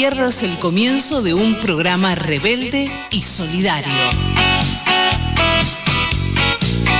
pierdas 0.00 0.42
el 0.42 0.58
comienzo 0.58 1.20
de 1.20 1.34
un 1.34 1.56
programa 1.56 2.14
rebelde 2.14 2.90
y 3.10 3.20
solidario. 3.20 3.92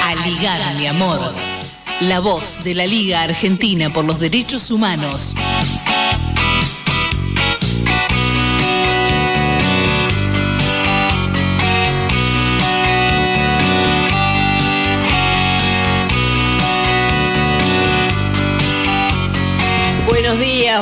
Aligar, 0.04 0.74
mi 0.76 0.86
amor. 0.86 1.34
La 2.00 2.20
voz 2.20 2.62
de 2.62 2.74
la 2.74 2.86
Liga 2.86 3.22
Argentina 3.22 3.90
por 3.90 4.04
los 4.04 4.20
Derechos 4.20 4.70
Humanos. 4.70 5.34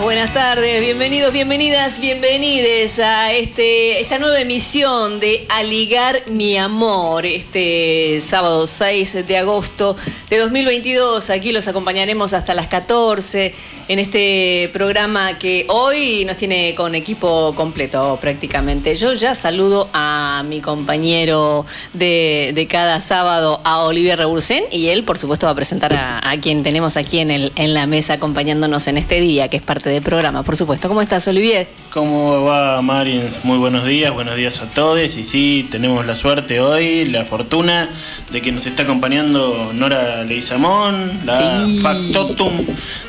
Buenas 0.03 0.33
tardes, 0.33 0.81
bienvenidos, 0.81 1.33
bienvenidas, 1.33 2.01
bienvenides 2.01 2.99
a 3.01 3.33
este, 3.33 4.01
esta 4.01 4.19
nueva 4.19 4.39
emisión 4.41 5.19
de 5.19 5.47
Aligar 5.49 6.23
mi 6.31 6.57
amor, 6.57 7.27
este 7.27 8.21
sábado 8.21 8.67
6 8.67 9.27
de 9.27 9.37
agosto 9.37 9.97
de 10.31 10.39
2022. 10.39 11.31
Aquí 11.31 11.53
los 11.53 11.67
acompañaremos 11.69 12.33
hasta 12.33 12.55
las 12.55 12.69
14 12.69 13.55
en 13.89 13.99
este 13.99 14.69
programa 14.75 15.39
que 15.39 15.65
hoy 15.69 16.25
nos 16.27 16.37
tiene 16.37 16.75
con 16.75 16.95
equipo 16.95 17.55
completo 17.55 18.19
prácticamente. 18.21 18.95
Yo 18.95 19.15
ya 19.15 19.35
saludo 19.35 19.89
a 19.95 20.45
mi 20.47 20.61
compañero 20.61 21.65
de, 21.95 22.53
de 22.55 22.67
cada 22.67 23.01
sábado, 23.01 23.61
a 23.65 23.85
Olivier 23.85 24.19
Rebursen, 24.19 24.65
y 24.71 24.89
él 24.89 25.05
por 25.05 25.17
supuesto 25.19 25.47
va 25.47 25.53
a 25.53 25.55
presentar 25.55 25.95
a, 25.95 26.21
a 26.31 26.37
quien 26.39 26.63
tenemos 26.63 26.99
aquí 26.99 27.19
en, 27.19 27.31
el, 27.31 27.51
en 27.57 27.73
la 27.73 27.87
mesa 27.87 28.15
acompañándonos 28.15 28.87
en 28.89 28.99
este 28.99 29.21
día, 29.21 29.49
que 29.49 29.57
es 29.57 29.63
parte 29.63 29.89
del 29.89 30.03
programa, 30.03 30.43
por 30.43 30.57
supuesto. 30.57 30.89
¿Cómo 30.89 31.01
estás, 31.01 31.27
Olivier? 31.29 31.67
¿Cómo 31.91 32.45
va, 32.45 32.83
Marin? 32.83 33.23
Muy 33.45 33.57
buenos 33.57 33.87
días, 33.87 34.13
buenos 34.13 34.37
días 34.37 34.61
a 34.61 34.67
todos. 34.71 35.17
Y 35.17 35.25
sí, 35.25 35.67
tenemos 35.71 36.05
la 36.05 36.15
suerte 36.15 36.61
hoy, 36.61 37.07
la 37.07 37.25
fortuna 37.25 37.89
de 38.31 38.43
que 38.43 38.53
nos 38.53 38.67
está 38.67 38.83
acompañando 38.83 39.71
Nora 39.73 40.25
Leizamón, 40.25 41.11
la 41.25 41.39
Sí. 41.39 41.79
factotum 41.81 42.53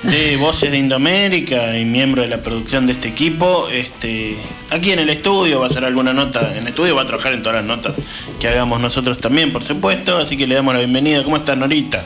de 0.03 0.37
Voces 0.37 0.68
de 0.71 0.77
Indoamérica 0.77 1.77
y 1.77 1.85
miembro 1.85 2.21
de 2.21 2.27
la 2.27 2.37
producción 2.37 2.85
de 2.85 2.93
este 2.93 3.07
equipo. 3.07 3.67
Este, 3.69 4.35
aquí 4.69 4.91
en 4.91 4.99
el 4.99 5.09
estudio 5.09 5.59
va 5.59 5.65
a 5.65 5.69
hacer 5.69 5.85
alguna 5.85 6.13
nota, 6.13 6.51
en 6.51 6.63
el 6.63 6.67
estudio 6.67 6.95
va 6.95 7.03
a 7.03 7.05
trabajar 7.05 7.33
en 7.33 7.41
todas 7.41 7.57
las 7.57 7.65
notas 7.65 7.95
que 8.39 8.47
hagamos 8.47 8.79
nosotros 8.79 9.19
también, 9.19 9.51
por 9.51 9.63
supuesto. 9.63 10.17
Así 10.17 10.37
que 10.37 10.47
le 10.47 10.55
damos 10.55 10.73
la 10.73 10.79
bienvenida. 10.79 11.23
¿Cómo 11.23 11.37
está, 11.37 11.55
Norita? 11.55 12.03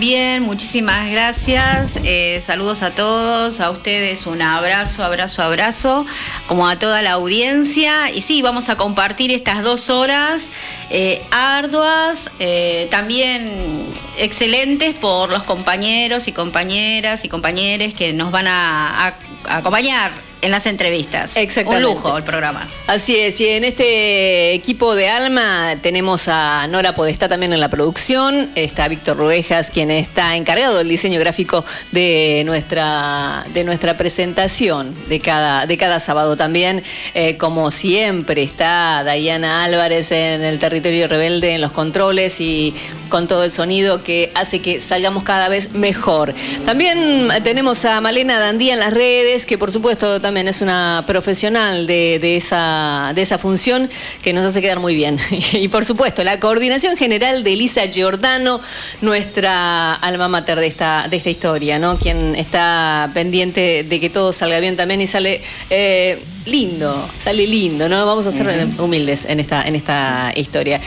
Bien, 0.00 0.42
muchísimas 0.42 1.10
gracias. 1.10 2.00
Eh, 2.04 2.40
saludos 2.40 2.80
a 2.80 2.92
todos, 2.92 3.60
a 3.60 3.70
ustedes 3.70 4.26
un 4.26 4.40
abrazo, 4.40 5.04
abrazo, 5.04 5.42
abrazo, 5.42 6.06
como 6.46 6.66
a 6.66 6.78
toda 6.78 7.02
la 7.02 7.12
audiencia. 7.12 8.10
Y 8.10 8.22
sí, 8.22 8.40
vamos 8.40 8.70
a 8.70 8.76
compartir 8.76 9.30
estas 9.30 9.62
dos 9.62 9.90
horas 9.90 10.52
eh, 10.88 11.22
arduas, 11.30 12.30
eh, 12.38 12.88
también 12.90 13.84
excelentes 14.16 14.94
por 14.94 15.28
los 15.28 15.42
compañeros 15.42 16.28
y 16.28 16.32
compañeras 16.32 17.26
y 17.26 17.28
compañeros 17.28 17.92
que 17.92 18.14
nos 18.14 18.30
van 18.30 18.46
a, 18.46 19.14
acompañar 19.50 20.12
en 20.42 20.50
las 20.50 20.66
entrevistas. 20.66 21.36
Exactamente. 21.36 21.86
Un 21.86 21.94
lujo 21.94 22.16
el 22.16 22.24
programa. 22.24 22.66
Así 22.86 23.16
es, 23.16 23.40
y 23.40 23.48
en 23.48 23.64
este 23.64 24.52
equipo 24.54 24.94
de 24.94 25.08
Alma 25.08 25.76
tenemos 25.82 26.28
a 26.28 26.66
Nora 26.68 26.94
Podestá 26.94 27.28
también 27.28 27.52
en 27.52 27.60
la 27.60 27.68
producción, 27.68 28.50
está 28.54 28.88
Víctor 28.88 29.16
Ruejas, 29.16 29.70
quien 29.70 29.90
está 29.90 30.36
encargado 30.36 30.78
del 30.78 30.88
diseño 30.88 31.20
gráfico 31.20 31.64
de 31.92 32.42
nuestra, 32.46 33.44
de 33.52 33.64
nuestra 33.64 33.96
presentación 33.96 34.94
de 35.08 35.20
cada, 35.20 35.66
de 35.66 35.76
cada 35.76 36.00
sábado 36.00 36.36
también. 36.36 36.82
Eh, 37.14 37.36
como 37.36 37.70
siempre, 37.70 38.42
está 38.42 39.02
Dayana 39.04 39.64
Álvarez 39.64 40.12
en 40.12 40.42
el 40.42 40.58
territorio 40.58 41.06
rebelde, 41.06 41.54
en 41.54 41.60
los 41.60 41.72
controles 41.72 42.40
y 42.40 42.74
con 43.08 43.26
todo 43.26 43.44
el 43.44 43.50
sonido 43.50 44.02
que 44.02 44.30
hace 44.34 44.62
que 44.62 44.80
salgamos 44.80 45.24
cada 45.24 45.48
vez 45.48 45.72
mejor. 45.72 46.32
También 46.64 47.28
tenemos 47.42 47.84
a 47.84 48.00
Malena 48.00 48.38
Dandía 48.38 48.74
en 48.74 48.80
las 48.80 48.94
redes, 48.94 49.46
que 49.46 49.58
por 49.58 49.70
supuesto 49.70 50.20
también 50.20 50.29
es 50.36 50.62
una 50.62 51.04
profesional 51.06 51.86
de, 51.86 52.18
de 52.20 52.36
esa, 52.36 53.12
de 53.14 53.22
esa 53.22 53.38
función 53.38 53.88
que 54.22 54.32
nos 54.32 54.44
hace 54.44 54.60
quedar 54.60 54.80
muy 54.80 54.94
bien. 54.94 55.18
Y 55.52 55.68
por 55.68 55.84
supuesto, 55.84 56.22
la 56.24 56.38
coordinación 56.40 56.96
general 56.96 57.44
de 57.44 57.52
Elisa 57.52 57.86
Giordano, 57.86 58.60
nuestra 59.00 59.94
alma 59.94 60.28
mater 60.28 60.58
de 60.58 60.66
esta, 60.66 61.08
de 61.08 61.16
esta 61.16 61.30
historia, 61.30 61.78
¿no? 61.78 61.96
Quien 61.96 62.34
está 62.34 63.10
pendiente 63.12 63.84
de 63.84 64.00
que 64.00 64.10
todo 64.10 64.32
salga 64.32 64.60
bien 64.60 64.76
también 64.76 65.00
y 65.00 65.06
sale 65.06 65.42
eh, 65.70 66.22
lindo, 66.50 67.08
sale 67.22 67.46
lindo, 67.46 67.88
¿no? 67.88 68.04
Vamos 68.04 68.26
a 68.26 68.32
ser 68.32 68.68
humildes 68.78 69.24
en 69.24 69.40
esta, 69.40 69.66
en 69.66 69.76
esta 69.76 70.32
historia. 70.34 70.80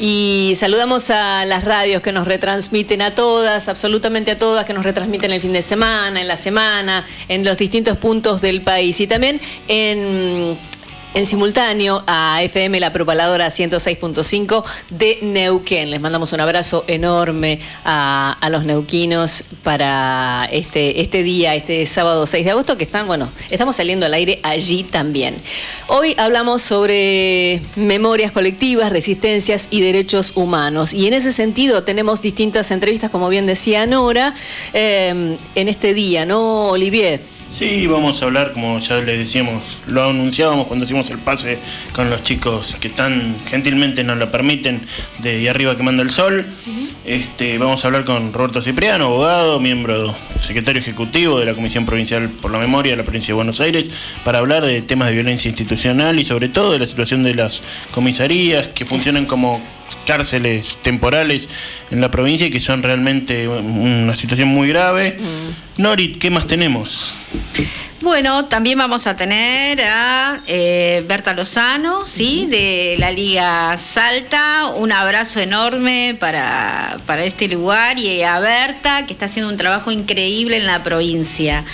Y 0.00 0.52
saludamos 0.56 1.10
a 1.10 1.44
las 1.44 1.64
radios 1.64 2.02
que 2.02 2.12
nos 2.12 2.26
retransmiten 2.26 3.02
a 3.02 3.14
todas, 3.14 3.68
absolutamente 3.68 4.30
a 4.30 4.38
todas, 4.38 4.64
que 4.64 4.72
nos 4.72 4.84
retransmiten 4.84 5.32
el 5.32 5.40
fin 5.40 5.52
de 5.52 5.62
semana, 5.62 6.20
en 6.20 6.28
la 6.28 6.36
semana, 6.36 7.04
en 7.28 7.44
los 7.44 7.58
distintos 7.58 7.98
puntos 7.98 8.40
del 8.40 8.62
país. 8.62 9.00
Y 9.00 9.06
también 9.06 9.40
en 9.66 10.56
en 11.18 11.26
simultáneo 11.26 12.04
a 12.06 12.44
FM 12.44 12.78
La 12.78 12.92
Propaladora 12.92 13.48
106.5 13.48 14.64
de 14.90 15.18
Neuquén. 15.22 15.90
Les 15.90 16.00
mandamos 16.00 16.32
un 16.32 16.40
abrazo 16.40 16.84
enorme 16.86 17.58
a, 17.84 18.36
los 18.52 18.64
neuquinos 18.64 19.42
para 19.64 20.48
este, 20.52 21.00
este 21.00 21.24
día, 21.24 21.56
este 21.56 21.84
sábado 21.86 22.24
6 22.24 22.44
de 22.44 22.50
agosto, 22.52 22.78
que 22.78 22.84
están, 22.84 23.08
bueno, 23.08 23.28
estamos 23.50 23.74
saliendo 23.74 24.06
al 24.06 24.14
aire 24.14 24.38
allí 24.44 24.84
también. 24.84 25.34
Hoy 25.88 26.14
hablamos 26.18 26.62
sobre 26.62 27.62
memorias 27.74 28.30
colectivas, 28.30 28.90
resistencias 28.90 29.66
y 29.72 29.80
derechos 29.80 30.34
humanos. 30.36 30.92
Y 30.92 31.08
en 31.08 31.14
ese 31.14 31.32
sentido 31.32 31.82
tenemos 31.82 32.22
distintas 32.22 32.70
entrevistas, 32.70 33.10
como 33.10 33.28
bien 33.28 33.44
decía 33.44 33.86
Nora, 33.86 34.36
eh, 34.72 35.36
en 35.56 35.68
este 35.68 35.94
día, 35.94 36.24
¿no, 36.26 36.68
Olivier? 36.68 37.37
Sí, 37.50 37.86
vamos 37.86 38.20
a 38.20 38.26
hablar, 38.26 38.52
como 38.52 38.78
ya 38.78 38.98
les 38.98 39.18
decíamos, 39.18 39.78
lo 39.86 40.04
anunciábamos 40.04 40.66
cuando 40.66 40.84
hicimos 40.84 41.08
el 41.08 41.18
pase 41.18 41.58
con 41.94 42.10
los 42.10 42.22
chicos 42.22 42.76
que 42.78 42.90
tan 42.90 43.34
gentilmente 43.48 44.04
nos 44.04 44.18
lo 44.18 44.30
permiten 44.30 44.82
de 45.20 45.40
Y 45.40 45.48
arriba 45.48 45.74
que 45.74 45.82
manda 45.82 46.02
el 46.02 46.10
sol. 46.10 46.44
este, 47.06 47.56
vamos 47.56 47.82
a 47.82 47.88
hablar 47.88 48.04
con 48.04 48.34
Roberto 48.34 48.60
Cipriano, 48.60 49.06
abogado, 49.06 49.60
miembro, 49.60 50.14
secretario 50.42 50.80
ejecutivo 50.80 51.40
de 51.40 51.46
la 51.46 51.54
Comisión 51.54 51.86
Provincial 51.86 52.28
por 52.28 52.50
la 52.50 52.58
Memoria 52.58 52.92
de 52.92 52.98
la 52.98 53.04
Provincia 53.04 53.32
de 53.32 53.36
Buenos 53.36 53.60
Aires, 53.60 53.88
para 54.24 54.40
hablar 54.40 54.66
de 54.66 54.82
temas 54.82 55.08
de 55.08 55.14
violencia 55.14 55.48
institucional 55.48 56.18
y 56.18 56.26
sobre 56.26 56.50
todo 56.50 56.72
de 56.72 56.80
la 56.80 56.86
situación 56.86 57.22
de 57.22 57.34
las 57.34 57.62
comisarías 57.92 58.68
que 58.68 58.84
funcionan 58.84 59.24
como 59.24 59.60
cárceles 60.06 60.78
temporales 60.82 61.48
en 61.90 62.00
la 62.00 62.10
provincia 62.10 62.46
y 62.46 62.50
que 62.50 62.60
son 62.60 62.82
realmente 62.82 63.48
una 63.48 64.16
situación 64.16 64.48
muy 64.48 64.68
grave. 64.68 65.18
Norit, 65.76 66.18
¿qué 66.18 66.30
más 66.30 66.46
tenemos? 66.46 67.14
Bueno, 68.00 68.44
también 68.44 68.78
vamos 68.78 69.08
a 69.08 69.16
tener 69.16 69.80
a 69.82 70.38
eh, 70.46 71.04
Berta 71.08 71.34
Lozano, 71.34 72.06
¿sí? 72.06 72.46
De 72.48 72.94
la 72.96 73.10
Liga 73.10 73.76
Salta. 73.76 74.66
Un 74.76 74.92
abrazo 74.92 75.40
enorme 75.40 76.16
para, 76.20 76.96
para 77.06 77.24
este 77.24 77.48
lugar 77.48 77.98
y 77.98 78.22
a 78.22 78.38
Berta, 78.38 79.04
que 79.04 79.12
está 79.12 79.26
haciendo 79.26 79.50
un 79.50 79.58
trabajo 79.58 79.90
increíble 79.90 80.58
en 80.58 80.66
la 80.66 80.84
provincia. 80.84 81.64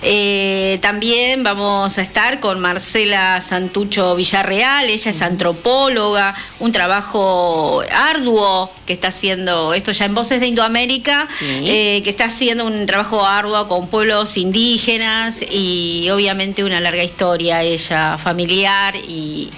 Eh, 0.00 0.78
también 0.80 1.42
vamos 1.42 1.98
a 1.98 2.02
estar 2.02 2.40
con 2.40 2.58
Marcela 2.58 3.40
Santucho 3.42 4.14
Villarreal, 4.16 4.88
ella 4.88 5.10
es 5.10 5.22
antropóloga, 5.22 6.34
un 6.58 6.72
trabajo 6.72 7.82
arduo 7.92 8.70
que 8.86 8.92
está 8.92 9.08
haciendo, 9.08 9.74
esto 9.74 9.92
ya 9.92 10.04
en 10.04 10.14
Voces 10.14 10.40
de 10.40 10.46
Indoamérica, 10.46 11.26
Sí. 11.38 11.64
eh, 11.66 12.00
que 12.04 12.10
está 12.10 12.26
haciendo 12.26 12.66
un 12.66 12.86
trabajo 12.86 13.24
arduo 13.26 13.68
con 13.68 13.88
pueblos 13.88 14.36
indígenas 14.36 15.42
y 15.50 15.65
obviamente 16.12 16.64
una 16.64 16.80
larga 16.80 17.02
historia 17.02 17.62
ella 17.62 18.18
familiar 18.18 18.94
y 18.96 19.50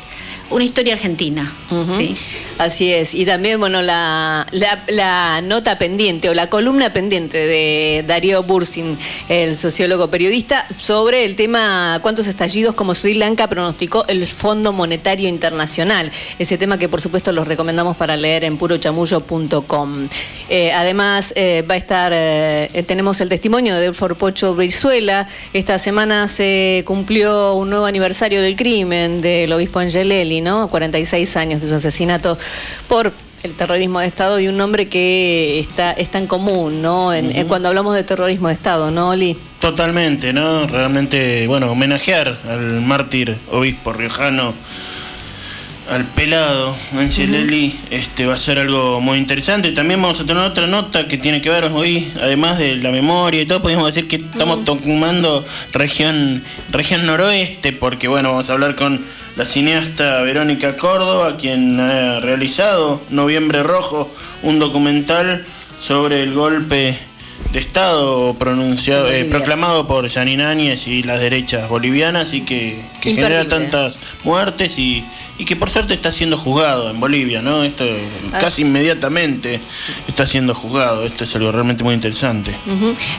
una 0.51 0.65
historia 0.65 0.95
argentina. 0.95 1.53
Sí. 1.97 2.15
Así 2.59 2.93
es. 2.93 3.15
Y 3.15 3.25
también, 3.27 3.61
bueno, 3.61 3.83
la, 3.83 4.47
la- 4.51 4.83
la 4.89 5.41
nota 5.43 5.79
pendiente 5.79 6.29
o 6.31 6.35
la 6.35 6.49
columna 6.49 6.93
pendiente 6.93 7.39
de 7.39 8.05
Darío 8.07 8.43
Bursin, 8.43 8.97
el 9.29 9.57
sociólogo 9.57 10.09
periodista, 10.11 10.67
sobre 10.81 11.25
el 11.25 11.37
tema 11.37 11.99
cuántos 12.03 12.27
estallidos 12.27 12.75
como 12.75 12.95
Sri 12.95 13.15
Lanka 13.15 13.47
pronosticó 13.49 14.07
el 14.09 14.27
Fondo 14.27 14.73
Monetario 14.73 15.29
Internacional. 15.29 16.11
Ese 16.39 16.57
tema 16.59 16.79
que, 16.79 16.89
por 16.89 17.01
supuesto, 17.01 17.33
los 17.33 17.47
recomendamos 17.47 17.97
para 17.97 18.17
leer 18.17 18.45
en 18.45 18.57
purochamullo.com. 18.57 20.09
Eh, 20.49 20.73
además, 20.73 21.33
eh, 21.37 21.65
va 21.69 21.75
a 21.75 21.77
estar, 21.79 22.13
eh, 22.15 22.85
tenemos 22.87 23.21
el 23.21 23.29
testimonio 23.29 23.75
de 23.75 23.83
Delfor 23.83 24.17
Pocho 24.17 24.55
Brizuela. 24.55 25.29
Esta 25.53 25.79
semana 25.79 26.27
se 26.29 26.83
cumplió 26.87 27.55
un 27.55 27.71
nuevo 27.71 27.85
aniversario 27.87 28.41
del 28.43 28.57
crimen 28.57 29.21
del 29.21 29.53
obispo 29.53 29.79
Angelelli, 29.81 30.38
¿no? 30.41 30.69
46 30.69 31.37
años 31.37 31.61
de 31.61 31.69
su 31.69 31.75
asesinato 31.75 32.39
por 32.89 33.13
El 33.43 33.55
terrorismo 33.55 34.01
de 34.01 34.07
Estado 34.07 34.41
y 34.41 34.49
un 34.49 34.57
nombre 34.57 34.89
que 34.89 35.61
está, 35.61 35.93
es 35.93 36.11
tan 36.11 36.27
común, 36.27 36.83
¿no? 36.83 37.13
En, 37.13 37.47
cuando 37.47 37.69
hablamos 37.69 37.95
de 37.95 38.03
terrorismo 38.03 38.49
de 38.49 38.55
Estado, 38.55 38.91
¿no, 38.91 39.11
Oli? 39.11 39.37
Totalmente, 39.61 40.33
¿no? 40.33 40.67
Realmente, 40.67 41.47
bueno, 41.47 41.71
homenajear 41.71 42.37
al 42.49 42.81
mártir 42.81 43.37
obispo 43.51 43.93
riojano 43.93 44.55
al 45.91 46.05
pelado 46.05 46.77
Angelelli, 46.97 47.75
este 47.91 48.27
va 48.27 48.35
a 48.35 48.39
ser 48.39 48.59
algo 48.59 49.01
muy 49.01 49.19
interesante. 49.19 49.73
También 49.73 50.01
vamos 50.01 50.21
a 50.21 50.27
tener 50.27 50.43
otra 50.43 50.67
nota 50.67 51.09
que 51.09 51.17
tiene 51.17 51.41
que 51.41 51.49
ver 51.49 51.65
hoy, 51.65 52.07
además 52.21 52.59
de 52.59 52.77
la 52.77 52.91
memoria 52.91 53.41
y 53.41 53.47
todo, 53.47 53.63
podemos 53.63 53.87
decir 53.87 54.07
que 54.07 54.17
estamos 54.17 54.65
tomando 54.65 55.45
región, 55.73 56.45
región 56.71 57.07
noroeste, 57.07 57.73
porque 57.73 58.09
bueno, 58.09 58.31
vamos 58.31 58.51
a 58.51 58.53
hablar 58.53 58.77
con 58.77 59.03
la 59.39 59.47
cineasta 59.47 60.21
Verónica 60.23 60.77
Córdoba, 60.77 61.37
quien 61.37 61.79
ha 61.79 62.19
realizado 62.19 63.01
Noviembre 63.09 63.63
Rojo, 63.63 64.13
un 64.43 64.59
documental 64.59 65.47
sobre 65.81 66.25
el 66.25 66.35
golpe 66.35 66.99
de 67.53 67.59
Estado 67.61 68.35
pronunciado, 68.35 69.09
eh, 69.13 69.27
proclamado 69.27 69.87
por 69.87 70.11
Janine 70.11 70.45
Áñez 70.45 70.89
y 70.89 71.05
las 71.05 71.21
derechas 71.21 71.69
bolivianas 71.69 72.35
y 72.35 72.41
que, 72.41 72.83
que 73.01 73.15
genera 73.15 73.47
tantas 73.47 74.01
muertes 74.25 74.77
y 74.77 75.05
y 75.39 75.45
que 75.45 75.55
por 75.55 75.71
suerte 75.71 75.95
está 75.95 76.11
siendo 76.11 76.37
juzgado 76.37 76.91
en 76.91 76.99
Bolivia, 76.99 77.41
¿no? 77.43 77.63
Esto 77.63 77.85
casi 78.33 78.63
inmediatamente 78.63 79.61
está 80.09 80.27
siendo 80.27 80.53
juzgado. 80.53 81.05
Esto 81.05 81.23
es 81.23 81.37
algo 81.37 81.53
realmente 81.53 81.85
muy 81.85 81.95
interesante. 81.95 82.53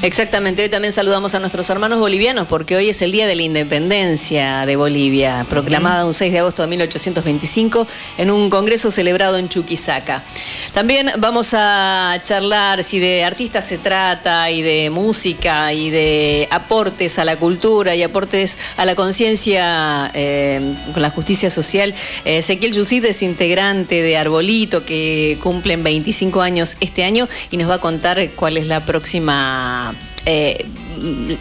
Exactamente. 0.02 0.64
Hoy 0.64 0.70
también 0.70 0.92
saludamos 0.92 1.34
a 1.34 1.40
nuestros 1.40 1.70
hermanos 1.70 1.98
bolivianos 2.00 2.48
porque 2.48 2.76
hoy 2.76 2.90
es 2.90 3.02
el 3.02 3.14
Día 3.14 3.26
de 3.26 3.36
la 3.36 3.44
Independencia 3.44 4.66
de 4.66 4.76
Bolivia, 4.76 5.46
proclamada 5.50 6.06
un 6.06 6.14
6 6.14 6.34
de 6.34 6.40
agosto 6.40 6.62
de 6.62 6.68
1825 6.68 7.88
en 8.18 8.32
un 8.32 8.50
congreso 8.50 8.92
celebrado 8.92 9.38
en 9.38 9.48
Chuquisaca. 9.48 10.22
También 10.74 11.10
vamos 11.20 11.54
a 11.54 12.20
charlar 12.22 12.84
si 12.84 13.00
de 13.00 13.24
artistas 13.24 13.66
se 13.66 13.78
trata 13.78 14.52
y 14.52 14.62
de 14.62 14.90
música 14.90 15.72
y 15.72 15.90
de 15.90 16.50
aportes 16.52 17.18
a 17.18 17.24
la 17.24 17.38
cultura 17.38 17.96
y 17.96 18.04
aportes 18.04 18.58
a 18.76 18.84
la 18.84 18.96
conciencia 18.96 20.12
eh, 20.14 20.76
con 20.94 21.02
la 21.02 21.10
justicia 21.12 21.50
social 21.50 21.96
Ezequiel 22.26 22.74
Yusid 22.74 23.06
es 23.06 23.22
integrante 23.22 24.02
de 24.02 24.18
Arbolito, 24.18 24.86
que 24.86 25.38
cumplen 25.42 25.84
25 25.84 26.42
años 26.42 26.78
este 26.80 27.04
año 27.04 27.28
y 27.52 27.58
nos 27.58 27.70
va 27.70 27.76
a 27.76 27.80
contar 27.80 28.32
cuál 28.36 28.58
es 28.58 28.68
la 28.68 28.86
próxima 28.86 29.96
eh, 30.26 30.66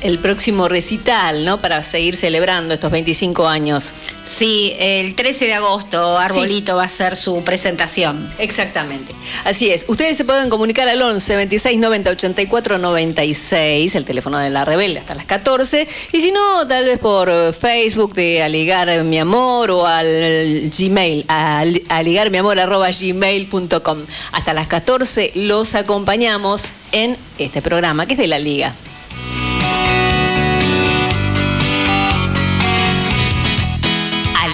el 0.00 0.19
próximo 0.19 0.69
recital, 0.69 1.44
¿no? 1.44 1.60
Para 1.60 1.82
seguir 1.82 2.16
celebrando 2.16 2.75
estos 2.75 2.90
25 2.90 3.49
años. 3.49 3.94
Sí, 4.28 4.75
el 4.78 5.14
13 5.14 5.46
de 5.46 5.55
agosto 5.55 6.19
Arbolito 6.19 6.76
va 6.76 6.84
a 6.84 6.88
ser 6.88 7.16
su 7.16 7.43
presentación. 7.43 8.28
Exactamente. 8.38 9.14
Así 9.44 9.70
es. 9.70 9.87
Ustedes 9.88 10.16
se 10.16 10.25
pueden 10.25 10.50
comunicar 10.50 10.88
al 10.88 11.00
11 11.00 11.37
26 11.37 11.78
90 11.78 12.10
84 12.10 12.78
96, 12.78 13.94
el 13.94 14.05
teléfono 14.05 14.38
de 14.38 14.50
la 14.50 14.64
Rebelde 14.64 15.00
hasta 15.00 15.14
las 15.14 15.26
14. 15.26 15.88
Y 16.12 16.20
si 16.20 16.31
no, 16.31 16.69
tal 16.69 16.84
vez 16.84 16.99
por 16.99 17.31
Facebook 17.55 18.14
de 18.14 18.43
Aligar 18.43 19.02
Mi 19.05 19.19
Amor 19.19 19.70
o 19.70 19.87
al 19.87 20.70
Gmail, 20.76 21.25
a 21.28 21.64
aligarmiamor.gmail.com. 21.88 23.99
Hasta 24.32 24.52
las 24.52 24.66
14 24.66 25.32
los 25.34 25.75
acompañamos 25.75 26.72
en 26.93 27.16
este 27.38 27.62
programa 27.62 28.06
que 28.06 28.12
es 28.12 28.19
de 28.19 28.26
la 28.26 28.38
Liga. 28.38 28.75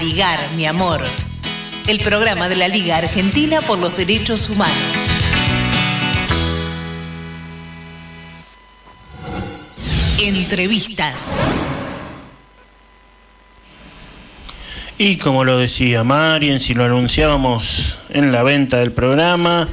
Ligar, 0.05 0.39
mi 0.55 0.67
amor. 0.67 1.03
El 1.87 1.99
programa 1.99 2.49
de 2.49 2.57
la 2.57 2.69
Liga 2.69 2.99
Argentina 2.99 3.61
por 3.63 3.79
los 3.79 3.97
Derechos 3.97 4.51
Humanos. 4.51 4.75
Entrevistas. 10.21 11.39
Y 14.99 15.17
como 15.17 15.45
lo 15.45 15.59
decía 15.59 16.05
Marien, 16.05 16.61
si 16.61 16.75
lo 16.75 16.85
anunciábamos 16.85 17.97
en 18.11 18.31
la 18.31 18.43
venta 18.43 18.79
del 18.79 18.93
programa, 18.93 19.69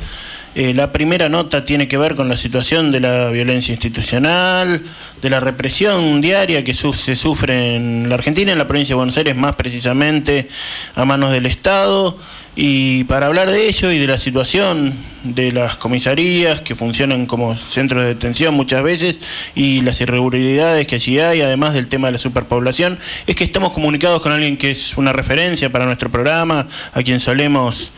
eh, 0.54 0.74
la 0.74 0.92
primera 0.92 1.30
nota 1.30 1.64
tiene 1.64 1.88
que 1.88 1.98
ver 1.98 2.16
con 2.16 2.28
la 2.28 2.36
situación 2.36 2.92
de 2.92 3.00
la 3.00 3.30
violencia 3.30 3.72
institucional, 3.72 4.82
de 5.22 5.30
la 5.30 5.40
represión 5.40 6.20
diaria 6.20 6.64
que 6.64 6.74
se 6.74 7.16
sufre 7.16 7.76
en 7.76 8.10
la 8.10 8.16
Argentina, 8.16 8.52
en 8.52 8.58
la 8.58 8.68
provincia 8.68 8.94
de 8.94 8.98
Buenos 8.98 9.18
Aires, 9.18 9.36
más 9.36 9.56
precisamente 9.56 10.50
a 10.96 11.06
manos 11.06 11.32
del 11.32 11.46
Estado. 11.46 12.18
Y 12.54 13.06
para 13.06 13.28
hablar 13.28 13.50
de 13.50 13.70
ello 13.70 13.92
y 13.92 13.98
de 13.98 14.08
la 14.08 14.20
situación 14.20 14.94
de 15.24 15.54
las 15.54 15.78
comisarías 15.78 16.60
que 16.60 16.76
funcionan 16.76 17.26
como 17.26 17.56
centros 17.56 18.04
de 18.04 18.10
detención 18.10 18.54
muchas 18.54 18.84
veces 18.84 19.20
y 19.56 19.80
las 19.82 20.02
irregularidades 20.02 20.86
que 20.86 20.96
allí 20.96 21.18
hay, 21.20 21.42
además 21.42 21.74
del 21.74 21.88
tema 21.88 22.10
de 22.10 22.14
la 22.14 22.20
superpoblación, 22.20 23.00
es 23.26 23.38
que 23.38 23.46
estamos 23.46 23.72
comunicados 23.72 24.22
con 24.22 24.34
alguien 24.34 24.58
que 24.58 24.72
es 24.72 24.98
una 24.98 25.14
referencia 25.14 25.72
para 25.72 25.86
nuestro 25.86 26.12
programa, 26.12 26.68
a 26.92 27.04
quien 27.04 27.22
solemos 27.22 27.94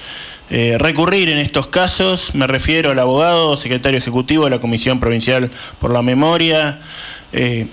eh, 0.56 0.78
recurrir 0.78 1.30
en 1.30 1.40
estos 1.40 1.66
casos. 1.66 2.36
Me 2.36 2.46
refiero 2.46 2.92
al 2.92 3.00
abogado, 3.00 3.58
secretario 3.58 3.98
ejecutivo 3.98 4.44
de 4.44 4.52
la 4.52 4.60
Comisión 4.60 5.00
Provincial 5.00 5.50
por 5.80 5.92
la 5.92 6.04
Memoria. 6.04 6.80
Eh, 7.32 7.66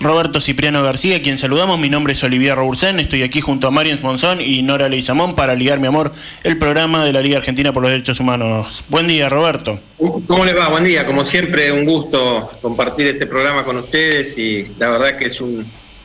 Roberto 0.00 0.38
Cipriano 0.38 0.82
García, 0.82 1.22
quien 1.22 1.38
saludamos. 1.38 1.78
Mi 1.78 1.88
nombre 1.88 2.12
es 2.12 2.22
Olivier 2.22 2.54
Robursén, 2.54 3.00
estoy 3.00 3.22
aquí 3.22 3.40
junto 3.40 3.66
a 3.66 3.70
Marian 3.70 3.98
Monzón 4.02 4.42
y 4.42 4.60
Nora 4.60 4.90
Leizamón 4.90 5.36
para 5.36 5.54
ligar, 5.54 5.80
mi 5.80 5.86
amor, 5.86 6.12
el 6.44 6.58
programa 6.58 7.02
de 7.02 7.14
la 7.14 7.22
Liga 7.22 7.38
Argentina 7.38 7.72
por 7.72 7.82
los 7.82 7.90
Derechos 7.90 8.20
Humanos. 8.20 8.84
Buen 8.88 9.08
día, 9.08 9.30
Roberto. 9.30 9.80
¿Cómo 9.96 10.44
les 10.44 10.54
va? 10.54 10.68
Buen 10.68 10.84
día. 10.84 11.06
Como 11.06 11.24
siempre, 11.24 11.72
un 11.72 11.86
gusto 11.86 12.50
compartir 12.60 13.06
este 13.06 13.26
programa 13.26 13.64
con 13.64 13.78
ustedes 13.78 14.36
y 14.36 14.64
la 14.78 14.90
verdad 14.90 15.16
que 15.16 15.28
es, 15.28 15.40
un, 15.40 15.64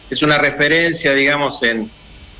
es 0.09 0.21
una 0.21 0.37
referencia, 0.37 1.13
digamos, 1.13 1.61
en, 1.63 1.89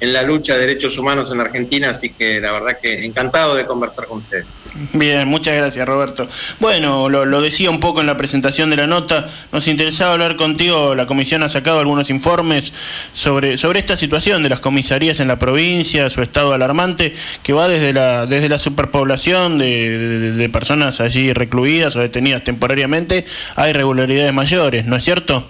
en 0.04 0.12
la 0.12 0.22
lucha 0.22 0.56
de 0.56 0.68
derechos 0.68 0.98
humanos 0.98 1.32
en 1.32 1.40
Argentina, 1.40 1.92
así 1.92 2.10
que 2.10 2.42
la 2.42 2.52
verdad 2.52 2.78
que 2.82 3.06
encantado 3.06 3.56
de 3.56 3.66
conversar 3.66 4.06
con 4.06 4.18
ustedes. 4.18 4.46
Bien, 4.92 5.26
muchas 5.30 5.56
gracias 5.56 5.88
Roberto. 5.88 6.28
Bueno, 6.60 7.08
lo, 7.08 7.42
decía 7.42 7.70
un 7.70 7.80
poco 7.80 8.02
en 8.02 8.08
la 8.08 8.18
presentación 8.18 8.70
de 8.70 8.76
la 8.76 8.86
nota, 8.86 9.30
nos 9.54 9.66
interesaba 9.70 10.12
hablar 10.12 10.36
contigo, 10.36 10.94
la 10.94 11.06
comisión 11.06 11.42
ha 11.44 11.48
sacado 11.48 11.80
algunos 11.80 12.10
informes 12.10 12.74
sobre, 13.14 13.56
sobre 13.56 13.80
esta 13.80 13.96
situación 13.96 14.44
de 14.44 14.50
las 14.50 14.60
comisarías 14.60 15.22
en 15.22 15.30
la 15.30 15.40
provincia, 15.40 16.10
su 16.10 16.22
estado 16.22 16.52
alarmante, 16.52 17.14
que 17.42 17.54
va 17.54 17.70
desde 17.70 17.94
la, 17.94 18.26
desde 18.26 18.50
la 18.50 18.60
superpoblación 18.60 19.58
de, 19.58 20.32
de 20.34 20.50
personas 20.50 21.00
allí 21.00 21.32
recluidas 21.32 21.96
o 21.96 22.02
detenidas 22.02 22.44
temporariamente 22.44 23.24
a 23.56 23.70
irregularidades 23.70 24.34
mayores, 24.34 24.86
¿no 24.86 24.98
es 24.98 25.06
cierto? 25.06 25.48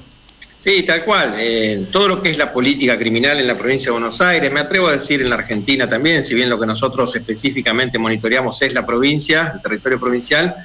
Sí, 0.63 0.83
tal 0.83 1.03
cual. 1.03 1.35
Eh, 1.39 1.87
todo 1.91 2.07
lo 2.07 2.21
que 2.21 2.29
es 2.29 2.37
la 2.37 2.53
política 2.53 2.97
criminal 2.97 3.37
en 3.37 3.47
la 3.47 3.57
provincia 3.57 3.87
de 3.87 3.99
Buenos 3.99 4.21
Aires, 4.21 4.49
me 4.49 4.61
atrevo 4.61 4.87
a 4.87 4.93
decir 4.93 5.21
en 5.21 5.29
la 5.29 5.35
Argentina 5.35 5.89
también, 5.89 6.23
si 6.23 6.35
bien 6.35 6.49
lo 6.49 6.57
que 6.57 6.65
nosotros 6.65 7.13
específicamente 7.13 7.99
monitoreamos 7.99 8.61
es 8.61 8.73
la 8.73 8.85
provincia, 8.85 9.51
el 9.53 9.61
territorio 9.61 9.99
provincial, 9.99 10.55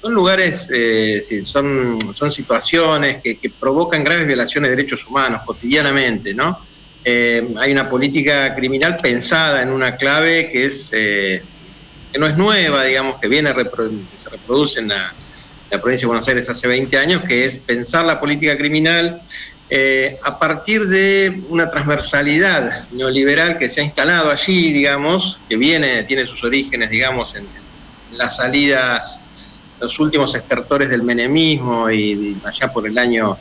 son 0.00 0.14
lugares, 0.14 0.68
eh, 0.74 1.22
son, 1.44 1.96
son 2.12 2.32
situaciones 2.32 3.22
que, 3.22 3.38
provocan 3.56 4.02
graves 4.02 4.26
violaciones 4.26 4.68
de 4.68 4.74
derechos 4.74 5.06
humanos 5.06 5.42
cotidianamente, 5.46 6.34
¿no? 6.34 6.58
Eh, 7.04 7.46
hay 7.60 7.70
una 7.70 7.88
política 7.88 8.52
criminal 8.52 8.96
pensada 8.96 9.62
en 9.62 9.68
una 9.68 9.94
clave 9.94 10.50
que 10.50 10.64
es 10.64 10.90
que 10.90 12.18
no 12.18 12.26
es 12.26 12.36
nueva, 12.36 12.82
digamos, 12.82 13.20
que 13.20 13.28
viene 13.28 13.54
que 13.54 14.16
se 14.16 14.28
reproduce 14.28 14.80
en 14.80 14.88
la 14.88 15.14
la 15.70 15.80
provincia 15.80 16.04
de 16.04 16.08
Buenos 16.08 16.28
Aires 16.28 16.48
hace 16.48 16.68
20 16.68 16.96
años, 16.96 17.24
que 17.24 17.44
es 17.44 17.58
pensar 17.58 18.04
la 18.04 18.20
política 18.20 18.56
criminal 18.56 19.20
eh, 19.68 20.16
a 20.22 20.38
partir 20.38 20.86
de 20.86 21.42
una 21.48 21.68
transversalidad 21.68 22.88
neoliberal 22.92 23.58
que 23.58 23.68
se 23.68 23.80
ha 23.80 23.84
instalado 23.84 24.30
allí, 24.30 24.72
digamos, 24.72 25.40
que 25.48 25.56
viene, 25.56 26.04
tiene 26.04 26.24
sus 26.24 26.44
orígenes, 26.44 26.90
digamos, 26.90 27.34
en, 27.34 27.46
las 28.12 28.36
salidas, 28.36 29.20
los 29.80 29.98
últimos 29.98 30.34
estertores 30.34 30.88
del 30.88 31.02
menemismo 31.02 31.90
y 31.90 32.36
allá 32.44 32.72
por 32.72 32.86
el 32.86 32.96
año 32.96 33.36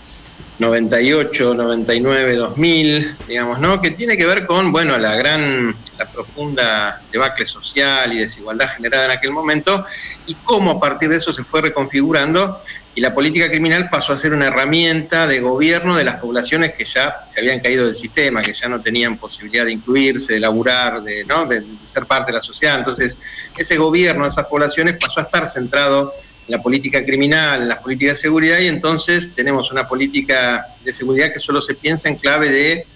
98, 0.60 1.54
99, 1.54 2.36
2000, 2.36 3.16
digamos, 3.28 3.60
¿no? 3.60 3.80
Que 3.80 3.92
tiene 3.92 4.18
que 4.18 4.26
ver 4.26 4.46
con, 4.46 4.72
bueno, 4.72 4.98
la 4.98 5.16
gran, 5.16 5.76
la 5.98 6.06
profunda 6.06 7.02
debacle 7.12 7.46
social 7.46 8.12
y 8.14 8.20
desigualdad 8.20 8.70
generada 8.76 9.06
en 9.06 9.12
aquel 9.12 9.32
momento 9.32 9.86
y 10.26 10.36
cómo 10.36 10.72
a 10.72 10.80
partir 10.80 11.10
de 11.10 11.18
eso 11.18 11.32
se 11.32 11.44
fue 11.44 11.62
reconfigurando 11.62 12.62
y 12.94 13.02
la 13.02 13.14
política 13.14 13.50
criminal 13.50 13.90
pasó 13.90 14.14
a 14.14 14.18
ser 14.18 14.34
una 14.34 14.48
herramienta 14.48 15.28
de 15.28 15.42
gobierno 15.42 15.98
de 15.98 16.06
las 16.06 16.16
poblaciones 16.16 16.74
que 16.76 16.86
ya 16.86 17.14
se 17.28 17.42
habían 17.42 17.60
caído 17.60 17.86
del 17.86 17.96
sistema, 17.96 18.42
que 18.42 18.54
ya 18.54 18.70
no 18.70 18.82
tenían 18.82 19.18
posibilidad 19.18 19.66
de 19.66 19.74
incluirse, 19.74 20.34
de 20.34 20.40
laburar, 20.40 21.04
de, 21.04 21.26
¿no? 21.26 21.46
de, 21.46 21.60
de 21.60 21.86
ser 21.86 22.06
parte 22.06 22.32
de 22.32 22.38
la 22.38 22.44
sociedad. 22.44 22.80
Entonces, 22.80 23.20
ese 23.58 23.76
gobierno 23.76 24.24
de 24.24 24.30
esas 24.30 24.46
poblaciones 24.46 24.96
pasó 24.98 25.20
a 25.20 25.24
estar 25.24 25.46
centrado 25.48 26.14
la 26.48 26.62
política 26.62 27.04
criminal, 27.04 27.64
en 27.64 27.70
las 27.70 27.80
políticas 27.80 28.18
de 28.18 28.22
seguridad, 28.22 28.60
y 28.60 28.68
entonces 28.68 29.34
tenemos 29.34 29.72
una 29.72 29.88
política 29.88 30.66
de 30.84 30.94
seguridad 30.94 31.34
que 31.34 31.40
solo 31.40 31.62
se 31.62 31.74
piensa 31.74 32.08
en 32.08 32.16
clave 32.16 32.50
de 32.50 32.88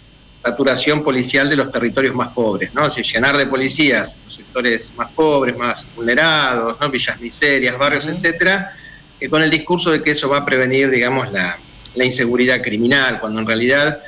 saturación 0.43 1.03
policial 1.03 1.49
de 1.49 1.55
los 1.55 1.71
territorios 1.71 2.15
más 2.15 2.29
pobres, 2.29 2.73
¿no? 2.73 2.85
O 2.85 2.89
llenar 2.89 3.37
de 3.37 3.45
policías 3.45 4.17
los 4.25 4.35
sectores 4.35 4.91
más 4.95 5.11
pobres, 5.11 5.57
más 5.57 5.85
vulnerados, 5.95 6.79
¿no? 6.79 6.89
Villas 6.89 7.19
miserias, 7.19 7.77
barrios, 7.77 8.07
etcétera, 8.07 8.71
que 9.19 9.29
con 9.29 9.41
el 9.41 9.49
discurso 9.49 9.91
de 9.91 10.01
que 10.01 10.11
eso 10.11 10.29
va 10.29 10.37
a 10.37 10.45
prevenir, 10.45 10.89
digamos, 10.89 11.31
la, 11.31 11.57
inseguridad 12.01 12.61
criminal, 12.61 13.19
cuando 13.19 13.41
en 13.41 13.47
realidad 13.47 13.99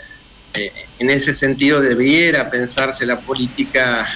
eh, 0.54 0.72
en 1.00 1.10
ese 1.10 1.34
sentido 1.34 1.82
debiera 1.82 2.50
pensarse 2.50 3.06
la 3.06 3.20
política 3.20 4.08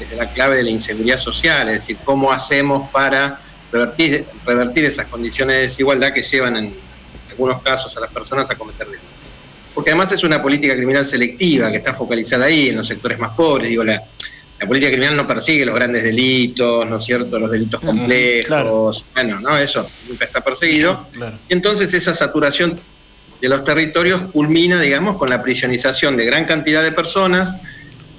desde 0.00 0.16
la 0.16 0.28
clave 0.30 0.56
de 0.56 0.64
la 0.64 0.70
inseguridad 0.70 1.18
social, 1.18 1.68
es 1.68 1.74
decir, 1.74 1.98
cómo 2.02 2.32
hacemos 2.32 2.90
para 2.90 3.40
revertir, 3.70 4.24
revertir 4.44 4.84
esas 4.84 5.06
condiciones 5.06 5.56
de 5.56 5.62
desigualdad 5.62 6.12
que 6.12 6.22
llevan 6.22 6.56
en 6.56 6.74
algunos 7.30 7.62
casos 7.62 7.96
a 7.96 8.00
las 8.00 8.10
personas 8.10 8.50
a 8.50 8.56
cometer 8.56 8.86
delitos. 8.88 9.17
Porque 9.78 9.90
además 9.90 10.10
es 10.10 10.24
una 10.24 10.42
política 10.42 10.74
criminal 10.74 11.06
selectiva 11.06 11.70
que 11.70 11.76
está 11.76 11.94
focalizada 11.94 12.46
ahí, 12.46 12.70
en 12.70 12.78
los 12.78 12.88
sectores 12.88 13.16
más 13.16 13.30
pobres. 13.36 13.68
Digo, 13.68 13.84
la, 13.84 14.02
política 14.66 14.90
criminal 14.90 15.16
no 15.16 15.24
persigue 15.24 15.64
los 15.64 15.76
grandes 15.76 16.02
delitos, 16.02 16.84
¿no 16.84 16.98
es 16.98 17.04
cierto? 17.04 17.38
Los 17.38 17.48
delitos 17.48 17.80
complejos. 17.80 19.04
Bueno, 19.14 19.38
¿no? 19.38 19.56
Eso 19.56 19.88
nunca 20.08 20.24
está 20.24 20.40
perseguido. 20.40 21.06
Y 21.48 21.52
entonces 21.52 21.94
esa 21.94 22.12
saturación 22.12 22.76
de 23.40 23.48
los 23.48 23.64
territorios 23.64 24.20
culmina, 24.32 24.80
digamos, 24.80 25.16
con 25.16 25.30
la 25.30 25.44
prisionización 25.44 26.16
de 26.16 26.24
gran 26.24 26.44
cantidad 26.44 26.82
de 26.82 26.90
personas 26.90 27.54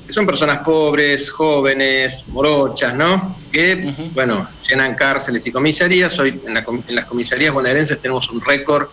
que 0.07 0.13
son 0.13 0.25
personas 0.25 0.59
pobres, 0.59 1.29
jóvenes, 1.29 2.23
morochas, 2.29 2.95
¿no? 2.95 3.35
Que, 3.51 3.93
bueno, 4.13 4.47
llenan 4.65 4.95
cárceles 4.95 5.45
y 5.45 5.51
comisarías. 5.51 6.17
Hoy 6.19 6.39
en, 6.47 6.95
las 6.95 7.05
comisarías 7.05 7.53
bonaerenses 7.53 7.99
tenemos 7.99 8.29
un 8.29 8.39
récord, 8.39 8.87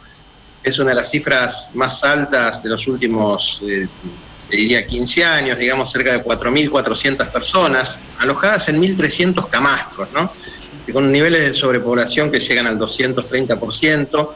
es 0.67 0.81
una 0.81 0.91
de 0.91 0.97
las 0.97 1.11
cifras 1.11 1.71
más 1.75 2.03
altas 2.03 2.61
de 2.61 2.69
los 2.69 2.89
últimos, 2.89 3.61
eh, 3.69 3.87
diría, 4.51 4.85
15 4.85 5.25
años, 5.25 5.59
digamos, 5.59 5.93
cerca 5.93 6.11
de 6.13 6.25
4.400 6.25 7.31
personas, 7.31 8.01
alojadas 8.19 8.69
en 8.69 8.83
1.300 8.83 9.49
camastros, 9.49 10.09
¿no? 10.13 10.33
Con 10.93 11.13
niveles 11.13 11.43
de 11.43 11.53
sobrepoblación 11.53 12.33
que 12.33 12.41
llegan 12.41 12.67
al 12.67 12.81
230%. 12.81 14.35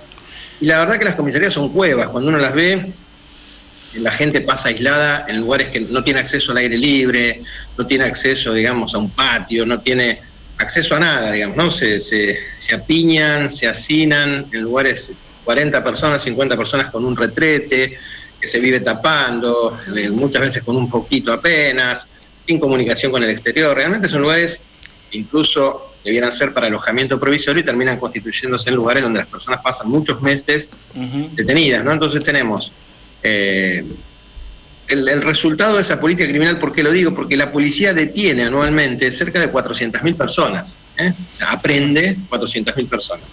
Y 0.60 0.66
la 0.66 0.78
verdad 0.78 1.00
que 1.00 1.04
las 1.04 1.16
comisarías 1.16 1.52
son 1.52 1.68
cuevas, 1.70 2.06
cuando 2.08 2.28
uno 2.28 2.38
las 2.38 2.54
ve, 2.54 2.92
la 3.94 4.12
gente 4.12 4.40
pasa 4.40 4.68
aislada 4.68 5.26
en 5.26 5.40
lugares 5.40 5.70
que 5.70 5.80
no 5.80 6.04
tiene 6.04 6.20
acceso 6.20 6.52
al 6.52 6.58
aire 6.58 6.78
libre, 6.78 7.42
no 7.76 7.86
tiene 7.88 8.04
acceso, 8.04 8.54
digamos, 8.54 8.94
a 8.94 8.98
un 8.98 9.10
patio, 9.10 9.66
no 9.66 9.80
tiene 9.80 10.20
acceso 10.58 10.94
a 10.94 11.00
nada, 11.00 11.32
digamos, 11.32 11.56
¿no? 11.56 11.70
Se, 11.72 11.98
se, 11.98 12.36
apiñan, 12.72 13.50
se 13.50 13.66
hacinan 13.66 14.46
en 14.52 14.60
lugares 14.60 15.12
40 15.44 15.82
personas, 15.82 16.22
50 16.22 16.56
personas 16.56 16.90
con 16.90 17.04
un 17.04 17.16
retrete, 17.16 17.98
que 18.40 18.46
se 18.46 18.58
vive 18.58 18.80
tapando, 18.80 19.78
eh, 19.94 20.08
muchas 20.08 20.42
veces 20.42 20.62
con 20.62 20.76
un 20.76 20.88
poquito 20.88 21.32
apenas, 21.32 22.08
sin 22.46 22.58
comunicación 22.58 23.12
con 23.12 23.22
el 23.22 23.30
exterior. 23.30 23.76
Realmente 23.76 24.08
son 24.08 24.22
lugares 24.22 24.62
que 25.10 25.18
incluso 25.18 25.94
debieran 26.02 26.32
ser 26.32 26.54
para 26.54 26.66
alojamiento 26.66 27.20
provisorio 27.20 27.62
y 27.62 27.64
terminan 27.64 27.98
constituyéndose 27.98 28.70
en 28.70 28.76
lugares 28.76 29.02
donde 29.02 29.18
las 29.18 29.28
personas 29.28 29.60
pasan 29.62 29.88
muchos 29.88 30.22
meses 30.22 30.72
detenidas, 31.32 31.84
¿no? 31.84 31.92
Entonces 31.92 32.24
tenemos 32.24 32.72
eh, 33.22 33.84
el, 34.88 35.22
resultado 35.22 35.76
de 35.76 35.82
esa 35.82 36.00
política 36.00 36.28
criminal, 36.28 36.58
¿por 36.58 36.72
qué 36.72 36.82
lo 36.82 36.90
digo? 36.90 37.14
Porque 37.14 37.36
la 37.36 37.52
policía 37.52 37.92
detiene 37.92 38.44
anualmente 38.44 39.10
cerca 39.12 39.38
de 39.38 39.52
400.000 39.52 40.16
personas, 40.16 40.78
¿eh? 40.98 41.12
o 41.30 41.34
sea, 41.34 41.52
aprende 41.52 42.16
400.000 42.28 42.88
personas. 42.88 43.26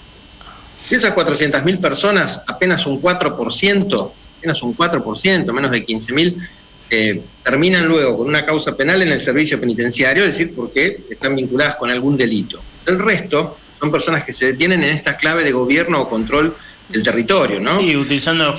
De 0.89 0.95
esas 0.95 1.13
400.000 1.13 1.79
personas, 1.79 2.41
apenas 2.47 2.85
un 2.85 3.01
4%, 3.01 4.11
apenas 4.37 4.63
un 4.63 4.75
4%, 4.75 5.51
menos 5.51 5.71
de 5.71 5.85
15.000, 5.85 6.35
eh, 6.89 7.21
terminan 7.43 7.85
luego 7.85 8.17
con 8.17 8.27
una 8.27 8.45
causa 8.45 8.75
penal 8.75 9.01
en 9.01 9.11
el 9.11 9.19
servicio 9.19 9.59
penitenciario, 9.59 10.23
es 10.23 10.37
decir, 10.37 10.53
porque 10.55 10.99
están 11.09 11.35
vinculadas 11.35 11.75
con 11.75 11.91
algún 11.91 12.15
delito. 12.15 12.61
El 12.85 12.99
resto 12.99 13.57
son 13.79 13.91
personas 13.91 14.23
que 14.23 14.31
se 14.31 14.53
detienen 14.53 14.83
en 14.83 14.95
esta 14.95 15.17
clave 15.17 15.43
de 15.43 15.51
gobierno 15.51 16.01
o 16.01 16.09
control 16.09 16.55
el 16.93 17.03
territorio, 17.03 17.59
¿no? 17.59 17.77
Sí, 17.77 17.95
utilizando 17.97 18.53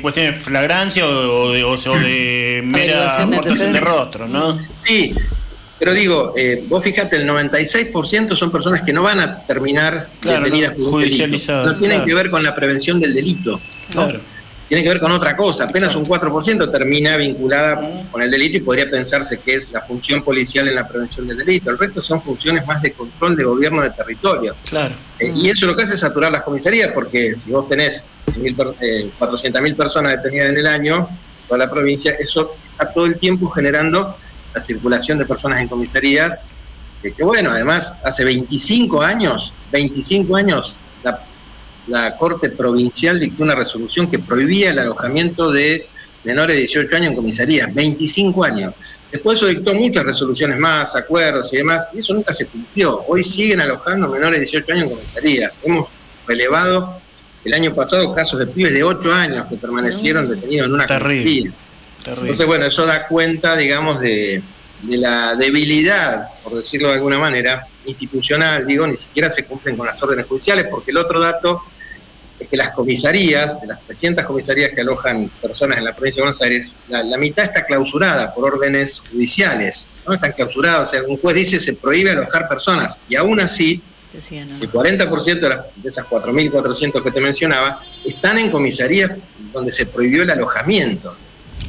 cuestiones 0.00 0.14
de 0.14 0.32
flagrancia 0.32 1.06
o, 1.06 1.52
de, 1.52 1.64
o, 1.64 1.76
de 1.76 2.62
mera 2.64 3.26
de 3.26 3.80
rostro, 3.80 4.26
¿no? 4.26 4.58
Sí, 4.84 5.14
pero 5.78 5.92
digo, 5.92 6.34
eh, 6.36 6.64
vos 6.68 6.82
fíjate, 6.82 7.16
el 7.16 7.28
96% 7.28 8.36
son 8.36 8.50
personas 8.50 8.82
que 8.82 8.92
no 8.92 9.02
van 9.02 9.20
a 9.20 9.42
terminar 9.42 10.08
detenidas 10.22 10.76
no, 10.76 10.86
judicializadas. 10.86 11.66
No 11.66 11.78
tienen 11.78 12.04
que 12.04 12.14
ver 12.14 12.30
con 12.30 12.42
la 12.42 12.54
prevención 12.54 13.00
del 13.00 13.14
delito. 13.14 13.60
Claro 13.90 14.20
tiene 14.68 14.82
que 14.82 14.90
ver 14.90 15.00
con 15.00 15.10
otra 15.10 15.34
cosa. 15.34 15.64
Apenas 15.64 15.96
un 15.96 16.04
4% 16.04 16.70
termina 16.70 17.16
vinculada 17.16 18.04
con 18.10 18.20
el 18.20 18.30
delito 18.30 18.58
y 18.58 18.60
podría 18.60 18.88
pensarse 18.88 19.40
que 19.40 19.54
es 19.54 19.72
la 19.72 19.80
función 19.80 20.22
policial 20.22 20.68
en 20.68 20.74
la 20.74 20.86
prevención 20.86 21.26
del 21.26 21.38
delito. 21.38 21.70
El 21.70 21.78
resto 21.78 22.02
son 22.02 22.20
funciones 22.20 22.66
más 22.66 22.82
de 22.82 22.92
control 22.92 23.34
de 23.34 23.44
gobierno 23.44 23.82
de 23.82 23.90
territorio. 23.90 24.54
Claro. 24.68 24.94
Eh, 25.18 25.32
y 25.34 25.48
eso 25.48 25.66
lo 25.66 25.74
que 25.74 25.82
hace 25.84 25.94
es 25.94 26.00
saturar 26.00 26.30
las 26.30 26.42
comisarías, 26.42 26.92
porque 26.92 27.34
si 27.34 27.50
vos 27.50 27.66
tenés 27.66 28.04
eh, 28.36 29.10
400.000 29.18 29.74
personas 29.74 30.22
detenidas 30.22 30.50
en 30.50 30.58
el 30.58 30.66
año, 30.66 31.08
toda 31.46 31.58
la 31.58 31.70
provincia, 31.70 32.14
eso 32.20 32.54
está 32.70 32.92
todo 32.92 33.06
el 33.06 33.18
tiempo 33.18 33.48
generando 33.48 34.16
la 34.58 34.64
circulación 34.64 35.18
de 35.18 35.24
personas 35.26 35.60
en 35.60 35.68
comisarías, 35.68 36.42
que, 37.00 37.12
que 37.12 37.24
bueno, 37.24 37.50
además 37.50 37.96
hace 38.04 38.24
25 38.24 39.02
años, 39.02 39.52
25 39.70 40.36
años, 40.36 40.76
la 41.04 41.20
la 41.88 42.16
Corte 42.16 42.50
Provincial 42.50 43.18
dictó 43.18 43.42
una 43.42 43.54
resolución 43.54 44.10
que 44.10 44.18
prohibía 44.18 44.70
el 44.70 44.78
alojamiento 44.78 45.50
de 45.50 45.86
menores 46.24 46.56
de 46.56 46.60
18 46.60 46.96
años 46.96 47.10
en 47.10 47.16
comisarías, 47.16 47.74
25 47.74 48.44
años. 48.44 48.74
Después 49.10 49.38
eso 49.38 49.46
dictó 49.46 49.74
muchas 49.74 50.04
resoluciones 50.04 50.58
más, 50.58 50.94
acuerdos 50.94 51.52
y 51.54 51.58
demás, 51.58 51.88
y 51.94 52.00
eso 52.00 52.12
nunca 52.12 52.32
se 52.32 52.46
cumplió. 52.46 53.04
Hoy 53.08 53.22
siguen 53.22 53.60
alojando 53.60 54.08
menores 54.08 54.40
de 54.40 54.46
18 54.46 54.72
años 54.72 54.84
en 54.84 54.90
comisarías. 54.90 55.60
Hemos 55.64 55.98
relevado 56.26 57.00
el 57.44 57.54
año 57.54 57.74
pasado 57.74 58.14
casos 58.14 58.38
de 58.38 58.46
pibes 58.46 58.74
de 58.74 58.84
8 58.84 59.12
años 59.12 59.46
que 59.48 59.56
permanecieron 59.56 60.28
detenidos 60.28 60.66
en 60.66 60.74
una 60.74 60.86
Terrible. 62.02 62.22
Entonces, 62.22 62.46
bueno, 62.46 62.66
eso 62.66 62.86
da 62.86 63.06
cuenta, 63.06 63.56
digamos, 63.56 64.00
de, 64.00 64.42
de 64.82 64.96
la 64.96 65.34
debilidad, 65.34 66.28
por 66.42 66.54
decirlo 66.54 66.88
de 66.88 66.94
alguna 66.94 67.18
manera, 67.18 67.66
institucional, 67.86 68.66
digo, 68.66 68.86
ni 68.86 68.96
siquiera 68.96 69.30
se 69.30 69.44
cumplen 69.44 69.76
con 69.76 69.86
las 69.86 70.02
órdenes 70.02 70.26
judiciales, 70.26 70.66
porque 70.70 70.90
el 70.90 70.98
otro 70.98 71.20
dato 71.20 71.60
es 72.38 72.48
que 72.48 72.56
las 72.56 72.70
comisarías, 72.70 73.60
de 73.60 73.66
las 73.66 73.82
300 73.82 74.24
comisarías 74.24 74.70
que 74.72 74.82
alojan 74.82 75.28
personas 75.42 75.78
en 75.78 75.84
la 75.84 75.92
provincia 75.92 76.20
de 76.20 76.24
Buenos 76.24 76.42
Aires, 76.42 76.76
la, 76.88 77.18
mitad 77.18 77.44
está 77.44 77.64
clausurada 77.64 78.32
por 78.32 78.54
órdenes 78.54 79.02
judiciales, 79.10 79.88
¿no? 80.06 80.14
Están 80.14 80.32
clausuradas, 80.32 80.88
o 80.88 80.90
sea, 80.90 81.02
un 81.02 81.16
juez 81.16 81.34
dice 81.34 81.58
se 81.58 81.72
prohíbe 81.72 82.12
alojar 82.12 82.48
personas, 82.48 83.00
y 83.08 83.16
aún 83.16 83.40
así, 83.40 83.82
el 84.14 84.70
40% 84.72 85.40
de, 85.40 85.48
de 85.48 85.88
esas 85.88 86.06
4.400 86.06 87.02
que 87.02 87.10
te 87.10 87.20
mencionaba, 87.20 87.82
están 88.04 88.38
en 88.38 88.50
comisarías 88.50 89.10
donde 89.52 89.72
se 89.72 89.86
prohibió 89.86 90.22
el 90.22 90.30
alojamiento 90.30 91.14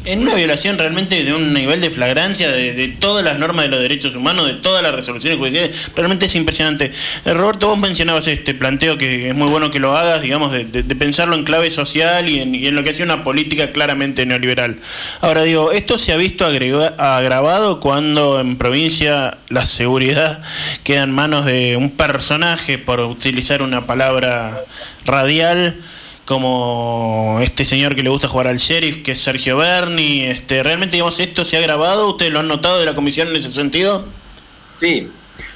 en 0.05 0.19
una 0.19 0.35
violación 0.35 0.77
realmente 0.77 1.23
de 1.23 1.33
un 1.33 1.53
nivel 1.53 1.81
de 1.81 1.89
flagrancia 1.89 2.49
de, 2.49 2.87
todas 2.99 3.23
las 3.23 3.37
normas 3.37 3.65
de 3.65 3.69
los 3.69 3.81
derechos 3.81 4.15
humanos, 4.15 4.47
de 4.47 4.53
todas 4.53 4.81
las 4.81 4.93
resoluciones 4.93 5.37
judiciales, 5.37 5.91
realmente 5.95 6.25
es 6.25 6.35
impresionante. 6.35 6.91
Eh, 7.25 7.33
Roberto, 7.33 7.67
vos 7.67 7.79
mencionabas 7.79 8.27
este 8.27 8.53
planteo 8.53 8.97
que 8.97 9.29
es 9.29 9.35
muy 9.35 9.49
bueno 9.49 9.71
que 9.71 9.79
lo 9.79 9.95
hagas, 9.95 10.21
digamos, 10.21 10.51
de, 10.51 10.65
pensarlo 10.95 11.35
en 11.35 11.43
clave 11.43 11.69
social 11.69 12.29
y 12.29 12.39
en, 12.39 12.75
lo 12.75 12.83
que 12.83 12.89
hace 12.89 13.03
una 13.03 13.23
política 13.23 13.71
claramente 13.71 14.25
neoliberal. 14.25 14.77
Ahora 15.21 15.43
digo, 15.43 15.71
esto 15.71 15.97
se 15.97 16.13
ha 16.13 16.17
visto 16.17 16.45
agravado 16.45 17.79
cuando 17.79 18.39
en 18.39 18.57
provincia 18.57 19.37
la 19.49 19.65
seguridad 19.65 20.41
queda 20.83 21.03
en 21.03 21.11
manos 21.11 21.45
de 21.45 21.77
un 21.77 21.91
personaje, 21.91 22.77
por 22.77 22.99
utilizar 23.01 23.61
una 23.61 23.85
palabra 23.85 24.59
radial, 25.05 25.75
como 26.29 27.39
este 27.41 27.65
señor 27.65 27.95
que 27.95 28.03
le 28.03 28.09
gusta 28.09 28.27
jugar 28.27 28.45
al 28.45 28.57
sheriff, 28.57 29.01
que 29.01 29.13
es 29.13 29.19
Sergio 29.19 29.57
Berni. 29.57 30.25
Este, 30.25 30.61
¿Realmente, 30.61 30.93
digamos, 30.93 31.19
esto 31.19 31.43
se 31.43 31.57
ha 31.57 31.59
grabado? 31.59 32.07
¿Ustedes 32.07 32.31
lo 32.31 32.39
han 32.39 32.47
notado 32.47 32.79
de 32.79 32.85
la 32.85 32.93
comisión 32.93 33.29
en 33.29 33.35
ese 33.37 33.51
sentido? 33.51 34.05
Sí, 34.79 35.07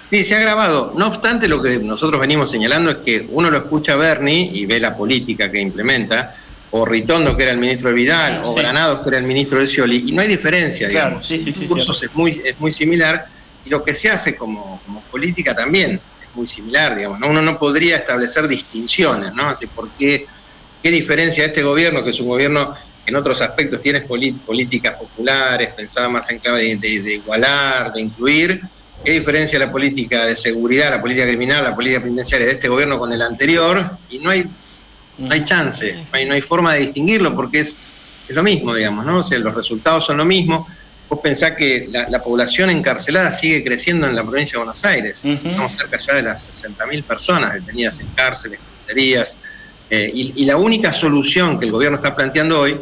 sí, 0.09 0.23
se 0.23 0.35
ha 0.35 0.39
grabado. 0.39 0.91
No 0.97 1.09
obstante, 1.09 1.47
lo 1.47 1.61
que 1.61 1.77
nosotros 1.77 2.19
venimos 2.19 2.49
señalando 2.49 2.89
es 2.89 2.97
que 2.97 3.23
uno 3.29 3.51
lo 3.51 3.59
escucha 3.59 3.93
a 3.93 3.97
Berni 3.97 4.49
y 4.51 4.65
ve 4.65 4.79
la 4.79 4.97
política 4.97 5.51
que 5.51 5.61
implementa, 5.61 6.35
o 6.71 6.83
Ritondo, 6.85 7.37
que 7.37 7.43
era 7.43 7.51
el 7.51 7.59
ministro 7.59 7.89
de 7.89 7.95
Vidal, 7.95 8.41
o 8.43 8.55
Granados, 8.55 9.01
que 9.03 9.09
era 9.09 9.19
el 9.19 9.25
ministro 9.25 9.59
de 9.59 9.67
Scioli, 9.67 10.05
y 10.07 10.11
no 10.11 10.23
hay 10.23 10.27
diferencia, 10.27 10.87
digamos. 10.87 11.23
Sí, 11.23 11.37
sí, 11.37 11.53
sí, 11.53 11.67
es 11.67 12.15
muy, 12.15 12.41
es 12.43 12.59
muy 12.59 12.71
similar, 12.71 13.27
y 13.63 13.69
lo 13.69 13.83
que 13.83 13.93
se 13.93 14.09
hace 14.09 14.35
como, 14.35 14.81
política 15.11 15.55
también 15.55 15.91
es 16.19 16.35
muy 16.35 16.47
similar, 16.47 16.95
digamos. 16.95 17.19
Uno 17.21 17.43
no 17.43 17.59
podría 17.59 17.97
establecer 17.97 18.47
distinciones, 18.47 19.35
¿no? 19.35 19.49
Así, 19.49 19.67
¿por 19.67 19.87
qué 19.99 20.25
¿Qué 20.83 20.91
diferencia 20.91 21.45
este 21.45 21.63
gobierno, 21.63 22.03
que 22.03 22.09
es 22.11 22.19
un 22.19 22.27
gobierno 22.27 22.75
que 23.05 23.11
en 23.11 23.15
otros 23.15 23.41
aspectos 23.41 23.81
tiene 23.81 24.01
políticas 24.01 24.95
populares, 24.97 25.69
pensaba 25.69 26.09
más 26.09 26.29
en 26.29 26.39
clave 26.39 26.75
de, 26.75 27.13
igualar, 27.13 27.93
de 27.93 28.01
incluir? 28.01 28.61
¿Qué 29.03 29.11
diferencia 29.11 29.57
la 29.57 29.71
política 29.71 30.25
de 30.25 30.35
seguridad, 30.35 30.91
la 30.91 31.01
política 31.01 31.25
criminal, 31.25 31.63
la 31.63 31.73
política 31.73 32.01
penitenciaria 32.01 32.47
de 32.47 32.53
este 32.53 32.67
gobierno 32.67 32.99
con 32.99 33.11
el 33.11 33.21
anterior? 33.21 33.89
Y 34.09 34.19
no 34.19 34.29
hay, 34.29 34.45
no 35.17 35.33
hay 35.33 35.43
chance, 35.45 35.95
no 36.27 36.33
hay, 36.33 36.41
forma 36.41 36.73
de 36.73 36.81
distinguirlo 36.81 37.33
porque 37.33 37.61
es 37.61 37.77
es 38.27 38.35
lo 38.35 38.43
mismo, 38.43 38.73
digamos, 38.73 39.05
¿no? 39.05 39.19
O 39.19 39.23
sea, 39.23 39.37
los 39.39 39.53
resultados 39.53 40.05
son 40.05 40.17
lo 40.17 40.25
mismo. 40.25 40.67
Vos 41.09 41.19
pensás 41.21 41.51
que 41.51 41.87
la, 41.91 42.23
población 42.23 42.69
encarcelada 42.69 43.31
sigue 43.31 43.63
creciendo 43.63 44.07
en 44.07 44.15
la 44.15 44.23
provincia 44.23 44.53
de 44.53 44.65
Buenos 44.65 44.83
Aires. 44.85 45.23
Estamos 45.23 45.75
cerca 45.75 45.97
ya 45.97 46.15
de 46.15 46.23
las 46.23 46.63
60.000 46.63 47.03
personas 47.03 47.53
detenidas 47.53 47.99
en 47.99 48.07
cárceles, 48.15 48.59
comisarías. 48.59 49.37
Eh, 49.89 50.11
y, 50.13 50.45
la 50.45 50.57
única 50.57 50.91
solución 50.91 51.59
que 51.59 51.65
el 51.65 51.71
gobierno 51.71 51.97
está 51.97 52.15
planteando 52.15 52.59
hoy 52.59 52.77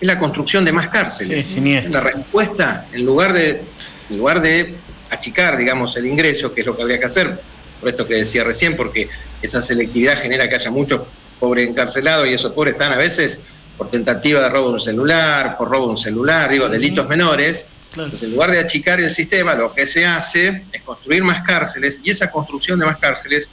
es 0.00 0.06
la 0.06 0.18
construcción 0.18 0.64
de 0.64 0.72
más 0.72 0.88
cárceles. 0.88 1.56
la 1.90 2.00
respuesta, 2.00 2.86
en 2.92 3.04
lugar 3.04 3.32
de, 3.32 3.62
en 4.10 4.18
lugar 4.18 4.40
de 4.40 4.74
achicar, 5.10 5.56
digamos, 5.56 5.96
el 5.96 6.06
ingreso, 6.06 6.52
que 6.52 6.62
es 6.62 6.66
lo 6.66 6.76
que 6.76 6.82
habría 6.82 6.98
que 6.98 7.06
hacer, 7.06 7.40
por 7.80 7.88
esto 7.88 8.06
que 8.06 8.14
decía 8.14 8.42
recién, 8.42 8.76
porque 8.76 9.08
esa 9.42 9.62
selectividad 9.62 10.20
genera 10.20 10.48
que 10.48 10.56
haya 10.56 10.70
muchos 10.70 11.02
pobres 11.38 11.68
encarcelados 11.68 12.28
y 12.28 12.32
esos 12.32 12.52
pobres 12.52 12.74
están 12.74 12.92
a 12.92 12.96
veces 12.96 13.40
por 13.76 13.90
tentativa 13.90 14.40
de 14.40 14.48
robo 14.48 14.68
de 14.68 14.74
un 14.74 14.80
celular, 14.80 15.56
por 15.56 15.68
robo 15.68 15.86
de 15.86 15.92
un 15.92 15.98
celular, 15.98 16.50
digo, 16.50 16.68
delitos 16.68 17.08
menores. 17.08 17.66
Entonces, 17.90 18.22
en 18.24 18.32
lugar 18.32 18.50
de 18.50 18.58
achicar 18.58 19.00
el 19.00 19.10
sistema, 19.10 19.54
lo 19.54 19.72
que 19.72 19.86
se 19.86 20.04
hace 20.06 20.62
es 20.72 20.82
construir 20.82 21.22
más 21.22 21.42
cárceles 21.42 22.00
y 22.02 22.10
esa 22.10 22.30
construcción 22.30 22.78
de 22.78 22.86
más 22.86 22.98
cárceles 22.98 23.50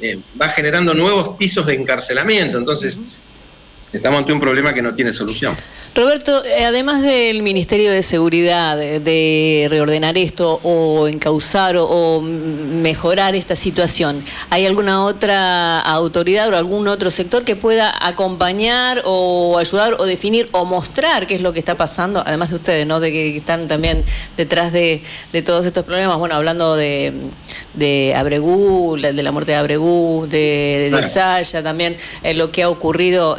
eh, 0.00 0.20
va 0.40 0.48
generando 0.48 0.94
nuevos 0.94 1.36
pisos 1.36 1.66
de 1.66 1.74
encarcelamiento. 1.74 2.58
Entonces, 2.58 3.00
estamos 3.92 4.18
ante 4.18 4.32
un 4.32 4.40
problema 4.40 4.72
que 4.72 4.82
no 4.82 4.94
tiene 4.94 5.12
solución. 5.12 5.56
Roberto, 5.94 6.44
eh, 6.44 6.64
además 6.64 7.02
del 7.02 7.42
Ministerio 7.42 7.90
de 7.90 8.04
Seguridad, 8.04 8.76
de 8.76 9.66
reordenar 9.68 10.16
esto 10.16 10.60
o 10.62 11.08
encauzar 11.08 11.76
o, 11.78 12.20
mejorar 12.22 13.34
esta 13.34 13.56
situación, 13.56 14.24
¿hay 14.50 14.66
alguna 14.66 15.04
otra 15.04 15.80
autoridad 15.80 16.48
o 16.52 16.56
algún 16.56 16.86
otro 16.86 17.10
sector 17.10 17.44
que 17.44 17.56
pueda 17.56 17.92
acompañar 18.06 19.02
o 19.04 19.58
ayudar 19.58 19.96
o 19.98 20.04
definir 20.04 20.48
o 20.52 20.64
mostrar 20.64 21.26
qué 21.26 21.34
es 21.34 21.40
lo 21.40 21.52
que 21.52 21.58
está 21.58 21.76
pasando, 21.76 22.22
además 22.24 22.50
de 22.50 22.56
ustedes, 22.56 22.86
¿no? 22.86 23.00
De 23.00 23.10
que 23.10 23.36
están 23.36 23.66
también 23.66 24.04
detrás 24.36 24.72
de, 24.72 25.02
todos 25.44 25.66
estos 25.66 25.84
problemas, 25.84 26.18
bueno, 26.18 26.36
hablando 26.36 26.76
de, 26.76 27.12
de 27.74 28.14
Abregú, 28.14 28.96
de 29.00 29.12
la 29.12 29.32
muerte 29.32 29.52
de 29.52 29.58
Abregú, 29.58 30.26
de, 30.30 30.90
de, 30.92 31.04
Saya, 31.04 31.62
también 31.62 31.96
eh, 32.22 32.34
lo 32.34 32.52
que 32.52 32.62
ha 32.62 32.68
ocurrido 32.68 33.36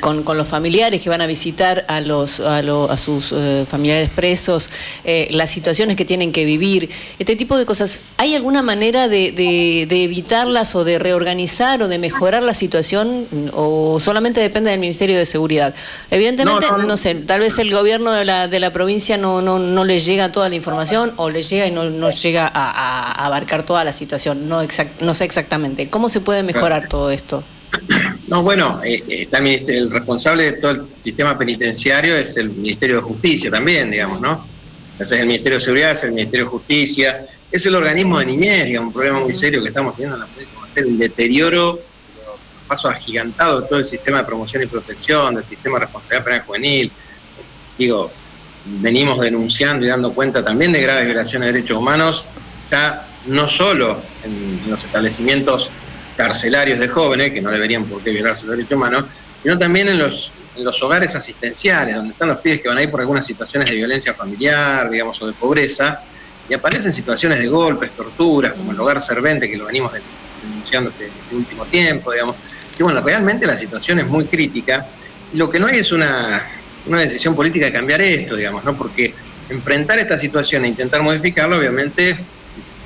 con, 0.00 0.22
con 0.22 0.36
los 0.36 0.48
familiares 0.48 1.02
que 1.02 1.08
van 1.08 1.20
a 1.20 1.26
visitar 1.26 1.84
a, 1.88 2.00
los, 2.00 2.40
a, 2.40 2.96
sus 2.96 3.32
eh, 3.32 3.66
familiares 3.68 4.10
presos, 4.10 4.70
eh, 5.04 5.28
las 5.30 5.50
situaciones 5.50 5.96
que 5.96 6.04
tienen 6.04 6.32
que 6.32 6.44
vivir, 6.44 6.88
este 7.18 7.36
tipo 7.36 7.56
de 7.56 7.66
cosas. 7.66 8.00
¿Hay 8.16 8.34
alguna 8.34 8.62
manera 8.62 9.08
de, 9.08 9.32
de, 9.32 10.04
evitarlas 10.04 10.74
o 10.74 10.84
de 10.84 10.98
reorganizar 10.98 11.82
o 11.82 11.88
de 11.88 11.98
mejorar 11.98 12.42
la 12.42 12.54
situación 12.54 13.26
o 13.52 13.98
solamente 14.00 14.40
depende 14.40 14.70
del 14.70 14.80
Ministerio 14.80 15.18
de 15.18 15.26
Seguridad? 15.26 15.74
Evidentemente, 16.10 16.66
no, 16.86 16.96
sé, 16.96 17.14
tal 17.14 17.40
vez 17.40 17.58
el 17.58 17.72
gobierno 17.72 18.12
de 18.12 18.24
la, 18.24 18.48
de 18.48 18.60
la 18.60 18.72
provincia 18.72 19.16
no, 19.16 19.42
no, 19.42 19.58
no 19.58 19.84
le 19.84 20.00
llega 20.00 20.32
toda 20.32 20.48
la 20.48 20.54
información 20.54 21.12
o 21.16 21.30
le 21.30 21.42
llega 21.42 21.66
y 21.66 21.70
no, 21.70 21.90
no 21.90 22.10
llega 22.10 22.46
a, 22.46 22.70
a, 22.70 23.26
abarcar 23.26 23.64
toda 23.64 23.84
la 23.84 23.92
situación. 23.92 24.48
No, 24.48 24.60
no 25.00 25.14
sé 25.14 25.24
exactamente. 25.24 25.88
¿Cómo 25.88 26.08
se 26.08 26.20
puede 26.20 26.42
mejorar 26.42 26.88
todo 26.88 27.10
esto? 27.10 27.42
No, 28.28 28.42
bueno, 28.42 28.80
eh, 28.84 29.02
eh 29.08 29.28
el 29.68 29.90
responsable 29.90 30.44
de 30.44 30.52
todo 30.52 30.70
el 30.72 30.86
sistema 30.96 31.36
penitenciario 31.36 32.16
es 32.16 32.36
el 32.36 32.50
Ministerio 32.50 32.96
de 32.96 33.02
Justicia 33.02 33.50
también, 33.50 33.90
digamos, 33.90 34.20
¿no? 34.20 34.46
Entonces 34.92 35.18
el 35.18 35.26
Ministerio 35.26 35.58
de 35.58 35.64
Seguridad 35.64 35.90
es 35.92 36.04
el 36.04 36.12
Ministerio 36.12 36.46
de 36.46 36.50
Justicia, 36.50 37.26
es 37.50 37.66
el 37.66 37.74
organismo 37.74 38.18
de 38.18 38.26
niñez, 38.26 38.66
digamos, 38.66 38.88
un 38.88 38.92
problema 38.92 39.20
muy 39.20 39.34
serio 39.34 39.62
que 39.62 39.68
estamos 39.68 39.94
teniendo 39.96 40.16
en 40.16 40.20
la 40.20 40.26
provincia 40.26 40.56
ser 40.68 40.84
el 40.84 40.98
deterioro, 40.98 41.80
paso 42.66 42.88
agigantado 42.88 43.62
de 43.62 43.68
todo 43.68 43.78
el 43.80 43.84
sistema 43.84 44.18
de 44.18 44.24
promoción 44.24 44.62
y 44.62 44.66
protección, 44.66 45.34
del 45.34 45.44
sistema 45.44 45.78
de 45.78 45.86
responsabilidad 45.86 46.24
penal 46.24 46.42
juvenil. 46.42 46.92
Digo, 47.76 48.12
venimos 48.64 49.20
denunciando 49.20 49.84
y 49.84 49.88
dando 49.88 50.12
cuenta 50.12 50.44
también 50.44 50.70
de 50.70 50.82
graves 50.82 51.06
violaciones 51.06 51.48
de 51.48 51.52
derechos 51.54 51.78
humanos, 51.78 52.26
ya 52.70 53.08
no 53.26 53.48
solo 53.48 54.00
en 54.22 54.60
los 54.70 54.84
establecimientos 54.84 55.72
carcelarios 56.20 56.78
de 56.78 56.86
jóvenes, 56.86 57.32
que 57.32 57.40
no 57.40 57.50
deberían 57.50 57.86
por 57.86 58.02
qué 58.02 58.10
violarse 58.10 58.44
los 58.44 58.54
derechos 58.54 58.76
humanos, 58.76 59.06
sino 59.42 59.58
también 59.58 59.88
en 59.88 59.98
los, 59.98 60.30
hogares 60.82 61.16
asistenciales, 61.16 61.94
donde 61.94 62.12
están 62.12 62.28
los 62.28 62.40
pibes 62.40 62.60
que 62.60 62.68
van 62.68 62.76
a 62.76 62.82
ir 62.82 62.90
por 62.90 63.00
algunas 63.00 63.24
situaciones 63.24 63.70
de 63.70 63.76
violencia 63.76 64.12
familiar, 64.12 64.90
digamos, 64.90 65.20
o 65.22 65.26
de 65.26 65.32
pobreza, 65.32 66.02
y 66.46 66.52
aparecen 66.52 66.92
situaciones 66.92 67.38
de 67.38 67.48
golpes, 67.48 67.92
torturas, 67.92 68.52
como 68.52 68.72
el 68.72 68.78
hogar 68.78 69.00
servente, 69.00 69.50
que 69.50 69.56
lo 69.56 69.64
venimos 69.64 69.92
denunciando 70.42 70.90
este, 70.90 71.10
último 71.34 71.64
tiempo, 71.64 72.12
digamos. 72.12 72.36
Y 72.78 72.82
bueno, 72.82 73.00
realmente 73.00 73.46
la 73.46 73.56
situación 73.56 74.00
es 74.00 74.06
muy 74.06 74.26
crítica, 74.26 74.86
lo 75.32 75.48
que 75.48 75.58
no 75.58 75.68
hay 75.68 75.78
es 75.78 75.90
una, 75.90 76.42
una 76.84 77.00
decisión 77.00 77.34
política 77.34 77.64
de 77.64 77.72
cambiar 77.72 78.02
esto, 78.02 78.36
digamos, 78.36 78.62
¿no? 78.62 78.76
Porque 78.76 79.14
enfrentar 79.48 79.98
esta 79.98 80.18
situación 80.18 80.66
e 80.66 80.68
intentar 80.68 81.00
modificarla, 81.00 81.56
obviamente, 81.56 82.18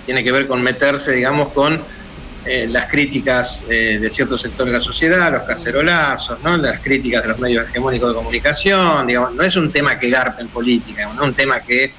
tiene 0.06 0.22
que 0.22 0.30
ver 0.30 0.46
con 0.46 0.62
meterse, 0.62 1.10
digamos, 1.10 1.52
con 1.52 1.82
eh, 2.46 2.66
las 2.68 2.86
críticas 2.86 3.64
eh, 3.68 3.98
de 3.98 4.10
ciertos 4.10 4.42
sectores 4.42 4.72
de 4.72 4.78
la 4.78 4.84
sociedad, 4.84 5.32
los 5.32 5.42
cacerolazos, 5.42 6.42
¿no? 6.42 6.56
las 6.56 6.80
críticas 6.80 7.22
de 7.22 7.30
los 7.30 7.38
medios 7.38 7.68
hegemónicos 7.68 8.10
de 8.10 8.14
comunicación, 8.14 9.06
digamos, 9.06 9.34
no 9.34 9.42
es 9.42 9.56
un 9.56 9.72
tema 9.72 9.98
que 9.98 10.10
garpe 10.10 10.42
en 10.42 10.48
política, 10.48 11.06
no 11.06 11.22
es 11.22 11.28
un 11.28 11.34
tema 11.34 11.60
que 11.60 11.92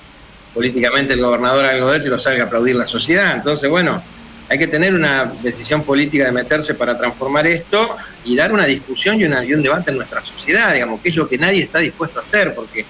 políticamente 0.53 1.15
el 1.15 1.21
gobernador 1.21 1.65
algo 1.65 1.91
de 1.91 2.05
y 2.05 2.09
lo 2.09 2.19
salga 2.19 2.43
a 2.43 2.47
aplaudir 2.47 2.75
la 2.75 2.85
sociedad. 2.85 3.33
Entonces, 3.35 3.69
bueno, 3.69 4.01
hay 4.47 4.59
que 4.59 4.67
tener 4.67 4.93
una 4.93 5.31
decisión 5.41 5.83
política 5.83 6.25
de 6.25 6.31
meterse 6.31 6.75
para 6.75 6.97
transformar 6.97 7.47
esto 7.47 7.97
y 8.23 8.35
dar 8.35 8.53
una 8.53 8.65
discusión 8.65 9.19
y, 9.19 9.25
una, 9.25 9.43
y 9.43 9.53
un 9.53 9.63
debate 9.63 9.91
en 9.91 9.97
nuestra 9.97 10.21
sociedad, 10.21 10.73
digamos, 10.73 11.01
que 11.01 11.09
es 11.09 11.15
lo 11.15 11.27
que 11.27 11.37
nadie 11.37 11.63
está 11.63 11.79
dispuesto 11.79 12.19
a 12.19 12.21
hacer, 12.21 12.53
porque 12.53 12.85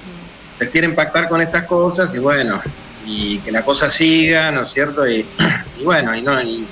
prefieren 0.58 0.94
pactar 0.94 1.30
con 1.30 1.42
estas 1.42 1.64
cosas 1.64 2.14
y 2.16 2.20
bueno, 2.20 2.62
y 3.06 3.40
que 3.40 3.52
la 3.52 3.64
cosa 3.64 3.90
siga, 3.90 4.52
¿no 4.52 4.64
es 4.64 4.72
cierto? 4.72 5.08
Y, 5.08 5.26
bueno, 5.84 6.16
y 6.16 6.22
no, 6.22 6.42
y 6.42 6.66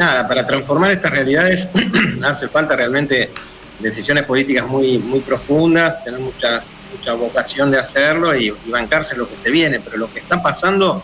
nada, 0.00 0.26
para 0.26 0.46
transformar 0.46 0.90
estas 0.90 1.10
realidades 1.10 1.68
hace 2.24 2.48
falta 2.48 2.74
realmente 2.74 3.30
decisiones 3.78 4.24
políticas 4.24 4.66
muy, 4.66 4.98
muy 4.98 5.20
profundas, 5.20 6.02
tener 6.02 6.20
muchas, 6.20 6.76
mucha 6.96 7.12
vocación 7.12 7.70
de 7.70 7.78
hacerlo 7.78 8.34
y, 8.34 8.52
bancarse 8.66 9.16
lo 9.16 9.28
que 9.28 9.36
se 9.36 9.50
viene, 9.50 9.78
pero 9.78 9.98
lo 9.98 10.12
que 10.12 10.20
está 10.20 10.42
pasando 10.42 11.02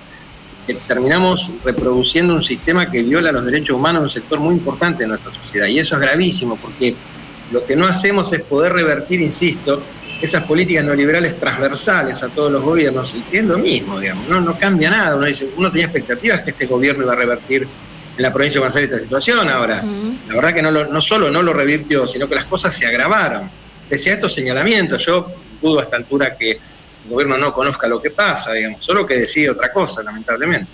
es 0.66 0.74
que 0.76 0.82
terminamos 0.86 1.50
reproduciendo 1.64 2.34
un 2.34 2.42
sistema 2.42 2.90
que 2.90 3.02
viola 3.02 3.32
los 3.32 3.44
derechos 3.44 3.76
humanos 3.76 4.00
en 4.00 4.04
un 4.04 4.10
sector 4.10 4.40
muy 4.40 4.54
importante 4.54 5.04
de 5.04 5.08
nuestra 5.08 5.32
sociedad. 5.32 5.66
Y 5.66 5.78
eso 5.78 5.94
es 5.94 6.00
gravísimo 6.00 6.56
porque 6.56 6.94
lo 7.52 7.64
que 7.64 7.76
no 7.76 7.86
hacemos 7.86 8.32
es 8.32 8.40
poder 8.42 8.72
revertir, 8.72 9.20
insisto, 9.20 9.82
esas 10.20 10.42
políticas 10.44 10.84
neoliberales 10.84 11.38
transversales 11.38 12.22
a 12.22 12.28
todos 12.28 12.50
los 12.50 12.62
gobiernos. 12.62 13.14
Y 13.14 13.20
que 13.22 13.38
es 13.38 13.44
lo 13.44 13.58
mismo, 13.58 14.00
digamos, 14.00 14.28
no, 14.28 14.40
no 14.40 14.58
cambia 14.58 14.90
nada, 14.90 15.16
uno 15.16 15.26
dice, 15.26 15.48
uno 15.56 15.70
tenía 15.70 15.86
expectativas 15.86 16.40
que 16.40 16.50
este 16.50 16.66
gobierno 16.66 17.04
iba 17.04 17.12
a 17.12 17.16
revertir 17.16 17.68
en 18.16 18.22
la 18.22 18.32
provincia 18.32 18.58
de 18.58 18.60
Buenos 18.60 18.76
Aires 18.76 18.90
esta 18.90 19.02
situación 19.02 19.48
ahora. 19.48 19.84
La 20.28 20.34
verdad 20.34 20.54
que 20.54 20.62
no, 20.62 20.70
no 20.70 21.00
solo 21.00 21.30
no 21.30 21.42
lo 21.42 21.52
revirtió, 21.52 22.08
sino 22.08 22.28
que 22.28 22.34
las 22.34 22.44
cosas 22.44 22.74
se 22.74 22.86
agravaron. 22.86 23.50
Pese 23.88 24.10
a 24.10 24.14
estos 24.14 24.34
señalamientos, 24.34 25.04
yo 25.04 25.26
dudo 25.60 25.80
a 25.80 25.82
esta 25.84 25.96
altura 25.96 26.36
que 26.36 26.52
el 26.52 27.10
gobierno 27.10 27.36
no 27.38 27.52
conozca 27.52 27.86
lo 27.86 28.00
que 28.00 28.10
pasa, 28.10 28.52
digamos, 28.52 28.84
solo 28.84 29.06
que 29.06 29.14
decide 29.14 29.50
otra 29.50 29.72
cosa, 29.72 30.02
lamentablemente. 30.02 30.70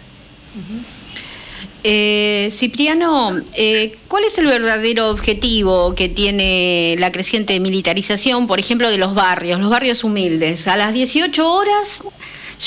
Eh, 1.84 2.48
Cipriano, 2.52 3.40
eh, 3.54 3.96
¿cuál 4.06 4.24
es 4.24 4.38
el 4.38 4.46
verdadero 4.46 5.10
objetivo 5.10 5.94
que 5.94 6.08
tiene 6.08 6.94
la 6.98 7.10
creciente 7.10 7.58
militarización, 7.58 8.46
por 8.46 8.60
ejemplo, 8.60 8.88
de 8.88 8.98
los 8.98 9.14
barrios, 9.14 9.60
los 9.60 9.68
barrios 9.68 10.04
humildes? 10.04 10.68
A 10.68 10.76
las 10.76 10.94
18 10.94 11.52
horas 11.52 12.04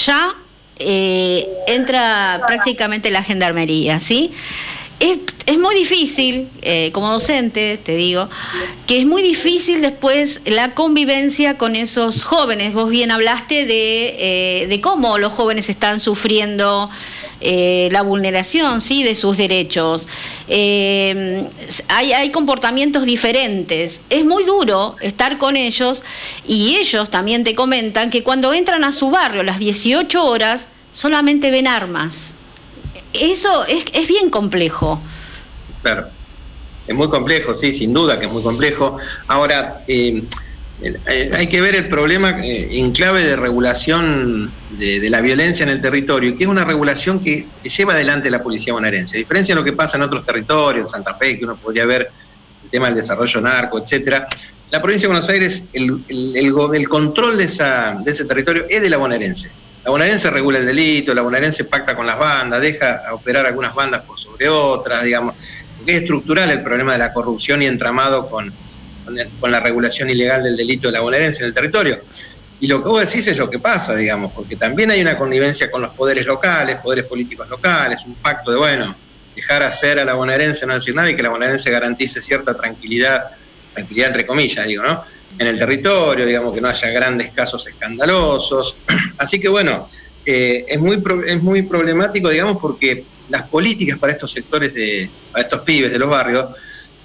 ya 0.05 0.35
eh, 0.79 1.47
entra 1.67 2.41
prácticamente 2.47 3.11
la 3.11 3.23
gendarmería, 3.23 3.99
¿sí? 3.99 4.31
Es, 4.99 5.17
es 5.45 5.57
muy 5.57 5.75
difícil, 5.75 6.47
eh, 6.61 6.89
como 6.93 7.11
docente, 7.11 7.77
te 7.77 7.95
digo, 7.95 8.29
que 8.87 8.99
es 8.99 9.05
muy 9.05 9.21
difícil 9.21 9.81
después 9.81 10.41
la 10.45 10.73
convivencia 10.73 11.57
con 11.57 11.75
esos 11.75 12.23
jóvenes. 12.23 12.73
Vos 12.73 12.89
bien 12.89 13.11
hablaste 13.11 13.65
de, 13.65 14.15
eh, 14.63 14.67
de 14.67 14.81
cómo 14.81 15.17
los 15.17 15.33
jóvenes 15.33 15.69
están 15.69 15.99
sufriendo 15.99 16.89
eh, 17.41 17.89
la 17.91 18.01
vulneración 18.01 18.81
¿sí? 18.81 19.03
de 19.03 19.15
sus 19.15 19.37
derechos. 19.37 20.07
Eh, 20.47 21.47
hay, 21.89 22.13
hay 22.13 22.31
comportamientos 22.31 23.05
diferentes. 23.05 24.01
Es 24.09 24.25
muy 24.25 24.43
duro 24.43 24.95
estar 25.01 25.37
con 25.37 25.55
ellos 25.55 26.03
y 26.47 26.75
ellos 26.75 27.09
también 27.09 27.43
te 27.43 27.55
comentan 27.55 28.09
que 28.09 28.23
cuando 28.23 28.53
entran 28.53 28.83
a 28.83 28.91
su 28.91 29.09
barrio 29.09 29.41
a 29.41 29.43
las 29.43 29.59
18 29.59 30.25
horas 30.25 30.67
solamente 30.91 31.51
ven 31.51 31.67
armas. 31.67 32.31
Eso 33.13 33.65
es, 33.65 33.85
es 33.93 34.07
bien 34.07 34.29
complejo. 34.29 34.99
Claro, 35.81 36.07
es 36.87 36.95
muy 36.95 37.09
complejo, 37.09 37.55
sí, 37.55 37.73
sin 37.73 37.93
duda 37.93 38.19
que 38.19 38.25
es 38.25 38.31
muy 38.31 38.43
complejo. 38.43 38.97
Ahora, 39.27 39.81
eh, 39.87 40.23
hay 41.33 41.47
que 41.47 41.61
ver 41.61 41.75
el 41.75 41.87
problema 41.87 42.41
eh, 42.43 42.79
en 42.79 42.91
clave 42.91 43.25
de 43.25 43.35
regulación 43.35 44.51
de, 44.71 45.09
la 45.09 45.21
violencia 45.21 45.63
en 45.63 45.69
el 45.69 45.81
territorio, 45.81 46.37
que 46.37 46.43
es 46.43 46.49
una 46.49 46.65
regulación 46.65 47.19
que, 47.19 47.45
lleva 47.63 47.93
adelante 47.93 48.29
la 48.29 48.43
policía 48.43 48.73
bonaerense. 48.73 49.17
A 49.17 49.19
diferencia 49.19 49.55
de 49.55 49.61
lo 49.61 49.65
que 49.65 49.73
pasa 49.73 49.97
en 49.97 50.03
otros 50.03 50.25
territorios, 50.25 50.81
en 50.81 50.87
Santa 50.87 51.13
Fe, 51.13 51.37
que 51.37 51.45
uno 51.45 51.55
podría 51.55 51.85
ver 51.85 52.09
el 52.63 52.69
tema 52.69 52.87
del 52.87 52.95
desarrollo 52.95 53.41
narco, 53.41 53.79
etcétera, 53.79 54.27
la 54.71 54.81
provincia 54.81 55.07
de 55.07 55.13
Buenos 55.13 55.29
Aires, 55.29 55.69
el, 55.73 56.01
el, 56.09 56.89
control 56.89 57.37
de, 57.37 57.45
esa, 57.45 57.97
de 58.03 58.11
ese 58.11 58.25
territorio 58.25 58.65
es 58.69 58.81
de 58.81 58.89
la 58.89 58.97
bonaerense. 58.97 59.49
La 59.85 59.91
bonaerense 59.91 60.29
regula 60.29 60.59
el 60.59 60.65
delito, 60.65 61.13
la 61.13 61.21
bonaerense 61.21 61.63
pacta 61.65 61.95
con 61.95 62.05
las 62.05 62.19
bandas, 62.19 62.59
deja 62.59 63.01
operar 63.13 63.45
algunas 63.45 63.73
bandas 63.73 64.01
por 64.01 64.19
sobre 64.19 64.49
otras, 64.49 65.03
digamos, 65.03 65.35
porque 65.77 65.95
es 65.95 66.01
estructural 66.01 66.49
el 66.49 66.61
problema 66.63 66.93
de 66.93 66.97
la 66.97 67.13
corrupción 67.13 67.61
y 67.61 67.67
entramado 67.67 68.27
con, 68.27 68.51
con, 69.05 69.51
la 69.51 69.59
regulación 69.59 70.09
ilegal 70.09 70.43
del 70.43 70.57
delito 70.57 70.87
de 70.87 70.93
la 70.93 71.01
bonaerense 71.01 71.43
en 71.43 71.49
el 71.49 71.53
territorio. 71.53 71.99
Y 72.59 72.67
lo 72.67 72.81
que 72.81 72.89
vos 72.89 72.99
decís 73.01 73.27
es 73.27 73.37
lo 73.37 73.49
que 73.49 73.59
pasa, 73.59 73.95
digamos, 73.95 74.31
porque 74.33 74.55
también 74.55 74.89
hay 74.91 75.01
una 75.01 75.17
connivencia 75.17 75.69
con 75.69 75.81
los 75.81 75.93
poderes 75.93 76.25
locales, 76.25 76.77
poderes 76.77 77.05
políticos 77.05 77.49
locales, 77.49 78.03
un 78.05 78.15
pacto 78.15 78.51
de, 78.51 78.57
bueno, 78.57 78.95
dejar 79.35 79.63
hacer 79.63 79.99
a 79.99 80.05
la 80.05 80.13
bonaerense 80.13 80.65
no 80.65 80.73
decir 80.73 80.95
nada 80.95 81.09
y 81.09 81.15
que 81.15 81.23
la 81.23 81.29
bonaerense 81.29 81.69
garantice 81.69 82.21
cierta 82.21 82.55
tranquilidad, 82.55 83.25
tranquilidad 83.73 84.07
entre 84.07 84.25
comillas, 84.25 84.65
digo, 84.65 84.83
¿no? 84.83 85.03
En 85.37 85.47
el 85.47 85.59
territorio, 85.59 86.25
digamos, 86.25 86.53
que 86.53 86.61
no 86.61 86.69
haya 86.69 86.89
grandes 86.89 87.31
casos 87.31 87.67
escandalosos. 87.67 88.77
Así 89.17 89.39
que 89.39 89.49
bueno, 89.49 89.89
eh, 90.25 90.65
es, 90.67 90.79
muy, 90.79 91.03
es 91.27 91.43
muy 91.43 91.61
problemático, 91.63 92.29
digamos, 92.29 92.57
porque 92.59 93.03
las 93.29 93.43
políticas 93.43 93.99
para 93.99 94.13
estos 94.13 94.31
sectores, 94.31 94.73
de, 94.73 95.09
para 95.31 95.43
estos 95.43 95.61
pibes 95.61 95.91
de 95.91 95.99
los 95.99 96.09
barrios, 96.09 96.49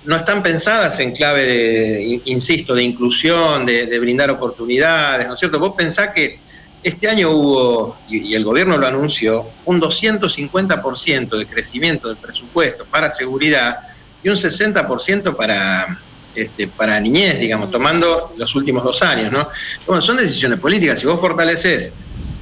no 0.04 0.16
están 0.16 0.42
pensadas 0.42 0.98
en 1.00 1.12
clave 1.12 1.46
de, 1.46 2.20
insisto, 2.26 2.74
de 2.74 2.82
inclusión, 2.82 3.66
de, 3.66 3.98
brindar 3.98 4.30
oportunidades, 4.30 5.26
¿no 5.26 5.34
es 5.34 5.40
cierto? 5.40 5.58
Vos 5.58 5.74
pensás 5.76 6.10
que 6.14 6.38
este 6.82 7.08
año 7.08 7.30
hubo, 7.30 7.96
y, 8.08 8.34
el 8.34 8.44
gobierno 8.44 8.78
lo 8.78 8.86
anunció, 8.86 9.46
un 9.66 9.80
250% 9.80 11.38
de 11.38 11.46
crecimiento 11.46 12.08
del 12.08 12.16
presupuesto 12.16 12.84
para 12.86 13.10
seguridad 13.10 13.78
y 14.22 14.30
un 14.30 14.36
60% 14.36 15.36
para, 15.36 15.98
este, 16.34 16.66
para 16.68 16.98
niñez, 17.00 17.38
digamos, 17.38 17.70
tomando 17.70 18.32
los 18.38 18.54
últimos 18.54 18.82
dos 18.82 19.02
años, 19.02 19.30
¿no? 19.30 19.48
Bueno, 19.86 20.00
son 20.00 20.16
decisiones 20.16 20.58
políticas. 20.58 21.00
Si 21.00 21.06
vos 21.06 21.20
fortaleces 21.20 21.92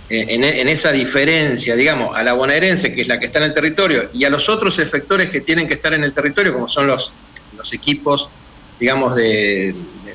eh, 0.08 0.26
en, 0.28 0.44
en, 0.44 0.68
esa 0.68 0.92
diferencia, 0.92 1.74
digamos, 1.74 2.16
a 2.16 2.22
la 2.22 2.34
bonaerense, 2.34 2.94
que 2.94 3.00
es 3.00 3.08
la 3.08 3.18
que 3.18 3.26
está 3.26 3.38
en 3.38 3.46
el 3.46 3.54
territorio, 3.54 4.08
y 4.14 4.24
a 4.24 4.30
los 4.30 4.48
otros 4.48 4.78
efectores 4.78 5.30
que 5.30 5.40
tienen 5.40 5.66
que 5.66 5.74
estar 5.74 5.92
en 5.92 6.04
el 6.04 6.12
territorio, 6.12 6.52
como 6.52 6.68
son 6.68 6.86
los 6.86 7.12
los 7.58 7.72
equipos, 7.72 8.30
digamos, 8.78 9.14
de, 9.14 9.74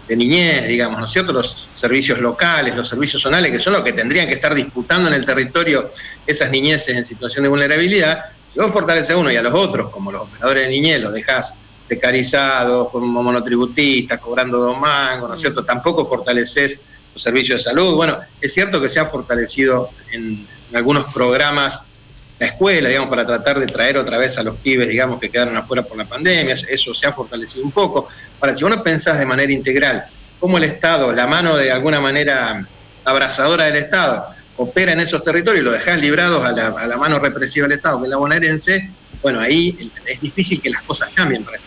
niñez, 0.10 0.68
digamos, 0.68 1.00
¿no 1.00 1.06
es 1.06 1.12
cierto? 1.12 1.34
Los 1.34 1.70
servicios 1.74 2.20
locales, 2.20 2.76
los 2.76 2.88
servicios 2.88 3.22
zonales, 3.22 3.52
que 3.52 3.60
son 3.60 3.74
los 3.74 3.84
que 3.84 3.94
tendrían 3.94 4.28
que 4.28 4.34
estar 4.34 4.54
disputando 4.54 5.08
en 5.08 5.16
el 5.16 5.26
territorio 5.26 5.90
esas 6.26 6.52
niñeces 6.52 6.96
en 6.96 7.04
situación 7.04 7.44
de 7.44 7.50
vulnerabilidad. 7.50 8.24
Si 8.48 8.60
vos 8.60 8.72
fortaleces 8.72 9.12
a 9.12 9.18
uno 9.18 9.32
y 9.32 9.36
a 9.36 9.42
los 9.42 9.54
otros, 9.54 9.90
como 9.90 10.12
los 10.12 10.24
operadores 10.24 10.64
de 10.64 10.70
niñez, 10.70 11.02
los 11.02 11.14
dejás 11.14 11.56
precarizados, 11.88 12.90
como 12.90 13.24
monotributistas, 13.24 14.20
cobrando 14.20 14.58
dos 14.58 14.78
mangos, 14.80 15.30
¿no 15.30 15.36
es 15.36 15.42
cierto? 15.42 15.64
Tampoco 15.64 16.06
fortaleces 16.06 16.82
los 17.14 17.22
servicios 17.22 17.64
de 17.64 17.70
salud. 17.72 17.96
Bueno, 17.96 18.18
es 18.40 18.54
cierto 18.54 18.80
que 18.80 18.90
se 18.90 19.00
ha 19.00 19.06
fortalecido 19.06 19.90
en 20.12 20.46
algunos 20.74 21.12
programas 21.14 21.84
la 22.44 22.50
escuela, 22.50 22.90
digamos, 22.90 23.10
para 23.10 23.26
tratar 23.26 23.58
de 23.58 23.68
traer 23.68 23.98
otra 23.98 24.18
vez 24.18 24.38
a 24.38 24.44
los 24.44 24.58
pibes, 24.58 24.90
digamos, 24.90 25.18
que 25.18 25.30
quedaron 25.30 25.56
afuera 25.56 25.82
por 25.82 25.98
la 25.98 26.04
pandemia, 26.04 26.54
eso 26.54 26.94
se 26.94 27.08
ha 27.08 27.14
fortalecido 27.14 27.64
un 27.64 27.72
poco. 27.72 28.10
Ahora, 28.42 28.54
si 28.54 28.66
uno 28.66 28.84
pensás 28.84 29.18
de 29.18 29.26
manera 29.26 29.54
integral 29.54 30.04
cómo 30.42 30.58
el 30.58 30.66
Estado, 30.66 31.14
la 31.14 31.26
mano 31.26 31.56
de 31.56 31.72
alguna 31.72 32.02
manera 32.02 32.68
abrazadora 33.06 33.64
del 33.64 33.78
Estado, 33.78 34.28
opera 34.58 34.92
en 34.92 35.00
esos 35.00 35.24
territorios 35.24 35.62
y 35.62 35.66
lo 35.66 35.72
dejás 35.72 36.02
librados 36.02 36.46
a 36.46 36.52
la, 36.52 36.68
a 36.68 36.86
la 36.86 36.98
mano 36.98 37.18
represiva 37.18 37.66
del 37.66 37.78
Estado, 37.78 38.00
que 38.00 38.06
es 38.06 38.10
la 38.10 38.18
bonaerense, 38.18 38.92
bueno, 39.22 39.40
ahí 39.40 39.90
es 40.06 40.20
difícil 40.20 40.62
que 40.62 40.70
las 40.70 40.82
cosas 40.82 41.10
cambien 41.16 41.46
para 41.46 41.58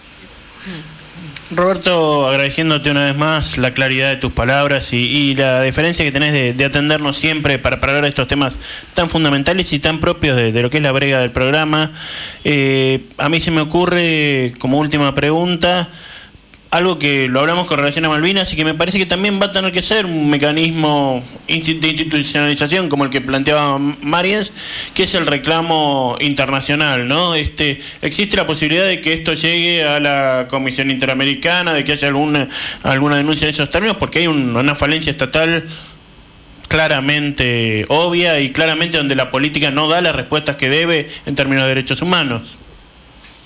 Roberto, 1.52 2.26
agradeciéndote 2.26 2.90
una 2.90 3.04
vez 3.04 3.16
más 3.16 3.56
la 3.56 3.72
claridad 3.72 4.08
de 4.10 4.16
tus 4.16 4.32
palabras 4.32 4.92
y, 4.92 5.34
la 5.36 5.62
diferencia 5.62 6.04
que 6.04 6.10
tenés 6.10 6.56
de, 6.56 6.64
atendernos 6.64 7.16
siempre 7.16 7.60
para, 7.60 7.76
hablar 7.76 8.02
de 8.02 8.08
estos 8.08 8.26
temas 8.26 8.58
tan 8.94 9.08
fundamentales 9.08 9.72
y 9.72 9.78
tan 9.78 10.00
propios 10.00 10.36
de, 10.36 10.60
lo 10.60 10.70
que 10.70 10.78
es 10.78 10.82
la 10.82 10.90
brega 10.90 11.20
del 11.20 11.30
programa. 11.30 11.92
Eh, 12.42 13.00
a 13.18 13.28
mí 13.28 13.38
se 13.38 13.52
me 13.52 13.60
ocurre, 13.60 14.54
como 14.58 14.78
última 14.78 15.14
pregunta, 15.14 15.88
algo 16.76 16.98
que 16.98 17.28
lo 17.28 17.40
hablamos 17.40 17.66
con 17.66 17.78
relación 17.78 18.04
a 18.04 18.08
Malvinas 18.08 18.52
y 18.52 18.56
que 18.56 18.64
me 18.64 18.74
parece 18.74 18.98
que 18.98 19.06
también 19.06 19.40
va 19.40 19.46
a 19.46 19.52
tener 19.52 19.72
que 19.72 19.82
ser 19.82 20.04
un 20.06 20.28
mecanismo 20.28 21.22
de 21.48 21.54
institucionalización 21.54 22.88
como 22.88 23.04
el 23.04 23.10
que 23.10 23.20
planteaba 23.20 23.78
Mariens, 23.78 24.52
que 24.94 25.04
es 25.04 25.14
el 25.14 25.26
reclamo 25.26 26.16
internacional, 26.20 27.08
¿no? 27.08 27.34
Este, 27.34 27.80
existe 28.02 28.36
la 28.36 28.46
posibilidad 28.46 28.86
de 28.86 29.00
que 29.00 29.14
esto 29.14 29.32
llegue 29.34 29.84
a 29.84 30.00
la 30.00 30.46
Comisión 30.50 30.90
Interamericana, 30.90 31.72
de 31.72 31.84
que 31.84 31.92
haya 31.92 32.08
alguna 32.08 32.48
alguna 32.82 33.16
denuncia 33.16 33.46
en 33.46 33.50
esos 33.50 33.70
términos, 33.70 33.96
porque 33.96 34.20
hay 34.20 34.26
una 34.26 34.74
falencia 34.74 35.10
estatal 35.10 35.66
claramente 36.68 37.86
obvia 37.88 38.40
y 38.40 38.50
claramente 38.50 38.98
donde 38.98 39.14
la 39.14 39.30
política 39.30 39.70
no 39.70 39.88
da 39.88 40.00
las 40.00 40.14
respuestas 40.14 40.56
que 40.56 40.68
debe 40.68 41.08
en 41.24 41.34
términos 41.34 41.64
de 41.64 41.68
derechos 41.68 42.02
humanos. 42.02 42.58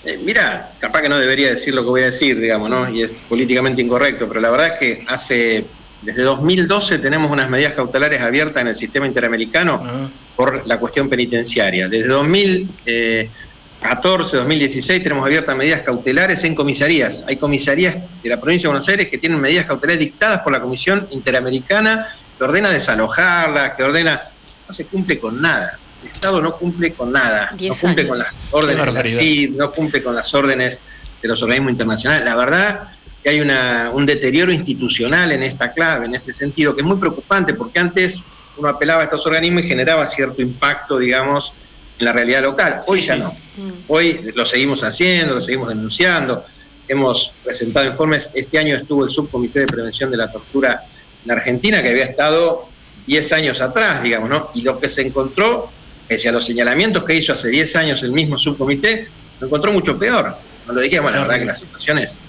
Eh, 0.05 0.21
mira, 0.25 0.71
capaz 0.79 1.03
que 1.03 1.11
no 1.11 1.19
debería 1.19 1.51
decir 1.51 1.75
lo 1.75 1.83
que 1.83 1.91
voy 1.91 2.03
a 2.03 2.07
decir, 2.07 2.41
digamos, 2.41 2.71
¿no? 2.71 2.89
Y 2.89 3.03
es 3.03 3.21
políticamente 3.29 3.83
incorrecto, 3.83 4.29
pero 4.29 4.41
la 4.41 4.49
verdad 4.51 4.69
es 4.69 4.79
que 4.79 5.05
hace, 5.09 5.67
desde 6.01 6.23
2012 6.23 6.99
tenemos 6.99 7.31
unas 7.31 7.51
medidas 7.51 7.75
cautelares 7.75 8.23
abiertas 8.23 8.63
en 8.63 8.69
el 8.69 8.77
sistema 8.77 9.07
interamericano 9.07 9.79
ah. 9.85 10.09
por 10.37 10.67
la 10.67 10.79
cuestión 10.79 11.11
penitenciaria. 11.11 11.87
Desde 11.89 12.09
2014, 12.09 14.39
2016 14.39 15.03
tenemos 15.03 15.27
abiertas 15.27 15.55
medidas 15.55 15.83
cautelares 15.83 16.45
en 16.45 16.55
comisarías. 16.55 17.27
Hay 17.29 17.37
comisarías 17.37 17.97
de 18.23 18.29
la 18.31 18.41
provincia 18.41 18.69
de 18.69 18.73
Buenos 18.73 18.89
Aires 18.89 19.09
que 19.09 19.19
tienen 19.19 19.39
medidas 19.39 19.67
cautelares 19.67 20.01
dictadas 20.01 20.41
por 20.41 20.53
la 20.53 20.61
Comisión 20.61 21.07
Interamericana 21.11 22.09
que 22.39 22.45
ordena 22.45 22.71
desalojarlas, 22.71 23.75
que 23.75 23.83
ordena... 23.83 24.23
No 24.67 24.75
se 24.75 24.87
cumple 24.87 25.19
con 25.19 25.43
nada 25.43 25.79
el 26.03 26.09
Estado 26.09 26.41
no 26.41 26.57
cumple 26.57 26.93
con 26.93 27.13
nada, 27.13 27.51
no 27.53 27.75
cumple 27.75 28.09
con 28.09 28.19
las 28.19 28.35
órdenes 28.51 28.87
de 28.87 28.93
la 28.93 29.05
CID, 29.05 29.51
no 29.57 29.71
cumple 29.71 30.03
con 30.03 30.15
las 30.15 30.33
órdenes 30.35 30.81
de 31.21 31.29
los 31.29 31.43
organismos 31.43 31.73
internacionales. 31.73 32.25
La 32.25 32.37
verdad 32.37 32.89
que 33.23 33.31
hay 33.31 33.41
una, 33.41 33.91
un 33.93 34.07
deterioro 34.07 34.53
institucional 34.53 35.33
en 35.33 35.43
esta 35.43 35.73
clave, 35.73 36.07
en 36.07 36.15
este 36.15 36.33
sentido, 36.33 36.75
que 36.75 36.81
es 36.81 36.87
muy 36.87 36.97
preocupante, 36.97 37.55
porque 37.55 37.79
antes 37.79 38.23
uno 38.57 38.69
apelaba 38.69 39.03
a 39.03 39.05
estos 39.05 39.27
organismos 39.27 39.65
y 39.65 39.69
generaba 39.69 40.07
cierto 40.07 40.41
impacto, 40.43 40.99
digamos, 40.99 41.53
en 41.99 42.07
la 42.07 42.13
realidad 42.13 42.43
local. 42.43 42.81
Hoy 42.87 43.03
ya 43.03 43.17
no. 43.17 43.31
Mm. 43.31 43.71
Hoy 43.89 44.33
lo 44.35 44.47
seguimos 44.47 44.83
haciendo, 44.83 45.35
lo 45.35 45.41
seguimos 45.41 45.69
denunciando. 45.69 46.45
Hemos 46.89 47.33
presentado 47.45 47.87
informes. 47.87 48.31
Este 48.35 48.59
año 48.59 48.77
estuvo 48.77 49.05
el 49.05 49.11
Subcomité 49.11 49.61
de 49.61 49.67
Prevención 49.67 50.11
de 50.11 50.17
la 50.17 50.33
Tortura 50.33 50.83
en 51.25 51.31
Argentina, 51.31 51.83
que 51.83 51.91
había 51.91 52.05
estado 52.05 52.67
10 53.07 53.33
años 53.33 53.61
atrás, 53.61 54.03
digamos, 54.03 54.31
¿no? 54.31 54.51
Y 54.55 54.63
lo 54.63 54.79
que 54.81 54.89
se 54.89 55.03
encontró 55.03 55.71
pese 56.11 56.29
a 56.29 56.33
los 56.33 56.44
señalamientos 56.44 57.05
que 57.05 57.14
hizo 57.14 57.33
hace 57.33 57.49
10 57.51 57.77
años 57.77 58.03
el 58.03 58.11
mismo 58.11 58.37
subcomité, 58.37 59.07
lo 59.38 59.46
encontró 59.46 59.70
mucho 59.70 59.96
peor. 59.96 60.35
No 60.66 60.73
lo 60.73 60.81
dijimos, 60.81 61.12
la 61.12 61.20
verdad 61.20 61.38
que 61.38 61.44
la 61.44 61.55
situación 61.55 61.99
es 61.99 62.20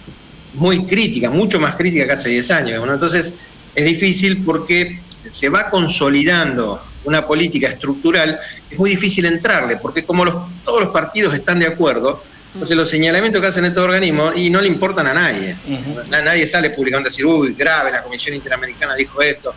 muy 0.53 0.85
crítica, 0.85 1.31
mucho 1.31 1.59
más 1.59 1.75
crítica 1.75 2.05
que 2.05 2.11
hace 2.11 2.29
10 2.29 2.51
años. 2.51 2.87
entonces 2.87 3.33
es 3.73 3.85
difícil 3.85 4.43
porque 4.43 5.01
se 5.27 5.49
va 5.49 5.71
consolidando 5.71 6.79
una 7.05 7.25
política 7.25 7.69
estructural, 7.69 8.39
es 8.69 8.77
muy 8.77 8.91
difícil 8.91 9.25
entrarle, 9.25 9.77
porque 9.77 10.03
como 10.03 10.47
todos 10.63 10.81
los 10.81 10.91
partidos 10.91 11.33
están 11.33 11.57
de 11.57 11.65
acuerdo, 11.65 12.23
entonces 12.53 12.77
los 12.77 12.87
señalamientos 12.87 13.41
que 13.41 13.47
hacen 13.47 13.65
estos 13.65 13.83
organismos 13.83 14.37
y 14.37 14.51
no 14.51 14.61
le 14.61 14.67
importan 14.67 15.07
a 15.07 15.13
nadie. 15.15 15.55
Nadie 16.07 16.45
sale 16.45 16.69
publicando 16.69 17.07
a 17.07 17.09
decir, 17.09 17.25
uy, 17.25 17.55
grave, 17.55 17.91
la 17.91 18.03
Comisión 18.03 18.35
Interamericana 18.35 18.93
dijo 18.93 19.19
esto. 19.23 19.55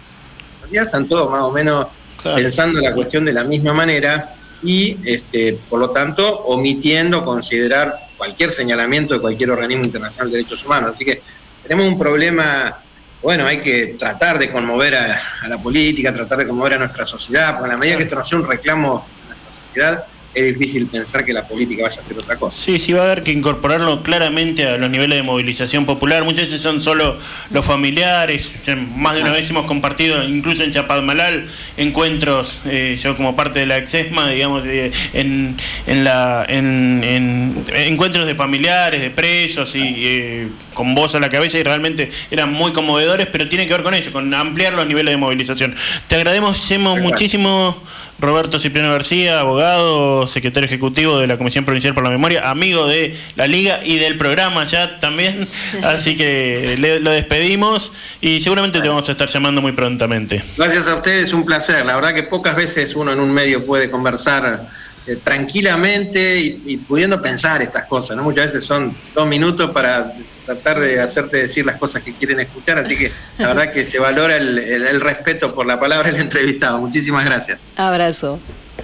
Realidad 0.62 0.86
están 0.86 1.06
todos 1.06 1.30
más 1.30 1.42
o 1.42 1.52
menos 1.52 1.88
pensando 2.34 2.80
la 2.80 2.92
cuestión 2.92 3.24
de 3.24 3.32
la 3.32 3.44
misma 3.44 3.72
manera 3.72 4.34
y, 4.62 4.96
este, 5.04 5.58
por 5.68 5.78
lo 5.78 5.90
tanto, 5.90 6.40
omitiendo 6.44 7.24
considerar 7.24 7.94
cualquier 8.16 8.50
señalamiento 8.50 9.14
de 9.14 9.20
cualquier 9.20 9.50
organismo 9.50 9.84
internacional 9.84 10.30
de 10.30 10.38
derechos 10.38 10.64
humanos. 10.64 10.92
Así 10.94 11.04
que 11.04 11.20
tenemos 11.62 11.86
un 11.86 11.98
problema, 11.98 12.78
bueno, 13.22 13.46
hay 13.46 13.58
que 13.58 13.96
tratar 13.98 14.38
de 14.38 14.50
conmover 14.50 14.94
a, 14.94 15.20
a 15.42 15.48
la 15.48 15.58
política, 15.58 16.14
tratar 16.14 16.38
de 16.38 16.46
conmover 16.46 16.74
a 16.74 16.78
nuestra 16.78 17.04
sociedad, 17.04 17.52
porque 17.52 17.66
en 17.66 17.70
la 17.72 17.76
medida 17.76 17.96
que 17.96 18.04
esto 18.04 18.16
no 18.16 18.24
sea 18.24 18.38
un 18.38 18.46
reclamo 18.46 19.06
de 19.22 19.28
nuestra 19.28 19.62
sociedad, 19.66 20.04
es 20.34 20.58
difícil 20.58 20.86
pensar 20.86 21.24
que 21.24 21.32
la 21.32 21.46
política 21.46 21.84
vaya 21.84 22.00
a 22.00 22.02
ser 22.02 22.18
otra 22.18 22.36
cosa. 22.36 22.56
Sí, 22.56 22.78
sí 22.78 22.92
va 22.92 23.02
a 23.02 23.04
haber 23.04 23.22
que 23.22 23.32
incorporarlo 23.32 24.02
claramente 24.02 24.66
a 24.66 24.76
los 24.76 24.90
niveles 24.90 25.16
de 25.16 25.22
movilización 25.22 25.86
popular. 25.86 26.24
Muchas 26.24 26.44
veces 26.44 26.60
son 26.60 26.80
solo 26.80 27.16
los 27.50 27.64
familiares. 27.64 28.54
Más 28.96 29.16
de 29.16 29.22
una 29.22 29.32
vez 29.32 29.48
hemos 29.50 29.66
compartido, 29.66 30.22
incluso 30.24 30.64
en 30.64 30.70
Chapadmalal, 30.70 31.46
encuentros, 31.76 32.62
eh, 32.66 32.98
yo 33.00 33.16
como 33.16 33.36
parte 33.36 33.60
de 33.60 33.66
la 33.66 33.78
EXESMA, 33.78 34.30
digamos, 34.30 34.64
en, 34.66 35.56
en, 35.86 36.04
la, 36.04 36.44
en, 36.48 37.54
encuentros 37.72 38.26
de 38.26 38.34
familiares, 38.34 39.00
de 39.00 39.10
presos 39.10 39.74
y 39.74 39.80
eh, 39.82 40.48
con 40.74 40.94
voz 40.94 41.14
a 41.14 41.20
la 41.20 41.28
cabeza 41.28 41.58
y 41.58 41.62
realmente 41.62 42.10
eran 42.30 42.52
muy 42.52 42.72
conmovedores, 42.72 43.26
pero 43.26 43.48
tiene 43.48 43.66
que 43.66 43.72
ver 43.72 43.82
con 43.82 43.94
eso, 43.94 44.12
con 44.12 44.32
ampliar 44.34 44.74
los 44.74 44.86
niveles 44.86 45.12
de 45.12 45.16
movilización. 45.16 45.74
Te 46.08 46.16
agradecemos 46.16 47.00
muchísimo, 47.00 47.80
Roberto 48.18 48.60
Cipriano 48.60 48.90
García, 48.92 49.40
abogado 49.40 50.26
secretario 50.26 50.66
ejecutivo 50.66 51.18
de 51.18 51.26
la 51.26 51.36
Comisión 51.36 51.64
Provincial 51.64 51.94
por 51.94 52.04
la 52.04 52.10
Memoria, 52.10 52.50
amigo 52.50 52.86
de 52.86 53.16
la 53.36 53.46
Liga 53.46 53.80
y 53.84 53.96
del 53.96 54.16
programa 54.18 54.64
ya 54.64 55.00
también. 55.00 55.48
Así 55.82 56.16
que 56.16 56.76
lo 57.02 57.10
despedimos 57.10 57.92
y 58.20 58.40
seguramente 58.40 58.80
te 58.80 58.88
vamos 58.88 59.08
a 59.08 59.12
estar 59.12 59.28
llamando 59.28 59.60
muy 59.60 59.72
prontamente. 59.72 60.42
Gracias 60.56 60.88
a 60.88 60.96
ustedes, 60.96 61.32
un 61.32 61.44
placer. 61.44 61.84
La 61.84 61.94
verdad 61.96 62.14
que 62.14 62.22
pocas 62.22 62.56
veces 62.56 62.94
uno 62.94 63.12
en 63.12 63.20
un 63.20 63.32
medio 63.32 63.64
puede 63.64 63.90
conversar 63.90 64.66
eh, 65.06 65.16
tranquilamente 65.22 66.38
y, 66.38 66.78
pudiendo 66.78 67.20
pensar 67.20 67.60
estas 67.60 67.84
cosas. 67.84 68.16
¿no? 68.16 68.22
Muchas 68.22 68.46
veces 68.46 68.64
son 68.64 68.96
dos 69.14 69.26
minutos 69.26 69.70
para 69.70 70.14
tratar 70.46 70.80
de 70.80 71.00
hacerte 71.00 71.38
decir 71.38 71.66
las 71.66 71.76
cosas 71.76 72.02
que 72.02 72.12
quieren 72.12 72.40
escuchar, 72.40 72.78
así 72.78 72.96
que 72.96 73.10
la 73.38 73.48
verdad 73.48 73.72
que 73.72 73.84
se 73.84 73.98
valora 73.98 74.36
el, 74.36 75.00
respeto 75.00 75.54
por 75.54 75.66
la 75.66 75.78
palabra 75.78 76.10
del 76.10 76.20
entrevistado. 76.20 76.78
Muchísimas 76.78 77.24
gracias. 77.24 77.58
Abrazo. 77.76 78.38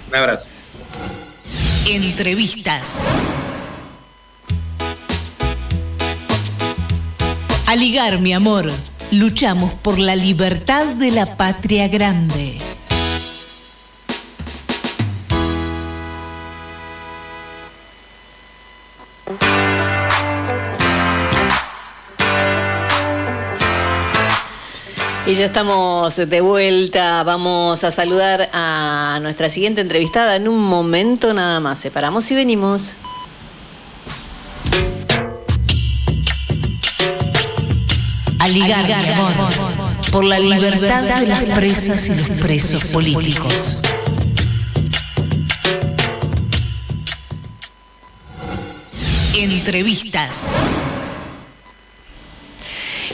Un 0.08 0.16
abrazo. 0.16 0.50
Entrevistas. 1.88 2.80
Aligar, 7.66 8.18
mi 8.18 8.32
amor. 8.32 8.70
Luchamos 9.12 9.72
por 9.74 9.98
la 9.98 10.16
libertad 10.16 10.86
de 10.86 11.10
la 11.10 11.24
patria 11.36 11.88
grande. 11.88 12.58
Y 25.30 25.36
ya 25.36 25.44
estamos 25.44 26.16
de 26.16 26.40
vuelta. 26.40 27.22
Vamos 27.22 27.84
a 27.84 27.92
saludar 27.92 28.50
a 28.52 29.20
nuestra 29.22 29.48
siguiente 29.48 29.80
entrevistada 29.80 30.34
en 30.34 30.48
un 30.48 30.58
momento 30.60 31.32
nada 31.32 31.60
más. 31.60 31.78
Separamos 31.78 32.28
y 32.32 32.34
venimos. 32.34 32.94
Aligar, 38.40 38.90
amor, 38.92 39.32
por 40.10 40.24
la 40.24 40.40
libertad 40.40 41.20
de 41.20 41.26
las 41.28 41.44
presas 41.44 42.08
y 42.08 42.16
los 42.16 42.40
presos 42.40 42.86
políticos. 42.86 43.82
Entrevistas. 49.36 50.79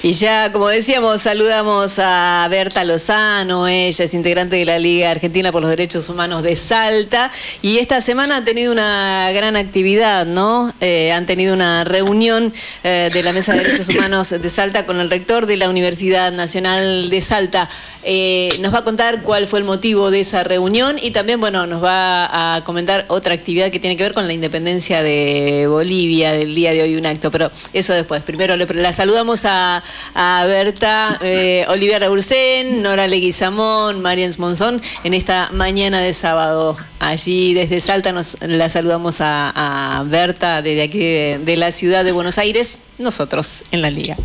Y 0.07 0.13
ya, 0.13 0.53
como 0.53 0.69
decíamos, 0.69 1.23
saludamos 1.23 1.99
a 1.99 2.47
Berta 2.49 2.85
Lozano, 2.85 3.67
ella 3.67 4.05
es 4.05 4.15
integrante 4.15 4.55
de 4.55 4.65
la 4.65 4.79
Liga 4.79 5.11
Argentina 5.11 5.51
por 5.51 5.63
los 5.63 5.69
Derechos 5.69 6.09
Humanos 6.09 6.45
de 6.45 6.55
Salta, 6.55 7.33
y 7.61 7.79
esta 7.79 8.01
semana 8.01 8.37
ha 8.37 8.45
tenido 8.45 8.71
una 8.71 9.33
gran 9.33 9.57
actividad, 9.57 10.25
¿no? 10.25 10.73
Eh, 10.81 11.11
han 11.11 11.27
tenido 11.27 11.53
una 11.55 11.83
reunión 11.83 12.53
eh, 12.85 13.09
de 13.13 13.23
la 13.25 13.33
Mesa 13.33 13.55
de 13.55 13.65
Derechos 13.65 13.89
Humanos 13.89 14.31
de 14.31 14.49
Salta 14.49 14.87
con 14.87 15.01
el 15.01 15.11
rector 15.11 15.47
de 15.47 15.57
la 15.57 15.69
Universidad 15.69 16.31
Nacional 16.31 17.11
de 17.11 17.21
Salta. 17.21 17.69
Eh, 18.09 18.51
nos 18.61 18.73
va 18.73 18.79
a 18.79 18.85
contar 18.85 19.23
cuál 19.23 19.49
fue 19.49 19.59
el 19.59 19.65
motivo 19.65 20.13
de 20.13 20.21
esa 20.21 20.45
reunión 20.45 20.97
y 21.03 21.11
también, 21.11 21.41
bueno, 21.41 21.67
nos 21.67 21.83
va 21.83 22.55
a 22.55 22.63
comentar 22.63 23.05
otra 23.09 23.35
actividad 23.35 23.73
que 23.73 23.81
tiene 23.81 23.97
que 23.97 24.05
ver 24.05 24.15
con 24.15 24.29
la 24.29 24.33
independencia 24.33 25.03
de 25.03 25.67
Bolivia, 25.69 26.31
del 26.31 26.55
día 26.55 26.71
de 26.71 26.83
hoy 26.83 26.95
un 26.95 27.07
acto, 27.07 27.33
pero 27.33 27.51
eso 27.73 27.93
después. 27.93 28.23
Primero 28.23 28.57
la 28.57 28.93
saludamos 28.93 29.45
a 29.45 29.83
a 30.15 30.45
Berta 30.47 31.19
eh, 31.23 31.65
Olivia 31.69 31.99
Rabursen, 31.99 32.83
Nora 32.83 33.07
Leguizamón, 33.07 34.01
Marians 34.03 34.39
Monzón 34.39 34.81
en 35.05 35.15
esta 35.15 35.51
mañana 35.53 36.01
de 36.01 36.13
sábado. 36.13 36.77
Allí 36.99 37.55
desde 37.55 37.81
Salta 37.81 38.13
nos 38.13 38.37
la 38.41 38.69
saludamos 38.69 39.17
a, 39.21 40.05
Berta 40.07 40.63
desde 40.63 40.83
aquí 40.83 40.99
de, 40.99 41.57
la 41.57 41.73
ciudad 41.73 42.05
de 42.05 42.13
Buenos 42.13 42.39
Aires, 42.39 42.79
nosotros 42.99 43.65
en 43.71 43.83
la 43.83 43.91
liga. 43.91 44.17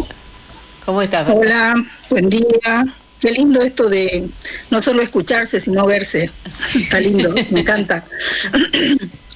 ¿Cómo 0.86 1.02
estás? 1.02 1.28
Berta? 1.28 1.40
Hola, 1.40 1.74
buen 2.10 2.30
día. 2.30 2.86
Qué 3.20 3.32
lindo 3.32 3.62
esto 3.62 3.88
de 3.88 4.28
no 4.72 4.82
solo 4.82 5.02
escucharse, 5.02 5.60
sino 5.60 5.86
verse. 5.86 6.32
Está 6.76 7.00
lindo, 7.00 7.30
me 7.52 7.60
encanta. 7.60 8.04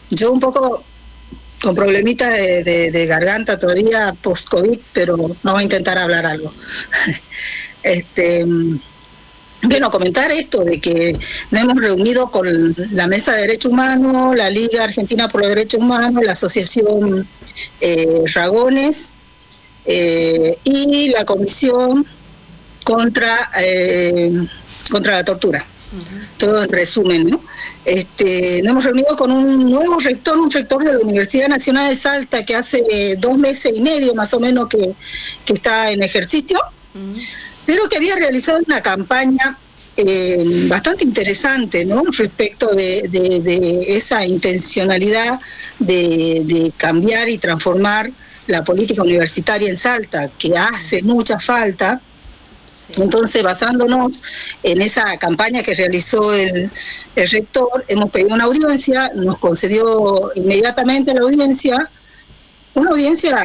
Yo 0.10 0.32
un 0.32 0.40
poco 0.40 0.84
con 1.66 1.74
problemitas 1.74 2.32
de, 2.32 3.06
garganta 3.08 3.58
todavía 3.58 4.16
post-COVID, 4.22 4.78
pero 4.94 5.18
vamos 5.42 5.60
a 5.60 5.64
intentar 5.64 5.98
hablar 5.98 6.24
algo. 6.24 6.54
este, 7.84 8.46
bueno, 9.64 9.90
comentar 9.90 10.30
esto 10.30 10.64
de 10.64 10.80
que 10.80 11.18
nos 11.50 11.64
hemos 11.64 11.78
reunido 11.78 12.30
con 12.30 12.76
la 12.92 13.08
Mesa 13.08 13.32
de 13.32 13.42
Derechos 13.48 13.72
Humanos, 13.72 14.36
la 14.36 14.52
Liga 14.52 14.84
Argentina 14.84 15.28
por 15.28 15.42
los 15.42 15.50
Derechos 15.50 15.80
Humanos, 15.80 16.24
la 16.24 16.34
Asociación 16.34 17.28
eh, 17.82 18.22
Ragones 18.36 19.16
eh, 19.88 20.60
y 20.66 21.10
la 21.10 21.26
Comisión 21.26 22.06
contra, 22.84 23.52
eh, 23.60 24.32
contra 24.92 25.14
la 25.14 25.26
Tortura 25.26 25.66
todo 26.38 26.64
en 26.64 26.70
resumen, 26.70 27.28
¿no? 27.28 27.42
Este, 27.86 28.62
nos 28.64 28.72
hemos 28.72 28.84
reunido 28.84 29.16
con 29.16 29.32
un 29.32 29.70
nuevo 29.70 30.00
rector, 30.00 30.38
un 30.38 30.52
rector 30.52 30.84
de 30.84 30.94
la 30.94 31.00
Universidad 31.00 31.48
Nacional 31.48 31.90
de 31.90 31.96
Salta 31.96 32.46
que 32.46 32.56
hace 32.56 32.84
eh, 32.90 33.16
dos 33.18 33.38
meses 33.38 33.74
y 33.76 33.82
medio 33.82 34.14
más 34.16 34.34
o 34.34 34.40
menos 34.40 34.66
que, 34.68 34.96
está 35.54 35.92
en 35.92 36.04
ejercicio, 36.04 36.60
pero 37.66 37.88
que 37.88 37.98
había 37.98 38.16
realizado 38.16 38.60
una 38.66 38.82
campaña 38.82 39.58
eh, 39.98 40.44
bastante 40.68 41.06
interesante, 41.06 41.86
¿no? 41.86 42.04
Respecto 42.18 42.68
de, 42.68 43.86
esa 43.88 44.26
intencionalidad 44.26 45.40
de 45.80 46.72
cambiar 46.78 47.30
y 47.30 47.38
transformar 47.38 48.12
la 48.48 48.64
política 48.64 49.02
universitaria 49.02 49.70
en 49.70 49.78
Salta, 49.78 50.30
que 50.38 50.54
hace 50.58 51.02
mucha 51.04 51.40
falta 51.40 52.02
entonces, 52.98 53.44
basándonos 53.44 54.22
en 54.64 54.82
esa 54.82 55.18
campaña 55.18 55.64
que 55.64 55.74
realizó 55.74 56.34
el, 56.34 56.72
rector, 57.16 57.86
hemos 57.88 58.10
pedido 58.12 58.36
una 58.36 58.46
audiencia, 58.46 59.12
nos 59.16 59.38
concedió 59.38 60.32
inmediatamente 60.36 61.14
la 61.14 61.22
audiencia, 61.22 61.90
una 62.74 62.92
audiencia 62.92 63.36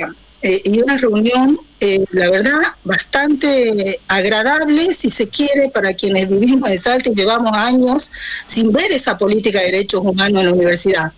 eh, 0.42 0.60
y 0.64 0.80
una 0.80 0.98
reunión, 0.98 1.58
eh, 1.80 2.04
la 2.10 2.30
verdad, 2.30 2.60
bastante 2.84 4.00
agradable, 4.08 4.92
si 4.92 5.08
se 5.08 5.28
quiere, 5.28 5.70
para 5.70 5.94
quienes 5.94 6.28
vivimos 6.28 6.68
en 6.68 6.78
Salta 6.78 7.10
y 7.10 7.14
llevamos 7.14 7.52
años 7.54 8.10
sin 8.46 8.72
ver 8.72 8.90
esa 8.92 9.16
política 9.16 9.60
de 9.60 9.66
derechos 9.66 10.00
humanos 10.02 10.40
en 10.40 10.46
la 10.46 10.52
universidad. 10.52 11.12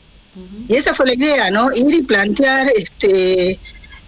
Y 0.68 0.76
esa 0.76 0.94
fue 0.94 1.06
la 1.06 1.14
idea, 1.14 1.50
¿no? 1.50 1.70
Ir 1.74 1.94
y 1.94 2.02
plantear 2.02 2.66
este, 2.74 3.58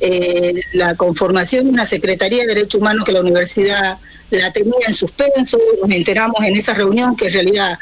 eh, 0.07 0.61
la 0.75 0.95
conformación 0.97 1.64
de 1.64 1.71
una 1.71 1.87
Secretaría 1.87 2.43
de 2.43 2.55
Derechos 2.55 2.79
Humanos 2.79 3.05
que 3.07 3.12
la 3.12 3.23
universidad 3.23 3.99
la 4.29 4.53
tenía 4.53 4.75
en 4.87 4.95
suspenso, 4.95 5.59
nos 5.81 5.90
enteramos 5.90 6.45
en 6.45 6.55
esa 6.57 6.75
reunión 6.75 7.17
que 7.17 7.29
en 7.29 7.33
realidad 7.33 7.79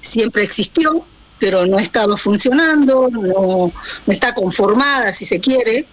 siempre 0.00 0.44
existió, 0.44 1.04
pero 1.40 1.66
no 1.66 1.78
estaba 1.80 2.16
funcionando, 2.16 3.08
no, 3.10 3.72
está 4.06 4.34
conformada, 4.34 5.12
si 5.12 5.24
se 5.24 5.40
quiere. 5.40 5.84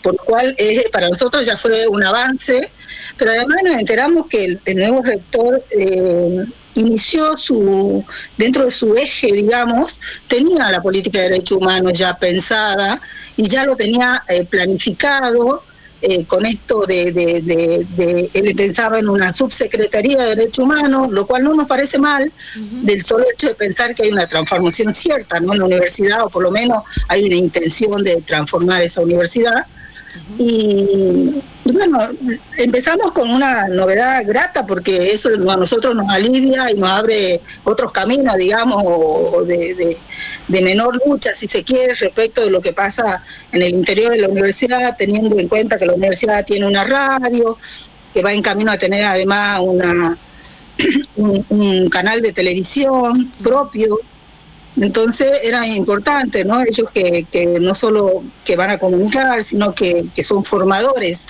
Por 0.00 0.12
lo 0.12 0.24
cual 0.24 0.54
eh, 0.56 0.88
para 0.92 1.08
nosotros 1.08 1.44
ya 1.44 1.56
fue 1.56 1.88
un 1.88 2.04
avance, 2.04 2.70
pero 3.16 3.32
además 3.32 3.58
nos 3.64 3.74
enteramos 3.74 4.28
que 4.28 4.56
el, 4.64 4.76
nuevo 4.76 5.02
rector 5.02 5.64
eh, 5.76 6.44
inició 6.74 7.36
su, 7.36 8.04
dentro 8.36 8.64
de 8.64 8.70
su 8.70 8.94
eje, 8.94 9.32
digamos, 9.32 10.00
tenía 10.28 10.70
la 10.70 10.80
política 10.80 11.20
de 11.20 11.30
derechos 11.30 11.58
humanos 11.58 11.92
ya 11.92 12.14
pensada 12.18 13.00
y 13.36 13.48
ya 13.48 13.64
lo 13.64 13.76
tenía 13.76 14.22
eh, 14.28 14.44
planificado 14.44 15.62
eh, 16.04 16.24
con 16.24 16.44
esto 16.44 16.80
de, 16.80 17.12
de, 17.12 18.30
él 18.34 18.54
pensaba 18.56 18.98
en 18.98 19.08
una 19.08 19.32
subsecretaría 19.32 20.16
de 20.16 20.34
Derechos 20.34 20.58
Humanos, 20.58 21.12
lo 21.12 21.24
cual 21.26 21.44
no 21.44 21.54
nos 21.54 21.66
parece 21.66 22.00
mal, 22.00 22.32
del 22.82 23.04
solo 23.04 23.24
hecho 23.32 23.46
de 23.46 23.54
pensar 23.54 23.94
que 23.94 24.02
hay 24.02 24.10
una 24.10 24.26
transformación 24.26 24.92
cierta 24.92 25.38
¿no? 25.38 25.52
en 25.52 25.60
la 25.60 25.66
universidad, 25.66 26.24
o 26.24 26.28
por 26.28 26.42
lo 26.42 26.50
menos 26.50 26.82
hay 27.06 27.22
una 27.24 27.36
intención 27.36 28.02
de 28.02 28.16
transformar 28.22 28.82
esa 28.82 29.00
universidad. 29.00 29.64
Y 30.38 31.42
bueno, 31.64 31.98
empezamos 32.58 33.12
con 33.12 33.30
una 33.30 33.68
novedad 33.68 34.22
grata 34.26 34.66
porque 34.66 34.96
eso 35.10 35.30
a 35.48 35.56
nosotros 35.56 35.94
nos 35.94 36.08
alivia 36.10 36.70
y 36.70 36.74
nos 36.74 36.90
abre 36.90 37.40
otros 37.64 37.92
caminos, 37.92 38.36
digamos, 38.36 39.46
de, 39.46 39.96
menor 40.48 40.98
lucha, 41.06 41.34
si 41.34 41.48
se 41.48 41.62
quiere, 41.62 41.94
respecto 41.94 42.42
de 42.42 42.50
lo 42.50 42.60
que 42.60 42.72
pasa 42.72 43.22
en 43.52 43.62
el 43.62 43.70
interior 43.70 44.12
de 44.12 44.18
la 44.18 44.28
universidad, 44.28 44.96
teniendo 44.96 45.38
en 45.38 45.48
cuenta 45.48 45.78
que 45.78 45.86
la 45.86 45.94
universidad 45.94 46.44
tiene 46.44 46.66
una 46.66 46.84
radio, 46.84 47.56
que 48.12 48.22
va 48.22 48.32
en 48.32 48.42
camino 48.42 48.70
a 48.70 48.78
tener 48.78 49.04
además 49.04 49.60
una, 49.62 50.18
un 51.16 51.88
canal 51.88 52.20
de 52.20 52.32
televisión 52.32 53.32
propio 53.42 53.98
entonces 54.80 55.30
era 55.44 55.66
importante, 55.66 56.44
¿no? 56.44 56.60
Ellos 56.62 56.88
que, 56.92 57.26
que 57.30 57.58
no 57.60 57.74
solo 57.74 58.22
que 58.44 58.56
van 58.56 58.70
a 58.70 58.78
comunicar, 58.78 59.42
sino 59.42 59.74
que, 59.74 60.04
son 60.24 60.44
formadores. 60.44 61.28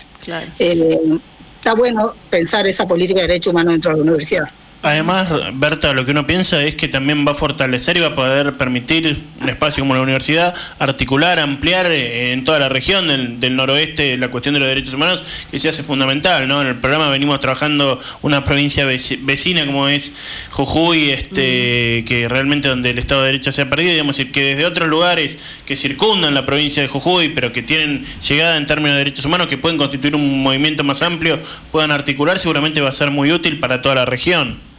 Eh, 0.59 1.19
está 1.57 1.75
bueno 1.75 2.15
pensar 2.31 2.67
esa 2.67 2.87
política 2.87 3.23
de 3.23 3.29
derechos 3.29 3.53
humanos 3.53 3.75
dentro 3.75 3.91
de 3.91 3.97
la 3.97 4.03
universidad. 4.03 4.45
Además, 4.83 5.29
Berta, 5.55 5.93
lo 5.93 6.05
que 6.05 6.11
uno 6.11 6.27
piensa 6.27 6.61
es 6.65 6.75
que 6.75 6.89
también 6.89 7.25
va 7.25 7.31
a 7.31 7.35
fortalecer 7.35 7.97
y 7.97 8.01
va 8.01 8.09
a 8.09 8.15
poder 8.17 8.55
permitir 8.55 9.17
un 9.41 9.49
espacio 9.49 9.83
como 9.83 9.95
la 9.95 10.01
universidad 10.01 10.53
articular, 10.81 11.39
ampliar 11.39 11.87
eh, 11.93 12.33
en 12.33 12.43
toda 12.43 12.59
la 12.59 12.69
región 12.69 13.07
del, 13.07 13.55
noroeste 13.55 14.17
la 14.17 14.29
cuestión 14.29 14.55
de 14.55 14.61
los 14.61 14.69
derechos 14.69 14.95
humanos, 14.95 15.23
que 15.53 15.61
se 15.61 15.69
hace 15.69 15.85
fundamental. 15.85 16.49
¿no? 16.49 16.61
En 16.61 16.67
el 16.67 16.75
programa 16.75 17.11
venimos 17.11 17.39
trabajando 17.39 18.01
una 18.23 18.45
provincia 18.45 18.85
vecina 18.85 19.65
como 19.67 19.87
es 19.87 20.13
Jujuy, 20.51 21.11
este, 21.11 22.05
que 22.05 22.27
realmente 22.29 22.67
donde 22.67 22.91
el 22.91 22.99
Estado 22.99 23.21
de 23.21 23.27
Derecho 23.29 23.53
se 23.53 23.63
ha 23.63 23.71
perdido, 23.71 23.93
digamos, 23.93 24.17
que 24.17 24.43
desde 24.43 24.67
otros 24.67 24.89
lugares 24.89 25.39
que 25.65 25.77
circundan 25.77 26.35
la 26.35 26.45
provincia 26.45 26.83
de 26.83 26.89
Jujuy, 26.89 27.29
pero 27.29 27.53
que 27.53 27.63
tienen 27.63 28.05
llegada 28.29 28.57
en 28.57 28.67
términos 28.67 28.95
de 28.95 28.99
derechos 28.99 29.25
humanos, 29.25 29.47
que 29.47 29.59
pueden 29.59 29.79
constituir 29.79 30.17
un 30.17 30.43
movimiento 30.43 30.83
más 30.83 31.03
amplio, 31.03 31.39
puedan 31.71 31.93
articular, 31.93 32.37
seguramente 32.37 32.81
va 32.81 32.89
a 32.89 32.93
ser 32.93 33.13
muy 33.13 33.31
útil 33.31 33.61
para 33.61 33.81
toda 33.81 33.95
la 33.95 34.05
región. 34.05 34.72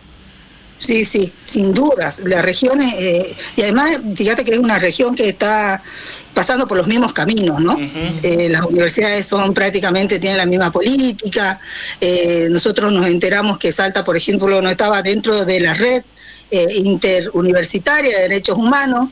Sí, 0.77 1.05
sí, 1.05 1.31
sin 1.45 1.73
dudas. 1.73 2.21
La 2.25 2.41
región, 2.41 2.81
eh, 2.81 3.35
y 3.55 3.61
además, 3.61 4.01
fíjate 4.15 4.43
que 4.43 4.51
es 4.51 4.57
una 4.57 4.79
región 4.79 5.15
que 5.15 5.29
está 5.29 5.81
pasando 6.33 6.67
por 6.67 6.77
los 6.77 6.87
mismos 6.87 7.13
caminos, 7.13 7.61
¿no? 7.61 7.77
Eh, 8.21 8.49
las 8.49 8.63
universidades 8.63 9.25
son 9.25 9.53
prácticamente, 9.53 10.19
tienen 10.19 10.37
la 10.37 10.45
misma 10.45 10.71
política. 10.71 11.59
Eh, 12.01 12.47
nosotros 12.51 12.91
nos 12.91 13.07
enteramos 13.07 13.59
que 13.59 13.71
Salta, 13.71 14.03
por 14.03 14.17
ejemplo, 14.17 14.61
no 14.61 14.69
estaba 14.69 15.01
dentro 15.01 15.45
de 15.45 15.59
la 15.61 15.73
red 15.73 16.03
interuniversitaria 16.51 18.15
de 18.15 18.29
derechos 18.29 18.57
humanos. 18.57 19.09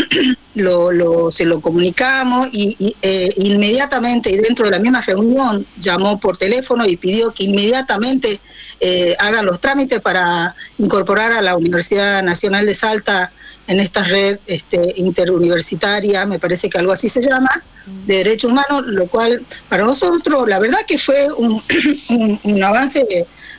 lo, 0.54 1.30
se 1.30 1.44
lo 1.44 1.60
comunicamos 1.60 2.48
y, 2.52 2.94
inmediatamente, 3.38 4.30
y 4.30 4.36
dentro 4.36 4.66
de 4.66 4.72
la 4.72 4.78
misma 4.78 5.00
reunión, 5.00 5.66
llamó 5.80 6.20
por 6.20 6.36
teléfono 6.36 6.86
y 6.86 6.96
pidió 6.96 7.32
que 7.32 7.44
inmediatamente 7.44 8.40
eh, 8.80 9.16
hagan 9.18 9.46
los 9.46 9.60
trámites 9.60 10.00
para 10.00 10.54
incorporar 10.78 11.32
a 11.32 11.42
la 11.42 11.56
Universidad 11.56 12.22
Nacional 12.22 12.66
de 12.66 12.74
Salta 12.74 13.32
en 13.66 13.80
esta 13.80 14.04
red 14.04 14.38
este, 14.46 14.94
interuniversitaria, 14.96 16.24
me 16.26 16.38
parece 16.38 16.70
que 16.70 16.78
algo 16.78 16.92
así 16.92 17.08
se 17.08 17.22
llama, 17.22 17.50
de 17.86 18.16
derechos 18.16 18.50
humanos, 18.50 18.84
lo 18.86 19.06
cual 19.06 19.44
para 19.68 19.84
nosotros 19.84 20.48
la 20.48 20.58
verdad 20.58 20.78
que 20.86 20.98
fue 20.98 21.26
un, 21.36 21.62
un, 22.44 22.64
avance 22.64 23.06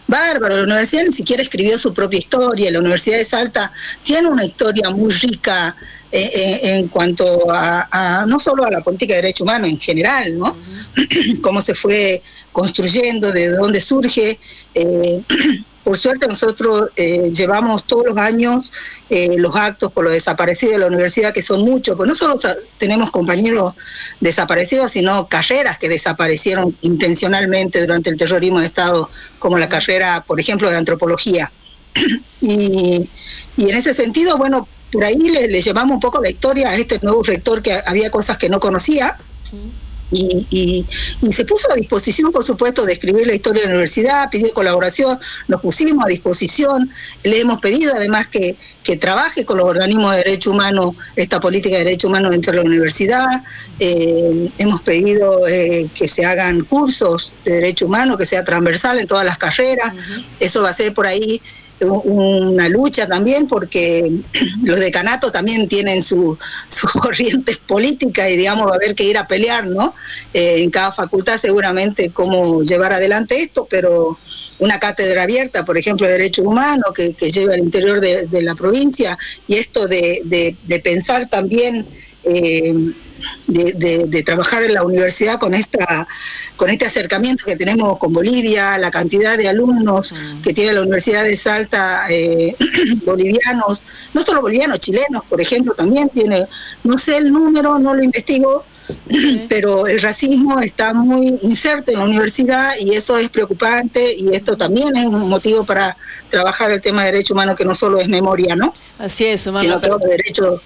bárbaro. 0.07 0.57
La 0.57 0.63
universidad 0.63 1.03
ni 1.03 1.11
siquiera 1.11 1.43
escribió 1.43 1.77
su 1.77 1.93
propia 1.93 2.19
historia, 2.19 2.71
la 2.71 2.79
Universidad 2.79 3.17
de 3.17 3.25
Salta 3.25 3.71
tiene 4.03 4.27
una 4.27 4.45
historia 4.45 4.89
muy 4.89 5.11
rica 5.11 5.75
eh, 6.09 6.31
eh, 6.33 6.77
en 6.77 6.87
cuanto 6.87 7.25
a, 7.51 8.25
no 8.27 8.39
solo 8.39 8.63
a 8.63 8.71
la 8.71 8.81
política 8.81 9.13
de 9.13 9.21
derechos 9.21 9.41
humanos 9.41 9.69
en 9.69 9.79
general, 9.79 10.37
¿no? 10.37 10.55
Cómo 11.41 11.61
se 11.61 11.75
fue 11.75 12.21
construyendo, 12.53 13.31
de 13.31 13.51
dónde 13.51 13.81
surge. 13.81 14.39
Eh, 14.73 15.21
por 15.87 15.97
suerte 15.97 16.27
nosotros 16.27 16.89
eh, 16.97 17.31
llevamos 17.33 17.85
todos 17.85 18.03
los 18.07 18.17
años 18.17 18.73
eh, 19.09 19.37
los 19.37 19.55
actos 19.55 19.89
por 19.89 20.03
los 20.03 20.11
desaparecidos 20.11 20.73
de 20.73 20.79
la 20.79 20.87
universidad, 20.87 21.33
que 21.33 21.41
son 21.41 21.61
muchos, 21.61 21.95
pues 21.95 22.09
no 22.09 22.13
solo 22.13 22.37
tenemos 22.77 23.09
compañeros 23.09 23.73
desaparecidos, 24.19 24.91
sino 24.91 25.29
carreras 25.29 25.77
que 25.77 25.87
desaparecieron 25.87 26.75
intencionalmente 26.81 27.79
durante 27.79 28.09
el 28.09 28.17
terrorismo 28.17 28.59
de 28.59 28.65
Estado, 28.65 29.09
como 29.39 29.57
la 29.57 29.69
carrera, 29.69 30.25
por 30.27 30.41
ejemplo, 30.41 30.69
de 30.69 30.75
antropología. 30.75 31.49
y, 32.41 33.09
en 33.57 33.73
ese 33.73 33.93
sentido, 33.93 34.37
bueno, 34.37 34.67
por 34.91 35.05
ahí 35.05 35.15
le, 35.15 35.47
le, 35.47 35.61
llevamos 35.61 35.93
un 35.93 36.01
poco 36.01 36.21
la 36.21 36.29
historia 36.29 36.71
a 36.71 36.75
este 36.75 36.99
nuevo 37.01 37.23
rector 37.23 37.61
que 37.61 37.79
había 37.85 38.11
cosas 38.11 38.37
que 38.37 38.49
no 38.49 38.59
conocía. 38.59 39.15
Y, 40.11 40.85
se 41.31 41.45
puso 41.45 41.71
a 41.71 41.75
disposición, 41.75 42.31
por 42.31 42.43
supuesto, 42.43 42.85
de 42.85 42.93
escribir 42.93 43.27
la 43.27 43.33
historia 43.33 43.61
de 43.61 43.67
la 43.67 43.73
universidad, 43.73 44.29
pidió 44.29 44.51
colaboración, 44.53 45.19
nos 45.47 45.61
pusimos 45.61 46.05
a 46.05 46.07
disposición, 46.07 46.89
le 47.23 47.41
hemos 47.41 47.59
pedido 47.59 47.93
además 47.95 48.27
que, 48.27 48.55
que 48.83 48.95
trabaje 48.95 49.45
con 49.45 49.57
los 49.57 49.67
organismos 49.67 50.15
de 50.15 50.23
derechos 50.23 50.53
humanos, 50.53 50.95
esta 51.15 51.39
política 51.39 51.77
de 51.77 51.83
derechos 51.83 52.09
humanos 52.09 52.31
dentro 52.31 52.53
de 52.53 52.57
la 52.59 52.63
universidad, 52.63 53.43
eh, 53.79 54.49
hemos 54.57 54.81
pedido 54.81 55.45
eh, 55.47 55.89
que 55.93 56.07
se 56.07 56.25
hagan 56.25 56.63
cursos 56.63 57.33
de 57.43 57.55
derechos 57.55 57.87
humanos, 57.87 58.17
que 58.17 58.25
sea 58.25 58.45
transversal 58.45 58.99
en 58.99 59.07
todas 59.07 59.25
las 59.25 59.37
carreras, 59.37 59.93
eso 60.39 60.63
va 60.63 60.69
a 60.69 60.73
ser 60.73 60.93
por 60.93 61.05
ahí 61.05 61.41
una 61.85 62.69
lucha 62.69 63.07
también 63.07 63.47
porque 63.47 64.11
los 64.63 64.79
decanatos 64.79 65.31
también 65.31 65.67
tienen 65.67 66.01
sus 66.01 66.37
corrientes 67.01 67.57
políticas 67.57 68.29
y 68.29 68.37
digamos 68.37 68.67
va 68.67 68.73
a 68.73 68.75
haber 68.75 68.95
que 68.95 69.03
ir 69.03 69.17
a 69.17 69.27
pelear, 69.27 69.67
¿no? 69.67 69.93
Eh, 70.33 70.63
en 70.63 70.69
cada 70.69 70.91
facultad 70.91 71.37
seguramente 71.37 72.09
cómo 72.11 72.63
llevar 72.63 72.93
adelante 72.93 73.41
esto, 73.41 73.67
pero 73.69 74.17
una 74.59 74.79
cátedra 74.79 75.23
abierta, 75.23 75.65
por 75.65 75.77
ejemplo, 75.77 76.07
de 76.07 76.13
derechos 76.13 76.45
humanos 76.45 76.91
que, 76.95 77.13
que 77.13 77.31
lleva 77.31 77.53
al 77.53 77.59
interior 77.59 78.01
de, 78.01 78.41
la 78.41 78.55
provincia 78.55 79.17
y 79.47 79.55
esto 79.55 79.87
de, 79.87 80.21
de, 80.23 80.79
pensar 80.79 81.27
también... 81.29 81.85
Eh, 82.23 82.73
de, 83.47 84.23
trabajar 84.23 84.63
en 84.63 84.73
la 84.73 84.83
universidad 84.83 85.39
con 85.39 85.53
esta 85.53 86.07
con 86.55 86.69
este 86.69 86.85
acercamiento 86.85 87.45
que 87.45 87.55
tenemos 87.55 87.97
con 87.99 88.11
Bolivia, 88.11 88.77
la 88.77 88.91
cantidad 88.91 89.37
de 89.37 89.47
alumnos 89.47 90.13
que 90.43 90.53
tiene 90.53 90.73
la 90.73 90.81
Universidad 90.81 91.23
de 91.23 91.35
Salta, 91.35 92.07
eh, 92.09 92.55
bolivianos, 93.05 93.85
no 94.13 94.23
solo 94.23 94.41
bolivianos, 94.41 94.79
chilenos, 94.79 95.21
por 95.29 95.39
ejemplo, 95.39 95.73
también 95.75 96.09
tiene, 96.09 96.45
no 96.83 96.97
sé 96.97 97.17
el 97.17 97.31
número, 97.31 97.77
no 97.77 97.93
lo 97.93 98.03
investigo, 98.03 98.65
pero 99.49 99.87
el 99.87 100.01
racismo 100.01 100.59
está 100.59 100.93
muy 100.93 101.27
inserto 101.43 101.91
en 101.91 101.99
la 101.99 102.05
universidad 102.05 102.71
y 102.79 102.95
eso 102.95 103.17
es 103.17 103.29
preocupante 103.29 104.15
y 104.17 104.33
esto 104.35 104.57
también 104.57 104.95
es 104.97 105.05
un 105.05 105.29
motivo 105.29 105.65
para 105.65 105.95
trabajar 106.29 106.71
el 106.71 106.81
tema 106.81 107.05
de 107.05 107.11
derechos 107.11 107.31
humanos 107.31 107.55
que 107.55 107.65
no 107.65 107.75
solo 107.75 107.99
es 107.99 108.07
memoria, 108.07 108.55
¿no? 108.55 108.73
Así 108.97 109.25
es, 109.25 109.45
humano. 109.47 109.63
Sino 109.63 109.79
todos 109.79 110.01
los 110.01 110.09
derechos, 110.09 110.61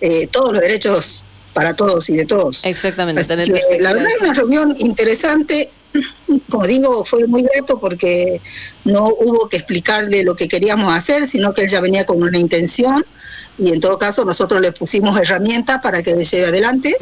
eh, 0.00 0.26
todos 0.28 0.52
los 0.52 0.60
derechos 0.60 1.24
para 1.56 1.74
todos 1.74 2.10
y 2.10 2.16
de 2.16 2.26
todos. 2.26 2.66
Exactamente. 2.66 3.22
la 3.80 3.94
verdad 3.94 4.08
es 4.14 4.20
una 4.20 4.34
reunión 4.34 4.76
interesante. 4.78 5.70
Como 6.50 6.66
digo, 6.66 7.02
fue 7.06 7.26
muy 7.26 7.44
grato 7.44 7.80
porque 7.80 8.42
no 8.84 9.06
hubo 9.06 9.48
que 9.48 9.56
explicarle 9.56 10.22
lo 10.22 10.36
que 10.36 10.48
queríamos 10.48 10.94
hacer, 10.94 11.26
sino 11.26 11.54
que 11.54 11.62
él 11.62 11.70
ya 11.70 11.80
venía 11.80 12.04
con 12.04 12.22
una 12.22 12.38
intención 12.38 13.02
y 13.58 13.72
en 13.72 13.80
todo 13.80 13.96
caso 13.96 14.26
nosotros 14.26 14.60
le 14.60 14.70
pusimos 14.72 15.18
herramientas 15.18 15.80
para 15.82 16.02
que 16.02 16.14
le 16.14 16.26
llegue 16.26 16.44
adelante. 16.44 16.94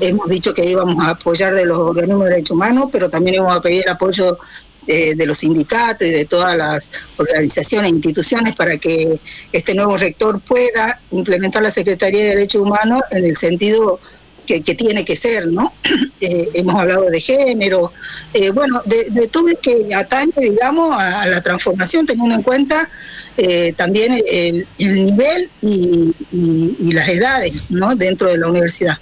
Hemos 0.00 0.28
dicho 0.28 0.52
que 0.52 0.66
íbamos 0.68 1.02
a 1.02 1.12
apoyar 1.12 1.54
de 1.54 1.64
los 1.64 1.78
organismos 1.78 2.24
de 2.24 2.30
derechos 2.32 2.50
humanos, 2.50 2.90
pero 2.92 3.08
también 3.08 3.36
íbamos 3.36 3.56
a 3.56 3.62
pedir 3.62 3.88
apoyo 3.88 4.38
de, 4.86 5.26
los 5.26 5.38
sindicatos 5.38 6.06
y 6.06 6.12
de 6.12 6.24
todas 6.24 6.56
las 6.56 6.90
organizaciones 7.16 7.90
e 7.90 7.94
instituciones 7.94 8.54
para 8.54 8.76
que 8.78 9.18
este 9.52 9.74
nuevo 9.74 9.96
rector 9.96 10.40
pueda 10.40 11.00
implementar 11.10 11.62
la 11.62 11.70
Secretaría 11.70 12.22
de 12.22 12.28
Derechos 12.30 12.62
Humanos 12.62 13.00
en 13.10 13.24
el 13.24 13.36
sentido 13.36 14.00
que, 14.46 14.60
tiene 14.60 15.04
que 15.04 15.16
ser, 15.16 15.48
¿no? 15.48 15.72
Eh, 16.20 16.48
hemos 16.54 16.74
hablado 16.80 17.10
de 17.10 17.20
género, 17.20 17.92
eh, 18.32 18.50
bueno, 18.50 18.80
de, 18.86 19.28
todo 19.28 19.48
lo 19.48 19.60
que 19.60 19.94
atañe, 19.94 20.32
digamos, 20.38 20.96
a, 20.98 21.26
la 21.26 21.42
transformación, 21.42 22.06
teniendo 22.06 22.34
en 22.34 22.42
cuenta 22.42 22.88
eh, 23.36 23.74
también 23.76 24.14
el, 24.26 24.66
nivel 24.78 25.50
y, 25.60 26.14
y, 26.32 26.92
las 26.92 27.08
edades, 27.10 27.64
¿no? 27.68 27.94
Dentro 27.94 28.28
de 28.30 28.38
la 28.38 28.46
universidad. 28.46 28.96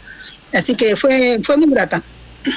Así 0.52 0.74
que 0.74 0.96
fue, 0.96 1.38
fue 1.44 1.56
muy 1.58 1.70
grata. 1.70 2.02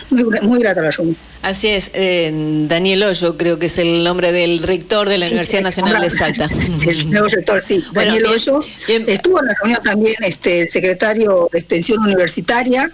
Muy, 0.10 0.24
muy 0.42 0.60
grata 0.60 0.82
la 0.82 0.92
reunión. 0.92 1.18
Así 1.42 1.68
es, 1.68 1.92
eh, 1.94 2.32
Daniel 2.68 3.04
Hoyo 3.04 3.38
creo 3.38 3.60
que 3.60 3.68
es 3.68 3.78
el 3.78 4.04
nombre 4.04 4.32
del 4.32 4.64
rector 4.64 5.08
de 5.08 5.20
la 5.20 5.28
Universidad 5.28 5.62
Nacional 5.62 6.02
de 6.02 6.10
Salta. 6.10 6.50
El 6.88 7.12
nuevo 7.12 7.28
rector, 7.28 7.62
sí, 7.62 7.86
Daniel 7.94 8.26
Hoyo. 8.26 8.60
Estuvo 8.88 9.40
en 9.42 9.48
la 9.48 9.54
reunión 9.62 9.84
también 9.84 10.16
este, 10.22 10.62
el 10.62 10.70
secretario 10.70 11.48
de 11.52 11.60
Extensión 11.60 12.00
Universitaria, 12.00 12.90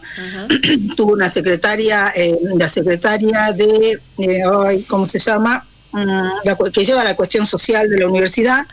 tuvo 0.98 1.14
una 1.14 1.30
secretaria, 1.30 2.12
eh, 2.16 2.38
la 2.58 2.68
secretaria 2.68 3.54
de, 3.54 4.00
eh, 4.18 4.84
¿cómo 4.88 5.08
se 5.08 5.20
llama? 5.20 5.66
Mm, 5.94 6.72
que 6.74 6.86
lleva 6.86 7.04
la 7.04 7.16
cuestión 7.16 7.46
social 7.46 7.90
de 7.90 8.00
la 8.00 8.08
universidad, 8.08 8.66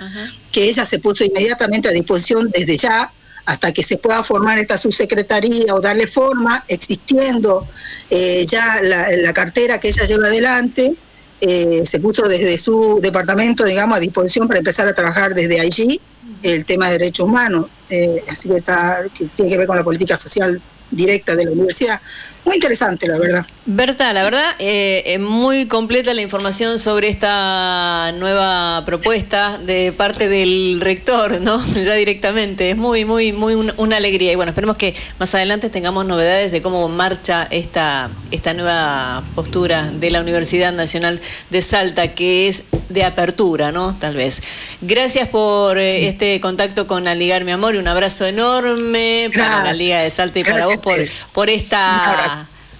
que 0.50 0.68
ella 0.68 0.85
se 0.85 0.98
puso 0.98 1.24
inmediatamente 1.24 1.88
a 1.88 1.92
disposición 1.92 2.50
desde 2.52 2.76
ya 2.76 3.12
hasta 3.48 3.72
que 3.72 3.82
se 3.82 3.96
pueda 3.96 4.22
formar 4.22 4.58
esta 4.58 4.76
subsecretaría 4.76 5.74
o 5.74 5.80
darle 5.80 6.06
forma, 6.06 6.62
existiendo 6.68 7.66
eh, 8.11 8.44
ya 8.46 8.82
la, 8.82 9.32
cartera 9.32 9.80
que 9.80 9.88
ella 9.88 10.04
lleva 10.04 10.26
adelante, 10.26 10.94
eh, 11.40 11.82
se 11.87 11.98
puso 11.98 12.28
desde 12.28 12.58
su 12.58 12.98
departamento, 13.00 13.64
digamos, 13.64 13.96
a 13.96 14.00
disposición 14.00 14.48
para 14.48 14.58
empezar 14.58 14.87
a 14.87 14.92
trabajar 14.92 15.34
desde 15.34 15.61
allí 15.61 15.98
el 16.42 16.66
tema 16.66 16.88
de 16.88 16.98
derechos 16.98 17.24
humanos, 17.24 17.70
eh, 17.88 18.22
así 18.28 18.51
que, 18.51 18.59
está, 18.59 19.03
que 19.16 19.24
tiene 19.34 19.51
que 19.51 19.57
ver 19.57 19.66
con 19.66 19.78
la 19.78 19.84
política 19.84 20.14
social 20.14 20.61
directa 20.90 21.34
de 21.34 21.46
la 21.46 21.53
universidad. 21.53 22.03
Muy 22.49 22.57
interesante, 22.57 23.07
la 23.07 23.18
verdad. 23.18 23.46
Berta, 23.66 24.12
la 24.14 24.24
verdad, 24.24 24.57
eh, 24.59 25.18
muy 25.20 25.66
completa 25.66 26.14
la 26.14 26.22
información 26.22 26.78
sobre 26.78 27.09
esta 27.09 28.12
nueva 28.12 28.82
propuesta 28.86 29.59
de 29.59 29.92
parte 29.92 30.28
del 30.28 30.80
rector, 30.80 31.42
¿no? 31.42 31.62
Ya 31.74 31.94
directamente. 31.94 32.70
Es 32.70 32.76
muy, 32.78 33.05
muy, 33.05 33.32
muy 33.32 33.55
una 33.76 33.96
alegría. 33.99 34.32
Y 34.32 34.36
bueno, 34.36 34.51
esperemos 34.51 34.78
que 34.78 34.94
más 35.18 35.34
adelante 35.34 35.68
tengamos 35.68 36.07
novedades 36.07 36.51
de 36.51 36.62
cómo 36.62 36.88
marcha 36.88 37.46
esta, 37.51 38.09
esta 38.30 38.55
nueva 38.55 39.22
postura 39.34 39.90
de 39.92 40.11
la 40.11 40.22
Universidad 40.22 40.72
Nacional 40.72 41.20
de 41.51 41.61
Salta, 41.61 42.14
que 42.14 42.49
es 42.49 42.62
de 42.88 43.05
apertura, 43.05 43.70
¿no? 43.72 43.94
Tal 43.99 44.16
vez. 44.16 44.40
Gracias 44.80 45.28
por 45.28 45.76
eh, 45.76 46.09
este 46.09 46.40
contacto 46.40 46.86
con 46.86 47.07
Aligar 47.07 47.44
Mi 47.44 47.53
Amor 47.53 47.74
y 47.74 47.78
un 47.78 47.88
abrazo 47.88 48.24
enorme 48.24 49.30
para 49.36 49.64
la 49.64 49.72
Liga 49.74 50.01
de 50.01 50.11
Salta 50.11 50.38
y 50.38 50.44
para 50.44 50.66
vos 50.66 50.78
por, 50.78 50.96
por 51.32 51.51
esta 51.51 52.38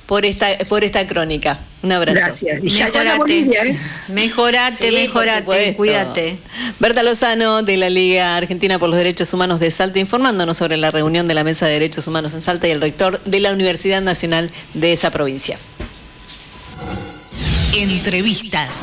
por 0.09 0.25
esta 0.25 0.57
por 0.71 0.83
esta 0.85 1.07
crónica. 1.07 1.59
Un 1.83 1.93
abrazo. 1.93 2.19
Gracias. 2.19 2.61
Y 2.65 2.71
mejorate, 2.73 3.69
¿eh? 3.69 3.79
mejorate, 4.09 4.91
mejorate, 4.91 5.77
cuídate. 5.77 6.39
Berta 6.81 7.03
Lozano 7.03 7.63
de 7.63 7.77
la 7.77 7.91
Liga 7.91 8.35
Argentina 8.35 8.79
por 8.79 8.89
los 8.89 8.97
Derechos 8.97 9.33
Humanos 9.35 9.61
de 9.61 9.71
Salta 9.71 9.99
informándonos 9.99 10.57
sobre 10.57 10.79
la 10.79 10.91
reunión 10.91 11.27
de 11.27 11.35
la 11.35 11.45
Mesa 11.45 11.67
de 11.67 11.73
Derechos 11.73 12.07
Humanos 12.09 12.33
en 12.33 12.41
Salta 12.41 12.67
y 12.67 12.71
el 12.71 12.81
rector 12.81 13.21
de 13.25 13.41
la 13.41 13.53
Universidad 13.53 14.01
Nacional 14.01 14.51
de 14.73 14.95
esa 14.95 15.11
provincia. 15.11 15.59
Entrevistas. 17.77 18.77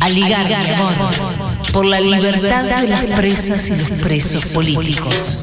Aligar, 0.00 0.48
por 1.74 1.84
la 1.84 2.00
libertad 2.00 2.64
de 2.80 2.88
las 2.88 3.04
presas 3.04 3.68
y 3.68 3.76
los 3.76 4.00
presos 4.02 4.46
políticos. 4.46 5.42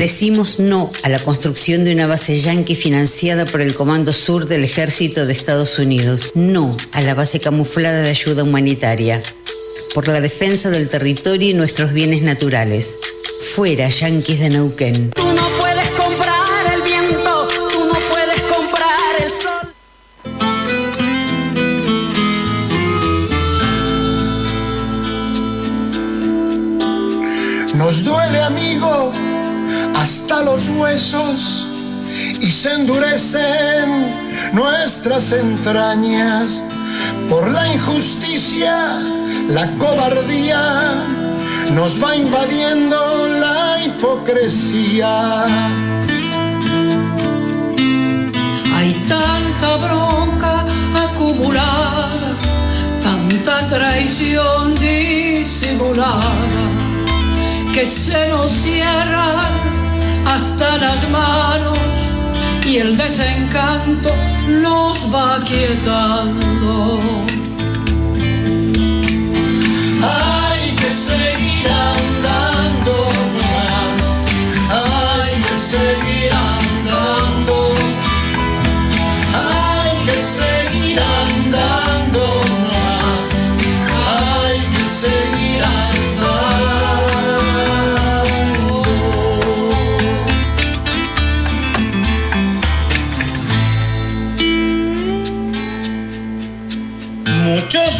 Decimos 0.00 0.58
no 0.58 0.88
a 1.02 1.10
la 1.10 1.18
construcción 1.18 1.84
de 1.84 1.92
una 1.92 2.06
base 2.06 2.40
yanqui 2.40 2.74
financiada 2.74 3.44
por 3.44 3.60
el 3.60 3.74
Comando 3.74 4.14
Sur 4.14 4.46
del 4.46 4.64
Ejército 4.64 5.26
de 5.26 5.34
Estados 5.34 5.78
Unidos. 5.78 6.32
No 6.34 6.74
a 6.92 7.02
la 7.02 7.12
base 7.12 7.38
camuflada 7.38 8.00
de 8.00 8.08
ayuda 8.08 8.42
humanitaria. 8.42 9.22
Por 9.94 10.08
la 10.08 10.22
defensa 10.22 10.70
del 10.70 10.88
territorio 10.88 11.50
y 11.50 11.52
nuestros 11.52 11.92
bienes 11.92 12.22
naturales. 12.22 12.96
Fuera, 13.54 13.90
yanquis 13.90 14.40
de 14.40 14.48
Neuquén. 14.48 15.10
Tú 15.10 15.34
no 15.34 15.46
puedes 15.58 15.90
comprar 15.90 16.74
el 16.74 16.82
viento, 16.82 17.46
tú 17.70 17.84
no 17.84 17.98
puedes 18.08 18.40
comprar 18.40 18.96
el 19.22 19.30
sol. 19.42 19.74
Nos 27.74 28.02
duele, 28.02 28.40
amigo 28.40 29.12
hasta 30.10 30.42
los 30.42 30.68
huesos 30.70 31.68
y 32.40 32.50
se 32.50 32.72
endurecen 32.74 34.12
nuestras 34.52 35.30
entrañas 35.30 36.64
por 37.28 37.48
la 37.48 37.72
injusticia, 37.72 38.98
la 39.50 39.70
cobardía, 39.78 40.60
nos 41.74 42.02
va 42.02 42.16
invadiendo 42.16 42.96
la 43.38 43.84
hipocresía. 43.84 45.44
Hay 48.74 48.92
tanta 49.06 49.76
bronca 49.76 50.66
acumulada, 51.06 52.34
tanta 53.00 53.68
traición 53.68 54.74
disimulada, 54.74 56.32
que 57.72 57.86
se 57.86 58.26
nos 58.26 58.50
cierra 58.50 59.40
hasta 60.26 60.78
las 60.78 61.08
manos 61.10 61.78
y 62.66 62.76
el 62.78 62.96
desencanto 62.96 64.10
nos 64.62 65.12
va 65.12 65.42
quietando. 65.44 67.00
Hay 70.02 70.70
que 70.76 70.90
seguir 70.90 71.68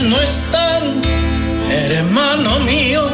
No 0.09 0.19
están, 0.19 1.03
hermano 1.69 2.59
mío, 2.61 3.07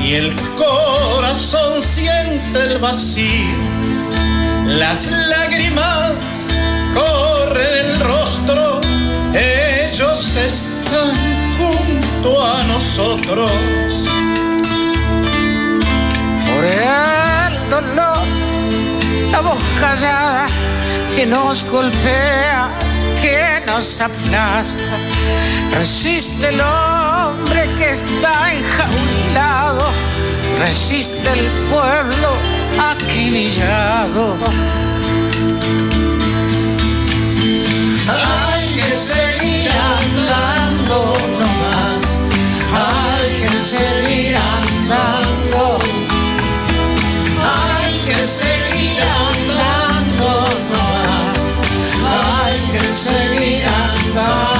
y 0.00 0.14
el 0.14 0.34
corazón 0.56 1.82
siente 1.82 2.62
el 2.62 2.78
vacío. 2.78 3.56
las 4.66 5.06
lágrimas 5.06 6.12
corren 6.94 7.86
el 7.86 8.00
rostro, 8.00 8.80
ellos 9.34 10.36
están 10.36 11.10
junto 11.58 12.46
a 12.46 12.62
nosotros. 12.64 13.50
Por 16.46 16.64
dolor, 17.70 18.18
la 19.32 19.40
voz 19.40 19.62
callada 19.80 20.46
que 21.16 21.26
nos 21.26 21.64
golpea, 21.64 22.70
que 23.24 23.62
nos 23.66 24.02
aplasta, 24.02 24.96
resiste 25.70 26.46
el 26.46 26.60
hombre 26.60 27.66
que 27.78 27.92
está 27.92 28.52
enjaulado, 28.52 29.86
resiste 30.60 31.30
el 31.32 31.46
pueblo 31.72 32.30
acribillado. 32.92 34.36
Hay 38.08 38.66
que 38.76 38.94
seguir 39.10 39.70
andando 39.96 41.16
nomás, 41.40 42.20
hay 42.84 43.40
que 43.40 43.56
seguir 43.74 44.36
andando, 44.36 45.78
hay 47.40 47.94
que 48.06 48.26
seguir 48.26 49.00
andando 49.00 49.33
seguir 54.14 54.53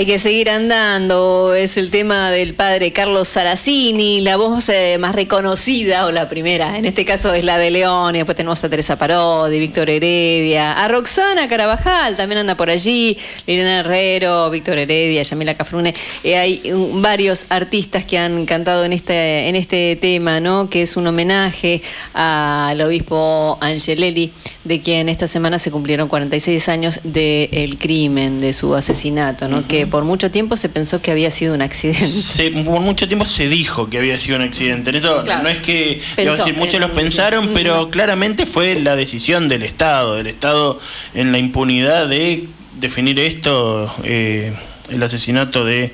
Hay 0.00 0.06
que 0.06 0.18
seguir 0.18 0.48
andando, 0.48 1.52
es 1.52 1.76
el 1.76 1.90
tema 1.90 2.30
del 2.30 2.54
padre 2.54 2.90
Carlos 2.90 3.28
Saracini, 3.28 4.22
la 4.22 4.38
voz 4.38 4.70
eh, 4.70 4.96
más 4.98 5.14
reconocida, 5.14 6.06
o 6.06 6.10
la 6.10 6.26
primera, 6.26 6.78
en 6.78 6.86
este 6.86 7.04
caso 7.04 7.34
es 7.34 7.44
la 7.44 7.58
de 7.58 7.70
León, 7.70 8.14
y 8.14 8.18
después 8.20 8.34
tenemos 8.34 8.64
a 8.64 8.70
Teresa 8.70 8.96
Parodi, 8.96 9.58
Víctor 9.58 9.90
Heredia, 9.90 10.72
a 10.72 10.88
Roxana 10.88 11.50
Carabajal, 11.50 12.16
también 12.16 12.38
anda 12.38 12.54
por 12.54 12.70
allí, 12.70 13.18
Liliana 13.46 13.80
Herrero, 13.80 14.48
Víctor 14.48 14.78
Heredia, 14.78 15.22
Yamila 15.22 15.54
Cafrune, 15.54 15.94
Eh, 16.24 16.38
hay 16.38 16.72
um, 16.72 17.02
varios 17.02 17.44
artistas 17.50 18.06
que 18.06 18.16
han 18.16 18.46
cantado 18.46 18.86
en 18.86 18.94
este, 18.94 19.50
en 19.50 19.54
este 19.54 19.96
tema, 19.96 20.40
¿no? 20.40 20.70
que 20.70 20.80
es 20.80 20.96
un 20.96 21.08
homenaje 21.08 21.82
al 22.14 22.80
obispo 22.80 23.58
Angelelli, 23.60 24.32
de 24.64 24.80
quien 24.80 25.10
esta 25.10 25.28
semana 25.28 25.58
se 25.58 25.70
cumplieron 25.70 26.08
46 26.08 26.68
años 26.70 27.00
del 27.02 27.76
crimen, 27.76 28.40
de 28.40 28.54
su 28.54 28.74
asesinato, 28.74 29.46
¿no? 29.46 29.66
que 29.68 29.89
por 29.90 30.04
mucho 30.04 30.30
tiempo 30.30 30.56
se 30.56 30.68
pensó 30.68 31.02
que 31.02 31.10
había 31.10 31.30
sido 31.30 31.54
un 31.54 31.62
accidente. 31.62 32.06
Se- 32.06 32.50
por 32.50 32.80
mucho 32.80 33.06
tiempo 33.08 33.24
se 33.24 33.48
dijo 33.48 33.90
que 33.90 33.98
había 33.98 34.16
sido 34.18 34.36
un 34.36 34.42
accidente. 34.44 34.96
Esto 34.96 35.24
Claro. 35.24 35.42
no 35.42 35.48
es 35.48 35.58
que 35.58 36.00
Pensó, 36.16 36.36
decir, 36.36 36.54
muchos 36.56 36.74
eh, 36.76 36.80
los 36.80 36.90
pensaron, 36.90 37.44
sí. 37.46 37.50
pero 37.54 37.90
claramente 37.90 38.46
fue 38.46 38.78
la 38.80 38.96
decisión 38.96 39.48
del 39.48 39.62
Estado, 39.64 40.14
del 40.14 40.28
Estado 40.28 40.80
en 41.14 41.32
la 41.32 41.38
impunidad 41.38 42.08
de 42.08 42.44
definir 42.80 43.18
esto, 43.20 43.92
eh, 44.04 44.52
el 44.90 45.02
asesinato 45.02 45.64
de 45.64 45.92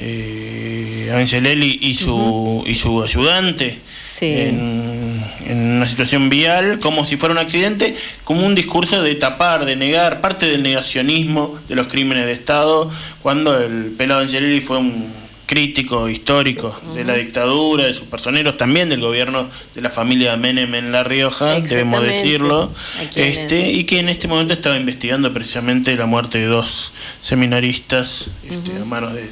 eh, 0.00 1.12
Angelelli 1.14 1.78
y 1.82 1.94
su 1.94 2.62
y 2.66 2.74
su 2.74 3.02
ayudante. 3.02 3.78
En, 4.22 5.22
en 5.46 5.58
una 5.76 5.88
situación 5.88 6.30
vial, 6.30 6.78
como 6.78 7.04
si 7.04 7.16
fuera 7.16 7.32
un 7.32 7.38
accidente, 7.38 7.96
como 8.24 8.46
un 8.46 8.54
discurso 8.54 9.02
de 9.02 9.14
tapar, 9.14 9.64
de 9.64 9.76
negar, 9.76 10.20
parte 10.20 10.46
del 10.46 10.62
negacionismo 10.62 11.58
de 11.68 11.74
los 11.74 11.88
crímenes 11.88 12.26
de 12.26 12.32
Estado, 12.32 12.90
cuando 13.22 13.58
el 13.58 13.94
pelado 13.96 14.20
Angelelli 14.20 14.60
fue 14.60 14.78
un 14.78 15.24
crítico 15.46 16.08
histórico 16.08 16.78
de 16.94 17.04
la 17.04 17.14
dictadura, 17.14 17.84
de 17.84 17.92
sus 17.92 18.06
personeros, 18.06 18.56
también 18.56 18.88
del 18.88 19.00
gobierno 19.00 19.48
de 19.74 19.80
la 19.82 19.90
familia 19.90 20.36
Menem 20.36 20.74
en 20.74 20.90
La 20.90 21.04
Rioja, 21.04 21.60
debemos 21.60 22.02
decirlo, 22.02 22.72
este, 23.14 23.70
y 23.70 23.84
que 23.84 23.98
en 23.98 24.08
este 24.08 24.26
momento 24.26 24.54
estaba 24.54 24.76
investigando 24.76 25.32
precisamente 25.32 25.94
la 25.96 26.06
muerte 26.06 26.38
de 26.38 26.46
dos 26.46 26.92
seminaristas 27.20 28.28
este, 28.42 28.80
a 28.80 28.84
manos 28.84 29.12
de, 29.14 29.28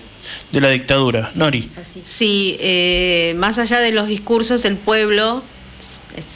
de 0.53 0.61
la 0.61 0.69
dictadura. 0.69 1.31
Nori. 1.35 1.69
Sí, 2.05 2.57
eh, 2.61 3.35
más 3.39 3.59
allá 3.59 3.81
de 3.81 3.93
los 3.93 4.07
discursos, 4.07 4.65
el 4.65 4.77
pueblo 4.77 5.43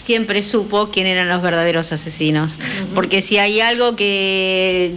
siempre 0.06 0.42
supo 0.42 0.90
quién 0.90 1.06
eran 1.06 1.28
los 1.28 1.42
verdaderos 1.42 1.92
asesinos. 1.92 2.58
Porque 2.94 3.20
si 3.20 3.38
hay 3.38 3.60
algo 3.60 3.96
que 3.96 4.94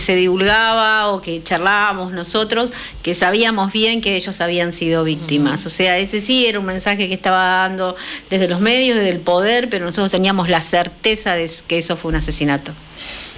se 0.00 0.16
divulgaba 0.16 1.08
o 1.08 1.20
que 1.20 1.42
charlábamos 1.42 2.12
nosotros, 2.12 2.72
que 3.02 3.14
sabíamos 3.14 3.72
bien 3.72 4.00
que 4.00 4.16
ellos 4.16 4.40
habían 4.40 4.72
sido 4.72 5.04
víctimas. 5.04 5.66
O 5.66 5.70
sea, 5.70 5.98
ese 5.98 6.20
sí 6.20 6.46
era 6.46 6.58
un 6.58 6.66
mensaje 6.66 7.08
que 7.08 7.14
estaba 7.14 7.68
dando 7.68 7.96
desde 8.30 8.48
los 8.48 8.60
medios, 8.60 8.96
desde 8.96 9.10
el 9.10 9.20
poder, 9.20 9.68
pero 9.68 9.84
nosotros 9.84 10.10
teníamos 10.10 10.48
la 10.48 10.60
certeza 10.60 11.34
de 11.34 11.50
que 11.66 11.78
eso 11.78 11.96
fue 11.96 12.10
un 12.10 12.16
asesinato. 12.16 12.72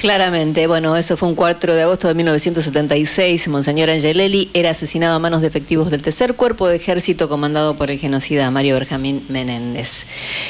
Claramente, 0.01 0.67
bueno, 0.67 0.97
eso 0.97 1.17
fue 1.17 1.29
un 1.29 1.35
4 1.35 1.75
de 1.75 1.83
agosto 1.83 2.09
de 2.09 2.15
1976. 2.15 3.49
Monseñor 3.49 3.89
Angelelli 3.89 4.51
era 4.53 4.71
asesinado 4.71 5.15
a 5.15 5.19
manos 5.19 5.41
de 5.41 5.49
efectivos 5.49 5.91
del 5.91 6.03
tercer 6.03 6.35
cuerpo 6.35 6.69
de 6.69 6.77
ejército 6.77 7.29
comandado 7.29 7.75
por 7.77 7.91
el 7.91 7.99
genocida 7.99 8.51
Mario 8.51 8.79
Benjamín 8.79 9.25
Menéndez. 9.29 10.05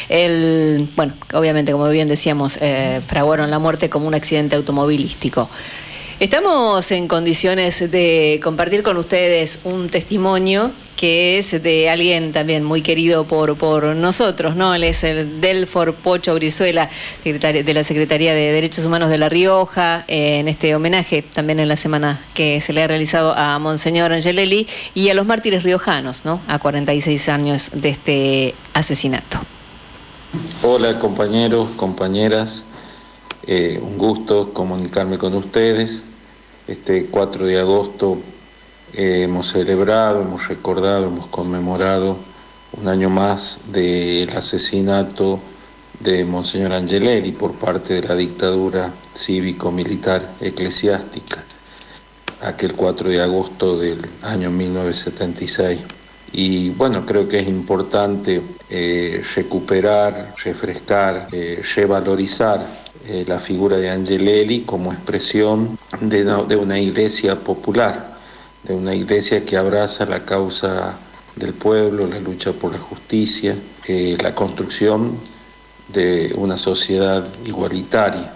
El, 0.09 0.89
bueno, 0.97 1.13
obviamente, 1.35 1.73
como 1.73 1.89
bien 1.89 2.09
decíamos, 2.09 2.59
eh, 2.61 3.01
fraguaron 3.07 3.51
la 3.51 3.59
muerte 3.59 3.89
como 3.89 4.09
un 4.09 4.15
accidente 4.15 4.57
automovilístico. 4.57 5.49
Estamos 6.25 6.91
en 6.91 7.07
condiciones 7.07 7.91
de 7.91 8.41
compartir 8.43 8.83
con 8.83 8.97
ustedes 8.97 9.59
un 9.65 9.91
testimonio 9.91 10.71
que 10.97 11.37
es 11.37 11.63
de 11.63 11.91
alguien 11.91 12.33
también 12.33 12.65
muy 12.65 12.81
querido 12.81 13.25
por, 13.25 13.59
por 13.59 13.85
nosotros, 13.95 14.57
¿no? 14.57 14.75
Él 14.75 14.85
es 14.85 15.05
el 15.05 15.43
Delfor 15.43 15.95
Pocho 15.95 16.35
Brizuela, 16.35 16.89
de 17.25 17.75
la 17.75 17.85
Secretaría 17.85 18.33
de 18.33 18.53
Derechos 18.53 18.87
Humanos 18.87 19.11
de 19.11 19.19
La 19.19 19.29
Rioja, 19.29 20.07
eh, 20.09 20.39
en 20.39 20.49
este 20.49 20.75
homenaje 20.75 21.21
también 21.21 21.61
en 21.61 21.69
la 21.69 21.77
semana 21.77 22.19
que 22.33 22.63
se 22.63 22.73
le 22.73 22.83
ha 22.83 22.87
realizado 22.87 23.35
a 23.37 23.59
Monseñor 23.59 24.11
Angelelli 24.11 24.67
y 24.95 25.11
a 25.11 25.15
los 25.15 25.27
mártires 25.27 25.63
riojanos, 25.63 26.25
¿no? 26.25 26.41
A 26.49 26.59
46 26.59 27.29
años 27.29 27.71
de 27.75 27.91
este 27.91 28.55
asesinato. 28.73 29.41
Hola 30.63 30.99
compañeros, 30.99 31.69
compañeras, 31.77 32.65
Eh, 33.47 33.79
un 33.83 33.99
gusto 33.99 34.55
comunicarme 34.55 35.19
con 35.19 35.35
ustedes. 35.35 36.03
Este 36.67 37.07
4 37.07 37.47
de 37.47 37.61
agosto 37.61 38.17
eh, 38.95 39.25
hemos 39.25 39.49
celebrado, 39.49 40.23
hemos 40.23 40.49
recordado, 40.49 41.09
hemos 41.09 41.27
conmemorado 41.27 42.17
un 42.73 42.89
año 42.89 43.11
más 43.11 43.61
del 43.71 44.31
asesinato 44.31 45.41
de 46.01 46.25
Monseñor 46.25 46.73
Angelelli 46.73 47.33
por 47.33 47.53
parte 47.53 48.01
de 48.01 48.09
la 48.09 48.15
dictadura 48.15 48.91
cívico-militar 49.13 50.27
eclesiástica, 50.41 51.45
aquel 52.41 52.73
4 52.73 53.11
de 53.11 53.21
agosto 53.21 53.77
del 53.79 54.01
año 54.23 54.51
1976. 54.51 55.81
Y 56.33 56.71
bueno, 56.71 57.05
creo 57.05 57.29
que 57.29 57.41
es 57.41 57.47
importante 57.47 58.41
eh, 58.71 59.23
recuperar, 59.35 60.35
refrescar, 60.43 61.29
eh, 61.31 61.63
revalorizar 61.77 62.84
eh, 63.07 63.25
la 63.27 63.39
figura 63.39 63.77
de 63.77 63.91
Angelelli 63.91 64.61
como 64.63 64.93
expresión 64.93 65.79
de 66.01 66.57
una, 66.57 66.79
iglesia 66.79 67.39
popular, 67.39 68.17
de 68.63 68.75
una 68.75 68.95
iglesia 68.95 69.45
que 69.45 69.57
abraza 69.57 70.07
la 70.07 70.25
causa 70.25 70.97
del 71.37 71.53
pueblo, 71.53 72.07
la 72.07 72.19
lucha 72.19 72.53
por 72.53 72.73
la 72.73 72.79
justicia, 72.79 73.57
eh, 73.87 74.17
la 74.23 74.35
construcción 74.35 75.19
de 75.89 76.33
una 76.37 76.57
sociedad 76.57 77.27
igualitaria 77.45 78.33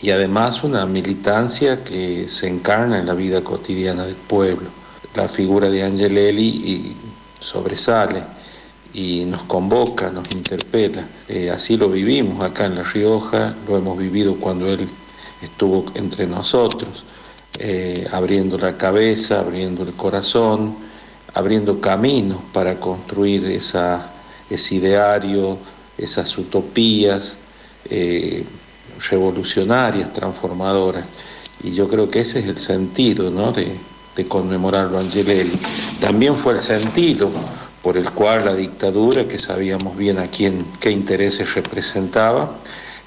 y 0.00 0.10
además 0.10 0.62
una 0.62 0.86
militancia 0.86 1.82
que 1.82 2.28
se 2.28 2.46
encarna 2.46 3.00
en 3.00 3.06
la 3.06 3.14
vida 3.14 3.42
cotidiana 3.42 4.06
del 4.06 4.16
pueblo. 4.16 4.68
La 5.16 5.28
figura 5.28 5.70
de 5.70 5.82
Angelelli 5.82 6.48
y 6.48 6.96
sobresale 7.40 8.22
y 8.94 9.24
nos 9.24 9.42
convoca, 9.42 10.10
nos 10.10 10.30
interpela. 10.30 11.06
Eh, 11.28 11.50
así 11.50 11.76
lo 11.76 11.90
vivimos 11.90 12.42
acá 12.42 12.66
en 12.66 12.76
La 12.76 12.84
Rioja, 12.84 13.54
lo 13.68 13.76
hemos 13.76 13.98
vivido 13.98 14.36
cuando 14.36 14.68
él 14.68 14.88
estuvo 15.42 15.84
entre 15.94 16.26
nosotros, 16.26 17.04
eh, 17.58 18.06
abriendo 18.12 18.56
la 18.56 18.76
cabeza, 18.76 19.40
abriendo 19.40 19.82
el 19.82 19.94
corazón, 19.94 20.76
abriendo 21.34 21.80
caminos 21.80 22.38
para 22.52 22.78
construir 22.78 23.44
esa, 23.46 24.12
ese 24.48 24.76
ideario, 24.76 25.58
esas 25.98 26.38
utopías 26.38 27.38
eh, 27.90 28.44
revolucionarias, 29.10 30.12
transformadoras. 30.12 31.04
Y 31.64 31.72
yo 31.74 31.88
creo 31.88 32.08
que 32.08 32.20
ese 32.20 32.40
es 32.40 32.46
el 32.46 32.58
sentido 32.58 33.30
¿no? 33.30 33.52
de, 33.52 33.76
de 34.14 34.28
conmemorarlo 34.28 34.98
a 34.98 35.00
Angelelli. 35.00 35.58
También 36.00 36.36
fue 36.36 36.54
el 36.54 36.60
sentido 36.60 37.30
por 37.84 37.98
el 37.98 38.10
cual 38.12 38.46
la 38.46 38.54
dictadura, 38.54 39.28
que 39.28 39.38
sabíamos 39.38 39.94
bien 39.94 40.18
a 40.18 40.26
quién, 40.28 40.64
qué 40.80 40.90
intereses 40.90 41.54
representaba, 41.54 42.56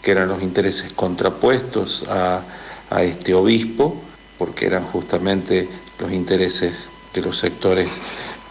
que 0.04 0.12
eran 0.12 0.30
los 0.30 0.44
intereses 0.44 0.94
contrapuestos 0.94 2.06
a, 2.08 2.44
a 2.92 3.02
este 3.02 3.34
obispo, 3.34 4.00
porque 4.38 4.68
eran 4.68 4.84
justamente 4.84 5.68
los 5.98 6.12
intereses 6.12 6.90
de 7.12 7.22
los 7.24 7.40
sectores 7.40 7.90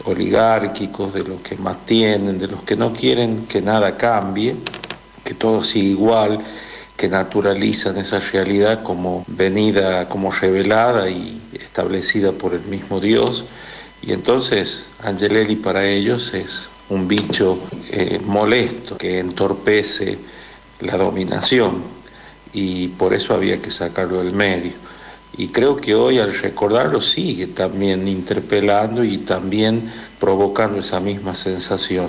oligárquicos, 0.05 1.14
de 1.14 1.22
los 1.22 1.41
que 1.43 1.55
más 1.59 1.87
tienen, 1.87 2.41
de 2.41 2.49
los 2.49 2.64
que 2.64 2.74
no 2.74 2.93
quieren 2.93 3.47
que 3.47 3.62
nada 3.62 3.97
cambie, 3.97 4.57
que 5.22 5.35
todo 5.35 5.62
siga 5.62 5.91
igual, 5.91 6.39
que 6.97 7.07
naturalizan 7.09 7.99
esa 7.99 8.18
realidad 8.18 8.83
como 8.83 9.22
venida, 9.29 10.09
como 10.09 10.33
revelada 10.33 11.09
y 11.09 11.41
establecida 11.53 12.33
por 12.33 12.53
el 12.53 12.64
mismo 12.64 12.99
Dios. 12.99 13.47
Y 14.07 14.13
entonces 14.13 14.89
Angelelli 15.03 15.57
para 15.57 15.85
ellos 15.85 16.33
es 16.33 16.69
un 16.89 17.09
bicho 17.09 17.59
eh, 17.91 18.21
molesto 18.25 18.97
que 18.97 19.19
entorpece 19.19 20.17
la 20.81 20.97
dominación 20.97 21.83
y 22.53 22.87
por 22.89 23.13
eso 23.15 23.35
había 23.35 23.61
que 23.61 23.71
sacarlo 23.71 24.23
del 24.23 24.33
medio. 24.33 24.73
Y 25.37 25.49
creo 25.49 25.75
que 25.77 25.97
hoy 25.97 26.19
al 26.21 26.33
recordarlo 26.33 27.01
sigue 27.01 27.49
también 27.49 28.07
interpelando 28.07 29.03
y 29.03 29.19
también 29.19 29.93
provocando 30.21 30.79
esa 30.79 31.01
misma 31.01 31.35
sensación. 31.35 32.07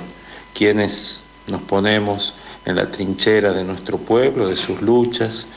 Quienes 0.53 1.23
nos 1.47 1.61
ponemos 1.63 2.35
en 2.65 2.75
la 2.75 2.91
trinchera 2.91 3.53
de 3.53 3.63
nuestro 3.63 3.97
pueblo, 3.97 4.47
de 4.47 4.55
sus 4.55 4.81
luchas, 4.83 5.47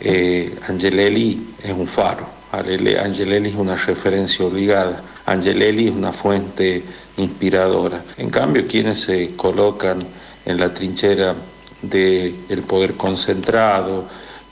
eh, 0.00 0.56
Angelelli 0.68 1.54
es 1.62 1.72
un 1.72 1.88
faro, 1.88 2.37
Angelelli 2.50 3.50
es 3.50 3.56
una 3.56 3.76
referencia 3.76 4.44
obligada, 4.44 5.02
Angelelli 5.26 5.88
es 5.88 5.94
una 5.94 6.12
fuente 6.12 6.82
inspiradora. 7.18 8.02
En 8.16 8.30
cambio, 8.30 8.66
quienes 8.66 9.00
se 9.00 9.36
colocan 9.36 9.98
en 10.46 10.58
la 10.58 10.72
trinchera 10.72 11.34
del 11.82 12.62
poder 12.66 12.94
concentrado, 12.94 14.06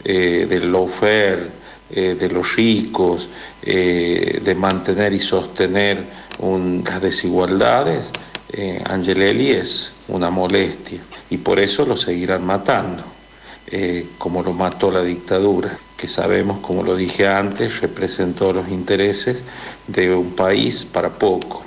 eh, 0.05 0.47
del 0.49 0.71
lawfare, 0.71 1.51
eh, 1.91 2.15
de 2.15 2.29
los 2.29 2.55
ricos, 2.55 3.29
eh, 3.63 4.41
de 4.45 4.55
mantener 4.55 5.13
y 5.13 5.21
sostener 5.21 6.05
las 6.39 7.01
desigualdades, 7.01 8.13
Angelelli 8.85 9.51
es 9.51 9.93
una 10.09 10.31
molestia. 10.31 11.01
Y 11.31 11.39
por 11.39 11.59
eso 11.59 11.85
lo 11.85 11.97
seguirán 11.97 12.45
matando, 12.45 13.03
como 14.19 14.43
lo 14.43 14.53
mató 14.53 14.91
la 14.91 15.03
dictadura, 15.03 15.77
que 15.97 16.07
sabemos, 16.07 16.59
como 16.59 16.83
lo 16.83 16.95
dije 16.95 17.27
antes, 17.27 17.81
representó 17.81 18.53
los 18.53 18.69
intereses 18.69 19.45
de 19.87 20.15
un 20.15 20.33
país 20.33 20.85
para 20.85 21.11
poco. 21.11 21.63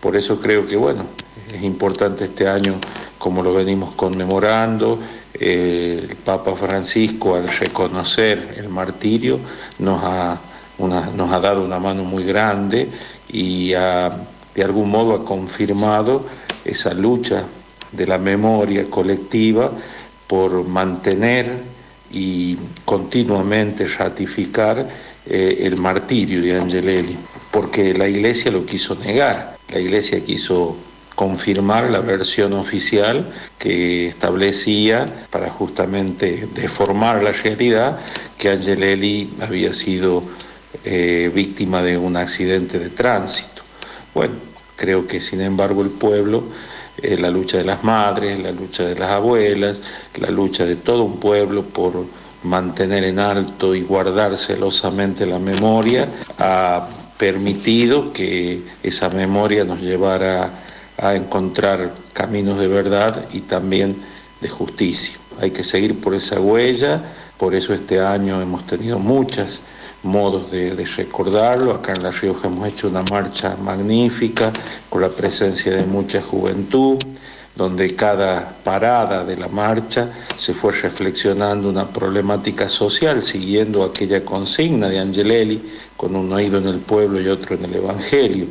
Por 0.00 0.16
eso 0.16 0.40
creo 0.40 0.66
que, 0.66 0.76
bueno, 0.76 1.04
es 1.52 1.62
importante 1.62 2.24
este 2.24 2.48
año, 2.48 2.74
como 3.18 3.42
lo 3.42 3.52
venimos 3.52 3.92
conmemorando, 3.92 4.98
eh, 5.34 6.06
el 6.08 6.16
Papa 6.16 6.56
Francisco 6.56 7.34
al 7.34 7.48
reconocer 7.48 8.54
el 8.56 8.68
martirio 8.68 9.38
nos 9.78 10.02
ha, 10.02 10.38
nos 10.78 11.32
ha 11.32 11.40
dado 11.40 11.64
una 11.64 11.78
mano 11.78 12.04
muy 12.04 12.24
grande 12.24 12.88
y 13.28 13.70
de 13.70 14.64
algún 14.64 14.90
modo 14.90 15.14
ha 15.14 15.24
confirmado 15.24 16.24
esa 16.64 16.94
lucha 16.94 17.44
de 17.92 18.06
la 18.06 18.18
memoria 18.18 18.88
colectiva 18.88 19.70
por 20.26 20.66
mantener 20.66 21.62
y 22.10 22.56
continuamente 22.84 23.86
ratificar 23.86 24.88
eh, 25.26 25.58
el 25.60 25.76
martirio 25.76 26.42
de 26.42 26.56
Angelelli, 26.56 27.16
porque 27.50 27.94
la 27.94 28.08
Iglesia 28.08 28.50
lo 28.50 28.64
quiso 28.66 28.94
negar, 28.96 29.56
la 29.72 29.80
Iglesia 29.80 30.22
quiso 30.24 30.76
confirmar 31.14 31.90
la 31.90 32.00
versión 32.00 32.54
oficial 32.54 33.30
que 33.58 34.06
establecía, 34.06 35.26
para 35.30 35.50
justamente 35.50 36.48
deformar 36.54 37.22
la 37.22 37.32
realidad, 37.32 37.98
que 38.38 38.50
Angelelli 38.50 39.30
había 39.40 39.74
sido 39.74 40.22
eh, 40.84 41.30
víctima 41.34 41.82
de 41.82 41.98
un 41.98 42.16
accidente 42.16 42.78
de 42.78 42.88
tránsito. 42.88 43.62
Bueno, 44.14 44.34
creo 44.76 45.06
que 45.06 45.20
sin 45.20 45.42
embargo 45.42 45.82
el 45.82 45.90
pueblo, 45.90 46.42
eh, 47.02 47.16
la 47.18 47.30
lucha 47.30 47.58
de 47.58 47.64
las 47.64 47.84
madres, 47.84 48.38
la 48.38 48.52
lucha 48.52 48.84
de 48.84 48.94
las 48.96 49.10
abuelas, 49.10 49.82
la 50.16 50.30
lucha 50.30 50.64
de 50.64 50.76
todo 50.76 51.04
un 51.04 51.18
pueblo 51.18 51.64
por 51.64 52.04
mantener 52.42 53.04
en 53.04 53.18
alto 53.18 53.74
y 53.74 53.82
guardar 53.82 54.36
celosamente 54.36 55.26
la 55.26 55.38
memoria, 55.38 56.08
ha 56.38 56.86
permitido 57.18 58.12
que 58.12 58.62
esa 58.82 59.10
memoria 59.10 59.64
nos 59.64 59.80
llevara 59.80 60.50
a 60.96 61.14
encontrar 61.14 61.92
caminos 62.12 62.58
de 62.58 62.68
verdad 62.68 63.24
y 63.32 63.40
también 63.40 63.96
de 64.40 64.48
justicia. 64.48 65.18
Hay 65.40 65.50
que 65.50 65.64
seguir 65.64 66.00
por 66.00 66.14
esa 66.14 66.40
huella, 66.40 67.02
por 67.36 67.54
eso 67.54 67.72
este 67.74 68.00
año 68.00 68.40
hemos 68.40 68.66
tenido 68.66 68.98
muchos 68.98 69.60
modos 70.02 70.50
de, 70.50 70.74
recordarlo. 70.96 71.72
Acá 71.72 71.92
en 71.92 72.02
La 72.02 72.10
Rioja 72.10 72.48
hemos 72.48 72.68
hecho 72.68 72.88
una 72.88 73.02
marcha 73.02 73.56
magnífica 73.56 74.52
con 74.88 75.02
la 75.02 75.08
presencia 75.08 75.72
de 75.72 75.84
mucha 75.84 76.22
juventud, 76.22 76.98
donde 77.56 77.94
cada 77.94 78.56
parada 78.64 79.24
de 79.24 79.36
la 79.36 79.48
marcha 79.48 80.10
se 80.36 80.54
fue 80.54 80.72
reflexionando 80.72 81.68
una 81.68 81.88
problemática 81.88 82.68
social, 82.68 83.22
siguiendo 83.22 83.84
aquella 83.84 84.24
consigna 84.24 84.88
de 84.88 85.00
Angelelli, 85.00 85.62
con 85.96 86.16
un 86.16 86.32
oído 86.32 86.58
en 86.58 86.68
el 86.68 86.78
pueblo 86.78 87.20
y 87.20 87.28
otro 87.28 87.56
en 87.56 87.64
el 87.64 87.74
Evangelio 87.74 88.46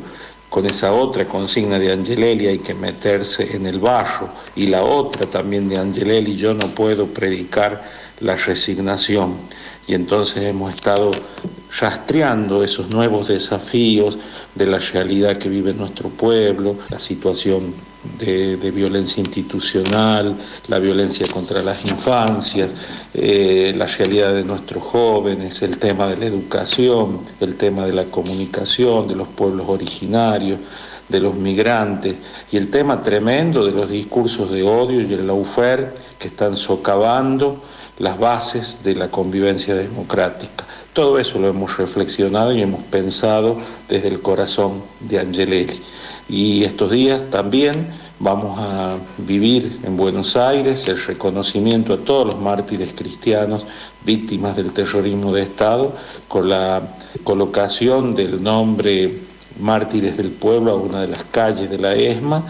con 0.50 0.66
esa 0.66 0.92
otra 0.92 1.26
consigna 1.26 1.78
de 1.78 1.92
Angelelli 1.92 2.48
hay 2.48 2.58
que 2.58 2.74
meterse 2.74 3.54
en 3.54 3.66
el 3.66 3.78
barro 3.78 4.28
y 4.56 4.66
la 4.66 4.82
otra 4.82 5.24
también 5.26 5.68
de 5.68 5.78
Angelelli 5.78 6.34
yo 6.34 6.54
no 6.54 6.74
puedo 6.74 7.06
predicar 7.06 7.84
la 8.18 8.34
resignación 8.34 9.36
y 9.90 9.94
entonces 9.94 10.44
hemos 10.44 10.72
estado 10.72 11.10
rastreando 11.80 12.62
esos 12.62 12.90
nuevos 12.90 13.26
desafíos 13.26 14.18
de 14.54 14.66
la 14.66 14.78
realidad 14.78 15.36
que 15.36 15.48
vive 15.48 15.74
nuestro 15.74 16.10
pueblo, 16.10 16.76
la 16.90 17.00
situación 17.00 17.74
de, 18.16 18.70
violencia 18.70 19.20
institucional, 19.20 20.36
la 20.68 20.78
violencia 20.78 21.26
contra 21.32 21.60
las 21.64 21.84
infancias, 21.90 22.70
eh, 23.14 23.74
la 23.76 23.86
realidad 23.86 24.32
de 24.32 24.44
nuestros 24.44 24.84
jóvenes, 24.84 25.60
el 25.62 25.76
tema 25.78 26.06
de 26.06 26.18
la 26.18 26.26
educación, 26.26 27.22
el 27.40 27.56
tema 27.56 27.84
de 27.84 27.92
la 27.92 28.04
comunicación, 28.04 29.08
de 29.08 29.16
los 29.16 29.26
pueblos 29.26 29.66
originarios, 29.68 30.60
de 31.08 31.18
los 31.18 31.34
migrantes 31.34 32.14
y 32.52 32.58
el 32.58 32.70
tema 32.70 33.02
tremendo 33.02 33.66
de 33.66 33.72
los 33.72 33.90
discursos 33.90 34.52
de 34.52 34.62
odio 34.62 35.00
y 35.00 35.12
el 35.12 35.26
laufer 35.26 35.92
que 36.16 36.28
están 36.28 36.56
socavando 36.56 37.60
las 38.00 38.18
bases 38.18 38.78
de 38.82 38.94
la 38.96 39.10
convivencia 39.10 39.74
democrática. 39.74 40.64
Todo 40.92 41.18
eso 41.18 41.38
lo 41.38 41.48
hemos 41.48 41.76
reflexionado 41.76 42.52
y 42.52 42.62
hemos 42.62 42.82
pensado 42.84 43.58
desde 43.88 44.08
el 44.08 44.20
corazón 44.20 44.82
de 45.00 45.20
Angelelli. 45.20 45.80
Y 46.28 46.64
estos 46.64 46.90
días 46.90 47.26
también 47.30 47.86
vamos 48.18 48.58
a 48.58 48.96
vivir 49.18 49.80
en 49.84 49.96
Buenos 49.96 50.36
Aires 50.36 50.88
el 50.88 51.02
reconocimiento 51.02 51.94
a 51.94 51.98
todos 51.98 52.26
los 52.26 52.38
mártires 52.40 52.94
cristianos 52.94 53.66
víctimas 54.04 54.56
del 54.56 54.72
terrorismo 54.72 55.32
de 55.32 55.42
Estado 55.42 55.94
con 56.26 56.48
la 56.48 56.82
colocación 57.22 58.14
del 58.14 58.42
nombre 58.42 59.18
Mártires 59.60 60.16
del 60.16 60.30
Pueblo 60.30 60.72
a 60.72 60.76
una 60.76 61.02
de 61.02 61.08
las 61.08 61.24
calles 61.24 61.68
de 61.68 61.78
la 61.78 61.94
ESMA, 61.94 62.42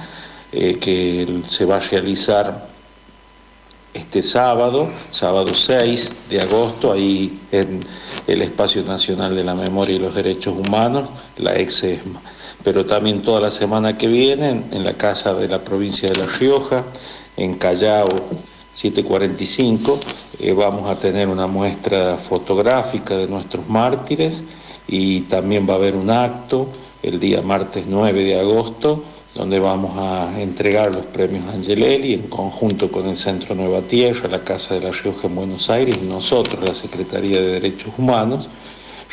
eh, 0.52 0.78
que 0.80 1.40
se 1.44 1.64
va 1.64 1.76
a 1.76 1.80
realizar 1.80 2.69
este 3.94 4.22
sábado, 4.22 4.88
sábado 5.10 5.54
6 5.54 6.10
de 6.28 6.40
agosto, 6.40 6.92
ahí 6.92 7.40
en 7.52 7.84
el 8.26 8.42
Espacio 8.42 8.82
Nacional 8.84 9.34
de 9.34 9.44
la 9.44 9.54
Memoria 9.54 9.96
y 9.96 9.98
los 9.98 10.14
Derechos 10.14 10.56
Humanos, 10.56 11.08
la 11.36 11.58
ex 11.58 11.82
ESMA 11.82 12.20
pero 12.62 12.84
también 12.84 13.22
toda 13.22 13.40
la 13.40 13.50
semana 13.50 13.96
que 13.96 14.06
viene 14.06 14.62
en 14.70 14.84
la 14.84 14.94
casa 14.94 15.34
de 15.34 15.48
la 15.48 15.62
provincia 15.62 16.08
de 16.08 16.16
La 16.16 16.26
Rioja, 16.26 16.84
en 17.36 17.54
Callao 17.54 18.08
745, 18.74 19.98
eh, 20.40 20.52
vamos 20.52 20.88
a 20.88 20.98
tener 20.98 21.28
una 21.28 21.46
muestra 21.46 22.16
fotográfica 22.16 23.16
de 23.16 23.26
nuestros 23.26 23.68
mártires 23.68 24.44
y 24.86 25.22
también 25.22 25.68
va 25.68 25.74
a 25.74 25.76
haber 25.76 25.96
un 25.96 26.10
acto 26.10 26.68
el 27.02 27.18
día 27.18 27.40
martes 27.42 27.84
9 27.88 28.24
de 28.24 28.40
agosto 28.40 29.02
donde 29.34 29.60
vamos 29.60 29.96
a 29.96 30.40
entregar 30.40 30.90
los 30.90 31.06
premios 31.06 31.44
Angelelli 31.54 32.14
en 32.14 32.28
conjunto 32.28 32.90
con 32.90 33.08
el 33.08 33.16
Centro 33.16 33.54
Nueva 33.54 33.80
Tierra, 33.82 34.28
la 34.28 34.42
Casa 34.42 34.74
de 34.74 34.80
La 34.80 34.90
Rioja 34.90 35.28
en 35.28 35.36
Buenos 35.36 35.70
Aires 35.70 35.96
y 36.02 36.06
nosotros, 36.06 36.62
la 36.62 36.74
Secretaría 36.74 37.40
de 37.40 37.52
Derechos 37.52 37.92
Humanos, 37.96 38.48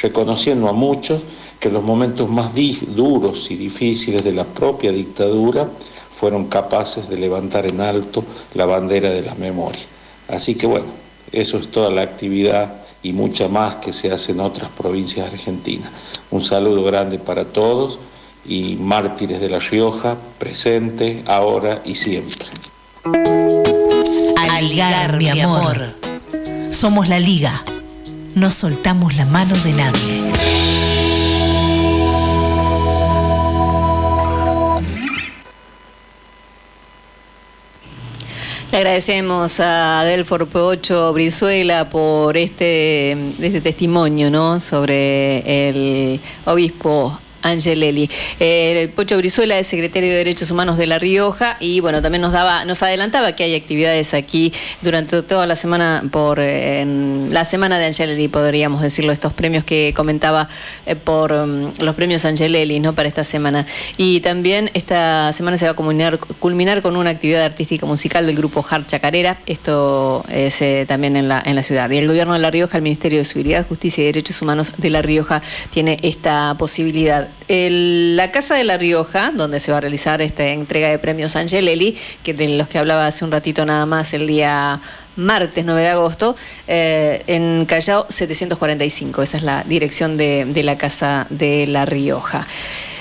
reconociendo 0.02 0.68
a 0.70 0.74
muchos 0.74 1.22
que 1.60 1.70
los 1.70 1.84
momentos 1.84 2.30
más 2.30 2.52
duros 2.96 3.52
y 3.52 3.56
difíciles 3.56 4.24
de 4.24 4.32
la 4.32 4.44
propia 4.44 4.92
dictadura 4.92 5.70
fueron 6.14 6.48
capaces 6.48 7.08
de 7.10 7.18
levantar 7.18 7.68
en 7.68 7.80
alto 7.80 8.24
la 8.56 8.66
bandera 8.66 9.10
de 9.12 9.22
la 9.22 9.36
memoria. 9.36 9.86
Así 10.28 10.56
que 10.56 10.66
bueno, 10.66 10.88
eso 11.32 11.58
es 11.58 11.70
toda 11.70 11.92
la 11.92 12.02
actividad 12.02 12.74
y 13.04 13.14
mucha 13.14 13.48
más 13.48 13.76
que 13.76 13.94
se 13.94 14.12
hace 14.12 14.32
en 14.32 14.40
otras 14.40 14.70
provincias 14.72 15.32
argentinas. 15.32 15.92
Un 16.32 16.44
saludo 16.44 16.84
grande 16.84 17.20
para 17.20 17.46
todos 17.46 18.00
y 18.48 18.78
mártires 18.78 19.42
de 19.42 19.50
La 19.50 19.60
Rioja, 19.60 20.16
presente, 20.40 21.24
ahora 21.28 21.82
y 21.86 21.96
siempre. 21.96 22.46
Algar, 24.52 25.18
mi 25.18 25.30
amor. 25.30 25.96
Somos 26.72 27.08
la 27.08 27.20
liga. 27.20 27.64
No 28.36 28.50
soltamos 28.50 29.16
la 29.16 29.26
mano 29.26 29.56
de 29.56 29.74
nadie. 29.74 30.32
Le 38.72 38.78
agradecemos 38.78 39.60
a 39.60 40.04
Delfor 40.04 40.48
P8 40.48 41.14
Brizuela 41.14 41.90
por 41.90 42.38
este, 42.38 43.14
este 43.14 43.62
testimonio 43.62 44.30
¿no? 44.30 44.60
sobre 44.60 45.70
el 45.70 46.20
obispo 46.46 47.18
Angelelli. 47.42 48.10
Eh, 48.40 48.82
el 48.84 48.90
Pocho 48.90 49.18
Brizuela 49.18 49.58
es 49.58 49.68
secretario 49.68 50.10
de 50.10 50.18
Derechos 50.18 50.52
Humanos 50.52 50.78
de 50.78 50.88
La 50.88 51.00
Rioja 51.00 51.58
y 51.60 51.80
bueno, 51.80 52.02
también 52.02 52.22
nos 52.22 52.32
daba, 52.32 52.66
nos 52.66 52.84
adelantaba 52.84 53.34
que 53.34 53.44
hay 53.44 53.56
actividades 53.56 54.14
aquí 54.14 54.52
durante 54.82 55.22
toda 55.24 55.46
la 55.46 55.56
semana 55.56 56.04
por 56.12 56.40
eh, 56.40 56.86
la 57.30 57.46
semana 57.46 57.80
de 57.80 57.86
Angelelli, 57.88 58.28
podríamos 58.28 58.82
decirlo, 58.82 59.12
estos 59.12 59.34
premios 59.34 59.64
que 59.64 59.94
comentaba 59.96 60.48
eh, 60.86 60.96
por 60.96 61.32
um, 61.32 61.72
los 61.80 61.96
premios 61.96 62.26
Angelelli, 62.26 62.80
¿no? 62.80 62.94
Para 62.94 63.08
esta 63.08 63.24
semana. 63.24 63.66
Y 63.98 64.20
también 64.22 64.70
esta 64.74 65.32
semana 65.34 65.58
se 65.58 65.66
va 65.66 65.72
a 65.72 65.76
culminar, 65.76 66.82
con 66.82 66.98
una 66.98 67.10
actividad 67.10 67.44
artística 67.44 67.86
musical 67.86 68.26
del 68.26 68.36
grupo 68.36 68.66
Hart 68.68 68.88
Chacarera. 68.88 69.38
Esto 69.46 70.24
es 70.30 70.62
también 70.88 71.16
en 71.16 71.28
la, 71.28 71.42
en 71.46 71.56
la 71.56 71.64
ciudad. 71.64 71.90
Y 71.90 71.98
el 71.98 72.08
gobierno 72.08 72.34
de 72.34 72.40
La 72.40 72.52
Rioja, 72.52 72.78
el 72.78 72.84
Ministerio 72.84 73.20
de 73.20 73.26
Seguridad, 73.26 73.66
Justicia 73.68 74.04
y 74.04 74.08
Derechos 74.08 74.42
Humanos 74.42 74.74
de 74.78 74.90
La 74.90 75.02
Rioja 75.02 75.42
tiene 75.72 76.00
esta 76.02 76.56
posibilidad 76.58 77.28
la 77.50 78.32
Casa 78.32 78.56
de 78.56 78.64
La 78.64 78.78
Rioja, 78.78 79.32
donde 79.34 79.60
se 79.60 79.72
va 79.72 79.78
a 79.78 79.82
realizar 79.82 80.22
esta 80.22 80.46
entrega 80.48 80.90
de 80.90 81.00
premios 81.00 81.36
Angelelli, 81.36 81.98
que 82.24 82.34
de 82.34 82.50
los 82.50 82.68
que 82.68 82.78
hablaba 82.78 83.08
hace 83.08 83.24
un 83.24 83.32
ratito 83.32 83.66
nada 83.66 83.86
más 83.86 84.14
el 84.14 84.28
día 84.28 84.82
martes 85.16 85.66
9 85.66 85.82
de 85.82 85.88
agosto, 85.88 86.36
eh, 86.68 87.24
en 87.28 87.66
Callao 87.66 88.06
745. 88.10 89.22
Esa 89.22 89.38
es 89.38 89.44
la 89.44 89.64
dirección 89.64 90.18
de, 90.18 90.62
la 90.64 90.78
Casa 90.78 91.28
de 91.30 91.68
La 91.68 91.86
Rioja. 91.86 92.48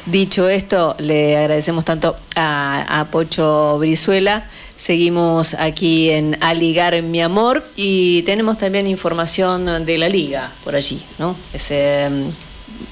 Dicho 0.06 0.48
esto, 0.48 0.94
le 0.98 1.36
agradecemos 1.36 1.84
tanto 1.84 2.16
a, 2.36 3.06
Pocho 3.10 3.78
Brizuela. 3.78 4.44
Seguimos 4.76 5.54
aquí 5.54 6.10
en 6.10 6.36
Aligar 6.42 7.02
mi 7.02 7.22
amor 7.22 7.64
y 7.76 8.22
tenemos 8.22 8.58
también 8.58 8.86
información 8.86 9.84
de 9.86 9.98
la 9.98 10.08
liga 10.08 10.50
por 10.64 10.76
allí, 10.76 11.02
¿no? 11.18 11.34
Ese, 11.54 12.08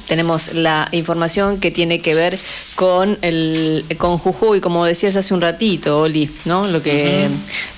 tenemos 0.06 0.54
la 0.54 0.88
información 0.92 1.58
que 1.58 1.70
tiene 1.70 2.00
que 2.00 2.14
ver 2.14 2.38
con 2.74 3.18
el 3.22 3.84
con 3.98 4.18
Jujuy, 4.18 4.60
como 4.60 4.84
decías 4.84 5.16
hace 5.16 5.34
un 5.34 5.40
ratito, 5.40 6.00
Oli, 6.00 6.30
¿no? 6.44 6.66
Lo 6.66 6.82
que 6.82 7.28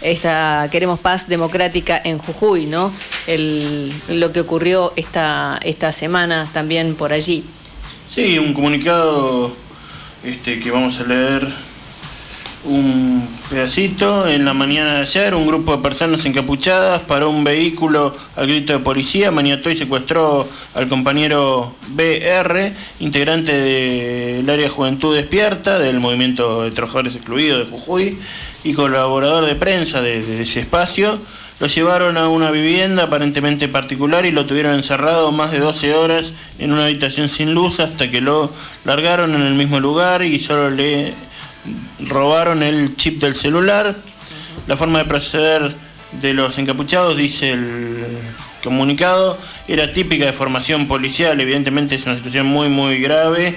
esta 0.02 0.68
queremos 0.70 0.98
paz 0.98 1.28
democrática 1.28 2.00
en 2.02 2.18
Jujuy, 2.18 2.66
¿no? 2.66 2.92
El, 3.26 3.92
lo 4.08 4.32
que 4.32 4.40
ocurrió 4.40 4.92
esta 4.96 5.58
esta 5.62 5.92
semana 5.92 6.48
también 6.52 6.94
por 6.94 7.12
allí. 7.12 7.44
Sí, 8.06 8.38
un 8.38 8.54
comunicado 8.54 9.52
este 10.24 10.60
que 10.60 10.70
vamos 10.70 11.00
a 11.00 11.04
leer 11.04 11.65
un 12.66 13.28
pedacito. 13.48 14.28
En 14.28 14.44
la 14.44 14.52
mañana 14.52 14.94
de 14.94 15.00
ayer, 15.02 15.34
un 15.34 15.46
grupo 15.46 15.76
de 15.76 15.82
personas 15.82 16.24
encapuchadas 16.24 17.00
paró 17.00 17.30
un 17.30 17.44
vehículo 17.44 18.14
al 18.36 18.46
grito 18.46 18.72
de 18.72 18.80
policía, 18.80 19.30
maniató 19.30 19.70
y 19.70 19.76
secuestró 19.76 20.46
al 20.74 20.88
compañero 20.88 21.74
BR, 21.90 22.72
integrante 23.00 23.52
del 23.52 24.48
área 24.50 24.68
Juventud 24.68 25.14
Despierta, 25.14 25.78
del 25.78 26.00
movimiento 26.00 26.64
de 26.64 26.70
trabajadores 26.72 27.14
excluidos 27.14 27.58
de 27.58 27.70
Jujuy 27.70 28.18
y 28.64 28.74
colaborador 28.74 29.46
de 29.46 29.54
prensa 29.54 30.00
de, 30.02 30.18
ese 30.18 30.60
espacio. 30.60 31.18
Lo 31.58 31.68
llevaron 31.68 32.18
a 32.18 32.28
una 32.28 32.50
vivienda 32.50 33.04
aparentemente 33.04 33.66
particular 33.66 34.26
y 34.26 34.30
lo 34.30 34.44
tuvieron 34.44 34.74
encerrado 34.74 35.32
más 35.32 35.52
de 35.52 35.60
12 35.60 35.94
horas 35.94 36.34
en 36.58 36.72
una 36.72 36.84
habitación 36.84 37.30
sin 37.30 37.54
luz 37.54 37.80
hasta 37.80 38.10
que 38.10 38.20
lo 38.20 38.52
largaron 38.84 39.34
en 39.34 39.40
el 39.40 39.54
mismo 39.54 39.80
lugar 39.80 40.22
y 40.22 40.38
solo 40.38 40.68
le 40.68 41.14
robaron 42.00 42.62
el 42.62 42.96
chip 42.96 43.20
del 43.20 43.34
celular. 43.34 43.94
La 44.66 44.76
forma 44.76 44.98
de 44.98 45.04
proceder 45.04 45.74
de 46.20 46.34
los 46.34 46.58
encapuchados, 46.58 47.16
dice 47.16 47.52
el 47.52 48.06
comunicado, 48.62 49.38
era 49.68 49.92
típica 49.92 50.26
de 50.26 50.32
formación 50.32 50.88
policial, 50.88 51.40
evidentemente 51.40 51.94
es 51.94 52.06
una 52.06 52.16
situación 52.16 52.46
muy 52.46 52.68
muy 52.68 53.00
grave. 53.00 53.56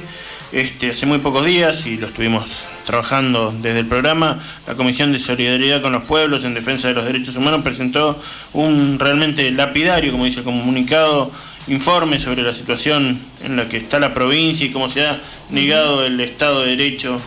Este, 0.51 0.89
hace 0.89 1.05
muy 1.05 1.20
pocos 1.20 1.45
días, 1.45 1.86
y 1.86 1.97
lo 1.97 2.07
estuvimos 2.07 2.66
trabajando 2.84 3.53
desde 3.62 3.82
el 3.82 3.86
programa, 3.86 4.39
la 4.66 4.74
Comisión 4.74 5.12
de 5.12 5.20
Solidaridad 5.20 5.80
con 5.84 5.91
los 5.91 6.05
Pueblos 6.05 6.43
en 6.43 6.55
Defensa 6.55 6.88
de 6.88 6.95
los 6.95 7.05
Derechos 7.05 7.36
Humanos 7.36 7.62
presentó 7.62 8.20
un 8.53 8.97
realmente 8.97 9.51
lapidario, 9.51 10.12
como 10.12 10.26
dice 10.26 10.39
el 10.39 10.45
comunicado, 10.45 11.32
informe 11.68 12.20
sobre 12.20 12.41
la 12.41 12.55
situación 12.55 13.20
en 13.43 13.57
la 13.57 13.70
que 13.70 13.78
está 13.78 13.99
la 13.99 14.16
provincia 14.16 14.66
y 14.66 14.72
cómo 14.72 14.89
se 14.89 15.05
ha 15.05 15.20
negado 15.51 16.03
el 16.03 16.20
Estado 16.20 16.62
de 16.62 16.76
Derecho 16.76 17.22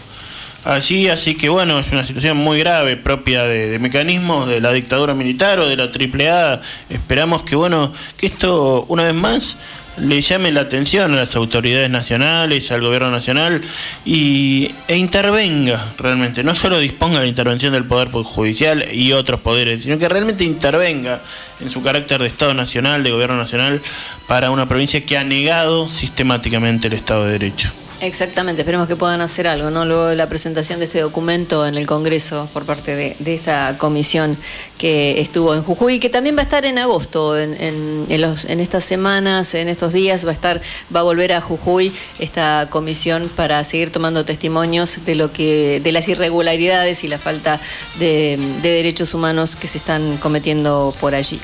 allí, 0.64 1.08
así 1.08 1.34
que 1.34 1.48
bueno, 1.48 1.78
es 1.78 1.90
una 1.92 2.04
situación 2.04 2.36
muy 2.36 2.58
grave, 2.58 2.96
propia 2.96 3.44
de, 3.44 3.78
mecanismos 3.78 4.48
de 4.48 4.60
la 4.60 4.72
dictadura 4.72 5.14
militar 5.14 5.58
o 5.60 5.68
de 5.68 5.76
la 5.76 5.84
AAA. 5.84 6.60
Esperamos 6.90 7.42
que 7.42 7.56
bueno, 7.56 7.92
que 8.16 8.26
esto 8.26 8.84
una 8.88 9.04
vez 9.04 9.14
más 9.14 9.56
le 9.98 10.20
llame 10.22 10.52
la 10.52 10.62
atención 10.62 11.12
a 11.12 11.16
las 11.16 11.36
autoridades 11.36 11.90
nacionales, 11.90 12.72
al 12.72 12.80
gobierno 12.80 13.10
nacional 13.10 13.60
y, 14.04 14.70
e 14.88 14.96
intervenga 14.96 15.84
realmente, 15.98 16.42
no 16.42 16.54
solo 16.54 16.78
disponga 16.78 17.20
la 17.20 17.26
intervención 17.26 17.72
del 17.72 17.84
Poder 17.84 18.08
Judicial 18.10 18.86
y 18.92 19.12
otros 19.12 19.40
poderes, 19.40 19.82
sino 19.82 19.98
que 19.98 20.08
realmente 20.08 20.44
intervenga 20.44 21.20
en 21.60 21.70
su 21.70 21.82
carácter 21.82 22.22
de 22.22 22.28
Estado 22.28 22.54
nacional, 22.54 23.02
de 23.02 23.10
gobierno 23.10 23.36
nacional, 23.36 23.80
para 24.26 24.50
una 24.50 24.66
provincia 24.66 25.04
que 25.04 25.18
ha 25.18 25.24
negado 25.24 25.88
sistemáticamente 25.90 26.88
el 26.88 26.94
Estado 26.94 27.26
de 27.26 27.32
Derecho. 27.32 27.70
Exactamente, 28.02 28.62
esperemos 28.62 28.88
que 28.88 28.96
puedan 28.96 29.20
hacer 29.20 29.46
algo, 29.46 29.70
¿no? 29.70 29.84
Luego 29.84 30.06
de 30.06 30.16
la 30.16 30.28
presentación 30.28 30.80
de 30.80 30.86
este 30.86 31.00
documento 31.00 31.64
en 31.64 31.76
el 31.76 31.86
Congreso 31.86 32.48
por 32.52 32.64
parte 32.64 32.96
de, 32.96 33.16
esta 33.32 33.78
comisión 33.78 34.36
que 34.76 35.20
estuvo 35.20 35.54
en 35.54 35.62
Jujuy, 35.62 36.00
que 36.00 36.10
también 36.10 36.34
va 36.34 36.40
a 36.40 36.42
estar 36.42 36.64
en 36.64 36.78
agosto, 36.78 37.38
en, 37.38 37.54
en, 37.60 38.20
los, 38.20 38.44
en 38.46 38.58
estas 38.58 38.84
semanas, 38.84 39.54
en 39.54 39.68
estos 39.68 39.92
días, 39.92 40.26
va 40.26 40.30
a 40.30 40.32
estar, 40.32 40.60
va 40.92 40.98
a 40.98 41.04
volver 41.04 41.32
a 41.32 41.40
Jujuy 41.40 41.92
esta 42.18 42.66
comisión 42.70 43.30
para 43.36 43.62
seguir 43.62 43.92
tomando 43.92 44.24
testimonios 44.24 45.04
de 45.04 45.14
lo 45.14 45.32
que, 45.32 45.80
de 45.80 45.92
las 45.92 46.08
irregularidades 46.08 47.04
y 47.04 47.08
la 47.08 47.18
falta 47.18 47.60
de 48.00 48.36
derechos 48.62 49.14
humanos 49.14 49.54
que 49.54 49.68
se 49.68 49.78
están 49.78 50.16
cometiendo 50.16 50.92
por 51.00 51.14
allí. 51.14 51.40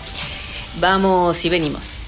Vamos 0.81 1.45
y 1.45 1.51
venimos. 1.51 2.08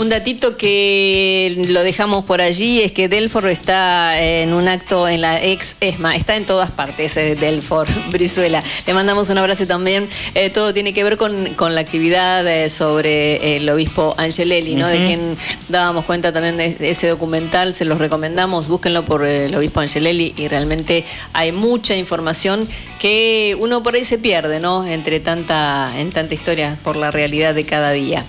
Un 0.00 0.08
datito 0.08 0.56
que 0.56 1.62
lo 1.68 1.82
dejamos 1.82 2.24
por 2.24 2.40
allí 2.40 2.80
es 2.80 2.90
que 2.90 3.10
Delfor 3.10 3.46
está 3.48 4.18
en 4.18 4.54
un 4.54 4.66
acto 4.66 5.06
en 5.06 5.20
la 5.20 5.44
ex 5.44 5.76
ESMA, 5.78 6.16
está 6.16 6.36
en 6.36 6.46
todas 6.46 6.70
partes 6.70 7.18
eh, 7.18 7.36
Delfor, 7.36 7.86
Brizuela. 8.10 8.62
Le 8.86 8.94
mandamos 8.94 9.28
un 9.28 9.36
abrazo 9.36 9.66
también. 9.66 10.08
Eh, 10.34 10.48
todo 10.48 10.72
tiene 10.72 10.94
que 10.94 11.04
ver 11.04 11.18
con, 11.18 11.54
la 11.74 11.80
actividad 11.82 12.48
eh, 12.48 12.70
sobre 12.70 13.56
el 13.56 13.68
obispo 13.68 14.14
Angelelli, 14.16 14.74
¿no? 14.74 14.88
De 14.88 14.96
quien 15.04 15.36
dábamos 15.68 16.06
cuenta 16.06 16.32
también 16.32 16.56
de 16.56 16.76
ese 16.80 17.08
documental, 17.08 17.74
se 17.74 17.84
los 17.84 17.98
recomendamos, 17.98 18.68
búsquenlo 18.68 19.04
por 19.04 19.26
el 19.26 19.54
obispo 19.54 19.80
Angelelli 19.80 20.32
y 20.34 20.48
realmente 20.48 21.04
hay 21.34 21.52
mucha 21.52 21.94
información 21.94 22.66
que 23.00 23.56
uno 23.58 23.82
por 23.82 23.94
ahí 23.94 24.04
se 24.04 24.18
pierde, 24.18 24.60
¿no? 24.60 24.86
Entre 24.86 25.20
tanta, 25.20 25.90
en 25.96 26.10
tanta 26.10 26.34
historia 26.34 26.76
por 26.84 26.96
la 26.96 27.10
realidad 27.10 27.54
de 27.54 27.64
cada 27.64 27.92
día. 27.92 28.24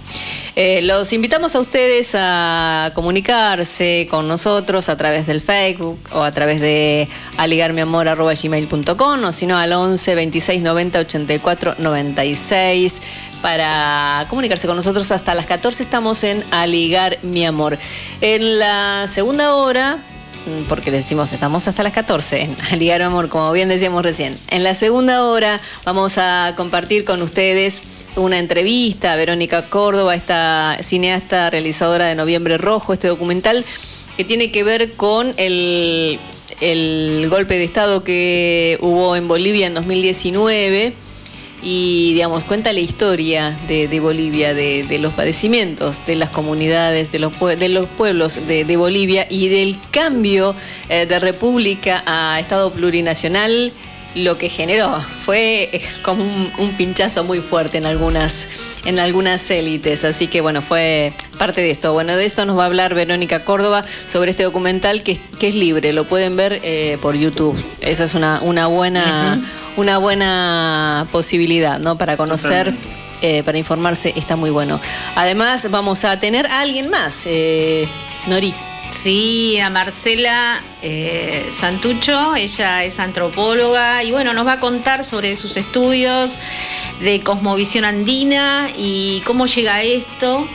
Eh, 0.56 0.82
los 0.84 1.12
invitamos 1.14 1.56
a 1.56 1.60
ustedes 1.60 2.14
a 2.16 2.92
comunicarse 2.96 4.08
con 4.10 4.28
nosotros 4.28 4.88
a 4.90 4.98
través 4.98 5.28
del 5.28 5.42
Facebook 5.42 6.00
o 6.14 6.24
a 6.24 6.32
través 6.32 6.62
de 6.62 7.08
aligarmiamor.gmail.com 7.38 9.24
o 9.24 9.32
si 9.32 9.46
no 9.46 9.58
al 9.58 9.74
11 9.74 10.16
26 10.16 10.62
90 10.62 11.00
84 11.00 11.76
96 11.78 13.02
para 13.42 14.26
comunicarse 14.30 14.68
con 14.68 14.76
nosotros 14.76 15.12
hasta 15.12 15.34
las 15.34 15.48
14 15.48 15.84
estamos 15.84 16.24
en 16.24 16.44
Aligar 16.52 17.18
mi 17.24 17.46
amor. 17.46 17.78
En 18.22 18.60
la 18.60 19.08
segunda 19.08 19.54
hora 19.56 20.00
porque 20.68 20.92
le 20.92 20.98
decimos 20.98 21.34
estamos 21.34 21.68
hasta 21.68 21.84
las 21.84 21.94
14 21.94 22.42
en 22.42 22.56
Aligar 22.72 23.02
amor, 23.02 23.30
como 23.30 23.52
bien 23.52 23.70
decíamos 23.70 24.04
recién. 24.04 24.38
En 24.50 24.64
la 24.64 24.74
segunda 24.74 25.26
hora 25.26 25.60
vamos 25.86 26.18
a 26.18 26.54
compartir 26.56 27.06
con 27.06 27.22
ustedes 27.22 27.84
una 28.16 28.40
entrevista 28.40 29.14
a 29.14 29.16
Verónica 29.16 29.64
Córdoba, 29.70 30.16
esta 30.16 30.78
cineasta 30.82 31.50
realizadora 31.50 32.06
de 32.06 32.16
Noviembre 32.16 32.58
Rojo, 32.58 32.94
este 32.94 33.08
documental 33.08 33.64
que 34.18 34.26
tiene 34.26 34.52
que 34.52 34.64
ver 34.64 34.94
con 34.94 35.34
el, 35.38 36.20
golpe 37.30 37.58
de 37.58 37.64
Estado 37.64 38.04
que 38.04 38.78
hubo 38.82 39.16
en 39.16 39.28
Bolivia 39.28 39.68
en 39.68 39.74
2019 39.74 40.94
y 41.62 42.14
digamos 42.14 42.44
cuenta 42.44 42.74
la 42.74 42.80
historia 42.80 43.58
de, 43.68 43.88
de 43.88 44.00
Bolivia, 44.00 44.54
de, 44.54 44.98
los 45.00 45.14
padecimientos 45.14 46.06
de 46.06 46.16
las 46.16 46.30
comunidades, 46.30 47.12
de 47.12 47.20
los, 47.20 47.38
de 47.40 47.70
los 47.70 47.86
pueblos 47.86 48.48
de, 48.48 48.66
de 48.66 48.78
Bolivia 48.78 49.28
y 49.30 49.50
del 49.50 49.78
cambio 49.92 50.56
eh, 50.90 51.06
de 51.06 51.20
república 51.20 52.04
a 52.06 52.40
Estado 52.40 52.72
plurinacional, 52.72 53.72
lo 54.16 54.38
que 54.38 54.50
generó 54.50 55.00
fue 55.00 55.82
como 56.04 56.24
un, 56.24 56.52
un 56.58 56.72
pinchazo 56.74 57.24
muy 57.24 57.40
fuerte 57.40 57.78
en 57.78 57.86
algunas 57.86 58.48
en 58.84 58.98
algunas 58.98 59.50
élites, 59.52 60.04
así 60.06 60.26
que 60.28 60.42
bueno, 60.42 60.62
fue 60.64 61.14
parte 61.38 61.62
de 61.62 61.70
esto. 61.70 61.94
Bueno, 61.94 62.16
de 62.18 62.26
esto 62.26 62.46
nos 62.46 62.58
va 62.58 62.64
a 62.64 62.66
hablar 62.66 62.96
Verónica 62.96 63.46
Córdoba 63.46 63.86
sobre 64.12 64.32
este 64.32 64.42
documental 64.44 65.04
que, 65.04 65.12
es- 65.14 65.20
que 65.40 65.50
es 65.50 65.56
libre, 65.56 65.94
lo 65.94 66.06
pueden 66.06 66.36
ver 66.36 66.60
eh, 66.64 66.98
por 67.02 67.16
YouTube. 67.16 67.56
Esa 67.82 68.06
es 68.06 68.14
una, 68.16 68.42
una 68.42 68.66
buena 68.68 69.40
una 69.78 69.98
buena 70.00 71.06
posibilidad, 71.12 71.80
¿no? 71.80 71.98
Para 71.98 72.18
conocer, 72.18 72.74
eh, 73.22 73.44
para 73.44 73.58
informarse, 73.60 74.14
está 74.18 74.36
muy 74.36 74.50
bueno. 74.50 74.82
Además, 75.16 75.70
vamos 75.70 76.04
a 76.04 76.20
tener 76.20 76.48
a 76.48 76.62
alguien 76.62 76.90
más, 76.90 77.22
eh, 77.26 77.88
Nori. 78.28 78.54
Sí, 78.92 79.58
a 79.60 79.70
Marcela 79.70 80.62
eh, 80.82 81.48
Santucho, 81.50 82.36
ella 82.36 82.84
es 82.84 83.00
antropóloga 83.00 84.04
y 84.04 84.12
bueno, 84.12 84.34
nos 84.34 84.46
va 84.46 84.54
a 84.54 84.60
contar 84.60 85.04
sobre 85.04 85.38
sus 85.38 85.56
estudios 85.56 86.38
de 87.00 87.22
cosmovisión 87.22 87.86
andina 87.86 88.68
y 88.78 89.22
cómo 89.26 89.46
llega 89.48 89.76
a 89.76 89.82
esto. 89.82 90.46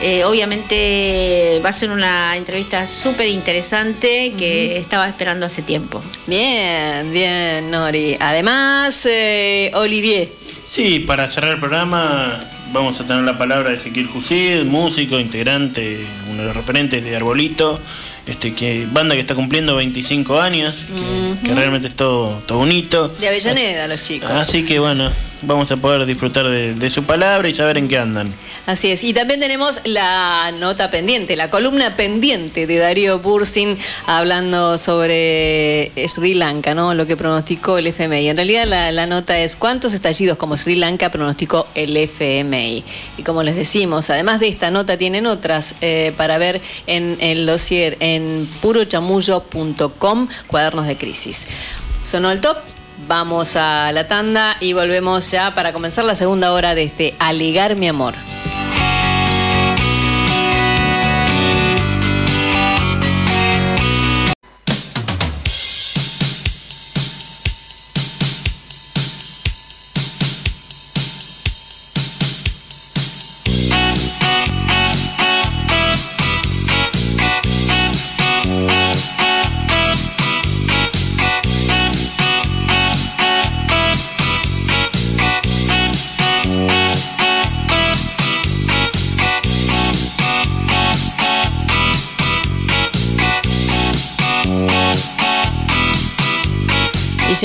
Eh, 0.00 0.24
obviamente 0.24 1.60
va 1.64 1.68
a 1.68 1.72
ser 1.72 1.90
una 1.90 2.36
entrevista 2.36 2.86
súper 2.86 3.28
interesante 3.28 4.32
que 4.36 4.76
estaba 4.78 5.06
esperando 5.06 5.46
hace 5.46 5.62
tiempo. 5.62 6.02
Bien, 6.26 7.12
bien, 7.12 7.70
Nori. 7.70 8.16
Además, 8.18 9.06
eh, 9.06 9.70
Olivier. 9.74 10.28
Sí, 10.66 11.00
para 11.00 11.28
cerrar 11.28 11.52
el 11.52 11.60
programa 11.60 12.40
vamos 12.74 13.00
a 13.00 13.06
tener 13.06 13.22
la 13.22 13.38
palabra 13.38 13.70
de 13.70 13.76
Ezequiel 13.76 14.08
Jusid, 14.08 14.64
músico, 14.64 15.18
integrante, 15.18 16.04
uno 16.28 16.42
de 16.42 16.48
los 16.48 16.56
referentes 16.56 17.02
de 17.02 17.16
Arbolito, 17.16 17.80
este 18.26 18.52
que 18.52 18.86
banda 18.90 19.14
que 19.14 19.20
está 19.20 19.36
cumpliendo 19.36 19.76
25 19.76 20.40
años, 20.40 20.86
que, 20.86 21.46
que 21.48 21.54
realmente 21.54 21.88
es 21.88 21.94
todo, 21.94 22.42
todo 22.46 22.58
bonito. 22.58 23.08
De 23.08 23.28
Avellaneda, 23.28 23.86
los 23.86 24.02
chicos. 24.02 24.28
Así 24.28 24.66
que 24.66 24.80
bueno, 24.80 25.08
vamos 25.42 25.70
a 25.70 25.76
poder 25.76 26.04
disfrutar 26.04 26.48
de, 26.48 26.74
de 26.74 26.90
su 26.90 27.04
palabra 27.04 27.48
y 27.48 27.54
saber 27.54 27.78
en 27.78 27.86
qué 27.86 27.96
andan. 27.98 28.28
Así 28.66 28.90
es. 28.90 29.04
Y 29.04 29.12
también 29.12 29.40
tenemos 29.40 29.80
la 29.84 30.50
nota 30.58 30.90
pendiente, 30.90 31.36
la 31.36 31.50
columna 31.50 31.96
pendiente 31.96 32.66
de 32.66 32.78
Darío 32.78 33.18
Bursin 33.18 33.76
hablando 34.06 34.78
sobre 34.78 35.92
Sri 36.08 36.32
Lanka, 36.32 36.74
¿no? 36.74 36.94
Lo 36.94 37.06
que 37.06 37.16
pronosticó 37.16 37.76
el 37.76 37.88
FMI. 37.88 38.30
En 38.30 38.36
realidad 38.36 38.66
la, 38.66 38.90
la 38.90 39.06
nota 39.06 39.38
es 39.38 39.56
cuántos 39.56 39.92
estallidos 39.92 40.38
como 40.38 40.56
Sri 40.56 40.76
Lanka 40.76 41.10
pronosticó 41.10 41.66
el 41.74 41.94
FMI. 41.94 42.82
Y 43.18 43.22
como 43.22 43.42
les 43.42 43.56
decimos, 43.56 44.08
además 44.08 44.40
de 44.40 44.48
esta 44.48 44.70
nota 44.70 44.96
tienen 44.96 45.26
otras 45.26 45.74
eh, 45.82 46.14
para 46.16 46.38
ver 46.38 46.60
en 46.86 47.18
el 47.20 47.44
dossier 47.44 47.98
en 48.00 48.48
purochamullo.com, 48.62 50.28
cuadernos 50.46 50.86
de 50.86 50.96
crisis. 50.96 51.46
Sonó 52.02 52.30
el 52.30 52.40
top. 52.40 52.73
Vamos 52.96 53.56
a 53.56 53.90
la 53.92 54.06
tanda 54.06 54.56
y 54.60 54.72
volvemos 54.72 55.30
ya 55.30 55.54
para 55.54 55.72
comenzar 55.72 56.04
la 56.04 56.14
segunda 56.14 56.52
hora 56.52 56.74
de 56.74 56.84
este 56.84 57.14
Aligar 57.18 57.76
mi 57.76 57.88
amor. 57.88 58.14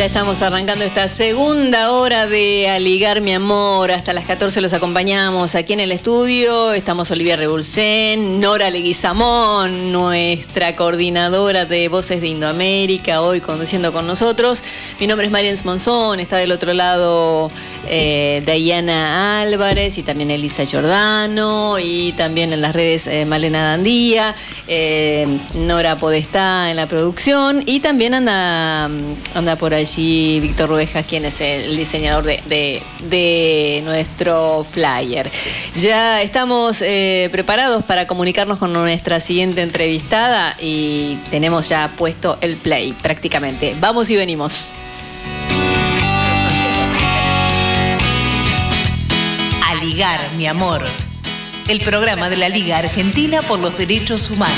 Estamos 0.10 0.42
arrancando 0.42 0.84
esta 0.84 1.08
segunda 1.08 1.92
hora 1.92 2.26
de 2.26 2.68
Aligar 2.68 3.22
mi 3.22 3.32
amor. 3.32 3.92
Hasta 3.92 4.12
las 4.12 4.26
14 4.26 4.60
los 4.60 4.74
acompañamos 4.74 5.54
aquí 5.54 5.74
en 5.74 5.82
el 5.82 5.92
estudio. 5.92 6.74
Estamos 6.74 7.12
Olivia 7.12 7.36
Rebursen, 7.36 8.40
Nora 8.40 8.72
Leguizamón, 8.72 9.92
nuestra 9.92 10.76
coordinadora 10.76 11.66
de 11.66 11.90
Voces 11.90 12.22
de 12.22 12.28
Indoamérica, 12.28 13.22
hoy 13.22 13.40
conduciendo 13.40 13.94
con 13.94 14.08
nosotros. 14.08 14.64
Mi 15.00 15.06
nombre 15.06 15.28
es 15.28 15.32
Marian 15.32 15.56
Monzón, 15.64 16.20
está 16.20 16.38
del 16.38 16.54
otro 16.54 16.74
lado 16.74 17.52
eh, 17.88 18.44
Diana 18.46 19.42
Álvarez 19.42 19.98
y 19.98 20.04
también 20.04 20.32
Elisa 20.32 20.64
Giordano 20.66 21.78
y 21.80 22.14
también 22.14 22.52
en 22.54 22.62
las 22.62 22.76
redes 22.76 23.08
eh, 23.08 23.26
Malena 23.26 23.64
Dandía, 23.72 24.36
eh, 24.68 25.28
Nora 25.56 25.98
Podestá 25.98 26.70
en 26.70 26.76
la 26.78 26.88
producción 26.88 27.64
y 27.66 27.80
también 27.80 28.14
anda, 28.14 28.86
anda 29.34 29.56
por 29.58 29.74
allí 29.74 30.40
Víctor 30.40 30.70
Ruejas, 30.70 31.06
quien 31.06 31.26
es 31.26 31.42
el 31.42 31.76
diseñador 31.78 32.24
de, 32.24 32.82
de- 33.04 33.82
nuestro 33.86 34.66
flyer. 34.70 35.30
Ya 35.76 36.22
estamos 36.22 36.82
eh, 36.82 37.30
preparados 37.32 37.84
para 37.84 38.08
comunicarnos 38.08 38.58
con 38.58 38.74
nuestra 38.74 39.20
siguiente 39.20 39.62
entrevistada 39.62 40.56
y 40.62 41.16
tenemos 41.32 41.70
ya 41.70 41.92
puesto 41.98 42.38
el 42.42 42.56
play 42.58 42.94
prácticamente. 42.94 43.76
Vamos 43.80 44.10
y 44.10 44.16
venimos. 44.16 44.66
Mi 50.38 50.48
amor. 50.48 50.82
El 51.68 51.82
programa 51.82 52.30
de 52.30 52.38
la 52.38 52.48
Liga 52.48 52.78
Argentina 52.78 53.42
por 53.42 53.60
los 53.60 53.78
Derechos 53.78 54.32
Humanos. 54.32 54.56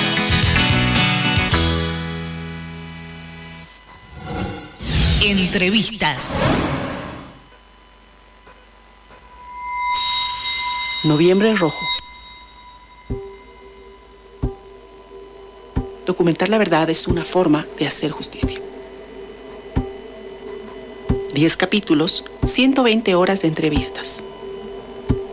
Entrevistas. 5.23 6.43
Noviembre 11.05 11.55
Rojo. 11.55 11.83
Documentar 16.05 16.49
la 16.49 16.59
verdad 16.59 16.87
es 16.91 17.07
una 17.07 17.25
forma 17.25 17.65
de 17.79 17.87
hacer 17.87 18.11
justicia. 18.11 18.61
10 21.33 21.57
capítulos, 21.57 22.25
120 22.45 23.15
horas 23.15 23.41
de 23.41 23.47
entrevistas. 23.47 24.21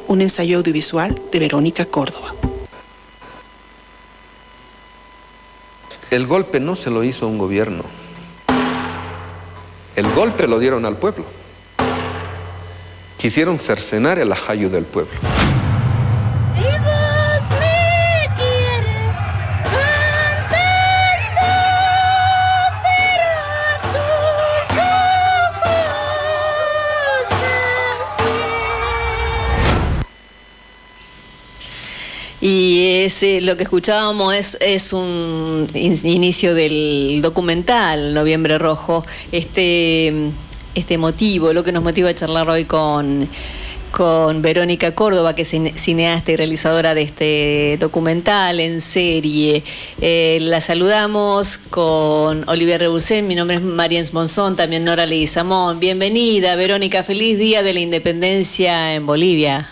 Un 0.09 0.23
ensayo 0.23 0.57
audiovisual 0.57 1.21
de 1.31 1.39
Verónica 1.39 1.85
Córdoba. 1.85 2.35
El 6.11 6.27
golpe 6.27 6.61
no 6.61 6.75
se 6.75 6.89
lo 6.89 7.05
hizo 7.05 7.29
un 7.29 7.37
gobierno. 7.37 7.85
El 9.97 10.11
golpe 10.15 10.49
lo 10.49 10.59
dieron 10.59 10.87
al 10.87 10.97
pueblo. 10.97 11.27
Quisieron 13.19 13.61
cercenar 13.61 14.19
el 14.19 14.33
ajayo 14.33 14.71
del 14.71 14.85
pueblo. 14.85 15.13
Y 32.41 33.03
ese, 33.05 33.41
lo 33.41 33.57
que 33.57 33.65
escuchábamos 33.65 34.33
es, 34.33 34.59
es 34.61 34.93
un 34.93 35.67
in- 35.75 36.01
inicio 36.07 36.55
del 36.55 37.21
documental 37.21 38.15
Noviembre 38.15 38.59
Rojo, 38.59 39.05
este, 39.33 40.13
este 40.77 40.99
motivo, 40.99 41.53
lo 41.53 41.65
que 41.65 41.73
nos 41.73 41.83
motiva 41.83 42.11
a 42.11 42.15
charlar 42.15 42.49
hoy 42.49 42.65
con, 42.65 43.29
con 43.91 44.41
Verónica 44.41 44.95
Córdoba, 44.95 45.35
que 45.35 45.43
es 45.43 45.49
cine- 45.53 45.77
cineasta 45.77 46.31
y 46.31 46.37
realizadora 46.37 46.95
de 46.95 47.03
este 47.03 47.77
documental 47.81 48.61
en 48.61 48.81
serie. 48.81 49.65
Eh, 50.01 50.39
la 50.43 50.61
saludamos 50.61 51.59
con 51.59 52.49
Olivia 52.49 52.79
Rebusén, 52.79 53.27
mi 53.27 53.35
nombre 53.35 53.57
es 53.57 53.63
Mariens 53.63 54.13
Monzón, 54.13 54.55
también 54.55 54.85
Nora 54.85 55.07
Leguizamón. 55.07 55.81
Bienvenida, 55.81 56.55
Verónica, 56.55 57.03
feliz 57.03 57.37
día 57.37 57.65
de 57.65 57.75
la 57.75 57.81
independencia 57.81 58.95
en 58.95 59.07
Bolivia. 59.07 59.69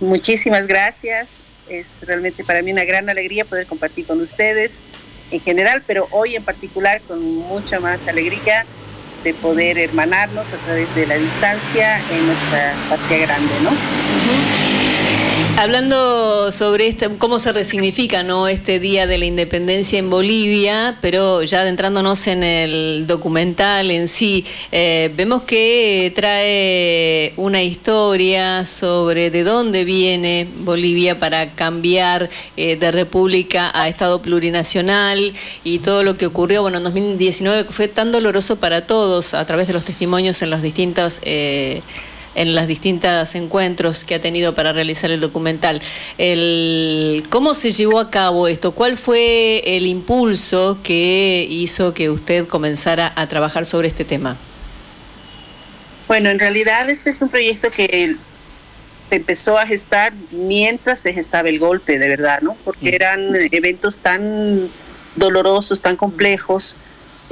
Muchísimas 0.00 0.66
gracias. 0.66 1.28
Es 1.68 1.86
realmente 2.02 2.44
para 2.44 2.62
mí 2.62 2.72
una 2.72 2.84
gran 2.84 3.08
alegría 3.08 3.44
poder 3.44 3.66
compartir 3.66 4.06
con 4.06 4.20
ustedes 4.20 4.80
en 5.30 5.40
general, 5.40 5.82
pero 5.86 6.06
hoy 6.10 6.36
en 6.36 6.42
particular 6.42 7.00
con 7.06 7.20
mucha 7.22 7.80
más 7.80 8.06
alegría 8.06 8.66
de 9.24 9.32
poder 9.34 9.78
hermanarnos 9.78 10.52
a 10.52 10.56
través 10.58 10.94
de 10.94 11.06
la 11.06 11.16
distancia 11.16 11.98
en 12.10 12.26
nuestra 12.26 12.74
patria 12.90 13.18
grande, 13.18 13.54
¿no? 13.62 14.63
Hablando 15.56 16.50
sobre 16.50 16.88
este, 16.88 17.08
cómo 17.16 17.38
se 17.38 17.52
resignifica 17.52 18.22
¿no? 18.22 18.48
este 18.48 18.80
Día 18.80 19.06
de 19.06 19.18
la 19.18 19.24
Independencia 19.24 19.98
en 19.98 20.10
Bolivia, 20.10 20.98
pero 21.00 21.42
ya 21.42 21.60
adentrándonos 21.60 22.26
en 22.26 22.42
el 22.42 23.06
documental 23.06 23.90
en 23.90 24.08
sí, 24.08 24.44
eh, 24.72 25.12
vemos 25.16 25.44
que 25.44 26.12
trae 26.14 27.32
una 27.36 27.62
historia 27.62 28.64
sobre 28.66 29.30
de 29.30 29.44
dónde 29.44 29.84
viene 29.84 30.48
Bolivia 30.58 31.18
para 31.18 31.48
cambiar 31.50 32.28
eh, 32.56 32.76
de 32.76 32.90
república 32.90 33.70
a 33.72 33.88
Estado 33.88 34.20
plurinacional 34.20 35.32
y 35.62 35.78
todo 35.78 36.02
lo 36.02 36.18
que 36.18 36.26
ocurrió 36.26 36.62
bueno, 36.62 36.78
en 36.78 36.84
2019 36.84 37.66
que 37.66 37.72
fue 37.72 37.88
tan 37.88 38.10
doloroso 38.10 38.56
para 38.56 38.86
todos 38.86 39.34
a 39.34 39.46
través 39.46 39.68
de 39.68 39.72
los 39.72 39.84
testimonios 39.84 40.42
en 40.42 40.50
los 40.50 40.62
distintos... 40.62 41.20
Eh, 41.22 41.80
en 42.34 42.54
los 42.54 42.66
distintos 42.66 43.34
encuentros 43.34 44.04
que 44.04 44.16
ha 44.16 44.20
tenido 44.20 44.54
para 44.54 44.72
realizar 44.72 45.10
el 45.10 45.20
documental. 45.20 45.80
El, 46.18 47.22
¿Cómo 47.30 47.54
se 47.54 47.72
llevó 47.72 48.00
a 48.00 48.10
cabo 48.10 48.48
esto? 48.48 48.72
¿Cuál 48.72 48.96
fue 48.96 49.62
el 49.76 49.86
impulso 49.86 50.78
que 50.82 51.46
hizo 51.48 51.94
que 51.94 52.10
usted 52.10 52.46
comenzara 52.46 53.12
a 53.16 53.26
trabajar 53.28 53.64
sobre 53.64 53.88
este 53.88 54.04
tema? 54.04 54.36
Bueno, 56.08 56.28
en 56.30 56.38
realidad 56.38 56.90
este 56.90 57.10
es 57.10 57.22
un 57.22 57.28
proyecto 57.28 57.70
que 57.70 58.16
se 59.08 59.16
empezó 59.16 59.58
a 59.58 59.66
gestar 59.66 60.12
mientras 60.30 61.00
se 61.00 61.12
gestaba 61.12 61.48
el 61.48 61.58
golpe, 61.58 61.98
de 61.98 62.08
verdad, 62.08 62.40
¿no? 62.42 62.56
Porque 62.64 62.94
eran 62.94 63.20
eventos 63.52 63.98
tan 63.98 64.68
dolorosos, 65.16 65.80
tan 65.80 65.96
complejos, 65.96 66.76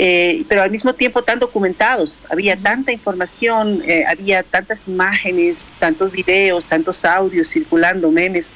eh, 0.04 0.44
pero 0.48 0.62
al 0.62 0.70
mismo 0.72 0.94
tiempo 0.94 1.22
tan 1.22 1.38
documentados. 1.38 2.22
Había 2.28 2.56
tanta 2.56 2.90
información, 2.90 3.84
eh, 3.86 4.04
había 4.04 4.42
tantas 4.42 4.88
imágenes, 4.88 5.72
tantos 5.78 6.10
videos, 6.10 6.68
tantos 6.68 7.04
audios 7.04 7.48
circulando, 7.48 8.10
memes. 8.10 8.50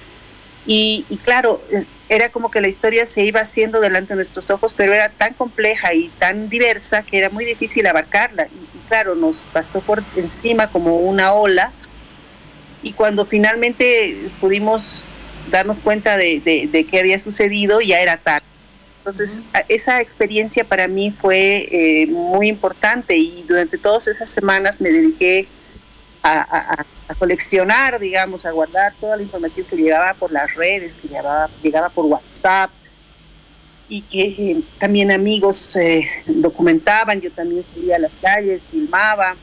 Y, 0.67 1.05
y, 1.09 1.17
claro, 1.19 1.63
eh, 1.71 1.85
era 2.09 2.31
como 2.31 2.51
que 2.51 2.61
la 2.61 2.67
historia 2.67 3.07
se 3.07 3.23
iba 3.23 3.43
haciendo 3.43 3.81
delante 3.81 4.15
de 4.15 4.17
nuestros 4.17 4.51
ojos, 4.51 4.75
pero 4.77 4.93
era 4.93 5.09
tan 5.09 5.35
compleja 5.35 5.95
y 5.95 6.09
tan 6.19 6.49
diversa 6.49 7.05
que 7.05 7.19
era 7.19 7.31
muy 7.31 7.45
difícil 7.45 7.87
abarcarla. 7.87 8.49
Y, 8.49 8.79
y 8.79 8.89
claro, 8.89 9.15
nos 9.15 9.47
pasó 9.53 9.81
por 9.81 10.03
encima 10.17 10.67
como 10.67 10.97
una 10.97 11.33
ola. 11.33 11.71
Y 12.83 12.93
cuando 12.93 13.25
finalmente 13.25 14.17
pudimos 14.41 15.05
darnos 15.53 15.79
cuenta 15.79 16.17
de, 16.17 16.41
de, 16.41 16.67
de 16.67 16.85
qué 16.87 16.99
había 16.99 17.21
sucedido, 17.21 17.81
ya 17.81 18.01
era 18.01 18.17
tarde. 18.17 18.56
Entonces, 19.07 19.39
esa 19.69 20.01
experiencia 20.01 20.65
para 20.65 20.89
mí 20.89 21.13
fue 21.13 21.69
eh, 21.71 22.07
muy 22.09 22.49
importante 22.49 23.17
y 23.17 23.45
durante 23.47 23.79
todas 23.79 24.09
esas 24.09 24.29
semanas 24.29 24.81
me 24.81 24.91
dediqué 24.91 25.47
a, 26.25 26.41
a, 26.41 26.85
a, 27.07 27.15
coleccionar, 27.15 28.01
digamos, 28.01 28.45
a 28.45 28.51
guardar 28.51 28.93
toda 29.01 29.17
la 29.17 29.23
información 29.23 29.65
que 29.71 29.77
llegaba 29.77 30.13
por 30.15 30.33
las 30.33 30.53
redes, 30.57 30.97
que 30.97 31.07
llegaba, 31.07 31.49
llegaba 31.63 31.89
por 31.89 32.07
WhatsApp 32.07 32.69
y 33.89 34.03
que 34.03 34.23
eh, 34.23 34.61
también 34.81 35.13
amigos 35.13 35.77
eh, 35.77 36.05
documentaban, 36.27 37.21
yo 37.21 37.31
también 37.31 37.65
salía 37.73 37.95
a 37.95 38.01
las 38.01 38.13
calles, 38.21 38.61
filmaba, 38.73 39.37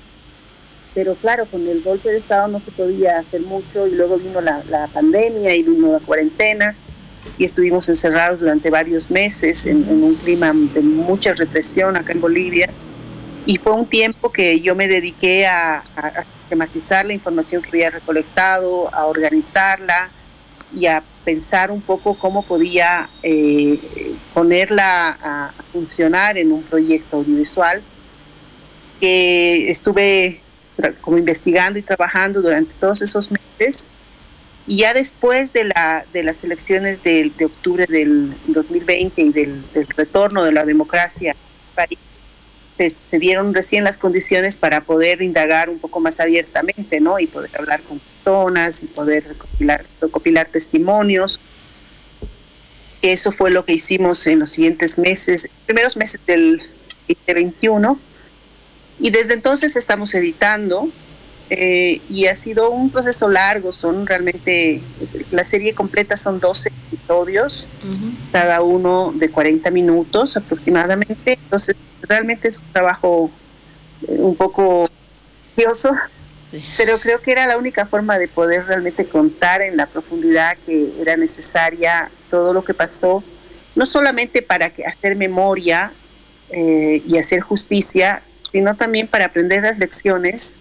pero 0.94 1.16
claro, 1.16 1.46
con 1.46 1.66
el 1.66 1.82
golpe 1.82 2.10
de 2.10 2.18
Estado 2.18 2.50
no 2.50 2.60
se 2.60 2.72
podía 2.72 3.18
hacer 3.18 3.40
mucho 3.40 3.88
y 3.88 3.96
luego 3.96 4.18
vino 4.18 4.42
la, 4.42 4.62
la 4.70 4.88
pandemia 4.88 5.56
y 5.56 5.64
vino 5.64 5.94
la 5.94 6.00
cuarentena 6.00 6.76
y 7.38 7.46
estuvimos 7.46 7.90
encerrados 7.90 8.40
durante 8.40 8.70
varios 8.70 9.10
meses 9.10 9.66
en, 9.66 9.88
en, 9.90 10.04
un 10.04 10.16
clima 10.16 10.54
de 10.54 10.82
mucha 10.82 11.34
represión 11.34 11.96
acá 11.98 12.14
en 12.14 12.22
Bolivia. 12.22 12.70
Y 13.46 13.58
fue 13.58 13.74
un 13.74 13.86
tiempo 13.86 14.32
que 14.32 14.62
yo 14.62 14.76
me 14.76 14.88
dediqué 14.88 15.46
a, 15.48 15.84
a 15.96 16.24
sistematizar 16.24 17.06
la 17.06 17.14
información 17.14 17.62
que 17.62 17.70
había 17.70 17.90
recolectado, 17.90 18.94
a 18.94 19.06
organizarla 19.06 20.10
y 20.76 20.86
a 20.86 21.04
pensar 21.24 21.72
un 21.72 21.82
poco 21.82 22.16
cómo 22.16 22.44
podía 22.44 23.10
eh, 23.22 23.80
ponerla 24.34 25.18
a 25.22 25.52
funcionar 25.72 26.38
en 26.38 26.52
un 26.52 26.64
proyecto 26.64 27.18
audiovisual 27.18 27.82
que 29.00 29.70
estuve 29.70 30.42
como 31.02 31.18
investigando 31.18 31.78
y 31.78 31.82
trabajando 31.82 32.42
durante 32.42 32.74
todos 32.80 33.02
esos 33.02 33.30
meses 33.32 33.88
y 34.66 34.78
ya 34.78 34.94
después 34.94 35.52
de, 35.52 35.66
la, 35.66 36.06
de 36.14 36.24
las 36.24 36.44
elecciones 36.44 37.04
de, 37.04 37.32
de 37.38 37.46
octubre 37.46 37.86
del 37.88 38.34
2020 38.48 39.22
y 39.22 39.30
del, 39.32 39.72
del, 39.74 39.88
retorno 39.88 40.44
de 40.44 40.54
la 40.54 40.66
democracia 40.66 41.36
se, 42.78 42.90
se, 42.90 43.20
dieron 43.20 43.54
recién 43.54 43.84
las 43.84 43.98
condiciones 43.98 44.58
para 44.58 44.82
poder 44.82 45.22
indagar 45.22 45.70
un 45.70 45.80
poco 45.80 46.00
más 46.00 46.20
abiertamente, 46.20 47.00
¿no? 47.00 47.20
Y 47.20 47.28
poder 47.28 47.52
hablar 47.60 47.82
con 47.82 48.00
personas 48.00 48.82
y 48.82 48.88
poder 48.88 49.28
recopilar, 49.28 49.86
recopilar 50.02 50.48
testimonios. 50.48 51.40
Eso 53.04 53.32
fue 53.32 53.52
lo 53.52 53.64
que 53.66 53.74
hicimos 53.74 54.26
en 54.28 54.40
los 54.40 54.50
siguientes 54.50 54.98
meses, 54.98 55.50
primeros 55.66 55.98
meses 55.98 56.22
del 56.26 56.64
2021. 57.08 58.00
Y 59.00 59.10
desde 59.12 59.34
entonces 59.34 59.76
estamos 59.76 60.14
editando 60.16 60.88
eh, 61.56 62.02
y 62.10 62.26
ha 62.26 62.36
sido 62.36 62.72
un 62.72 62.90
proceso 62.90 63.30
largo, 63.30 63.74
son 63.74 64.08
realmente, 64.08 64.82
la 65.32 65.44
serie 65.44 65.76
completa 65.76 66.18
son 66.18 66.40
12 66.40 66.70
episodios, 66.70 67.68
uh 67.84 67.88
-huh. 67.88 68.32
cada 68.32 68.62
uno 68.62 69.14
de 69.16 69.30
40 69.30 69.70
minutos 69.70 70.36
aproximadamente, 70.36 71.34
entonces 71.34 71.76
realmente 72.02 72.48
es 72.48 72.58
un 72.58 72.74
trabajo 72.74 73.30
eh, 74.08 74.16
un 74.18 74.36
poco 74.36 74.90
sí. 75.56 76.60
pero 76.78 76.98
creo 76.98 77.22
que 77.22 77.32
era 77.32 77.46
la 77.46 77.58
única 77.58 77.86
forma 77.86 78.18
de 78.18 78.28
poder 78.28 78.66
realmente 78.66 79.06
contar 79.06 79.62
en 79.62 79.78
la 79.78 79.86
profundidad 79.86 80.58
que 80.66 80.90
era 81.00 81.18
necesaria 81.18 82.10
todo 82.32 82.54
lo 82.54 82.64
que 82.64 82.74
pasó, 82.74 83.24
no 83.76 83.86
solamente 83.86 84.42
para 84.42 84.72
que, 84.72 84.86
hacer 84.86 85.16
memoria 85.16 85.92
eh, 86.50 87.04
y 87.08 87.18
hacer 87.18 87.42
justicia, 87.42 88.24
sino 88.52 88.76
también 88.76 89.08
para 89.08 89.26
aprender 89.26 89.62
las 89.62 89.78
lecciones 89.78 90.60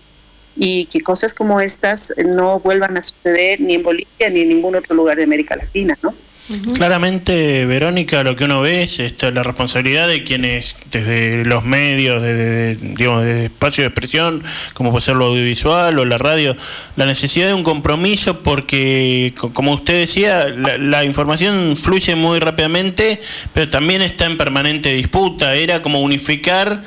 y 0.57 0.87
que 0.87 1.01
cosas 1.01 1.35
como 1.35 1.61
estas 1.61 2.13
no 2.25 2.61
vuelvan 2.61 2.97
a 2.97 3.03
suceder 3.03 3.61
ni 3.61 3.75
en 3.75 3.83
Bolivia 3.83 4.31
ni 4.31 4.41
en 4.41 4.49
ningún 4.49 4.75
otro 4.75 4.95
lugar 4.95 5.17
de 5.17 5.25
América 5.25 5.57
Latina, 5.57 5.97
¿no? 6.03 6.15
Uh 6.49 6.55
-huh. 6.55 6.73
Claramente, 6.73 7.67
Verónica, 7.67 8.25
lo 8.25 8.35
que 8.35 8.45
uno 8.45 8.61
ve 8.63 8.83
es 8.83 8.99
esto, 8.99 9.31
la 9.31 9.45
responsabilidad 9.45 10.09
de 10.09 10.25
quienes 10.25 10.75
desde 10.91 11.45
los 11.45 11.65
medios, 11.65 12.21
desde, 12.21 12.75
digamos, 12.75 13.25
desde 13.25 13.45
espacio 13.45 13.83
de 13.85 13.89
expresión, 13.89 14.43
como 14.75 14.91
puede 14.91 15.03
ser 15.03 15.15
lo 15.15 15.27
audiovisual 15.27 16.01
o 16.01 16.05
la 16.05 16.19
radio, 16.19 16.57
la 16.97 17.07
necesidad 17.07 17.47
de 17.47 17.55
un 17.55 17.63
compromiso 17.63 18.43
porque, 18.43 19.35
como 19.53 19.73
usted 19.73 20.01
decía, 20.01 20.49
la, 20.49 20.79
la 20.79 21.05
información 21.05 21.77
fluye 21.81 22.17
muy 22.17 22.41
rápidamente, 22.41 23.21
pero 23.55 23.69
también 23.69 24.03
está 24.03 24.27
en 24.27 24.37
permanente 24.37 24.93
disputa. 24.93 25.55
Era 25.55 25.81
como 25.81 26.01
unificar 26.01 26.83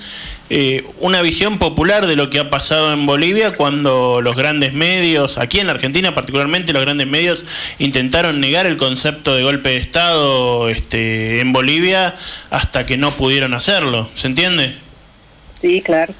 eh, 0.49 0.83
una 0.99 1.23
visión 1.23 1.57
popular 1.57 2.05
de 2.05 2.15
lo 2.15 2.29
que 2.29 2.37
ha 2.37 2.51
pasado 2.51 2.93
en 2.93 3.07
Bolivia 3.07 3.53
cuando 3.53 4.21
los 4.21 4.35
grandes 4.35 4.73
medios, 4.73 5.39
aquí 5.39 5.59
en 5.59 5.67
la 5.67 5.73
Argentina 5.73 6.13
particularmente, 6.13 6.71
los 6.71 6.83
grandes 6.83 7.07
medios 7.07 7.45
intentaron 7.79 8.39
negar 8.39 8.67
el 8.67 8.77
concepto 8.77 9.35
de 9.35 9.41
golpe 9.41 9.69
de 9.69 9.77
Estado 9.77 10.69
este, 10.69 11.39
en 11.39 11.51
Bolivia 11.51 12.15
hasta 12.51 12.85
que 12.85 12.95
no 12.95 13.11
pudieron 13.15 13.55
hacerlo. 13.55 14.07
¿Se 14.13 14.27
entiende? 14.27 14.75
Sí, 15.61 15.81
claro. 15.81 16.13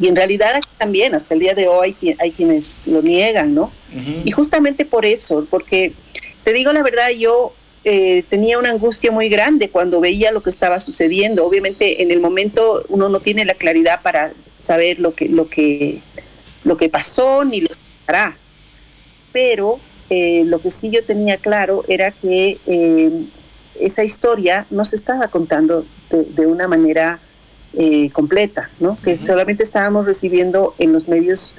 Y 0.00 0.08
en 0.08 0.16
realidad 0.16 0.54
aquí 0.54 0.68
también, 0.78 1.14
hasta 1.14 1.34
el 1.34 1.40
día 1.40 1.54
de 1.54 1.68
hoy, 1.68 1.96
hay 2.20 2.30
quienes 2.30 2.82
lo 2.86 3.02
niegan, 3.02 3.54
¿no? 3.54 3.72
Uh 3.92 3.98
-huh. 3.98 4.22
Y 4.24 4.30
justamente 4.30 4.84
por 4.84 5.04
eso, 5.04 5.46
porque 5.50 5.92
te 6.44 6.52
digo 6.52 6.72
la 6.72 6.82
verdad, 6.82 7.10
yo 7.10 7.52
eh, 7.84 8.24
tenía 8.28 8.58
una 8.58 8.70
angustia 8.70 9.10
muy 9.10 9.28
grande 9.28 9.70
cuando 9.70 10.00
veía 10.00 10.32
lo 10.32 10.42
que 10.42 10.50
estaba 10.50 10.80
sucediendo. 10.80 11.46
Obviamente 11.46 12.02
en 12.02 12.10
el 12.10 12.20
momento 12.20 12.84
uno 12.88 13.08
no 13.08 13.20
tiene 13.20 13.44
la 13.44 13.54
claridad 13.54 14.00
para 14.02 14.32
saber 14.62 14.98
lo 14.98 15.14
que, 15.14 15.28
lo 15.28 15.48
que, 15.48 16.00
lo 16.64 16.76
que 16.76 16.88
pasó 16.88 17.44
ni 17.44 17.60
lo 17.60 17.68
que 17.68 17.74
hará. 18.06 18.36
Pero 19.32 19.78
eh, 20.10 20.44
lo 20.46 20.58
que 20.58 20.70
sí 20.70 20.90
yo 20.90 21.04
tenía 21.04 21.36
claro 21.36 21.84
era 21.88 22.10
que 22.10 22.58
eh, 22.66 23.10
esa 23.80 24.04
historia 24.04 24.66
no 24.70 24.84
se 24.84 24.96
estaba 24.96 25.28
contando 25.28 25.84
de, 26.10 26.24
de 26.24 26.46
una 26.46 26.66
manera 26.66 27.18
eh, 27.74 28.10
completa, 28.10 28.70
¿no? 28.80 28.98
que 29.04 29.12
uh 29.12 29.16
-huh. 29.16 29.26
solamente 29.26 29.62
estábamos 29.62 30.06
recibiendo 30.06 30.74
en 30.78 30.92
los 30.92 31.08
medios 31.08 31.54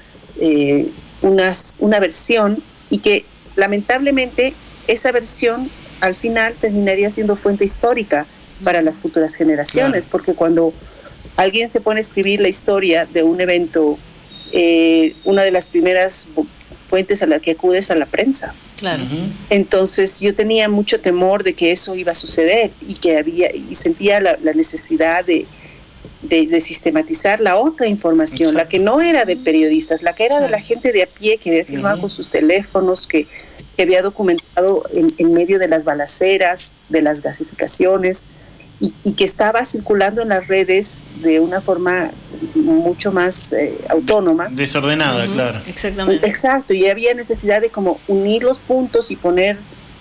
unas, 1.22 1.76
una 1.80 2.00
versión 2.00 2.64
y 2.90 3.00
que 3.00 3.26
lamentablemente 3.58 4.54
esa 4.88 5.12
versión 5.12 5.70
al 6.02 6.16
final 6.16 6.54
terminaría 6.60 7.12
siendo 7.12 7.36
fuente 7.36 7.66
histórica 7.66 8.26
para 8.64 8.82
las 8.82 8.96
futuras 8.96 9.36
generaciones, 9.36 10.06
claro. 10.06 10.08
porque 10.12 10.34
cuando 10.34 10.74
alguien 11.38 11.72
se 11.72 11.82
pone 11.82 12.00
a 12.00 12.02
escribir 12.02 12.42
la 12.42 12.50
historia 12.50 13.06
de 13.06 13.24
un 13.24 13.40
evento, 13.40 13.98
eh, 14.52 15.16
una 15.24 15.44
de 15.44 15.52
las 15.52 15.68
primeras 15.68 16.28
fuentes 16.90 17.22
a 17.22 17.28
la 17.28 17.40
que 17.40 17.52
acudes 17.52 17.92
a 17.92 17.96
la 17.96 18.06
prensa. 18.06 18.54
Claro. 18.78 19.04
Uh 19.04 19.06
-huh. 19.06 19.30
Entonces 19.50 20.20
yo 20.20 20.34
tenía 20.34 20.68
mucho 20.70 21.00
temor 21.00 21.44
de 21.44 21.54
que 21.54 21.72
eso 21.72 21.96
iba 21.96 22.12
a 22.12 22.16
suceder 22.16 22.72
y 22.88 22.96
que 22.96 23.18
había 23.18 23.54
y 23.56 23.76
sentía 23.76 24.20
la, 24.20 24.38
la 24.42 24.54
necesidad 24.54 25.24
de, 25.24 25.46
de, 26.22 26.48
de 26.48 26.62
sistematizar 26.62 27.40
la 27.40 27.56
otra 27.56 27.88
información, 27.88 28.56
la 28.56 28.68
que 28.68 28.80
no 28.80 29.02
era 29.02 29.26
de 29.26 29.38
periodistas, 29.38 30.04
la 30.04 30.14
que 30.14 30.26
era 30.26 30.40
de 30.40 30.50
la 30.50 30.60
gente 30.60 30.92
de 30.92 31.04
a 31.04 31.08
pie 31.08 31.38
que 31.38 31.50
había 31.50 31.66
firmado 31.66 32.02
con 32.02 32.10
sus 32.10 32.30
teléfonos, 32.30 33.08
que, 33.08 33.26
que 33.76 33.84
había 33.84 34.02
documentado 34.02 34.84
en, 34.94 35.14
en 35.18 35.34
medio 35.34 35.60
de 35.60 35.68
las 35.68 35.84
balaceras, 35.84 36.74
de 36.90 37.02
las 37.02 37.22
gasificaciones, 37.22 38.24
y, 38.82 38.94
y 39.04 39.14
que 39.14 39.26
estaba 39.26 39.66
circulando 39.66 40.22
en 40.22 40.30
las 40.30 40.48
redes 40.48 41.06
de 41.22 41.40
una 41.40 41.60
forma 41.60 42.12
mucho 42.56 43.12
más 43.12 43.52
eh, 43.52 43.78
autónoma. 43.90 44.48
Desordenada, 44.52 45.26
claro. 45.26 45.60
Exactamente. 45.68 46.26
Exacto, 46.26 46.74
y 46.74 46.88
había 46.88 47.14
necesidad 47.14 47.62
de 47.62 47.70
como 47.70 48.00
unir 48.08 48.44
los 48.44 48.58
puntos 48.58 49.12
y 49.12 49.18
poner, 49.18 49.58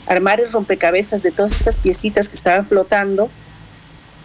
armar 0.06 0.40
el 0.40 0.52
rompecabezas 0.52 1.22
de 1.22 1.32
todas 1.32 1.54
estas 1.54 1.76
piecitas 1.76 2.28
que 2.28 2.36
estaban 2.36 2.66
flotando. 2.66 3.30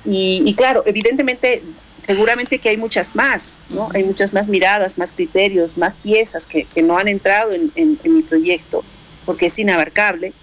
Y, 0.06 0.42
y 0.46 0.54
claro, 0.56 0.84
evidentemente, 0.86 1.62
seguramente 2.06 2.60
que 2.60 2.70
hay 2.70 2.78
muchas 2.78 3.16
más, 3.16 3.66
¿no? 3.70 3.90
Hay 3.94 4.04
muchas 4.04 4.34
más 4.34 4.48
miradas, 4.50 4.98
más 4.98 5.12
criterios, 5.12 5.78
más 5.78 5.96
piezas 5.96 6.46
que, 6.46 6.66
que 6.66 6.82
no 6.82 6.98
han 6.98 7.08
entrado 7.08 7.54
en, 7.54 7.72
en- 7.76 7.98
en 8.04 8.16
mi 8.16 8.22
proyecto, 8.22 8.84
porque 9.26 9.46
es 9.48 9.58
inabarcable, 9.60 10.34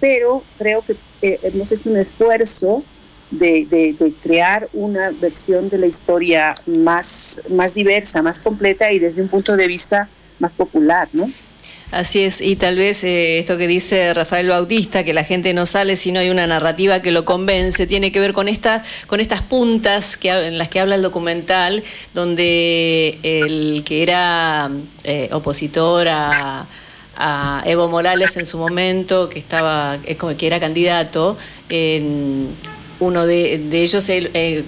pero 0.00 0.42
creo 0.58 0.82
que 0.82 0.96
eh, 1.22 1.38
hemos 1.42 1.70
hecho 1.72 1.90
un 1.90 1.96
esfuerzo 1.98 2.82
de, 3.30 3.66
de- 3.66 3.94
de 3.98 4.12
crear 4.22 4.68
una 4.72 5.10
versión 5.20 5.68
de 5.68 5.78
la 5.78 5.86
historia 5.86 6.54
más, 6.66 7.42
más 7.50 7.74
diversa, 7.74 8.22
más 8.22 8.40
completa 8.40 8.90
y 8.92 8.98
desde 8.98 9.22
un 9.22 9.28
punto 9.28 9.56
de 9.56 9.66
vista 9.68 10.08
más 10.38 10.52
popular, 10.52 11.08
¿no? 11.12 11.30
Así 11.92 12.22
es, 12.22 12.40
y 12.40 12.56
tal 12.56 12.78
vez 12.78 13.04
eh, 13.04 13.38
esto 13.38 13.58
que 13.58 13.66
dice 13.66 14.14
Rafael 14.14 14.48
Bautista, 14.48 15.04
que 15.04 15.12
la 15.12 15.24
gente 15.24 15.52
no 15.52 15.66
sale 15.66 15.96
si 15.96 16.10
no 16.10 16.20
hay 16.20 16.30
una 16.30 16.46
narrativa 16.46 17.02
que 17.02 17.10
lo 17.10 17.26
convence, 17.26 17.86
tiene 17.86 18.10
que 18.10 18.18
ver 18.18 18.32
con, 18.32 18.48
esta, 18.48 18.82
con 19.06 19.20
estas 19.20 19.42
puntas 19.42 20.18
en 20.22 20.56
las 20.56 20.70
que 20.70 20.80
habla 20.80 20.94
el 20.94 21.02
documental, 21.02 21.84
donde 22.14 23.18
el 23.22 23.84
que 23.84 24.02
era 24.02 24.70
eh, 25.04 25.28
opositor 25.32 26.08
a, 26.08 26.66
Evo 27.66 27.88
Morales 27.88 28.38
en 28.38 28.46
su 28.46 28.56
momento, 28.56 29.28
que 29.28 29.38
estaba, 29.38 29.98
que 29.98 30.46
era 30.46 30.58
candidato, 30.58 31.36
uno 33.00 33.26
de, 33.26 33.68
ellos 33.70 34.08
eh, 34.08 34.64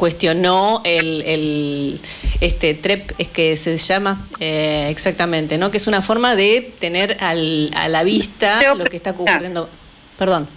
cuestionó 0.00 0.80
el, 0.84 1.20
el- 1.26 2.00
este 2.40 2.72
TREP 2.72 3.12
es 3.18 3.28
que 3.28 3.54
se 3.58 3.76
llama 3.76 4.26
eh, 4.40 4.86
exactamente, 4.88 5.58
¿no? 5.58 5.70
Que 5.70 5.76
es 5.76 5.86
una 5.86 6.00
forma 6.00 6.34
de 6.36 6.72
tener 6.78 7.18
al, 7.20 7.70
a 7.76 7.86
la 7.88 8.02
vista 8.02 8.58
lo 8.74 8.84
que 8.84 8.96
está 8.96 9.10
ocurriendo. 9.10 9.68
Perdón. 10.18 10.48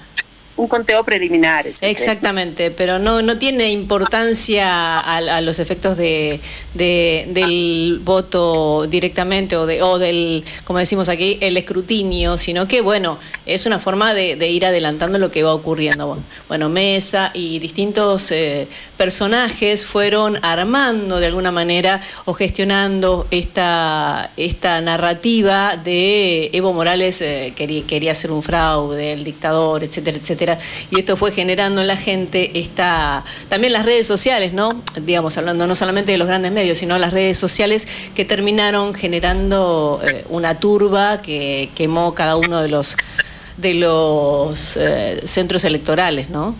Un 0.55 0.67
conteo 0.67 1.03
preliminar. 1.03 1.65
Exactamente, 1.81 2.69
pero 2.69 2.99
no, 2.99 3.23
no 3.23 3.39
tiene 3.39 3.71
importancia 3.71 4.97
a, 4.97 5.41
los 5.41 5.57
efectos 5.57 5.97
de, 5.97 6.39
de- 6.75 7.25
del 7.29 7.99
voto 8.03 8.85
directamente 8.87 9.57
o, 9.57 9.65
de, 9.65 9.81
o 9.81 9.97
del, 9.97 10.43
como 10.63 10.77
decimos 10.77 11.09
aquí, 11.09 11.39
el 11.41 11.57
escrutinio, 11.57 12.37
sino 12.37 12.67
que, 12.67 12.81
bueno, 12.81 13.17
es 13.47 13.65
una 13.65 13.79
forma 13.79 14.13
de, 14.13 14.35
de 14.35 14.49
ir 14.51 14.63
adelantando 14.63 15.17
lo 15.17 15.31
que 15.31 15.41
va 15.41 15.55
ocurriendo. 15.55 16.19
Bueno, 16.47 16.69
Mesa 16.69 17.31
y 17.33 17.57
distintos 17.57 18.31
eh, 18.31 18.67
personajes 18.95 19.87
fueron 19.87 20.37
armando 20.43 21.19
de 21.19 21.25
alguna 21.25 21.51
manera 21.51 21.99
o 22.25 22.35
gestionando 22.35 23.25
esta, 23.31 24.29
esta 24.37 24.79
narrativa 24.81 25.77
de 25.77 26.51
Evo 26.53 26.73
Morales 26.73 27.21
eh, 27.21 27.53
quería, 27.55 27.83
quería 27.87 28.11
hacer 28.11 28.29
un 28.31 28.43
fraude, 28.43 29.13
el 29.13 29.23
dictador, 29.23 29.83
etcétera, 29.83 30.17
etcétera. 30.17 30.42
Y 30.91 30.99
esto 30.99 31.15
fue 31.17 31.31
generando 31.31 31.81
en 31.81 31.87
la 31.87 31.97
gente 31.97 32.51
esta, 32.59 33.23
también 33.49 33.73
las 33.73 33.85
redes 33.85 34.05
sociales, 34.07 34.53
¿no? 34.53 34.69
Digamos, 35.01 35.37
hablando 35.37 35.67
no 35.67 35.75
solamente 35.75 36.11
de 36.11 36.17
los 36.17 36.27
grandes 36.27 36.51
medios, 36.51 36.77
sino 36.77 36.97
las 36.97 37.13
redes 37.13 37.37
sociales 37.37 37.87
que 38.15 38.25
terminaron 38.25 38.93
generando 38.93 40.01
eh, 40.03 40.25
una 40.29 40.59
turba 40.59 41.21
que 41.21 41.69
quemó 41.75 42.13
cada 42.13 42.35
uno 42.37 42.61
de 42.61 42.67
los 42.69 42.95
de 43.57 43.75
los 43.75 44.75
eh, 44.77 45.21
centros 45.25 45.63
electorales, 45.63 46.29
¿no? 46.31 46.55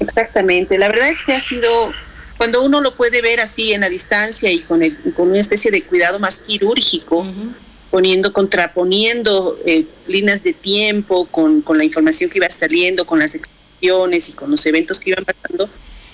Exactamente. 0.00 0.78
La 0.78 0.88
verdad 0.88 1.08
es 1.10 1.22
que 1.24 1.32
ha 1.32 1.40
sido, 1.40 1.92
cuando 2.36 2.62
uno 2.62 2.80
lo 2.80 2.96
puede 2.96 3.22
ver 3.22 3.40
así 3.40 3.72
en 3.72 3.80
la 3.82 3.88
distancia 3.88 4.50
y 4.50 4.58
con, 4.60 4.82
el- 4.82 4.96
con 5.14 5.28
una 5.30 5.40
especie 5.40 5.70
de 5.70 5.82
cuidado 5.82 6.18
más 6.18 6.38
quirúrgico, 6.38 7.24
poniendo, 7.96 8.30
contraponiendo 8.30 9.58
eh, 9.64 9.86
líneas 10.06 10.42
de 10.42 10.52
tiempo 10.52 11.24
con, 11.30 11.62
con 11.62 11.78
la 11.78 11.84
información 11.84 12.28
que 12.28 12.36
iba 12.36 12.50
saliendo, 12.50 13.06
con 13.06 13.18
las 13.18 13.32
declaraciones 13.32 14.28
y 14.28 14.32
con 14.32 14.50
los 14.50 14.66
eventos 14.66 15.00
que 15.00 15.12
iban 15.12 15.24
pasando, 15.24 15.66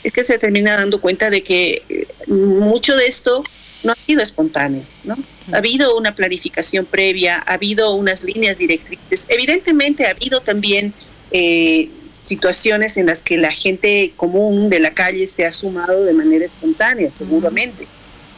es 0.05 0.13
que 0.13 0.23
se 0.23 0.39
termina 0.39 0.77
dando 0.77 1.01
cuenta 1.01 1.29
de 1.29 1.43
que 1.43 1.83
eh, 1.89 2.07
mucho 2.29 2.95
de 2.95 3.09
esto 3.09 3.43
no 3.83 3.91
ha 3.91 3.97
sido 3.97 4.23
espontáneo, 4.23 4.81
¿no? 5.03 5.17
Ha 5.53 5.57
habido 5.57 5.97
una 5.97 6.15
planificación 6.15 6.87
previa, 6.87 7.43
ha 7.45 7.55
habido 7.55 7.93
unas 7.97 8.23
líneas 8.23 8.59
directrices. 8.59 9.27
Evidentemente 9.29 10.07
ha 10.07 10.11
habido 10.11 10.41
también 10.41 10.95
eh, 11.33 11.91
situaciones 12.23 12.97
en 12.97 13.07
las 13.07 13.25
que 13.25 13.39
la 13.39 13.51
gente 13.51 14.13
común 14.15 14.71
de 14.71 14.79
la 14.79 14.93
calle 14.93 15.27
se 15.27 15.45
ha 15.47 15.51
sumado 15.51 16.05
de 16.05 16.13
manera 16.13 16.45
espontánea, 16.45 17.11
seguramente, 17.19 17.89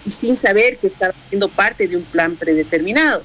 y 0.07 0.11
sin 0.11 0.35
saber 0.35 0.79
que 0.79 0.87
estaba 0.87 1.13
siendo 1.29 1.51
parte 1.51 1.87
de 1.87 1.99
un 1.99 2.05
plan 2.05 2.37
predeterminado. 2.37 3.23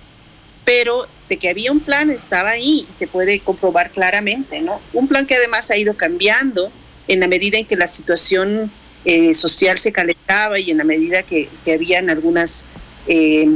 Pero 0.70 1.07
de 1.28 1.38
que 1.38 1.49
había 1.49 1.72
un 1.72 1.80
plan 1.80 2.11
estaba 2.11 2.51
ahí 2.51 2.86
y 2.88 2.93
se 2.93 3.07
puede 3.07 3.39
comprobar 3.39 3.89
claramente, 3.89 4.61
¿no? 4.61 4.80
Un 4.93 5.07
plan 5.07 5.26
que 5.26 5.34
además 5.34 5.72
ha 5.72 5.78
ido 5.78 5.95
cambiando 5.95 6.72
en 7.07 7.22
la 7.22 7.28
medida 7.28 7.57
en 7.57 7.65
que 7.65 7.76
la 7.76 7.88
situación 7.88 8.70
eh, 9.03 9.34
social 9.34 9.80
se 9.80 9.91
calentaba 9.91 10.59
y 10.59 10.70
en 10.70 10.78
la 10.78 10.84
medida 10.84 11.24
que, 11.24 11.49
que 11.65 11.74
habían 11.74 12.11
algunas 12.11 12.65
eh, 13.07 13.47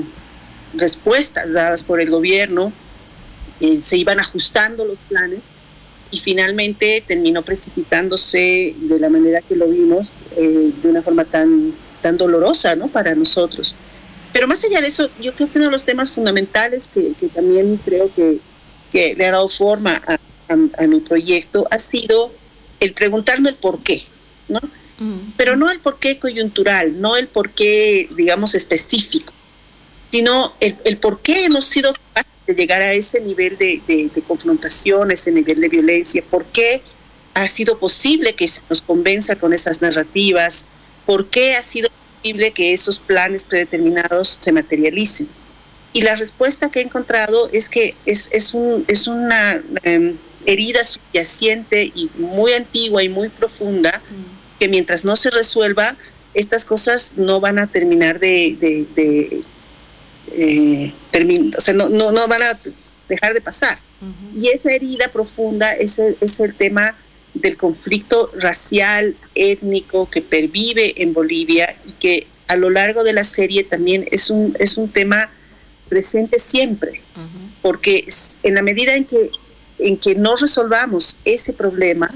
respuestas 0.73 1.53
dadas 1.53 1.83
por 1.83 2.01
el 2.01 2.09
gobierno, 2.09 2.73
eh, 3.59 3.77
se 3.77 3.97
iban 3.97 4.19
ajustando 4.19 4.83
los 4.83 4.97
planes 5.07 5.59
y 6.09 6.17
finalmente 6.17 7.03
terminó 7.07 7.43
precipitándose 7.43 8.73
de 8.75 8.99
la 8.99 9.09
manera 9.09 9.41
que 9.41 9.55
lo 9.55 9.67
vimos, 9.67 10.07
eh, 10.35 10.71
de 10.81 10.89
una 10.89 11.03
forma 11.03 11.25
tan, 11.25 11.75
tan 12.01 12.17
dolorosa 12.17 12.75
¿no? 12.75 12.87
para 12.87 13.13
nosotros. 13.13 13.75
Pero 14.33 14.47
más 14.47 14.63
allá 14.63 14.81
de 14.81 14.87
eso, 14.87 15.09
yo 15.21 15.33
creo 15.33 15.49
que 15.51 15.59
uno 15.59 15.67
de 15.67 15.71
los 15.71 15.85
temas 15.85 16.11
fundamentales 16.11 16.89
que, 16.93 17.13
que 17.19 17.27
también 17.27 17.79
creo 17.85 18.11
que, 18.13 18.39
que 18.91 19.15
le 19.15 19.25
ha 19.27 19.31
dado 19.31 19.47
forma 19.47 20.01
a, 20.07 20.13
a- 20.15 20.83
a 20.83 20.87
mi 20.87 20.99
proyecto 20.99 21.67
ha 21.71 21.77
sido 21.79 22.31
el 22.79 22.93
preguntarme 22.93 23.49
el 23.49 23.55
por 23.55 23.81
qué, 23.83 24.03
¿no? 24.49 24.59
Pero 25.37 25.55
no 25.55 25.69
el 25.69 25.79
por 25.79 25.99
qué 25.99 26.17
coyuntural, 26.19 26.99
no 27.01 27.15
el 27.17 27.27
por 27.27 27.49
qué, 27.51 28.09
digamos, 28.15 28.55
específico, 28.55 29.33
sino 30.11 30.53
el, 30.59 30.75
el 30.85 30.97
por 30.97 31.19
qué 31.21 31.45
hemos 31.45 31.65
sido 31.65 31.93
capaces 31.93 32.31
de 32.47 32.53
llegar 32.55 32.81
a 32.81 32.93
ese 32.93 33.19
nivel 33.21 33.57
de, 33.57 33.81
de, 33.87 34.09
de 34.13 34.21
confrontación, 34.21 35.11
ese 35.11 35.31
nivel 35.31 35.59
de 35.61 35.69
violencia, 35.69 36.23
por 36.29 36.45
qué 36.45 36.81
ha 37.33 37.47
sido 37.47 37.79
posible 37.79 38.33
que 38.33 38.47
se 38.47 38.61
nos 38.69 38.81
convenza 38.81 39.35
con 39.37 39.53
esas 39.53 39.81
narrativas, 39.81 40.67
por 41.05 41.27
qué 41.27 41.55
ha 41.55 41.63
sido 41.63 41.89
posible 42.23 42.51
que 42.51 42.73
esos 42.73 42.99
planes 42.99 43.43
predeterminados 43.43 44.37
se 44.41 44.51
materialicen. 44.51 45.27
Y 45.91 46.01
la 46.01 46.15
respuesta 46.15 46.71
que 46.71 46.79
he 46.79 46.83
encontrado 46.83 47.49
es 47.51 47.69
que 47.69 47.95
es, 48.05 48.29
es, 48.31 48.53
un, 48.53 48.83
es 48.87 49.07
una 49.07 49.61
em, 49.83 50.15
herida 50.45 50.83
subyacente 50.83 51.83
y 51.83 52.09
muy 52.17 52.53
antigua 52.53 53.03
y 53.03 53.09
muy 53.09 53.29
profunda, 53.29 54.01
que 54.59 54.67
mientras 54.69 55.03
no 55.03 55.15
se 55.15 55.29
resuelva, 55.29 55.95
estas 56.33 56.65
cosas 56.65 57.13
no 57.17 57.39
van 57.39 57.59
a 57.59 57.67
terminar 57.67 58.19
de, 58.19 58.57
de, 58.59 58.85
de, 58.95 59.41
eh, 60.31 60.93
termin- 61.11 61.55
o 61.55 61.61
sea, 61.61 61.73
no, 61.75 61.89
no, 61.89 62.11
no 62.11 62.27
van 62.27 62.41
a 62.41 62.57
dejar 63.09 63.33
de 63.33 63.41
pasar. 63.41 63.77
Y 64.35 64.47
esa 64.49 64.71
herida 64.71 65.09
profunda 65.09 65.73
es 65.73 65.99
el, 65.99 66.17
es 66.19 66.39
el 66.39 66.55
tema 66.55 66.95
del 67.33 67.57
conflicto 67.57 68.31
racial, 68.35 69.15
étnico 69.35 70.09
que 70.09 70.21
pervive 70.21 71.01
en 71.01 71.13
Bolivia 71.13 71.75
y 71.85 71.91
que 71.93 72.27
a 72.47 72.55
lo 72.55 72.69
largo 72.69 73.03
de 73.03 73.13
la 73.13 73.23
serie 73.23 73.63
también 73.63 74.05
es 74.11 74.29
un, 74.29 74.55
es 74.59 74.77
un 74.77 74.89
tema 74.89 75.29
presente 75.89 76.39
siempre, 76.39 77.01
porque 77.61 78.05
en 78.43 78.55
la 78.55 78.61
medida 78.61 78.95
en 78.95 79.05
que, 79.05 79.31
en 79.79 79.97
que 79.97 80.15
no 80.15 80.35
resolvamos 80.35 81.17
ese 81.25 81.53
problema, 81.53 82.13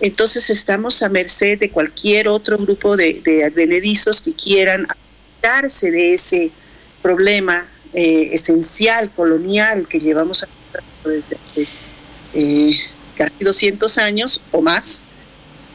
entonces 0.00 0.50
estamos 0.50 1.02
a 1.02 1.08
merced 1.08 1.58
de 1.58 1.70
cualquier 1.70 2.28
otro 2.28 2.56
grupo 2.58 2.96
de, 2.96 3.20
de 3.24 3.44
advenedizos 3.44 4.20
que 4.20 4.32
quieran 4.32 4.86
quitarse 5.36 5.90
de 5.90 6.14
ese 6.14 6.50
problema 7.02 7.66
eh, 7.94 8.30
esencial, 8.32 9.10
colonial, 9.10 9.88
que 9.88 9.98
llevamos 9.98 10.42
arrastrando 10.42 11.08
desde 11.08 11.36
hace 11.36 11.66
eh, 12.34 12.78
casi 13.18 13.44
200 13.44 13.98
años 13.98 14.40
o 14.52 14.62
más, 14.62 15.02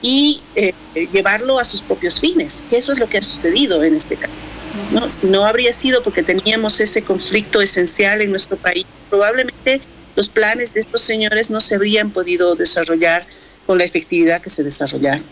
y 0.02 0.42
eh, 0.56 0.74
llevarlo 1.14 1.60
a 1.60 1.64
sus 1.64 1.82
propios 1.82 2.20
fines, 2.20 2.66
que 2.70 2.78
eso 2.78 2.94
es 2.94 3.00
lo 3.00 3.08
que 3.08 3.20
ha 3.20 3.22
sucedido 3.22 3.84
en 3.84 3.96
este 3.96 4.16
caso. 4.16 4.34
¿no? 4.92 5.10
Si 5.12 5.28
no 5.28 5.46
habría 5.46 5.72
sido 5.72 6.04
porque 6.04 6.24
teníamos 6.24 6.80
ese 6.80 7.04
conflicto 7.04 7.62
esencial 7.62 8.22
en 8.22 8.32
nuestro 8.32 8.58
país, 8.58 8.86
probablemente 9.10 9.82
los 10.16 10.30
planes 10.30 10.74
de 10.74 10.80
estos 10.80 11.02
señores 11.02 11.50
no 11.50 11.62
se 11.62 11.76
habrían 11.76 12.12
podido 12.12 12.56
desarrollar 12.56 13.26
con 13.66 13.78
la 13.78 13.84
efectividad 13.84 14.42
que 14.42 14.50
se 14.50 14.64
desarrollaron. 14.64 15.24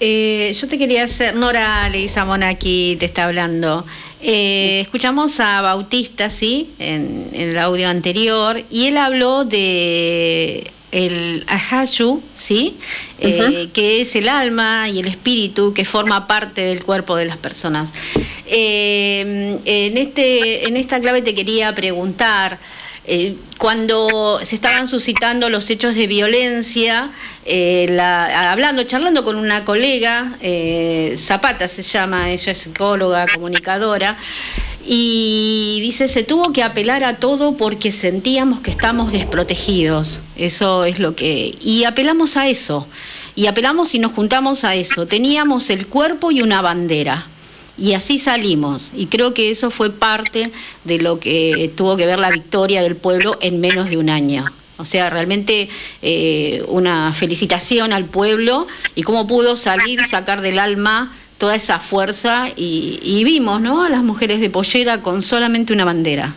Eh, 0.00 0.52
yo 0.54 0.68
te 0.68 0.78
quería 0.78 1.04
hacer, 1.04 1.34
Nora 1.34 1.88
Leguizamón 1.88 2.42
aquí 2.42 2.96
te 2.98 3.06
está 3.06 3.24
hablando. 3.24 3.84
Eh, 4.28 4.80
escuchamos 4.80 5.38
a 5.38 5.60
Bautista, 5.60 6.30
¿sí? 6.30 6.68
En, 6.80 7.28
en 7.32 7.50
el 7.50 7.58
audio 7.58 7.88
anterior, 7.88 8.60
y 8.72 8.86
él 8.86 8.96
habló 8.96 9.44
de 9.44 10.68
el 10.90 11.44
Ahashu, 11.46 12.20
¿sí? 12.34 12.76
Eh, 13.20 13.68
que 13.72 14.00
es 14.00 14.16
el 14.16 14.28
alma 14.28 14.88
y 14.88 14.98
el 14.98 15.06
espíritu 15.06 15.72
que 15.72 15.84
forma 15.84 16.26
parte 16.26 16.62
del 16.62 16.82
cuerpo 16.82 17.14
de 17.16 17.26
las 17.26 17.36
personas. 17.36 17.90
Eh, 18.46 19.58
en, 19.64 19.96
este, 19.96 20.66
en 20.66 20.76
esta 20.76 21.00
clave 21.00 21.22
te 21.22 21.32
quería 21.32 21.72
preguntar, 21.74 22.58
eh, 23.06 23.36
cuando 23.58 24.40
se 24.42 24.54
estaban 24.54 24.88
suscitando 24.88 25.48
los 25.48 25.70
hechos 25.70 25.94
de 25.94 26.06
violencia, 26.06 27.10
eh, 27.44 27.86
la- 27.90 28.52
hablando, 28.52 28.84
charlando 28.84 29.24
con 29.24 29.36
una 29.36 29.64
colega, 29.64 30.34
eh, 30.40 31.14
Zapata 31.18 31.68
se 31.68 31.82
llama, 31.82 32.30
ella 32.30 32.52
es 32.52 32.58
psicóloga, 32.58 33.26
comunicadora, 33.32 34.16
y 34.88 35.78
dice, 35.82 36.06
se 36.06 36.22
tuvo 36.22 36.52
que 36.52 36.62
apelar 36.62 37.02
a 37.04 37.16
todo 37.16 37.56
porque 37.56 37.90
sentíamos 37.90 38.60
que 38.60 38.70
estamos 38.70 39.12
desprotegidos. 39.12 40.20
Eso 40.36 40.84
es 40.84 40.98
lo 41.00 41.16
que... 41.16 41.56
Y 41.60 41.84
apelamos 41.84 42.36
a 42.36 42.46
eso. 42.48 42.86
Y 43.34 43.48
apelamos 43.48 43.94
y 43.94 43.98
nos 43.98 44.12
juntamos 44.12 44.62
a 44.62 44.76
eso. 44.76 45.06
Teníamos 45.06 45.70
el 45.70 45.88
cuerpo 45.88 46.30
y 46.30 46.40
una 46.40 46.62
bandera. 46.62 47.26
Y 47.78 47.92
así 47.94 48.18
salimos. 48.18 48.92
Y 48.94 49.06
creo 49.06 49.34
que 49.34 49.50
eso 49.50 49.70
fue 49.70 49.90
parte 49.90 50.50
de 50.84 50.98
lo 50.98 51.18
que 51.20 51.70
tuvo 51.76 51.96
que 51.96 52.06
ver 52.06 52.18
la 52.18 52.30
victoria 52.30 52.82
del 52.82 52.96
pueblo 52.96 53.36
en 53.40 53.60
menos 53.60 53.90
de 53.90 53.98
un 53.98 54.08
año. 54.10 54.44
O 54.78 54.84
sea, 54.84 55.08
realmente 55.10 55.68
eh, 56.02 56.62
una 56.68 57.12
felicitación 57.12 57.92
al 57.92 58.04
pueblo 58.04 58.66
y 58.94 59.02
cómo 59.02 59.26
pudo 59.26 59.56
salir, 59.56 60.06
sacar 60.06 60.40
del 60.42 60.58
alma 60.58 61.14
toda 61.38 61.54
esa 61.54 61.78
fuerza 61.78 62.48
y, 62.56 63.22
vimos, 63.24 63.60
¿no? 63.60 63.84
A 63.84 63.90
las 63.90 64.02
mujeres 64.02 64.40
de 64.40 64.48
pollera 64.50 65.02
con 65.02 65.22
solamente 65.22 65.72
una 65.74 65.84
bandera. 65.84 66.34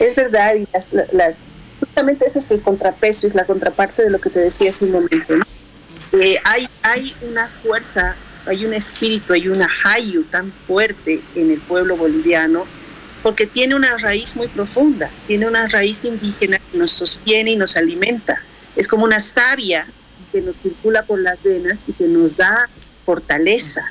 Es 0.00 0.16
verdad, 0.16 0.54
y 0.56 0.66
las- 0.72 0.92
la- 0.92 1.06
la- 1.12 1.34
justamente 1.78 2.26
ese 2.26 2.40
es 2.40 2.50
el 2.50 2.60
contrapeso, 2.60 3.26
es 3.26 3.34
la 3.36 3.44
contraparte 3.44 4.02
de 4.02 4.10
lo 4.10 4.20
que 4.20 4.30
te 4.30 4.40
decía 4.40 4.70
hace 4.70 4.84
un 4.86 4.92
momento. 4.92 5.34
Eh, 6.20 6.38
hay, 6.44 6.68
hay 6.82 7.14
una 7.30 7.46
fuerza, 7.62 8.16
hay 8.46 8.64
un 8.64 8.74
espíritu, 8.74 9.32
hay 9.32 9.48
una 9.48 9.68
hayu 9.84 10.24
tan 10.24 10.52
fuerte 10.52 11.20
en 11.34 11.50
el 11.50 11.60
pueblo 11.60 11.96
boliviano, 11.96 12.66
porque 13.22 13.46
tiene 13.46 13.74
una 13.74 13.96
raíz 13.98 14.34
muy 14.34 14.48
profunda, 14.48 15.08
tiene 15.26 15.46
una 15.46 15.68
raíz 15.68 16.04
indígena 16.04 16.58
que 16.58 16.78
nos 16.78 16.92
sostiene 16.92 17.52
y 17.52 17.56
nos 17.56 17.76
alimenta. 17.76 18.42
Es 18.74 18.88
como 18.88 19.04
una 19.04 19.20
savia 19.20 19.86
que 20.32 20.40
nos 20.40 20.56
circula 20.56 21.02
por 21.04 21.20
las 21.20 21.42
venas 21.42 21.78
y 21.86 21.92
que 21.92 22.04
nos 22.04 22.36
da 22.36 22.68
fortaleza. 23.04 23.84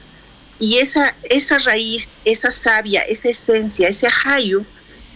Y 0.60 0.80
esa, 0.80 1.16
esa 1.24 1.60
raíz, 1.60 2.10
esa 2.26 2.52
savia, 2.52 3.02
esa 3.02 3.30
esencia, 3.30 3.88
ese 3.88 4.10
hayu, 4.26 4.66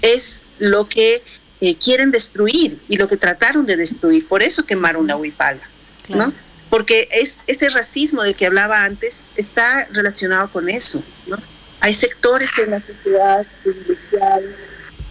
es 0.02 0.44
lo 0.60 0.88
que 0.88 1.22
eh, 1.62 1.76
quieren 1.76 2.12
destruir 2.12 2.80
y 2.88 2.98
lo 2.98 3.08
que 3.08 3.18
trataron 3.18 3.66
de 3.66 3.76
destruir. 3.76 4.28
Por 4.28 4.44
eso 4.44 4.66
quemaron 4.66 5.08
la 5.08 5.18
huipala, 5.18 5.62
¿no? 6.10 6.34
Porque 6.76 7.08
es, 7.12 7.40
ese 7.48 7.70
racismo 7.70 8.24
del 8.24 8.36
que 8.36 8.48
hablaba 8.48 8.84
antes 8.84 9.24
está 9.38 9.88
relacionado 9.94 10.50
con 10.52 10.68
eso, 10.68 11.02
¿no? 11.28 11.38
Hay 11.80 11.94
sectores 11.94 12.50
en 12.60 12.72
la 12.72 12.82
sociedad 12.82 13.46
privilegiados 13.64 14.44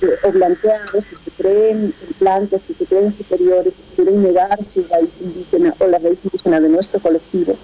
eh, 0.02 0.06
o 0.24 0.32
blanqueados 0.32 1.04
que 1.06 1.16
se 1.24 1.30
creen 1.42 1.94
blancos, 2.20 2.60
que 2.66 2.74
se 2.74 2.84
creen 2.84 3.16
superiores, 3.16 3.72
que 3.72 3.96
quieren 3.96 4.22
negar 4.22 4.58
su 4.74 4.86
raíz 4.90 5.08
indígena 5.22 5.74
o 5.78 5.86
la 5.86 5.98
raíz 5.98 6.18
indígena 6.24 6.60
de 6.60 6.68
nuestro 6.68 7.00
colectivo. 7.00 7.56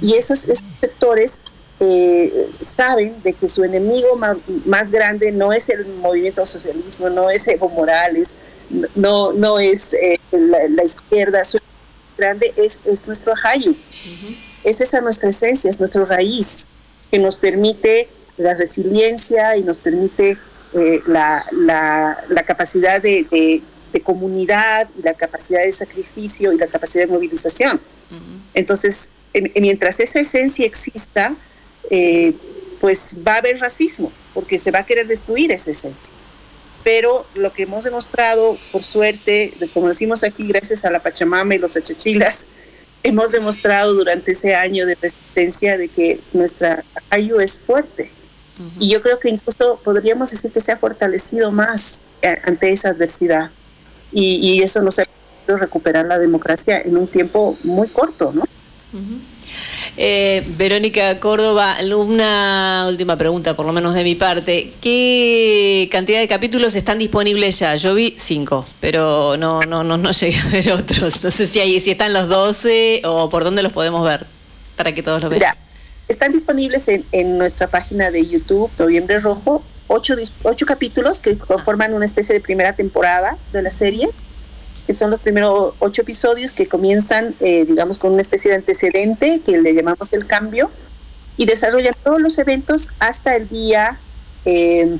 Y 0.00 0.14
esos, 0.14 0.48
esos 0.48 0.64
sectores 0.80 1.40
eh, 1.80 2.48
saben 2.64 3.20
de 3.24 3.32
que 3.32 3.48
su 3.48 3.64
enemigo 3.64 4.14
ma- 4.16 4.38
más, 4.66 4.90
grande 4.92 5.32
no 5.32 5.52
es 5.52 5.68
el 5.68 5.84
movimiento 5.86 6.46
socialismo, 6.46 7.10
no 7.10 7.28
es 7.28 7.48
Evo 7.48 7.68
Morales, 7.70 8.34
no, 8.94 9.32
no 9.32 9.58
es 9.58 9.94
eh, 9.94 10.20
la, 10.30 10.58
la 10.68 10.84
izquierda, 10.84 11.42
su 11.42 11.58
grande 12.26 12.52
es, 12.56 12.80
es 12.84 13.06
nuestro 13.06 13.32
Hayu. 13.42 13.74
Es 14.64 14.80
esa 14.80 15.00
nuestra 15.00 15.28
esencia, 15.30 15.68
es 15.70 15.78
nuestra 15.80 16.04
raíz, 16.04 16.66
que 17.10 17.18
nos 17.18 17.36
permite 17.36 18.08
la 18.38 18.54
resiliencia 18.54 19.56
y 19.56 19.62
nos 19.62 19.78
permite 19.78 20.36
eh, 20.74 21.00
la, 21.06 21.44
la, 21.52 22.16
la 22.28 22.42
capacidad 22.44 23.00
de, 23.02 23.26
de- 23.30 23.62
de 23.92 24.00
comunidad 24.00 24.88
y 24.98 25.02
la 25.02 25.12
capacidad 25.12 25.62
de 25.62 25.70
sacrificio 25.70 26.50
y 26.54 26.56
la 26.56 26.66
capacidad 26.66 27.04
de 27.04 27.12
movilización. 27.12 27.78
Entonces, 28.54 29.10
mientras 29.60 30.00
esa 30.00 30.20
esencia 30.20 30.64
exista, 30.64 31.34
eh, 31.90 32.32
pues 32.80 33.16
va 33.26 33.34
a 33.34 33.38
haber 33.38 33.58
racismo, 33.60 34.10
porque 34.32 34.58
se 34.58 34.70
va 34.70 34.78
a 34.78 34.86
querer 34.86 35.06
destruir 35.06 35.52
esa 35.52 35.70
esencia. 35.72 36.14
Pero 36.84 37.24
lo 37.34 37.52
que 37.52 37.64
hemos 37.64 37.84
demostrado, 37.84 38.56
por 38.72 38.82
suerte, 38.82 39.54
como 39.72 39.88
decimos 39.88 40.24
aquí, 40.24 40.48
gracias 40.48 40.84
a 40.84 40.90
la 40.90 41.00
Pachamama 41.00 41.54
y 41.54 41.58
los 41.58 41.76
achachilas, 41.76 42.48
hemos 43.02 43.32
demostrado 43.32 43.94
durante 43.94 44.32
ese 44.32 44.54
año 44.54 44.86
de 44.86 44.96
resistencia 44.96 45.76
de 45.76 45.88
que 45.88 46.20
nuestra 46.32 46.84
Ayu 47.10 47.40
es 47.40 47.62
fuerte. 47.62 48.10
Y 48.78 48.90
yo 48.90 49.02
creo 49.02 49.18
que 49.18 49.28
incluso 49.28 49.80
podríamos 49.82 50.30
decir 50.30 50.52
que 50.52 50.60
se 50.60 50.70
ha 50.70 50.76
fortalecido 50.76 51.50
más 51.50 52.00
eh, 52.20 52.38
ante 52.44 52.70
esa 52.70 52.90
adversidad. 52.90 53.50
Y, 54.12 54.36
y 54.36 54.62
eso 54.62 54.82
nos 54.82 55.00
ha 55.00 55.04
permitido 55.04 55.56
recuperar 55.58 56.06
la 56.06 56.18
democracia 56.18 56.80
en 56.80 56.96
un 56.96 57.08
tiempo 57.08 57.58
muy 57.64 57.88
corto, 57.88 58.30
¿no? 58.32 58.44
Eh, 59.96 60.42
Verónica 60.56 61.18
Córdoba, 61.18 61.76
una 61.94 62.86
última 62.88 63.16
pregunta, 63.16 63.54
por 63.54 63.66
lo 63.66 63.72
menos 63.72 63.94
de 63.94 64.04
mi 64.04 64.14
parte. 64.14 64.72
¿Qué 64.80 65.88
cantidad 65.92 66.20
de 66.20 66.28
capítulos 66.28 66.74
están 66.74 66.98
disponibles 66.98 67.58
ya? 67.58 67.74
Yo 67.76 67.94
vi 67.94 68.14
cinco, 68.16 68.66
pero 68.80 69.36
no, 69.36 69.60
no, 69.62 69.84
no, 69.84 69.98
no 69.98 70.10
llegué 70.12 70.38
a 70.38 70.48
ver 70.48 70.72
otros. 70.72 71.22
No 71.22 71.30
sé 71.30 71.46
si, 71.46 71.60
hay, 71.60 71.78
si 71.80 71.90
están 71.90 72.12
los 72.12 72.28
12 72.28 73.02
o 73.04 73.28
por 73.28 73.44
dónde 73.44 73.62
los 73.62 73.72
podemos 73.72 74.04
ver 74.04 74.26
para 74.76 74.92
que 74.92 75.02
todos 75.02 75.22
los 75.22 75.30
vean. 75.30 75.56
Están 76.08 76.32
disponibles 76.32 76.88
en, 76.88 77.04
en 77.12 77.38
nuestra 77.38 77.68
página 77.68 78.10
de 78.10 78.26
YouTube, 78.26 78.70
Noviembre 78.78 79.20
Rojo, 79.20 79.62
ocho, 79.92 80.14
ocho 80.42 80.66
capítulos 80.66 81.20
que 81.20 81.36
conforman 81.36 81.94
una 81.94 82.04
especie 82.04 82.34
de 82.34 82.40
primera 82.40 82.72
temporada 82.72 83.36
de 83.52 83.62
la 83.62 83.70
serie, 83.70 84.08
que 84.86 84.94
son 84.94 85.10
los 85.10 85.20
primeros 85.20 85.74
ocho 85.78 86.02
episodios 86.02 86.52
que 86.52 86.66
comienzan, 86.66 87.34
eh, 87.40 87.64
digamos, 87.66 87.98
con 87.98 88.12
una 88.12 88.22
especie 88.22 88.50
de 88.50 88.56
antecedente 88.56 89.40
que 89.44 89.60
le 89.60 89.74
llamamos 89.74 90.12
el 90.12 90.26
cambio, 90.26 90.70
y 91.36 91.46
desarrollan 91.46 91.94
todos 92.02 92.20
los 92.20 92.38
eventos 92.38 92.90
hasta 92.98 93.36
el 93.36 93.48
día 93.48 93.98
eh, 94.44 94.96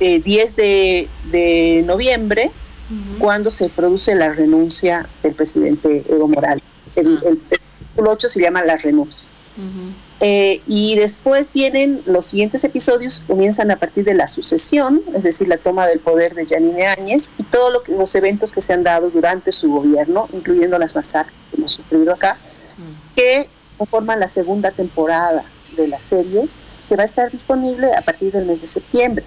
eh, 0.00 0.20
10 0.20 0.56
de, 0.56 1.08
de 1.30 1.84
noviembre, 1.86 2.50
cuando 3.20 3.50
se 3.50 3.68
produce 3.68 4.16
la 4.16 4.32
renuncia 4.32 5.08
del 5.22 5.34
presidente 5.34 6.04
Evo 6.08 6.26
Morales. 6.26 6.64
El, 6.96 7.20
el, 7.24 7.40
el 7.50 7.60
capítulo 7.60 8.10
8 8.10 8.28
se 8.28 8.40
llama 8.40 8.64
La 8.64 8.76
renuncia. 8.78 9.28
Eh, 10.22 10.60
y 10.66 10.96
después 10.96 11.50
vienen 11.54 12.02
los 12.04 12.26
siguientes 12.26 12.62
episodios, 12.64 13.22
comienzan 13.26 13.70
a 13.70 13.76
partir 13.76 14.04
de 14.04 14.12
la 14.12 14.26
sucesión, 14.26 15.00
es 15.14 15.24
decir, 15.24 15.48
la 15.48 15.56
toma 15.56 15.86
del 15.86 15.98
poder 15.98 16.34
de 16.34 16.46
Yanine 16.46 16.86
Áñez 16.88 17.30
y 17.38 17.42
todos 17.44 17.72
lo 17.72 17.82
que- 17.82 17.92
los 17.92 18.14
eventos 18.14 18.52
que 18.52 18.60
se 18.60 18.74
han 18.74 18.82
dado 18.82 19.08
durante 19.10 19.50
su 19.50 19.72
gobierno, 19.72 20.28
incluyendo 20.34 20.78
las 20.78 20.94
masacres 20.94 21.34
que 21.50 21.56
hemos 21.56 21.72
sufrido 21.72 22.12
acá, 22.12 22.36
que 23.16 23.48
conforman 23.78 24.20
la 24.20 24.28
segunda 24.28 24.70
temporada 24.72 25.42
de 25.78 25.88
la 25.88 26.00
serie, 26.00 26.46
que 26.88 26.96
va 26.96 27.02
a 27.04 27.06
estar 27.06 27.30
disponible 27.30 27.94
a 27.94 28.02
partir 28.02 28.30
del 28.30 28.44
mes 28.44 28.60
de 28.60 28.66
septiembre. 28.66 29.24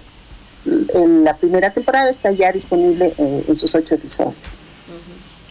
En 0.94 1.24
la 1.24 1.36
primera 1.36 1.70
temporada 1.72 2.08
está 2.08 2.30
ya 2.30 2.52
disponible 2.52 3.12
eh, 3.18 3.44
en 3.48 3.56
sus 3.56 3.74
ocho 3.74 3.96
episodios. 3.96 4.34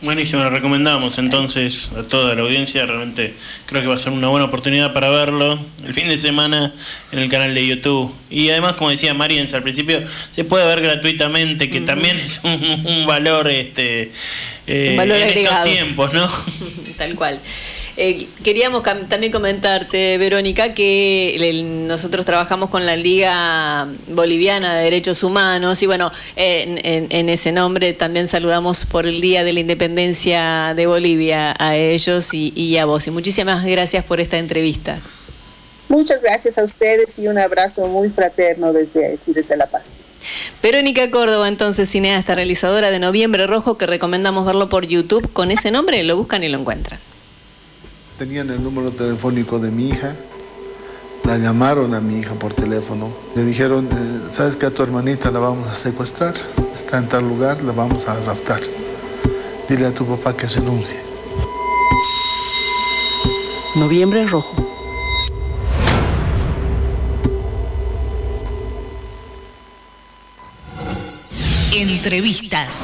Buenísimo, 0.03 0.43
lo 0.43 0.49
recomendamos 0.49 1.17
entonces 1.17 1.91
a 1.97 2.03
toda 2.03 2.35
la 2.35 2.41
audiencia. 2.41 2.85
Realmente 2.85 3.33
creo 3.65 3.81
que 3.81 3.87
va 3.87 3.95
a 3.95 3.97
ser 3.97 4.11
una 4.11 4.27
buena 4.27 4.45
oportunidad 4.45 4.91
para 4.91 5.09
verlo 5.09 5.57
el 5.85 5.93
fin 5.93 6.09
de 6.09 6.17
semana 6.17 6.73
en 7.13 7.19
el 7.19 7.29
canal 7.29 7.55
de 7.55 7.65
YouTube. 7.65 8.13
Y 8.29 8.49
además, 8.49 8.73
como 8.73 8.89
decía 8.89 9.13
Mariens 9.13 9.53
al 9.53 9.63
principio, 9.63 10.03
se 10.29 10.43
puede 10.43 10.65
ver 10.65 10.81
gratuitamente, 10.81 11.69
que 11.69 11.79
también 11.79 12.17
es 12.17 12.41
un, 12.43 12.83
un 12.85 13.05
valor 13.07 13.47
este 13.47 14.11
eh, 14.67 14.89
Un 14.91 14.97
valor 14.97 15.17
en 15.19 15.29
agregado. 15.29 15.65
estos 15.65 15.73
tiempos, 15.73 16.13
¿no? 16.13 16.29
Tal 16.97 17.15
cual. 17.15 17.39
Eh, 17.95 18.27
queríamos 18.43 18.81
también 19.07 19.31
comentarte, 19.31 20.17
Verónica, 20.17 20.73
que 20.73 21.35
el- 21.35 21.85
nosotros 21.85 22.25
trabajamos 22.25 22.71
con 22.71 22.87
la 22.87 22.95
Liga 22.95 23.87
Boliviana 24.09 24.75
de 24.75 24.85
Derechos 24.85 25.23
Humanos 25.23 25.83
y 25.83 25.85
bueno, 25.85 26.11
en, 26.35 26.79
en- 26.83 27.07
en 27.11 27.29
ese 27.29 27.51
nombre 27.51 27.93
también 27.93 28.27
saludamos 28.27 28.87
por 28.87 29.05
el 29.05 29.21
Día 29.21 29.43
de 29.43 29.53
la 29.53 29.59
Independencia 29.59 30.73
de 30.75 30.87
Bolivia 30.87 31.53
a 31.59 31.75
ellos 31.75 32.33
y, 32.33 32.51
y 32.55 32.77
a 32.77 32.85
vos. 32.85 33.05
Y 33.05 33.11
muchísimas 33.11 33.63
gracias 33.63 34.03
por 34.05 34.19
esta 34.19 34.39
entrevista. 34.39 34.97
Muchas 35.89 36.23
gracias 36.23 36.57
a 36.57 36.63
ustedes 36.63 37.19
y 37.19 37.27
un 37.27 37.37
abrazo 37.37 37.85
muy 37.87 38.09
fraterno 38.09 38.73
desde 38.73 39.13
aquí, 39.13 39.33
desde 39.33 39.55
La 39.55 39.67
Paz. 39.67 39.91
Verónica 40.63 41.11
Córdoba, 41.11 41.47
entonces 41.47 41.87
cineasta, 41.89 42.33
realizadora 42.33 42.89
de 42.89 42.97
Noviembre 42.97 43.45
Rojo, 43.45 43.77
que 43.77 43.85
recomendamos 43.85 44.47
verlo 44.47 44.67
por 44.69 44.87
YouTube 44.87 45.31
con 45.31 45.51
ese 45.51 45.69
nombre, 45.69 46.01
lo 46.01 46.17
buscan 46.17 46.43
y 46.43 46.47
lo 46.47 46.57
encuentran. 46.57 46.99
Tenían 48.23 48.49
el 48.51 48.63
número 48.63 48.89
telefónico 48.89 49.59
de 49.59 49.69
mi 49.69 49.89
hija, 49.89 50.15
la 51.25 51.37
llamaron 51.37 51.93
a 51.93 51.99
mi 51.99 52.19
hija 52.19 52.33
por 52.35 52.53
teléfono, 52.53 53.09
le 53.35 53.43
dijeron, 53.43 53.85
eh, 53.91 54.31
sabes 54.31 54.55
que 54.55 54.65
a 54.65 54.71
tu 54.71 54.81
hermanita 54.81 55.29
la 55.29 55.39
vamos 55.39 55.67
a 55.67 55.75
secuestrar, 55.75 56.33
está 56.73 56.99
en 56.99 57.09
tal 57.09 57.27
lugar, 57.27 57.61
la 57.63 57.73
vamos 57.73 58.07
a 58.07 58.17
raptar. 58.21 58.61
Dile 59.67 59.87
a 59.87 59.93
tu 59.93 60.05
papá 60.05 60.37
que 60.37 60.47
renuncie. 60.47 61.01
Noviembre 63.75 64.25
Rojo. 64.25 64.55
Entrevistas. 71.75 72.75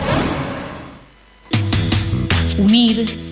Unir, 2.58 3.29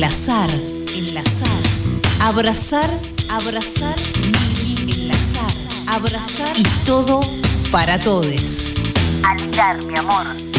enlazar, 0.00 0.48
enlazar, 0.96 1.62
abrazar, 2.22 2.90
abrazar, 3.28 3.94
enlazar, 4.88 5.52
abrazar 5.88 6.56
y 6.56 6.62
todo 6.86 7.20
para 7.70 7.98
todos. 7.98 8.72
Aligar, 9.28 9.76
mi 9.84 9.98
amor. 9.98 10.49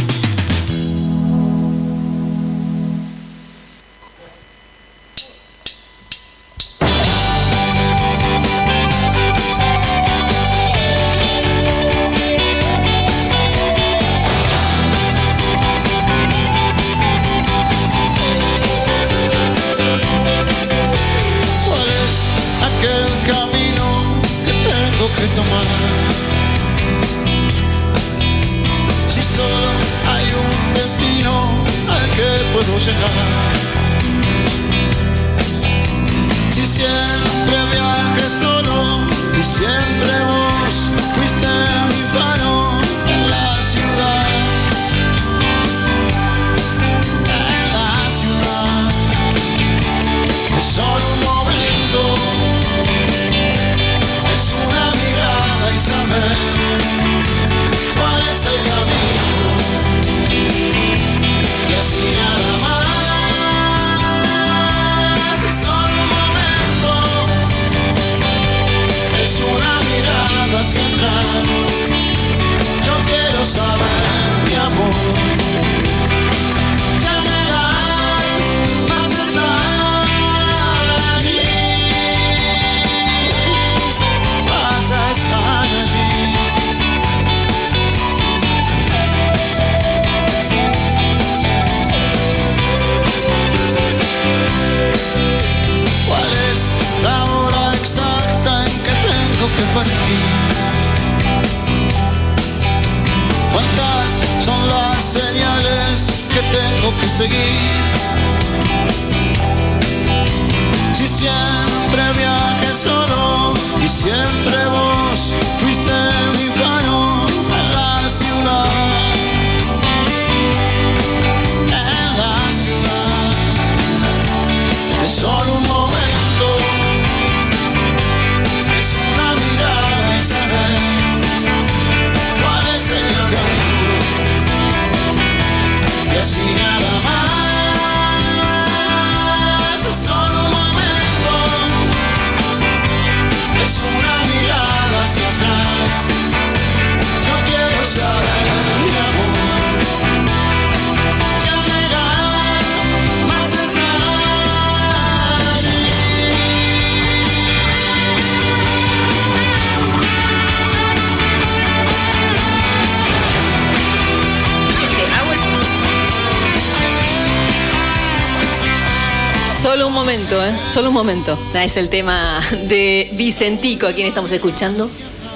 Momento, 170.12 170.46
¿eh? 170.46 170.54
Solo 170.68 170.90
un 170.90 170.94
momento. 170.94 171.40
Ah, 171.54 171.64
es 171.64 171.78
el 171.78 171.88
tema 171.88 172.42
de 172.68 173.10
Vicentico, 173.14 173.88
a 173.88 173.94
quien 173.94 174.08
estamos 174.08 174.30
escuchando. 174.32 174.90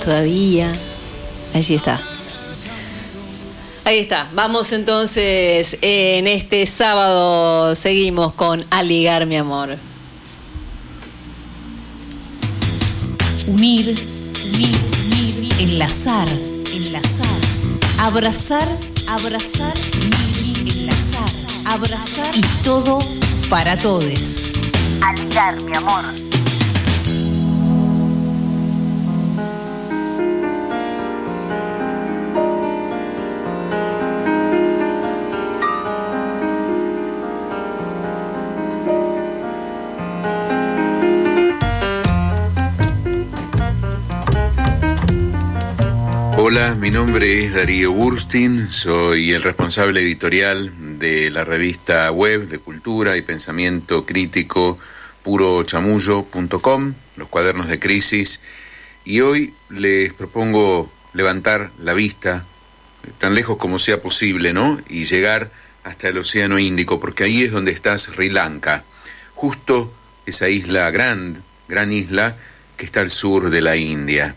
Todavía. 0.03 0.69
Allí 1.53 1.75
está. 1.75 2.01
Ahí 3.85 3.99
está. 3.99 4.27
Vamos 4.33 4.73
entonces 4.73 5.77
en 5.81 6.27
este 6.27 6.65
sábado. 6.65 7.73
Seguimos 7.77 8.33
con 8.33 8.65
Aligar, 8.69 9.25
mi 9.25 9.37
amor. 9.37 9.77
Unir, 13.47 13.95
unir, 14.55 14.77
unir, 15.05 15.53
enlazar, 15.59 16.27
enlazar, 16.75 17.39
abrazar, 17.99 18.67
abrazar, 19.07 19.73
unir, 20.01 20.73
enlazar, 20.73 21.29
abrazar 21.65 22.35
y 22.35 22.41
todo 22.65 22.99
para 23.49 23.77
todos. 23.77 24.44
Aligar, 25.07 25.55
mi 25.65 25.75
amor. 25.75 26.03
Hola, 46.37 46.75
mi 46.79 46.89
nombre 46.89 47.45
es 47.45 47.53
Darío 47.53 47.91
Burstin, 47.91 48.71
soy 48.71 49.33
el 49.33 49.43
responsable 49.43 50.01
editorial 50.01 50.71
de 50.99 51.29
la 51.29 51.43
revista 51.43 52.11
web 52.11 52.47
de 52.47 52.57
cultura 52.57 53.17
y 53.17 53.21
pensamiento 53.21 54.05
crítico 54.05 54.79
purochamullo.com, 55.25 56.93
los 57.17 57.27
cuadernos 57.29 57.67
de 57.67 57.79
crisis, 57.79 58.41
y 59.03 59.21
hoy 59.21 59.55
les 59.69 60.13
propongo 60.13 60.87
levantar 61.13 61.71
la 61.79 61.93
vista 61.93 62.45
tan 63.17 63.33
lejos 63.33 63.57
como 63.57 63.79
sea 63.79 63.99
posible, 64.03 64.53
¿no? 64.53 64.79
Y 64.87 65.05
llegar 65.05 65.49
hasta 65.83 66.09
el 66.09 66.19
Océano 66.19 66.59
Índico, 66.59 66.99
porque 66.99 67.23
ahí 67.23 67.41
es 67.41 67.51
donde 67.51 67.71
está 67.71 67.97
Sri 67.97 68.29
Lanka, 68.29 68.83
justo 69.33 69.91
esa 70.27 70.47
isla 70.47 70.91
gran, 70.91 71.41
gran 71.67 71.91
isla 71.91 72.37
que 72.77 72.85
está 72.85 72.99
al 72.99 73.09
sur 73.09 73.49
de 73.49 73.61
la 73.61 73.75
India. 73.77 74.35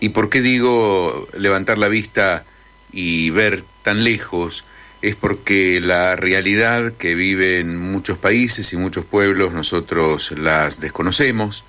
¿Y 0.00 0.08
por 0.08 0.28
qué 0.28 0.40
digo 0.40 1.28
levantar 1.38 1.78
la 1.78 1.86
vista 1.86 2.42
y 2.90 3.30
ver 3.30 3.62
tan 3.84 4.02
lejos? 4.02 4.64
Es 5.02 5.16
porque 5.16 5.80
la 5.80 6.16
realidad 6.16 6.92
que 6.92 7.14
vive 7.14 7.60
en 7.60 7.76
muchos 7.76 8.18
países 8.18 8.72
y 8.72 8.76
muchos 8.76 9.04
pueblos 9.04 9.52
nosotros 9.52 10.32
las 10.36 10.80
desconocemos. 10.80 11.64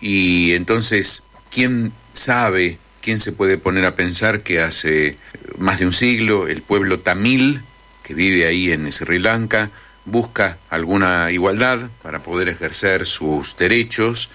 Y 0.00 0.52
entonces, 0.54 1.24
¿quién 1.50 1.92
sabe, 2.12 2.78
quién 3.02 3.20
se 3.20 3.32
puede 3.32 3.58
poner 3.58 3.84
a 3.84 3.94
pensar 3.94 4.42
que 4.42 4.60
hace 4.60 5.16
más 5.58 5.78
de 5.78 5.86
un 5.86 5.92
siglo 5.92 6.48
el 6.48 6.62
pueblo 6.62 7.00
tamil 7.00 7.62
que 8.02 8.14
vive 8.14 8.46
ahí 8.46 8.72
en 8.72 8.90
Sri 8.90 9.18
Lanka 9.18 9.70
busca 10.04 10.58
alguna 10.70 11.30
igualdad 11.32 11.90
para 12.02 12.22
poder 12.22 12.48
ejercer 12.48 13.04
sus 13.04 13.56
derechos 13.56 14.30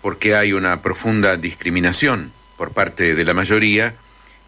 porque 0.00 0.34
hay 0.34 0.52
una 0.52 0.80
profunda 0.80 1.36
discriminación 1.36 2.32
por 2.56 2.72
parte 2.72 3.14
de 3.14 3.24
la 3.24 3.34
mayoría 3.34 3.94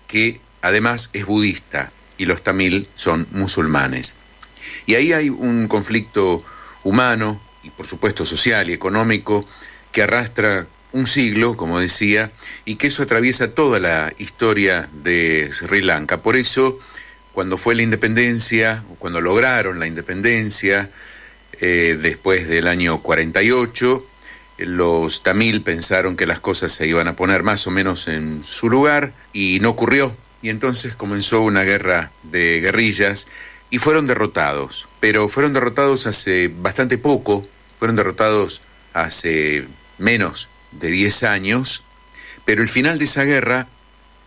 que 0.06 0.40
además 0.62 1.10
es 1.12 1.26
budista 1.26 1.92
y 2.22 2.26
los 2.26 2.42
tamil 2.42 2.88
son 2.94 3.26
musulmanes. 3.32 4.14
Y 4.86 4.94
ahí 4.94 5.12
hay 5.12 5.28
un 5.28 5.66
conflicto 5.66 6.40
humano 6.84 7.40
y 7.64 7.70
por 7.70 7.84
supuesto 7.84 8.24
social 8.24 8.70
y 8.70 8.72
económico 8.72 9.44
que 9.90 10.04
arrastra 10.04 10.68
un 10.92 11.08
siglo, 11.08 11.56
como 11.56 11.80
decía, 11.80 12.30
y 12.64 12.76
que 12.76 12.86
eso 12.86 13.02
atraviesa 13.02 13.54
toda 13.54 13.80
la 13.80 14.12
historia 14.18 14.88
de 15.02 15.48
Sri 15.52 15.82
Lanka. 15.82 16.22
Por 16.22 16.36
eso, 16.36 16.78
cuando 17.32 17.56
fue 17.56 17.74
la 17.74 17.82
independencia, 17.82 18.84
cuando 19.00 19.20
lograron 19.20 19.80
la 19.80 19.88
independencia, 19.88 20.88
eh, 21.60 21.98
después 22.00 22.46
del 22.46 22.68
año 22.68 23.02
48, 23.02 24.06
los 24.58 25.24
tamil 25.24 25.62
pensaron 25.62 26.14
que 26.14 26.26
las 26.26 26.38
cosas 26.38 26.70
se 26.70 26.86
iban 26.86 27.08
a 27.08 27.16
poner 27.16 27.42
más 27.42 27.66
o 27.66 27.72
menos 27.72 28.06
en 28.06 28.44
su 28.44 28.70
lugar 28.70 29.12
y 29.32 29.58
no 29.60 29.70
ocurrió. 29.70 30.14
Y 30.42 30.50
entonces 30.50 30.94
comenzó 30.94 31.40
una 31.40 31.62
guerra 31.62 32.10
de 32.24 32.60
guerrillas 32.60 33.26
y 33.70 33.78
fueron 33.78 34.06
derrotados. 34.06 34.88
Pero 35.00 35.28
fueron 35.28 35.52
derrotados 35.52 36.06
hace 36.06 36.48
bastante 36.48 36.98
poco, 36.98 37.46
fueron 37.78 37.96
derrotados 37.96 38.62
hace 38.92 39.66
menos 39.98 40.48
de 40.72 40.90
10 40.90 41.22
años, 41.24 41.84
pero 42.44 42.62
el 42.62 42.68
final 42.68 42.98
de 42.98 43.04
esa 43.04 43.24
guerra 43.24 43.68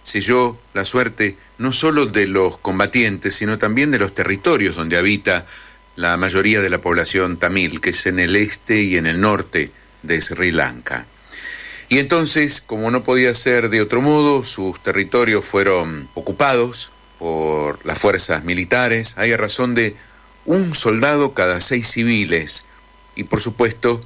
selló 0.03 0.57
la 0.73 0.85
suerte 0.85 1.35
no 1.57 1.73
solo 1.73 2.05
de 2.05 2.27
los 2.27 2.57
combatientes, 2.57 3.35
sino 3.35 3.57
también 3.57 3.91
de 3.91 3.99
los 3.99 4.13
territorios 4.13 4.75
donde 4.75 4.97
habita 4.97 5.45
la 5.95 6.17
mayoría 6.17 6.61
de 6.61 6.69
la 6.69 6.81
población 6.81 7.37
tamil, 7.37 7.81
que 7.81 7.89
es 7.91 8.05
en 8.05 8.19
el 8.19 8.35
este 8.35 8.81
y 8.81 8.97
en 8.97 9.07
el 9.07 9.19
norte 9.19 9.71
de 10.03 10.21
Sri 10.21 10.51
Lanka. 10.51 11.05
Y 11.87 11.99
entonces, 11.99 12.61
como 12.61 12.89
no 12.89 13.03
podía 13.03 13.33
ser 13.33 13.69
de 13.69 13.81
otro 13.81 14.01
modo, 14.01 14.43
sus 14.43 14.81
territorios 14.81 15.45
fueron 15.45 16.09
ocupados 16.15 16.91
por 17.19 17.85
las 17.85 17.99
fuerzas 17.99 18.43
militares. 18.43 19.15
Hay 19.17 19.31
a 19.31 19.37
razón 19.37 19.75
de 19.75 19.95
un 20.45 20.73
soldado 20.73 21.33
cada 21.33 21.61
seis 21.61 21.87
civiles. 21.87 22.65
Y 23.15 23.25
por 23.25 23.39
supuesto, 23.39 24.01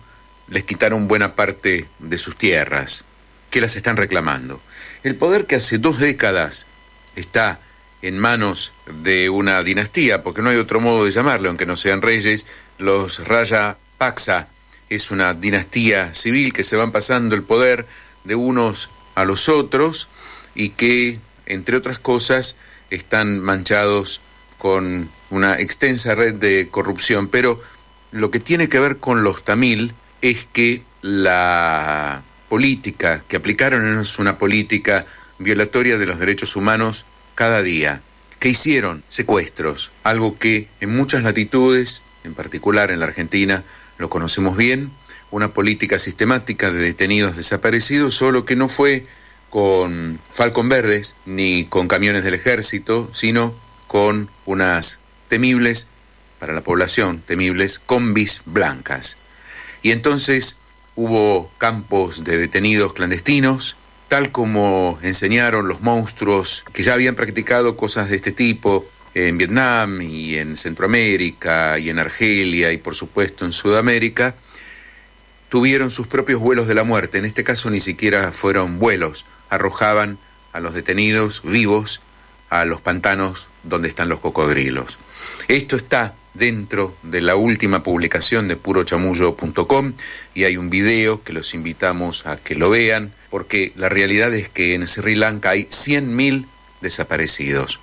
les 0.49 0.64
quitaron 0.64 1.07
buena 1.07 1.35
parte 1.35 1.85
de 1.99 2.18
sus 2.18 2.35
tierras, 2.35 3.06
que 3.49 3.61
las 3.61 3.76
están 3.76 3.97
reclamando. 3.97 4.61
El 5.03 5.15
poder 5.15 5.45
que 5.45 5.56
hace 5.56 5.77
dos 5.77 5.99
décadas 5.99 6.68
está 7.15 7.60
en 8.01 8.18
manos 8.18 8.73
de 9.03 9.30
una 9.30 9.61
dinastía, 9.64 10.23
porque 10.23 10.41
no 10.41 10.49
hay 10.49 10.57
otro 10.57 10.80
modo 10.80 11.06
de 11.06 11.11
llamarlo, 11.11 11.49
aunque 11.49 11.65
no 11.65 11.76
sean 11.76 12.01
reyes, 12.01 12.45
los 12.77 13.27
Raya 13.27 13.77
Paxa, 13.97 14.47
es 14.90 15.11
una 15.11 15.34
dinastía 15.34 16.14
civil 16.14 16.53
que 16.53 16.64
se 16.64 16.76
van 16.76 16.91
pasando 16.91 17.36
el 17.36 17.44
poder 17.44 17.86
de 18.24 18.36
unos 18.36 18.90
a 19.16 19.26
los 19.26 19.49
otros 19.49 20.07
y 20.56 20.70
que, 20.70 21.20
entre 21.45 21.78
otras 21.78 21.99
cosas, 21.99 22.57
están 22.90 23.40
manchados 23.40 24.22
con 24.57 25.10
una 25.30 25.60
extensa 25.60 26.16
red 26.16 26.36
de 26.36 26.68
corrupción. 26.70 27.28
Pero 27.28 27.60
lo 28.11 28.32
que 28.32 28.40
tiene 28.40 28.70
que 28.70 28.80
ver 28.80 28.98
con 28.98 29.24
los 29.24 29.44
tamil 29.44 29.94
es 30.22 30.48
que 30.52 30.84
la 31.02 32.22
política 32.49 33.24
que 33.28 33.38
aplicaron 33.38 33.99
es 33.99 34.20
una 34.20 34.38
política 34.38 35.06
violatoria 35.38 35.98
de 35.98 36.06
los 36.06 36.20
derechos 36.20 36.56
humanos 36.56 37.06
cada 37.36 37.61
día. 37.61 38.02
que 38.40 38.49
hicieron? 38.49 39.03
Secuestros, 39.10 39.91
algo 40.03 40.38
que 40.38 40.68
en 40.80 40.95
muchas 40.95 41.24
latitudes, 41.24 42.03
en 42.24 42.34
particular 42.34 42.90
en 42.90 43.02
la 43.02 43.07
Argentina, 43.07 43.66
lo 43.99 44.09
conocemos 44.09 44.57
bien, 44.57 44.91
una 45.30 45.53
política 45.53 45.99
sistemática 45.99 46.71
de 46.71 46.80
detenidos 46.80 47.35
desaparecidos, 47.35 48.15
solo 48.15 48.45
que 48.45 48.55
no 48.55 48.69
fue 48.69 49.05
con 49.49 50.19
Falcon 50.31 50.69
Verdes 50.69 51.15
ni 51.26 51.65
con 51.65 51.88
camiones 51.88 52.23
del 52.23 52.34
ejército, 52.34 53.09
sino 53.13 53.53
con 53.88 54.30
unas 54.45 54.99
temibles, 55.27 55.88
para 56.39 56.53
la 56.53 56.61
población, 56.61 57.19
temibles 57.19 57.80
combis 57.80 58.41
blancas. 58.45 59.17
Y 59.84 59.91
entonces 59.91 60.57
hubo 60.95 61.51
campos 61.57 62.23
de 62.23 62.38
detenidos 62.38 62.93
clandestinos, 62.93 63.76
tal 64.07 64.31
como 64.31 64.97
enseñaron 65.01 65.67
los 65.67 65.81
monstruos 65.81 66.63
que 66.71 66.84
ya 66.84 66.93
habían 66.93 67.15
practicado 67.15 67.76
cosas 67.76 68.09
de 68.09 68.15
este 68.15 68.31
tipo 68.31 68.85
en 69.14 69.38
Vietnam 69.38 70.02
y 70.02 70.38
en 70.38 70.57
Centroamérica 70.57 71.80
y 71.80 71.90
en 71.90 71.99
Argelia 71.99 72.72
y 72.72 72.77
por 72.77 72.95
supuesto 72.95 73.45
en 73.45 73.52
Sudamérica, 73.52 74.36
tuvieron 75.49 75.90
sus 75.90 76.07
propios 76.07 76.40
vuelos 76.40 76.68
de 76.68 76.76
la 76.76 76.84
muerte. 76.84 77.18
En 77.18 77.26
este 77.26 77.44
caso 77.44 77.69
ni 77.69 77.81
siquiera 77.81 78.31
fueron 78.31 78.80
vuelos, 78.80 79.26
arrojaban 79.49 80.18
a 80.53 80.60
los 80.60 80.73
detenidos 80.73 81.41
vivos 81.44 82.02
a 82.49 82.65
los 82.65 82.81
pantanos 82.81 83.49
donde 83.64 83.88
están 83.88 84.10
los 84.10 84.19
cocodrilos. 84.19 84.99
Esto 85.48 85.76
está 85.76 86.15
dentro 86.34 86.95
de 87.03 87.22
la 87.22 87.36
última 87.36 87.84
publicación 87.84 88.48
de 88.48 88.56
purochamullo.com 88.56 89.94
y 90.34 90.44
hay 90.45 90.57
un 90.57 90.69
video 90.69 91.23
que 91.23 91.34
los 91.34 91.53
invitamos 91.53 92.26
a 92.26 92.38
que 92.38 92.56
lo 92.56 92.69
vean 92.69 93.14
porque 93.30 93.73
la 93.76 93.90
realidad 93.90 94.34
es 94.34 94.49
que 94.49 94.73
en 94.73 94.88
Sri 94.88 95.15
Lanka 95.15 95.52
hay 95.52 95.65
100.000 95.65 96.45
desaparecidos. 96.81 97.80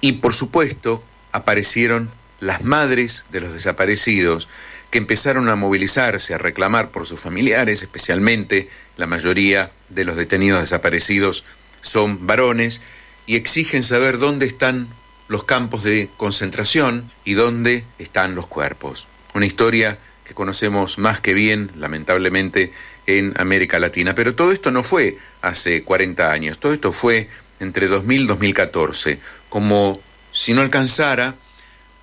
Y 0.00 0.12
por 0.12 0.34
supuesto 0.34 1.02
aparecieron 1.32 2.10
las 2.40 2.64
madres 2.64 3.24
de 3.30 3.40
los 3.40 3.52
desaparecidos 3.52 4.48
que 4.90 4.98
empezaron 4.98 5.48
a 5.48 5.56
movilizarse, 5.56 6.34
a 6.34 6.38
reclamar 6.38 6.90
por 6.90 7.06
sus 7.06 7.20
familiares, 7.20 7.82
especialmente 7.82 8.68
la 8.96 9.06
mayoría 9.06 9.70
de 9.88 10.04
los 10.04 10.16
detenidos 10.16 10.60
desaparecidos 10.60 11.44
son 11.80 12.26
varones, 12.26 12.82
y 13.26 13.36
exigen 13.36 13.82
saber 13.82 14.18
dónde 14.18 14.46
están 14.46 14.88
los 15.28 15.44
campos 15.44 15.84
de 15.84 16.10
concentración 16.16 17.08
y 17.24 17.34
dónde 17.34 17.84
están 17.98 18.34
los 18.34 18.48
cuerpos. 18.48 19.06
Una 19.34 19.46
historia 19.46 19.96
que 20.24 20.34
conocemos 20.34 20.98
más 20.98 21.20
que 21.20 21.34
bien, 21.34 21.70
lamentablemente, 21.76 22.72
en 23.06 23.32
América 23.36 23.78
Latina. 23.78 24.14
Pero 24.14 24.34
todo 24.34 24.50
esto 24.50 24.72
no 24.72 24.82
fue 24.82 25.16
hace 25.42 25.84
40 25.84 26.32
años, 26.32 26.58
todo 26.58 26.72
esto 26.72 26.92
fue 26.92 27.28
entre 27.60 27.86
2000 27.86 28.22
y 28.22 28.26
2014, 28.26 29.18
como 29.50 30.00
si 30.32 30.54
no 30.54 30.62
alcanzara 30.62 31.34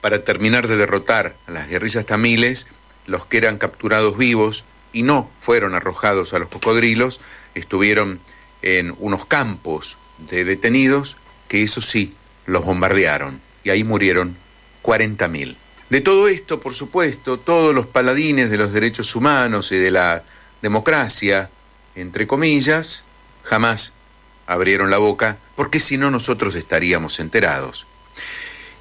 para 0.01 0.23
terminar 0.23 0.67
de 0.67 0.77
derrotar 0.77 1.35
a 1.47 1.51
las 1.51 1.67
guerrillas 1.67 2.05
tamiles, 2.05 2.67
los 3.07 3.25
que 3.25 3.37
eran 3.37 3.57
capturados 3.57 4.17
vivos 4.17 4.63
y 4.93 5.01
no 5.01 5.29
fueron 5.39 5.73
arrojados 5.73 6.33
a 6.33 6.39
los 6.39 6.49
cocodrilos, 6.49 7.19
estuvieron 7.55 8.19
en 8.61 8.93
unos 8.99 9.25
campos 9.25 9.97
de 10.29 10.45
detenidos 10.45 11.17
que 11.47 11.63
eso 11.63 11.81
sí 11.81 12.13
los 12.45 12.65
bombardearon 12.65 13.41
y 13.63 13.69
ahí 13.69 13.83
murieron 13.83 14.37
40.000. 14.83 15.57
De 15.89 16.01
todo 16.01 16.27
esto, 16.27 16.59
por 16.59 16.75
supuesto, 16.75 17.39
todos 17.39 17.73
los 17.73 17.87
paladines 17.87 18.49
de 18.49 18.57
los 18.57 18.73
derechos 18.73 19.15
humanos 19.15 19.71
y 19.71 19.77
de 19.77 19.91
la 19.91 20.23
democracia, 20.61 21.49
entre 21.95 22.27
comillas, 22.27 23.05
jamás 23.43 23.93
abrieron 24.47 24.89
la 24.89 24.97
boca, 24.97 25.37
porque 25.55 25.79
si 25.79 25.97
no 25.97 26.09
nosotros 26.09 26.55
estaríamos 26.55 27.19
enterados. 27.19 27.85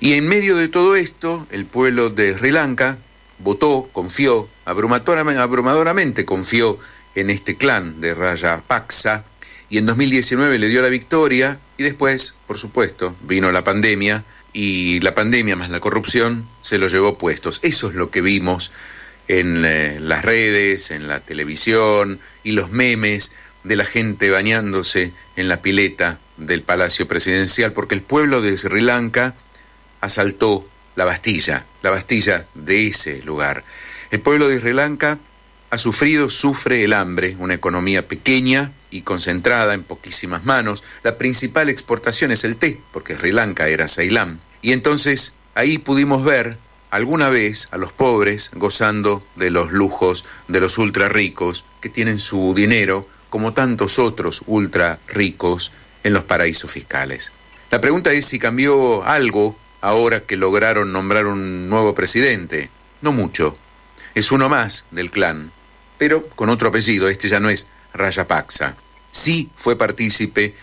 Y 0.01 0.15
en 0.15 0.29
medio 0.29 0.57
de 0.57 0.69
todo 0.69 0.97
esto, 0.97 1.47
el 1.51 1.67
pueblo 1.67 2.11
de 2.11 2.37
Sri 2.37 2.53
Lanka 2.53 2.99
votó, 3.39 3.89
confió, 3.93 4.49
abrumadoramente 4.65 6.25
confió 6.25 6.79
en 7.15 7.31
este 7.31 7.57
clan 7.57 8.01
de 8.01 8.15
Rajapaksa, 8.15 9.25
y 9.69 9.79
en 9.79 9.87
2019 9.87 10.59
le 10.59 10.69
dio 10.69 10.83
la 10.83 10.89
victoria 10.89 11.59
y 11.77 11.83
después, 11.83 12.37
por 12.47 12.59
supuesto, 12.59 13.15
vino 13.23 13.51
la 13.51 13.65
pandemia 13.65 14.25
y 14.53 15.01
la 15.01 15.15
pandemia 15.15 15.57
más 15.57 15.71
la 15.71 15.81
corrupción 15.81 16.47
se 16.61 16.79
lo 16.79 16.87
llevó 16.89 17.19
puestos. 17.19 17.61
Eso 17.63 17.89
es 17.89 17.95
lo 17.95 18.11
que 18.11 18.21
vimos 18.21 18.71
en 19.29 19.65
eh, 19.65 19.99
las 20.01 20.25
redes, 20.25 20.93
en 20.93 21.09
la 21.09 21.21
televisión 21.21 22.21
y 22.45 22.53
los 22.53 22.71
memes 22.71 23.33
de 23.67 23.77
la 23.77 23.85
gente 23.85 24.31
bañándose 24.31 25.13
en 25.35 25.49
la 25.49 25.61
pileta 25.61 26.19
del 26.37 26.63
Palacio 26.63 27.09
Presidencial, 27.09 27.73
porque 27.73 27.97
el 27.97 28.03
pueblo 28.03 28.41
de 28.41 28.57
Sri 28.57 28.81
Lanka 28.81 29.35
asaltó 30.01 30.65
la 30.95 31.05
Bastilla, 31.05 31.67
la 31.83 31.91
Bastilla 31.91 32.47
de 32.55 32.87
ese 32.87 33.23
lugar. 33.23 33.65
El 34.13 34.21
pueblo 34.21 34.47
de 34.47 34.59
Sri 34.59 34.73
Lanka 34.73 35.19
ha 35.71 35.79
sufrido, 35.79 36.31
sufre 36.31 36.85
el 36.85 36.93
hambre, 36.93 37.35
una 37.41 37.55
economía 37.55 38.07
pequeña 38.07 38.71
y 38.91 39.03
concentrada 39.03 39.75
en 39.75 39.83
poquísimas 39.83 40.45
manos. 40.45 40.85
La 41.03 41.19
principal 41.19 41.69
exportación 41.69 42.31
es 42.31 42.45
el 42.45 42.57
té, 42.57 42.81
porque 42.93 43.17
Sri 43.17 43.33
Lanka 43.33 43.67
era 43.69 43.89
Ceilán. 43.89 44.39
Y 44.63 44.73
entonces 44.73 45.33
ahí 45.55 45.79
pudimos 45.79 46.25
ver 46.25 46.57
alguna 46.91 47.31
vez 47.31 47.69
a 47.73 47.79
los 47.79 47.93
pobres 47.93 48.53
gozando 48.55 49.27
de 49.35 49.51
los 49.51 49.73
lujos 49.73 50.25
de 50.47 50.61
los 50.61 50.79
ultra 50.79 51.09
ricos 51.09 51.65
que 51.81 51.89
tienen 51.89 52.21
su 52.21 52.55
dinero, 52.55 53.07
como 53.37 53.53
tantos 53.53 53.99
otros 53.99 54.45
ultra 54.47 54.99
ricos, 55.09 55.71
en 56.05 56.15
los 56.15 56.25
paraísos 56.25 56.71
fiscales. 56.71 57.33
La 57.71 57.83
pregunta 57.83 58.11
es 58.11 58.25
si 58.25 58.39
cambió 58.39 59.05
algo 59.05 59.55
ahora 59.83 60.21
que 60.21 60.39
lograron 60.39 60.91
nombrar 60.91 61.27
un 61.27 61.69
nuevo 61.69 61.93
presidente. 61.93 62.71
No 63.03 63.13
mucho. 63.13 63.55
Es 64.15 64.33
uno 64.33 64.49
más 64.49 64.87
del 64.91 65.11
clan, 65.11 65.53
pero 65.99 66.27
con 66.29 66.49
otro 66.49 66.71
apellido. 66.71 67.11
Este 67.11 67.29
ya 67.29 67.39
no 67.39 67.51
es 67.51 67.67
Rayapaksa. 67.93 68.75
Sí 69.13 69.51
fue 69.55 69.77
partícipe 69.77 70.55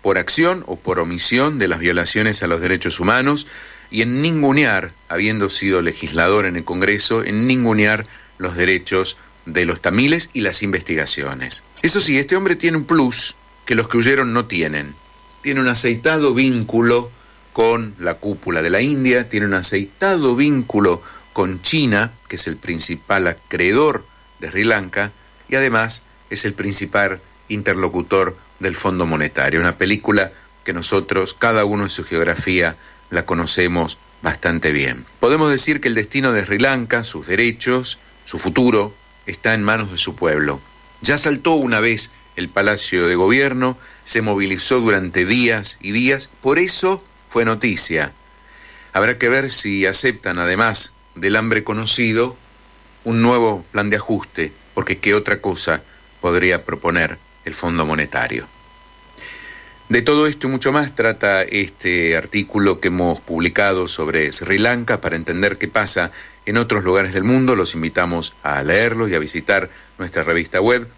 por 0.00 0.16
acción 0.16 0.64
o 0.66 0.76
por 0.76 0.98
omisión 0.98 1.58
de 1.58 1.68
las 1.68 1.80
violaciones 1.80 2.42
a 2.42 2.46
los 2.46 2.62
derechos 2.62 2.98
humanos 2.98 3.46
y 3.90 4.00
en 4.00 4.22
ningunear, 4.22 4.92
habiendo 5.10 5.50
sido 5.50 5.82
legislador 5.82 6.46
en 6.46 6.56
el 6.56 6.64
Congreso, 6.64 7.22
en 7.24 7.46
ningunear 7.46 8.06
los 8.38 8.56
derechos 8.56 9.18
de 9.46 9.64
los 9.64 9.80
tamiles 9.80 10.30
y 10.32 10.42
las 10.42 10.62
investigaciones. 10.62 11.62
Eso 11.82 12.00
sí, 12.00 12.18
este 12.18 12.36
hombre 12.36 12.56
tiene 12.56 12.76
un 12.76 12.84
plus 12.84 13.34
que 13.64 13.74
los 13.74 13.88
que 13.88 13.96
huyeron 13.96 14.32
no 14.32 14.46
tienen. 14.46 14.94
Tiene 15.40 15.60
un 15.60 15.68
aceitado 15.68 16.34
vínculo 16.34 17.10
con 17.52 17.94
la 17.98 18.14
cúpula 18.14 18.60
de 18.60 18.70
la 18.70 18.82
India, 18.82 19.28
tiene 19.28 19.46
un 19.46 19.54
aceitado 19.54 20.36
vínculo 20.36 21.00
con 21.32 21.62
China, 21.62 22.12
que 22.28 22.36
es 22.36 22.46
el 22.46 22.56
principal 22.56 23.26
acreedor 23.28 24.04
de 24.40 24.50
Sri 24.50 24.64
Lanka, 24.64 25.12
y 25.48 25.54
además 25.54 26.02
es 26.28 26.44
el 26.44 26.54
principal 26.54 27.20
interlocutor 27.48 28.36
del 28.58 28.74
Fondo 28.74 29.06
Monetario. 29.06 29.60
Una 29.60 29.78
película 29.78 30.32
que 30.64 30.72
nosotros, 30.72 31.34
cada 31.34 31.64
uno 31.64 31.84
en 31.84 31.88
su 31.88 32.04
geografía, 32.04 32.76
la 33.10 33.24
conocemos 33.24 33.98
bastante 34.22 34.72
bien. 34.72 35.06
Podemos 35.20 35.50
decir 35.50 35.80
que 35.80 35.88
el 35.88 35.94
destino 35.94 36.32
de 36.32 36.44
Sri 36.44 36.58
Lanka, 36.58 37.04
sus 37.04 37.26
derechos, 37.26 37.98
su 38.24 38.38
futuro, 38.38 38.92
está 39.26 39.54
en 39.54 39.62
manos 39.62 39.90
de 39.90 39.98
su 39.98 40.14
pueblo. 40.16 40.60
Ya 41.00 41.18
saltó 41.18 41.52
una 41.52 41.80
vez 41.80 42.12
el 42.36 42.48
Palacio 42.48 43.06
de 43.06 43.16
Gobierno, 43.16 43.76
se 44.04 44.22
movilizó 44.22 44.80
durante 44.80 45.24
días 45.24 45.78
y 45.80 45.92
días, 45.92 46.30
por 46.40 46.58
eso 46.58 47.02
fue 47.28 47.44
noticia. 47.44 48.12
Habrá 48.92 49.18
que 49.18 49.28
ver 49.28 49.50
si 49.50 49.86
aceptan, 49.86 50.38
además 50.38 50.92
del 51.14 51.36
hambre 51.36 51.64
conocido, 51.64 52.36
un 53.04 53.22
nuevo 53.22 53.64
plan 53.72 53.90
de 53.90 53.96
ajuste, 53.96 54.52
porque 54.74 54.98
qué 54.98 55.14
otra 55.14 55.40
cosa 55.40 55.82
podría 56.20 56.64
proponer 56.64 57.18
el 57.44 57.54
Fondo 57.54 57.86
Monetario. 57.86 58.46
De 59.88 60.02
todo 60.02 60.26
esto 60.26 60.48
y 60.48 60.50
mucho 60.50 60.72
más 60.72 60.96
trata 60.96 61.42
este 61.42 62.16
artículo 62.16 62.80
que 62.80 62.88
hemos 62.88 63.20
publicado 63.20 63.86
sobre 63.86 64.32
Sri 64.32 64.58
Lanka 64.58 65.00
para 65.00 65.14
entender 65.14 65.58
qué 65.58 65.68
pasa 65.68 66.10
en 66.44 66.56
otros 66.56 66.82
lugares 66.82 67.14
del 67.14 67.22
mundo. 67.22 67.54
Los 67.54 67.74
invitamos 67.74 68.34
a 68.42 68.62
leerlo 68.64 69.06
y 69.06 69.14
a 69.14 69.20
visitar 69.20 69.68
nuestra 69.98 70.24
revista 70.24 70.60
web 70.60 70.88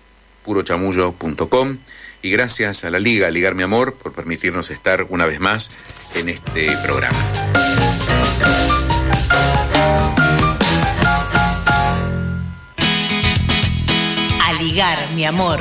purochamullo.com 0.43 1.79
y 2.23 2.31
gracias 2.31 2.85
a 2.85 2.91
la 2.91 2.99
Liga 2.99 3.31
Ligar 3.31 3.55
Mi 3.55 3.63
Amor 3.63 3.93
por 3.95 4.13
permitirnos 4.13 4.71
estar 4.71 5.07
una 5.11 5.27
vez 5.27 5.39
más 5.39 5.71
en 6.15 6.31
este 6.31 6.75
programa. 6.83 7.19
A 14.43 15.15
mi 15.15 15.25
amor. 15.27 15.61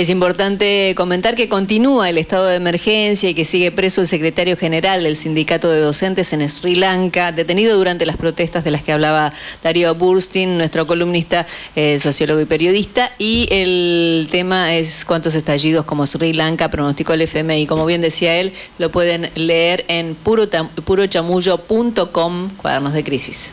Es 0.00 0.08
importante 0.08 0.94
comentar 0.96 1.34
que 1.34 1.50
continúa 1.50 2.08
el 2.08 2.16
estado 2.16 2.46
de 2.46 2.56
emergencia 2.56 3.28
y 3.28 3.34
que 3.34 3.44
sigue 3.44 3.70
preso 3.70 4.00
el 4.00 4.06
secretario 4.06 4.56
general 4.56 5.02
del 5.02 5.14
sindicato 5.14 5.70
de 5.70 5.80
docentes 5.80 6.32
en 6.32 6.48
Sri 6.48 6.74
Lanka, 6.74 7.32
detenido 7.32 7.76
durante 7.76 8.06
las 8.06 8.16
protestas 8.16 8.64
de 8.64 8.70
las 8.70 8.82
que 8.82 8.92
hablaba 8.92 9.34
Darío 9.62 9.94
Burstin, 9.94 10.56
nuestro 10.56 10.86
columnista, 10.86 11.46
eh, 11.76 11.98
sociólogo 11.98 12.40
y 12.40 12.46
periodista. 12.46 13.12
Y 13.18 13.46
el 13.50 14.28
tema 14.30 14.74
es 14.74 15.04
cuántos 15.04 15.34
estallidos 15.34 15.84
como 15.84 16.06
Sri 16.06 16.32
Lanka 16.32 16.70
pronosticó 16.70 17.12
el 17.12 17.20
FMI. 17.20 17.66
Como 17.66 17.84
bien 17.84 18.00
decía 18.00 18.36
él, 18.36 18.54
lo 18.78 18.90
pueden 18.90 19.28
leer 19.34 19.84
en 19.88 20.14
purochamullo.com, 20.14 22.50
cuadernos 22.56 22.94
de 22.94 23.04
crisis. 23.04 23.52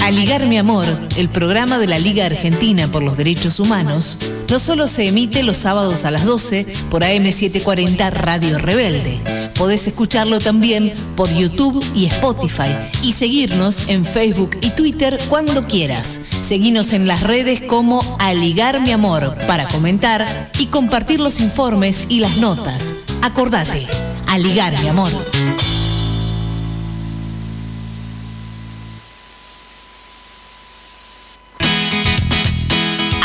A 0.07 0.11
Ligar 0.11 0.47
Mi 0.47 0.57
Amor, 0.57 0.85
el 1.17 1.27
programa 1.27 1.79
de 1.79 1.87
la 1.87 1.99
Liga 1.99 2.25
Argentina 2.25 2.87
por 2.87 3.03
los 3.03 3.17
Derechos 3.17 3.59
Humanos, 3.59 4.17
no 4.49 4.57
solo 4.57 4.87
se 4.87 5.09
emite 5.09 5.43
los 5.43 5.57
sábados 5.57 6.05
a 6.05 6.11
las 6.11 6.23
12 6.23 6.65
por 6.89 7.03
AM740 7.03 8.11
Radio 8.11 8.57
Rebelde. 8.57 9.46
Podés 9.57 9.87
escucharlo 9.87 10.39
también 10.39 10.93
por 11.15 11.33
YouTube 11.33 11.83
y 11.95 12.05
Spotify 12.05 12.69
y 13.01 13.13
seguirnos 13.13 13.89
en 13.89 14.05
Facebook 14.05 14.55
y 14.61 14.69
Twitter 14.69 15.19
cuando 15.29 15.65
quieras. 15.65 16.07
Seguinos 16.07 16.93
en 16.93 17.07
las 17.07 17.23
redes 17.23 17.61
como 17.61 18.01
A 18.19 18.33
Ligar 18.33 18.79
Mi 18.81 18.91
Amor 18.91 19.35
para 19.47 19.67
comentar 19.67 20.51
y 20.59 20.67
compartir 20.67 21.19
los 21.19 21.39
informes 21.39 22.05
y 22.09 22.19
las 22.19 22.37
notas. 22.37 23.05
Acordate, 23.23 23.87
A 24.27 24.37
Ligar 24.37 24.79
Mi 24.79 24.89
Amor. 24.89 25.11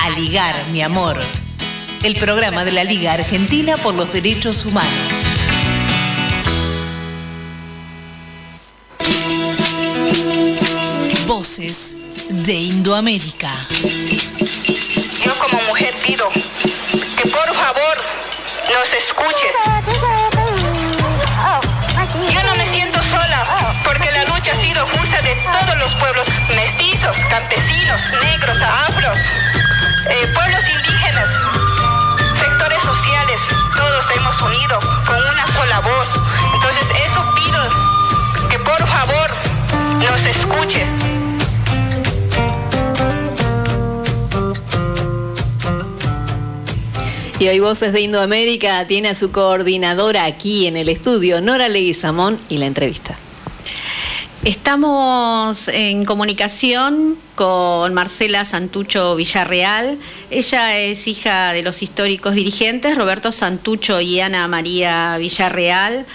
A 0.00 0.10
Ligar, 0.18 0.54
mi 0.72 0.80
amor. 0.80 1.20
El 2.02 2.14
programa 2.14 2.64
de 2.64 2.72
la 2.72 2.84
Liga 2.84 3.12
Argentina 3.12 3.76
por 3.76 3.94
los 3.94 4.12
Derechos 4.12 4.64
Humanos. 4.64 5.21
De 12.44 12.54
Indoamérica. 12.54 13.50
Yo 15.24 15.32
como 15.38 15.62
mujer 15.68 15.94
pido 16.04 16.28
que 16.30 17.28
por 17.28 17.54
favor 17.54 17.96
nos 18.74 18.92
escuches. 18.92 19.54
Yo 22.32 22.42
no 22.42 22.54
me 22.56 22.66
siento 22.68 23.00
sola 23.04 23.46
porque 23.84 24.10
la 24.10 24.24
lucha 24.24 24.50
ha 24.52 24.60
sido 24.60 24.84
justa 24.86 25.22
de 25.22 25.36
todos 25.36 25.78
los 25.78 25.92
pueblos 25.94 26.26
mestizos 26.56 27.16
campesinos, 27.30 28.00
negros, 28.22 28.60
afros, 28.60 29.18
eh, 30.10 30.26
pueblos 30.34 30.64
indígenas, 30.68 31.30
sectores 32.40 32.82
sociales, 32.82 33.40
todos 33.76 34.04
hemos 34.16 34.42
unido 34.42 34.80
con 35.06 35.22
una 35.22 35.46
sola 35.46 35.80
voz. 35.80 36.08
Entonces 36.54 36.86
eso 37.06 37.34
pido 37.36 38.48
que 38.48 38.58
por 38.58 38.88
favor 38.88 39.30
nos 40.00 40.24
escuches. 40.24 41.21
Y 47.42 47.48
hoy 47.48 47.58
Voces 47.58 47.92
de 47.92 48.02
Indoamérica 48.02 48.86
tiene 48.86 49.08
a 49.08 49.14
su 49.14 49.32
coordinadora 49.32 50.26
aquí 50.26 50.68
en 50.68 50.76
el 50.76 50.88
estudio, 50.88 51.40
Nora 51.40 51.68
Leguizamón, 51.68 52.38
y 52.48 52.58
la 52.58 52.66
entrevista. 52.66 53.18
Estamos 54.44 55.66
en 55.66 56.04
comunicación 56.04 57.16
con 57.34 57.94
Marcela 57.94 58.44
Santucho 58.44 59.16
Villarreal. 59.16 59.98
Ella 60.30 60.78
es 60.78 61.08
hija 61.08 61.52
de 61.52 61.62
los 61.62 61.82
históricos 61.82 62.36
dirigentes 62.36 62.96
Roberto 62.96 63.32
Santucho 63.32 64.00
y 64.00 64.20
Ana 64.20 64.46
María 64.46 65.16
Villarreal. 65.18 66.06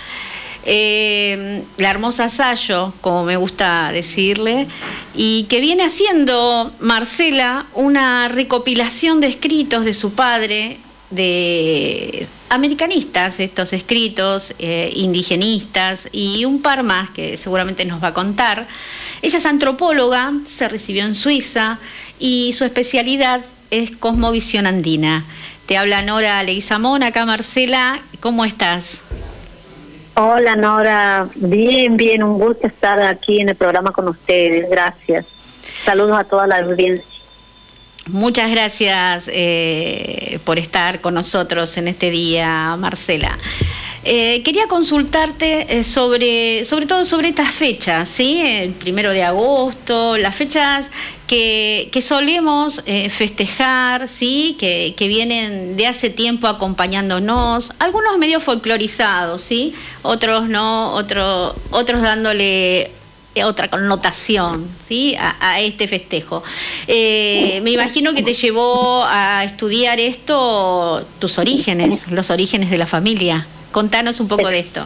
Eh, 0.63 1.61
la 1.75 1.89
hermosa 1.89 2.29
Sayo, 2.29 2.93
como 3.01 3.25
me 3.25 3.35
gusta 3.35 3.91
decirle, 3.91 4.65
y 5.13 5.43
que 5.49 5.59
viene 5.59 5.83
haciendo 5.83 6.71
Marcela 6.79 7.65
una 7.73 8.29
recopilación 8.29 9.19
de 9.19 9.27
escritos 9.27 9.83
de 9.83 9.93
su 9.93 10.13
padre, 10.13 10.77
de 11.09 12.27
americanistas, 12.49 13.39
estos 13.39 13.73
escritos, 13.73 14.55
eh, 14.59 14.91
indigenistas 14.95 16.09
y 16.11 16.45
un 16.45 16.61
par 16.61 16.83
más 16.83 17.09
que 17.09 17.37
seguramente 17.37 17.85
nos 17.85 18.03
va 18.03 18.09
a 18.09 18.13
contar. 18.13 18.67
Ella 19.21 19.37
es 19.37 19.45
antropóloga, 19.45 20.33
se 20.47 20.67
recibió 20.67 21.05
en 21.05 21.15
Suiza 21.15 21.79
y 22.19 22.53
su 22.53 22.65
especialidad 22.65 23.41
es 23.71 23.95
cosmovisión 23.95 24.67
andina. 24.67 25.25
Te 25.65 25.77
habla 25.77 26.01
Nora 26.01 26.41
Leguizamón, 26.43 27.03
acá 27.03 27.25
Marcela, 27.25 27.99
¿cómo 28.21 28.45
estás? 28.45 29.01
Hola 30.15 30.55
Nora, 30.55 31.27
bien, 31.35 31.97
bien, 31.97 32.23
un 32.23 32.39
gusto 32.39 32.67
estar 32.67 33.01
aquí 33.01 33.41
en 33.41 33.49
el 33.49 33.55
programa 33.55 33.91
con 33.91 34.07
ustedes, 34.07 34.69
gracias. 34.69 35.25
Saludos 35.61 36.17
a 36.17 36.23
toda 36.23 36.47
la 36.47 36.59
audiencia. 36.59 37.16
Muchas 38.09 38.49
gracias 38.51 39.25
eh, 39.27 40.39
por 40.45 40.59
estar 40.59 41.01
con 41.01 41.13
nosotros 41.13 41.77
en 41.77 41.87
este 41.87 42.09
día, 42.09 42.75
Marcela. 42.77 43.37
Eh, 44.09 44.41
quería 44.43 44.67
consultarte 44.67 45.79
eh, 45.79 45.83
sobre, 45.83 46.63
sobre 46.63 46.85
todo 46.85 47.03
sobre 47.03 47.27
estas 47.27 47.53
fechas, 47.53 48.07
¿sí? 48.07 48.39
El 48.41 48.71
primero 48.71 49.11
de 49.11 49.21
agosto, 49.23 50.17
las 50.17 50.33
fechas 50.33 50.89
que, 51.27 51.89
solemos 52.01 52.83
eh, 52.85 53.09
festejar, 53.09 54.07
¿sí? 54.07 54.55
Que, 54.57 54.93
que 54.95 55.09
vienen 55.09 55.75
de 55.75 55.87
hace 55.87 56.09
tiempo 56.09 56.47
acompañándonos, 56.47 57.73
algunos 57.79 58.17
medio 58.17 58.39
folclorizados, 58.39 59.41
¿sí? 59.41 59.75
Otros 60.03 60.47
no, 60.47 60.93
otro, 60.93 61.53
otros 61.71 62.01
dándole 62.01 62.91
otra 63.43 63.67
connotación 63.69 64.67
¿sí? 64.87 65.15
a, 65.19 65.59
este 65.59 65.87
festejo. 65.87 66.43
Eh, 66.87 67.59
me 67.63 67.71
imagino 67.71 68.13
que 68.13 68.23
te 68.23 68.33
llevó 68.33 69.03
a 69.05 69.43
estudiar 69.43 69.99
esto, 69.99 71.05
tus 71.19 71.37
orígenes, 71.39 72.09
los 72.11 72.29
orígenes 72.29 72.69
de 72.69 72.77
la 72.77 72.85
familia. 72.85 73.47
Contanos 73.71 74.19
un 74.19 74.27
poco 74.27 74.47
de 74.47 74.59
esto. 74.59 74.85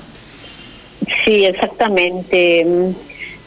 Sí, 1.26 1.46
exactamente. 1.46 2.66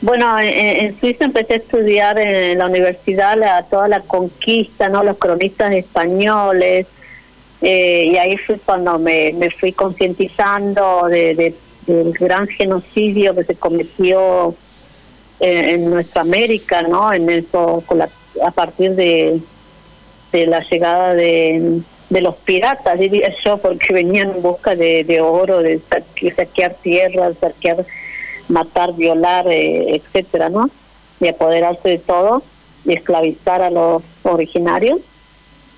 Bueno, 0.01 0.39
en, 0.39 0.98
Suiza 1.01 1.24
empecé 1.24 1.55
a 1.55 1.56
estudiar 1.56 2.18
en 2.18 2.59
la 2.59 2.66
universidad 2.66 3.39
la, 3.39 3.62
toda 3.62 3.89
la 3.89 4.01
conquista, 4.01 4.89
no 4.89 5.02
los 5.02 5.16
cronistas 5.16 5.72
españoles, 5.74 6.86
eh, 7.62 8.10
y 8.12 8.16
ahí 8.18 8.36
fue 8.36 8.59
cuando 8.59 8.98
me, 8.98 9.32
fui 9.59 9.72
concientizando 9.72 11.09
de- 11.09 11.55
del 11.86 12.12
gran 12.12 12.47
genocidio 12.48 13.35
que 13.35 13.44
se 13.44 13.55
cometió 13.55 14.55
en, 15.40 15.69
en 15.69 15.90
nuestra 15.90 16.23
América, 16.23 16.82
¿no? 16.82 17.12
En 17.12 17.28
eso, 17.31 17.82
con 17.86 17.98
la- 17.98 18.09
a 18.44 18.51
partir 18.51 18.93
de, 18.94 19.40
de 20.32 20.47
la 20.47 20.61
llegada 20.69 21.15
de, 21.15 21.81
de 22.11 22.20
los 22.20 22.35
piratas, 22.36 22.98
diría 22.98 23.32
yo, 23.44 23.59
porque 23.59 23.93
venían 23.93 24.31
en 24.32 24.43
busca 24.43 24.74
de, 24.74 25.05
de 25.05 25.20
oro, 25.20 25.61
de 25.62 25.81
saque- 25.81 26.35
saquear 26.35 26.74
tierras, 26.82 27.35
saquear, 27.40 27.85
matar, 28.48 28.94
violar, 28.94 29.47
eh, 29.48 29.97
etcétera, 29.97 30.48
¿no? 30.51 30.69
Y 31.20 31.28
apoderarse 31.28 31.89
de 31.89 31.98
todo 31.98 32.43
y 32.85 32.94
esclavizar 32.94 33.62
a 33.62 33.70
los 33.70 34.02
originarios. 34.24 34.98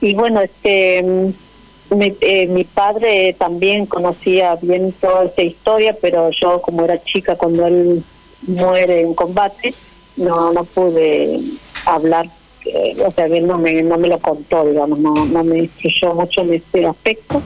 Y 0.00 0.14
bueno, 0.14 0.40
este 0.40 1.02
mm, 1.02 1.96
mi, 1.96 2.16
eh, 2.20 2.46
mi 2.48 2.64
padre 2.64 3.34
también 3.38 3.86
conocía 3.86 4.56
bien 4.60 4.92
toda 4.92 5.24
esa 5.26 5.42
historia, 5.42 5.96
pero 6.00 6.30
yo 6.30 6.60
como 6.62 6.84
era 6.84 7.02
chica 7.04 7.36
cuando 7.36 7.66
él 7.66 8.02
muere 8.46 9.00
en 9.02 9.14
combate, 9.14 9.74
no 10.16 10.52
no 10.52 10.64
pude 10.64 11.40
hablar, 11.84 12.26
eh, 12.64 12.96
o 13.04 13.10
sea, 13.10 13.26
él 13.26 13.46
no 13.46 13.58
me, 13.58 13.82
no 13.82 13.96
me 13.96 14.08
lo 14.08 14.18
contó, 14.18 14.64
digamos, 14.64 14.98
no, 14.98 15.14
no 15.14 15.44
me 15.44 15.58
instruyó 15.58 16.14
mucho 16.14 16.42
en 16.42 16.54
este 16.54 16.86
aspecto. 16.86 17.42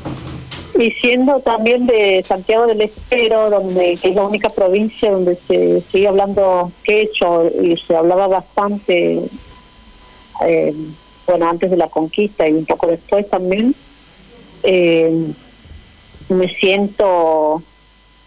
Y 0.78 0.92
siendo 0.92 1.40
también 1.40 1.86
de 1.86 2.24
Santiago 2.26 2.66
del 2.66 2.80
Estero, 2.80 3.50
donde 3.50 3.98
que 3.98 4.08
es 4.10 4.14
la 4.14 4.24
única 4.24 4.48
provincia 4.48 5.10
donde 5.10 5.36
se 5.36 5.82
sigue 5.82 6.08
hablando 6.08 6.72
quechua 6.84 7.44
y 7.60 7.76
se 7.76 7.94
hablaba 7.94 8.28
bastante, 8.28 9.20
eh, 10.46 10.74
bueno, 11.26 11.50
antes 11.50 11.70
de 11.70 11.76
la 11.76 11.88
conquista 11.88 12.48
y 12.48 12.52
un 12.52 12.64
poco 12.64 12.86
después 12.86 13.28
también, 13.28 13.74
eh, 14.62 15.26
me 16.30 16.48
siento 16.48 17.62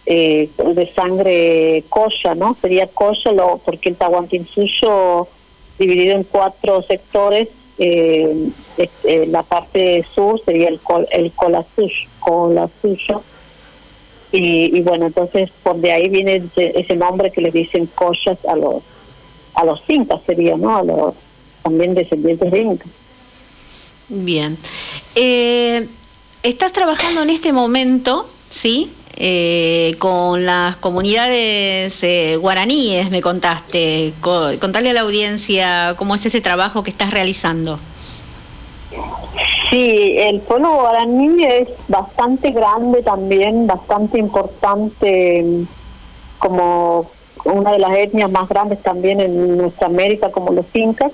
eh, 0.05 0.49
de 0.57 0.93
sangre 0.93 1.83
colla, 1.89 2.35
¿no? 2.35 2.57
Sería 2.59 2.87
colla 2.87 3.31
lo, 3.31 3.59
porque 3.63 3.89
el 3.89 3.95
Tahuantinsuyo 3.95 5.27
dividido 5.79 6.15
en 6.15 6.23
cuatro 6.23 6.81
sectores, 6.81 7.49
eh, 7.77 8.49
este, 8.77 9.25
la 9.27 9.43
parte 9.43 10.05
sur 10.13 10.39
sería 10.43 10.69
el, 10.69 10.79
col, 10.79 11.07
el 11.11 11.31
colasuyo, 11.31 12.09
colasuyo. 12.19 13.23
Y, 14.31 14.77
y 14.77 14.81
bueno, 14.81 15.05
entonces 15.05 15.51
por 15.61 15.77
de 15.77 15.91
ahí 15.91 16.09
viene 16.09 16.43
ese, 16.55 16.95
nombre 16.95 17.31
que 17.31 17.41
le 17.41 17.51
dicen 17.51 17.85
collas 17.85 18.43
a 18.45 18.55
los 18.55 18.81
a 19.53 19.63
los 19.63 19.81
incas 19.87 20.21
sería, 20.25 20.57
¿no? 20.57 20.75
A 20.75 20.83
los 20.83 21.13
también 21.61 21.93
descendientes 21.93 22.51
de 22.51 22.61
incas. 22.61 22.87
Bien. 24.09 24.57
Eh, 25.15 25.87
estás 26.41 26.73
trabajando 26.73 27.21
en 27.21 27.29
este 27.29 27.53
momento, 27.53 28.27
¿sí? 28.49 28.91
Eh, 29.15 29.95
con 29.99 30.45
las 30.45 30.75
comunidades 30.77 32.03
eh, 32.03 32.35
guaraníes, 32.37 33.11
me 33.11 33.21
contaste. 33.21 34.13
Co- 34.21 34.49
contarle 34.59 34.89
a 34.89 34.93
la 34.93 35.01
audiencia 35.01 35.93
cómo 35.97 36.15
es 36.15 36.25
ese 36.25 36.41
trabajo 36.41 36.81
que 36.83 36.89
estás 36.89 37.11
realizando. 37.11 37.79
Sí, 39.69 40.15
el 40.17 40.41
pueblo 40.41 40.73
guaraní 40.75 41.43
es 41.45 41.69
bastante 41.87 42.51
grande 42.51 43.01
también, 43.03 43.65
bastante 43.67 44.19
importante 44.19 45.43
mm, 45.43 45.63
como 46.39 47.11
una 47.45 47.71
de 47.71 47.79
las 47.79 47.95
etnias 47.97 48.31
más 48.31 48.47
grandes 48.49 48.81
también 48.81 49.19
en 49.19 49.57
nuestra 49.57 49.87
América, 49.87 50.31
como 50.31 50.51
los 50.53 50.65
incas. 50.73 51.11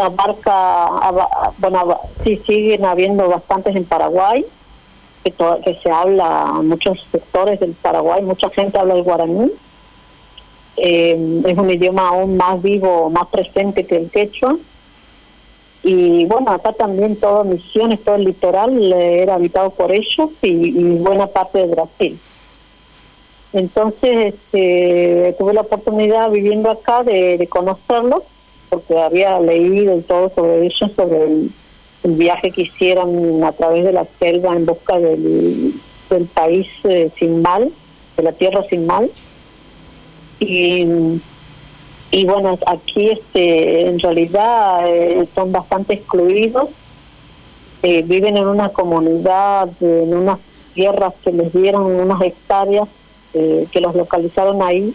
Abarca, 0.00 0.84
aba- 0.86 1.52
bueno, 1.58 2.00
sí 2.24 2.40
siguen 2.46 2.84
habiendo 2.84 3.28
bastantes 3.28 3.74
en 3.74 3.84
Paraguay, 3.84 4.44
que, 5.24 5.30
to- 5.32 5.60
que 5.64 5.74
se 5.74 5.90
habla 5.90 6.46
muchos 6.62 7.04
sectores 7.10 7.60
del 7.60 7.72
Paraguay, 7.72 8.22
mucha 8.22 8.48
gente 8.50 8.78
habla 8.78 8.94
el 8.94 9.02
guaraní. 9.02 9.50
Eh, 10.76 11.40
es 11.46 11.58
un 11.58 11.70
idioma 11.70 12.08
aún 12.08 12.36
más 12.36 12.62
vivo, 12.62 13.10
más 13.10 13.26
presente 13.28 13.84
que 13.84 13.96
el 13.96 14.10
quechua. 14.10 14.56
Y 15.82 16.24
bueno, 16.26 16.50
acá 16.50 16.72
también 16.72 17.16
todo 17.16 17.44
Misiones, 17.44 18.02
todo 18.04 18.16
el 18.16 18.24
litoral 18.24 18.92
eh, 18.92 19.22
era 19.22 19.34
habitado 19.34 19.70
por 19.70 19.90
ellos 19.92 20.30
y, 20.42 20.48
y 20.48 20.96
buena 20.98 21.26
parte 21.26 21.58
de 21.58 21.66
Brasil. 21.66 22.18
Entonces 23.52 24.34
este, 24.34 25.34
tuve 25.38 25.54
la 25.54 25.62
oportunidad 25.62 26.30
viviendo 26.30 26.70
acá 26.70 27.02
de, 27.02 27.38
de 27.38 27.46
conocerlos, 27.48 28.22
porque 28.68 29.00
había 29.00 29.40
leído 29.40 29.96
y 29.96 30.02
todo 30.02 30.30
sobre 30.34 30.66
ellos, 30.66 30.92
sobre 30.94 31.22
el, 31.24 31.50
el 32.04 32.12
viaje 32.12 32.50
que 32.50 32.62
hicieron 32.62 33.42
a 33.44 33.52
través 33.52 33.84
de 33.84 33.92
la 33.92 34.06
selva 34.18 34.54
en 34.54 34.66
busca 34.66 34.98
del, 34.98 35.74
del 36.08 36.26
país 36.26 36.66
eh, 36.84 37.10
sin 37.18 37.42
mal, 37.42 37.70
de 38.16 38.22
la 38.22 38.32
tierra 38.32 38.62
sin 38.68 38.86
mal. 38.86 39.10
Y 40.40 40.86
y 42.10 42.24
bueno 42.24 42.58
aquí 42.66 43.10
este 43.10 43.86
en 43.86 43.98
realidad 43.98 44.88
eh, 44.88 45.26
son 45.34 45.52
bastante 45.52 45.94
excluidos. 45.94 46.70
Eh, 47.82 48.02
viven 48.02 48.36
en 48.36 48.46
una 48.46 48.70
comunidad 48.70 49.68
en 49.80 50.14
unas 50.14 50.38
tierras 50.74 51.12
que 51.22 51.32
les 51.32 51.52
dieron 51.52 51.84
unas 51.84 52.20
hectáreas 52.22 52.88
que 53.32 53.80
los 53.80 53.94
localizaron 53.94 54.62
ahí. 54.62 54.92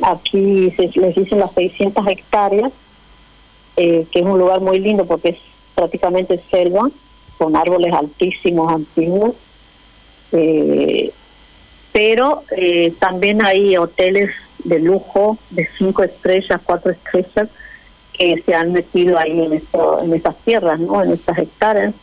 Aquí 0.00 0.70
se, 0.70 0.90
les 0.98 1.14
dicen 1.14 1.40
las 1.40 1.52
600 1.52 2.06
hectáreas, 2.06 2.72
eh, 3.76 4.06
que 4.10 4.20
es 4.20 4.24
un 4.24 4.38
lugar 4.38 4.60
muy 4.60 4.78
lindo 4.78 5.04
porque 5.04 5.30
es 5.30 5.38
prácticamente 5.74 6.40
selva, 6.50 6.88
con 7.38 7.56
árboles 7.56 7.92
altísimos, 7.92 8.72
antiguos. 8.72 9.34
Eh, 10.32 11.12
pero 11.92 12.42
eh, 12.56 12.92
también 12.98 13.44
hay 13.44 13.76
hoteles 13.76 14.30
de 14.64 14.80
lujo 14.80 15.38
de 15.50 15.68
cinco 15.78 16.02
estrellas, 16.02 16.60
cuatro 16.64 16.90
estrellas, 16.90 17.48
que 18.12 18.42
se 18.44 18.54
han 18.54 18.72
metido 18.72 19.18
ahí 19.18 19.40
en, 19.44 19.52
esto, 19.52 20.02
en 20.02 20.12
esas 20.12 20.36
tierras, 20.38 20.80
¿no? 20.80 21.02
en 21.02 21.12
estas 21.12 21.38
hectáreas. 21.38 21.94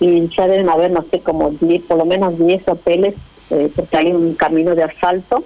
Y 0.00 0.28
ya 0.28 0.46
deben 0.46 0.68
haber, 0.68 0.90
no 0.90 1.02
sé, 1.02 1.20
como 1.20 1.50
10, 1.50 1.82
por 1.82 1.98
lo 1.98 2.04
menos 2.04 2.38
10 2.38 2.68
hoteles, 2.68 3.14
eh, 3.50 3.70
porque 3.74 3.96
hay 3.96 4.12
un 4.12 4.34
camino 4.34 4.74
de 4.74 4.84
asfalto. 4.84 5.42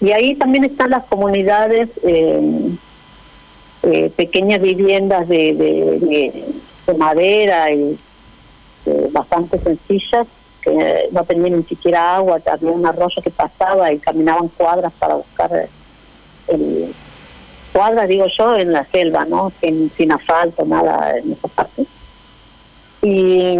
Y 0.00 0.12
ahí 0.12 0.34
también 0.34 0.64
están 0.64 0.90
las 0.90 1.04
comunidades, 1.06 1.90
eh, 3.86 4.10
pequeñas 4.10 4.60
viviendas 4.60 5.28
de, 5.28 5.54
de, 5.54 5.98
de- 6.00 6.62
de 6.86 6.94
madera 6.94 7.72
y 7.72 7.98
eh, 8.84 9.08
bastante 9.10 9.58
sencillas, 9.62 10.26
que 10.62 11.08
no 11.12 11.24
tenían 11.24 11.58
ni 11.58 11.64
siquiera 11.64 12.16
agua, 12.16 12.40
había 12.46 12.70
un 12.72 12.86
arroyo 12.86 13.22
que 13.22 13.30
pasaba 13.30 13.92
y 13.92 14.00
caminaban 14.00 14.48
cuadras 14.50 14.92
para 14.98 15.16
buscar 15.16 15.54
eh, 15.56 15.70
el, 16.48 16.96
cuadras, 17.72 18.08
digo 18.08 18.26
yo, 18.38 18.56
en 18.56 18.72
la 18.72 18.88
selva, 18.92 19.24
¿no? 19.24 19.52
Sin, 19.60 19.92
sin 19.96 20.12
asfalto, 20.12 20.64
nada 20.64 21.12
en 21.18 21.32
esa 21.32 21.48
parte. 21.48 21.86
Y, 23.02 23.56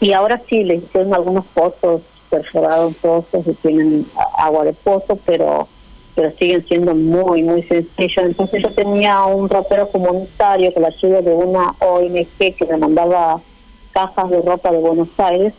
y 0.00 0.12
ahora 0.12 0.42
sí, 0.48 0.64
le 0.64 0.76
hicieron 0.76 1.14
algunos 1.14 1.46
pozos, 1.54 2.02
perforados 2.28 2.96
pozos 2.96 3.46
y 3.46 3.54
tienen 3.54 4.10
agua 4.38 4.64
de 4.64 4.74
pozo, 4.74 5.16
pero 5.24 5.68
pero 6.14 6.30
siguen 6.32 6.64
siendo 6.66 6.94
muy, 6.94 7.42
muy 7.42 7.62
sencillos. 7.62 8.26
Entonces 8.26 8.62
yo 8.62 8.70
tenía 8.70 9.24
un 9.24 9.48
ropero 9.48 9.88
comunitario 9.88 10.72
con 10.72 10.82
la 10.82 10.88
ayuda 10.88 11.22
de 11.22 11.32
una 11.32 11.74
ONG 11.78 12.26
que 12.38 12.66
me 12.68 12.76
mandaba 12.76 13.40
cajas 13.92 14.30
de 14.30 14.42
ropa 14.42 14.70
de 14.70 14.78
Buenos 14.78 15.08
Aires 15.18 15.54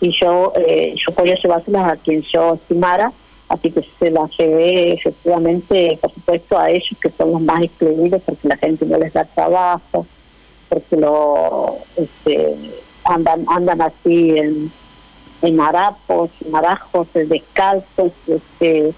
y 0.00 0.10
yo 0.10 0.52
eh, 0.56 0.94
yo 0.96 1.14
podía 1.14 1.36
llevárselas 1.36 1.88
a 1.88 1.96
quien 1.96 2.22
yo 2.22 2.54
estimara, 2.54 3.12
así 3.48 3.70
que 3.70 3.82
se 3.98 4.10
las 4.10 4.30
llevé 4.36 4.92
efectivamente, 4.94 5.98
por 6.00 6.12
supuesto, 6.12 6.58
a 6.58 6.70
ellos 6.70 6.98
que 7.00 7.10
son 7.10 7.32
los 7.32 7.40
más 7.40 7.62
excluidos 7.62 8.22
porque 8.24 8.48
la 8.48 8.56
gente 8.56 8.84
no 8.86 8.98
les 8.98 9.12
da 9.12 9.24
trabajo, 9.24 10.06
porque 10.68 10.96
lo 10.96 11.78
este, 11.96 12.54
andan 13.04 13.44
andan 13.48 13.80
así 13.80 14.36
en, 14.36 14.72
en 15.42 15.60
harapos, 15.60 16.30
en 16.44 16.54
arajos, 16.54 17.08
descalzos, 17.14 18.12
este, 18.26 18.92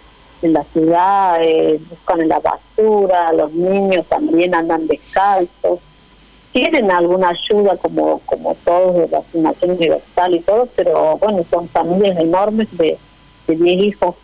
en 0.46 0.52
la 0.54 0.64
ciudad, 0.64 1.42
eh, 1.42 1.78
buscan 1.90 2.20
en 2.22 2.28
la 2.28 2.40
basura, 2.40 3.32
los 3.32 3.52
niños 3.52 4.06
también 4.06 4.54
andan 4.54 4.86
descalzos 4.86 5.80
tienen 6.52 6.90
alguna 6.90 7.28
ayuda 7.30 7.76
como 7.76 8.20
como 8.20 8.54
todos 8.64 8.94
de 8.96 9.08
la 9.08 9.20
Fundación 9.20 9.72
Universal 9.72 10.34
y 10.34 10.40
todo, 10.40 10.66
pero 10.74 11.18
bueno, 11.18 11.44
son 11.50 11.68
familias 11.68 12.16
enormes 12.18 12.68
de, 12.78 12.96
de 13.46 13.56
10 13.56 13.84
hijos 13.84 14.14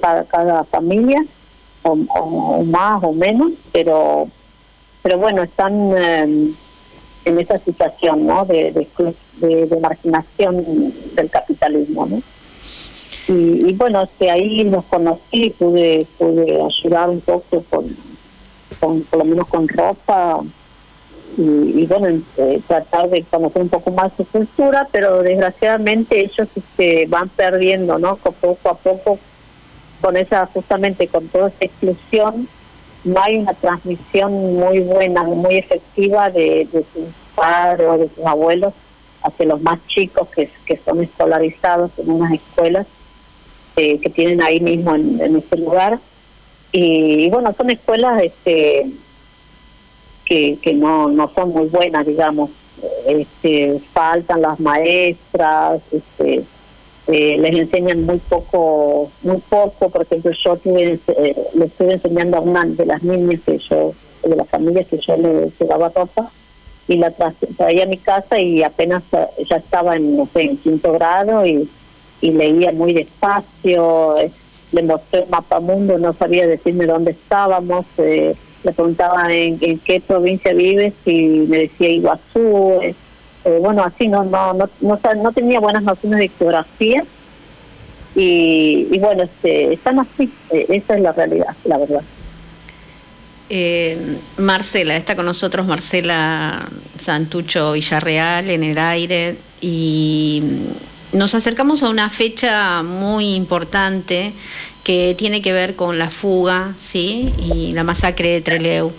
cada, 0.00 0.24
cada 0.24 0.64
familia, 0.64 1.24
o, 1.84 1.94
más 2.64 3.04
o 3.04 3.12
menos, 3.12 3.52
pero 3.72 4.26
pero 5.02 5.18
bueno, 5.18 5.44
están 5.44 5.92
eh, 5.96 6.50
en 7.24 7.38
esa 7.38 7.58
situación 7.60 8.26
¿no? 8.26 8.44
de, 8.44 8.72
de- 8.72 9.66
de 9.66 9.76
marginación 9.80 10.92
del 11.14 11.30
capitalismo. 11.30 12.04
¿no? 12.06 12.20
Y, 13.28 13.68
y 13.68 13.72
bueno, 13.74 14.02
este, 14.02 14.30
ahí 14.30 14.64
los 14.64 14.84
conocí, 14.86 15.50
pude, 15.50 16.06
pude 16.18 16.60
ayudar 16.62 17.10
un 17.10 17.20
poco 17.20 17.62
con, 17.68 17.84
con, 18.80 19.02
por 19.02 19.18
lo 19.18 19.24
menos 19.26 19.46
con 19.48 19.68
ropa, 19.68 20.40
y, 21.36 21.42
y 21.82 21.86
bueno, 21.86 22.20
eh, 22.38 22.60
tratar 22.66 23.10
de 23.10 23.22
conocer 23.24 23.62
un 23.62 23.68
poco 23.68 23.90
más 23.92 24.12
su 24.16 24.24
cultura, 24.24 24.88
pero 24.90 25.22
desgraciadamente 25.22 26.20
ellos 26.20 26.48
este, 26.56 27.06
van 27.06 27.28
perdiendo, 27.28 27.98
¿no? 27.98 28.16
Co- 28.16 28.32
Poco 28.32 28.70
a 28.70 28.74
poco, 28.78 29.18
con 30.00 30.16
esa, 30.16 30.46
justamente 30.46 31.06
con 31.08 31.28
toda 31.28 31.48
esa 31.48 31.66
exclusión, 31.66 32.48
no 33.04 33.22
hay 33.22 33.36
una 33.36 33.52
transmisión 33.54 34.32
muy 34.56 34.80
buena, 34.80 35.22
muy 35.22 35.56
efectiva 35.56 36.30
de, 36.30 36.66
de 36.72 36.84
sus 36.94 37.08
padres 37.34 37.86
o 37.88 37.98
de 37.98 38.08
sus 38.08 38.24
abuelos 38.24 38.72
hacia 39.22 39.46
los 39.46 39.60
más 39.60 39.78
chicos 39.86 40.28
que, 40.34 40.50
que 40.64 40.80
son 40.84 41.02
escolarizados 41.02 41.90
en 41.98 42.10
unas 42.10 42.32
escuelas 42.32 42.86
eh, 43.78 43.98
que 44.00 44.10
tienen 44.10 44.42
ahí 44.42 44.60
mismo 44.60 44.94
en, 44.94 45.36
ese 45.36 45.56
lugar. 45.56 46.00
Y, 46.72 47.30
bueno, 47.30 47.54
son 47.56 47.70
escuelas 47.70 48.22
este 48.22 48.86
que, 50.24 50.58
que 50.60 50.74
no, 50.74 51.08
no 51.08 51.32
son 51.34 51.50
muy 51.50 51.66
buenas, 51.68 52.04
digamos. 52.04 52.50
Este, 53.06 53.78
faltan 53.92 54.42
las 54.42 54.58
maestras, 54.60 55.80
este, 55.92 56.42
eh, 57.06 57.38
les 57.38 57.54
enseñan 57.54 58.02
muy 58.04 58.18
poco, 58.18 59.10
muy 59.22 59.38
poco. 59.48 59.88
Por 59.88 60.02
ejemplo, 60.02 60.32
yo 60.32 60.56
tuve, 60.56 60.98
eh, 61.06 61.36
le 61.54 61.64
estuve 61.64 61.94
enseñando 61.94 62.36
a 62.36 62.40
una 62.40 62.64
de 62.64 62.84
las 62.84 63.02
niñas 63.02 63.40
que 63.46 63.58
yo, 63.58 63.94
de 64.24 64.36
las 64.36 64.48
familias 64.48 64.86
que 64.88 64.98
yo 64.98 65.16
le 65.16 65.50
llevaba 65.58 65.88
ropa 65.88 66.30
y 66.88 66.96
la 66.96 67.16
tra- 67.16 67.34
traía 67.56 67.84
a 67.84 67.86
mi 67.86 67.98
casa 67.98 68.40
y 68.40 68.62
apenas 68.62 69.04
eh, 69.12 69.26
ya 69.48 69.56
estaba 69.56 69.96
en, 69.96 70.16
no 70.16 70.28
sé, 70.32 70.42
en 70.42 70.56
quinto 70.58 70.92
grado 70.92 71.46
y, 71.46 71.68
y 72.20 72.32
leía 72.32 72.72
muy 72.72 72.92
despacio. 72.92 74.16
eh, 74.18 74.30
le 74.72 74.82
mostré 74.82 75.20
el 75.20 75.28
mapa 75.30 75.60
mundo, 75.60 75.98
no 75.98 76.12
sabía 76.12 76.46
decirme 76.46 76.86
dónde 76.86 77.12
estábamos. 77.12 77.86
eh, 77.98 78.34
le 78.64 78.72
preguntaba 78.72 79.32
en, 79.32 79.58
qué 79.58 80.02
provincia 80.04 80.52
vives 80.52 80.92
y 81.06 81.46
me 81.48 81.58
decía 81.58 81.88
Iguazú. 81.88 82.80
eh, 82.82 82.94
bueno, 83.60 83.82
así 83.84 84.08
no, 84.08 84.24
no, 84.24 84.52
no, 84.52 84.68
no, 84.80 85.00
no 85.22 85.32
tenía 85.32 85.60
buenas 85.60 85.82
nociones 85.82 86.18
de 86.18 86.28
geografía. 86.28 87.04
Y, 88.14 88.88
y 88.90 88.98
bueno, 88.98 89.22
este, 89.22 89.74
están 89.74 90.00
así, 90.00 90.30
esa 90.50 90.96
es 90.96 91.02
la 91.02 91.12
realidad, 91.12 91.54
la 91.64 91.78
verdad. 91.78 92.02
Marcela, 94.36 94.96
está 94.96 95.14
con 95.14 95.24
nosotros 95.24 95.66
Marcela 95.66 96.68
Santucho 96.98 97.72
Villarreal 97.72 98.50
en 98.50 98.64
el 98.64 98.76
aire 98.76 99.36
y 99.60 100.42
nos 101.12 101.34
acercamos 101.34 101.82
a 101.82 101.88
una 101.88 102.08
fecha 102.10 102.82
muy 102.82 103.34
importante 103.34 104.32
que 104.84 105.14
tiene 105.18 105.42
que 105.42 105.52
ver 105.52 105.76
con 105.76 105.98
la 105.98 106.10
fuga, 106.10 106.74
¿sí? 106.78 107.32
Y 107.38 107.72
la 107.72 107.84
masacre 107.84 108.30
de 108.30 108.40
Trelew, 108.40 108.92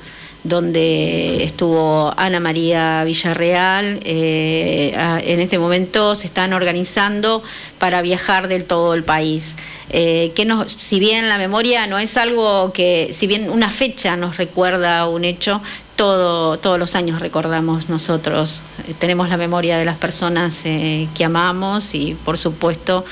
donde 0.43 1.43
estuvo 1.43 2.13
Ana 2.17 2.39
María 2.39 3.03
Villarreal. 3.03 3.99
eh, 4.03 4.93
en 5.25 5.39
este 5.39 5.59
momento 5.59 6.15
se 6.15 6.27
están 6.27 6.53
organizando 6.53 7.43
para 7.77 8.01
viajar 8.01 8.47
del 8.47 8.65
todo 8.65 8.93
el 8.93 9.03
país. 9.03 9.55
Eh, 9.91 10.31
que 10.35 10.45
nos, 10.45 10.71
si 10.71 10.99
bien 10.99 11.29
la 11.29 11.39
memoria 11.39 11.87
no 11.87 11.97
es 11.97 12.15
algo 12.17 12.71
que, 12.71 13.09
si 13.11 13.25
bien 13.25 13.49
una 13.49 13.71
fecha 13.71 14.15
nos 14.15 14.37
recuerda 14.37 15.07
un 15.07 15.25
hecho, 15.25 15.61
todo, 15.99 16.57
todos 16.57 16.79
los 16.79 16.95
años 16.95 17.19
recordamos 17.19 17.89
nosotros, 17.89 18.63
eh, 18.87 18.93
tenemos 18.97 19.27
la 19.27 19.35
memoria 19.35 19.77
de 19.77 19.83
las 19.83 19.97
personas 19.97 20.65
eh, 20.65 21.09
que 21.13 21.25
amamos 21.25 21.93
y 21.93 22.15
por 22.23 22.37
supuesto 22.37 23.03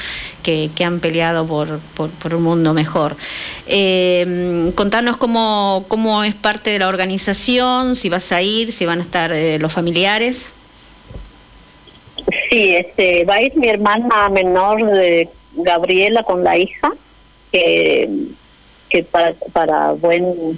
que, 0.42 0.70
que 0.74 0.86
han 0.86 1.02
peleado 1.02 1.46
por, 1.46 1.80
por, 1.90 2.34
un 2.34 2.44
mundo 2.44 2.74
mejor. 2.74 3.18
Eh, 3.68 4.72
contanos 4.74 5.18
cómo, 5.18 5.84
cómo 5.90 6.24
es 6.24 6.34
parte 6.34 6.70
de 6.70 6.80
la 6.80 6.88
organización, 6.88 7.98
si 7.98 8.08
vas 8.08 8.32
a 8.32 8.42
ir, 8.42 8.72
si 8.72 8.86
van 8.86 9.00
a 9.00 9.02
estar 9.02 9.34
eh, 9.34 9.60
los 9.60 9.74
familiares. 9.74 10.54
Sí, 12.50 12.74
este, 12.74 13.26
va 13.26 13.34
a 13.34 13.42
ir 13.42 13.54
mi 13.58 13.68
hermana 13.68 14.30
menor 14.30 14.86
de 14.86 15.28
Gabriela 15.58 16.24
con 16.24 16.42
la 16.42 16.58
hija, 16.58 16.94
que, 17.52 18.10
que 18.88 19.04
para, 19.04 19.34
para 19.52 19.92
buen, 19.92 20.58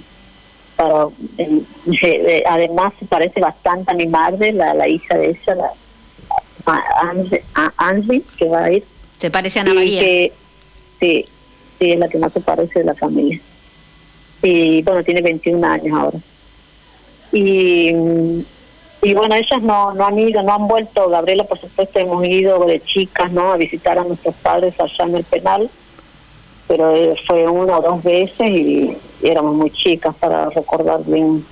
para, 0.80 1.08
eh, 1.38 1.62
eh, 2.02 2.42
además 2.48 2.92
se 2.98 3.06
parece 3.06 3.40
bastante 3.40 3.90
a 3.90 3.94
mi 3.94 4.06
madre, 4.06 4.52
la, 4.52 4.72
la 4.74 4.88
hija 4.88 5.16
de 5.18 5.30
ella, 5.30 5.54
la, 5.54 5.70
a- 7.54 7.72
Angie, 7.76 8.22
que 8.38 8.48
va 8.48 8.64
a 8.64 8.72
ir. 8.72 8.84
¿Se 9.18 9.30
parece 9.30 9.58
a 9.58 9.62
Ana 9.62 9.72
Y 9.72 9.74
María? 9.74 10.00
que- 10.00 10.32
sí, 11.00 11.24
sí, 11.78 11.92
es 11.92 11.98
la 11.98 12.08
que 12.08 12.18
más 12.18 12.32
se 12.32 12.40
parece 12.40 12.80
de 12.80 12.84
la 12.86 12.94
familia. 12.94 13.40
Y 14.42 14.82
bueno, 14.82 15.02
tiene 15.04 15.20
21 15.20 15.62
años 15.66 15.98
ahora. 15.98 16.18
Y, 17.32 17.90
y 19.02 19.14
bueno, 19.14 19.34
ellas 19.34 19.62
no, 19.62 19.92
no 19.92 20.06
han 20.06 20.18
ido, 20.18 20.42
no 20.42 20.54
han 20.54 20.66
vuelto. 20.68 21.08
Gabriela, 21.08 21.44
por 21.44 21.60
supuesto, 21.60 21.98
hemos 21.98 22.26
ido 22.26 22.64
de 22.64 22.80
chicas, 22.82 23.30
¿no? 23.32 23.52
A 23.52 23.56
visitar 23.56 23.98
a 23.98 24.04
nuestros 24.04 24.34
padres 24.36 24.74
allá 24.78 25.04
en 25.08 25.16
el 25.16 25.24
penal, 25.24 25.70
pero 26.70 26.94
eh, 26.94 27.16
fue 27.26 27.48
una 27.48 27.78
o 27.78 27.82
dos 27.82 28.04
veces 28.04 28.48
y, 28.48 28.96
y 29.20 29.26
éramos 29.26 29.56
muy 29.56 29.72
chicas 29.72 30.14
para 30.20 30.48
recordar 30.50 31.00
bien 31.04 31.44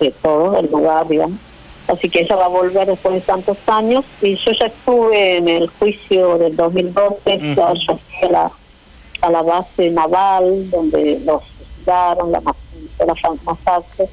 de 0.00 0.10
todo, 0.10 0.58
el 0.58 0.68
lugar, 0.68 1.06
digamos. 1.06 1.38
Así 1.86 2.10
que 2.10 2.22
ella 2.22 2.34
va 2.34 2.46
a 2.46 2.48
volver 2.48 2.84
después 2.88 3.14
de 3.14 3.20
tantos 3.20 3.58
años 3.68 4.04
y 4.20 4.34
yo 4.34 4.50
ya 4.50 4.66
estuve 4.66 5.36
en 5.36 5.46
el 5.46 5.68
juicio 5.68 6.36
del 6.38 6.56
2012, 6.56 7.54
ya 7.54 7.72
yo 7.74 7.96
fui 7.96 8.28
a 8.28 8.32
la, 8.32 8.50
a 9.20 9.30
la 9.30 9.42
base 9.42 9.88
naval 9.90 10.68
donde 10.68 11.20
los 11.24 11.44
fusilaron, 11.44 12.32
la, 12.32 12.42
la 13.06 13.14
masacre, 13.44 14.08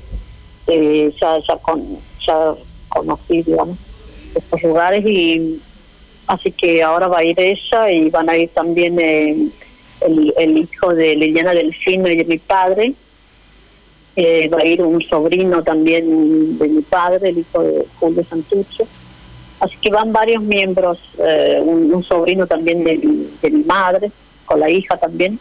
eh, 0.68 1.12
ya, 1.20 1.40
ya, 1.48 1.58
con, 1.58 1.84
ya 2.28 2.54
conocí, 2.90 3.42
digamos, 3.42 3.80
estos 4.36 4.62
lugares 4.62 5.04
y 5.04 5.60
así 6.28 6.52
que 6.52 6.84
ahora 6.84 7.08
va 7.08 7.18
a 7.18 7.24
ir 7.24 7.40
ella 7.40 7.90
y 7.90 8.12
van 8.12 8.30
a 8.30 8.38
ir 8.38 8.50
también 8.50 9.00
eh, 9.00 9.50
el, 10.06 10.34
el 10.38 10.58
hijo 10.58 10.94
de 10.94 11.16
Liliana 11.16 11.54
Delfino 11.54 12.10
y 12.10 12.18
de 12.18 12.26
mi 12.26 12.38
padre, 12.38 12.94
eh, 14.16 14.48
va 14.48 14.60
a 14.60 14.66
ir 14.66 14.82
un 14.82 15.02
sobrino 15.02 15.64
también 15.64 16.58
de 16.58 16.68
mi 16.68 16.82
padre, 16.82 17.30
el 17.30 17.40
hijo 17.40 17.64
de 17.64 17.86
Julio 18.00 18.24
Santucho. 18.24 18.86
Así 19.60 19.76
que 19.82 19.90
van 19.90 20.12
varios 20.12 20.44
miembros, 20.44 21.00
eh, 21.18 21.60
un, 21.64 22.04
sobrino 22.04 22.46
también 22.46 22.84
de 22.84 22.98
mi, 22.98 23.30
de 23.42 23.50
mi 23.50 23.64
madre, 23.64 24.12
con 24.46 24.60
la 24.60 24.70
hija 24.70 24.98
también. 24.98 25.40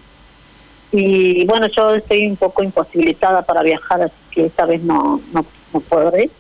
Y 0.90 1.44
bueno, 1.46 1.66
yo 1.66 1.94
estoy 1.94 2.26
un 2.26 2.36
poco 2.36 2.62
imposibilitada 2.62 3.42
para 3.42 3.62
viajar, 3.62 4.02
así 4.02 4.14
que 4.30 4.46
esta 4.46 4.64
vez 4.64 4.82
no, 4.82 5.20
no, 5.32 5.44
no 5.72 5.80
podré. 5.80 6.30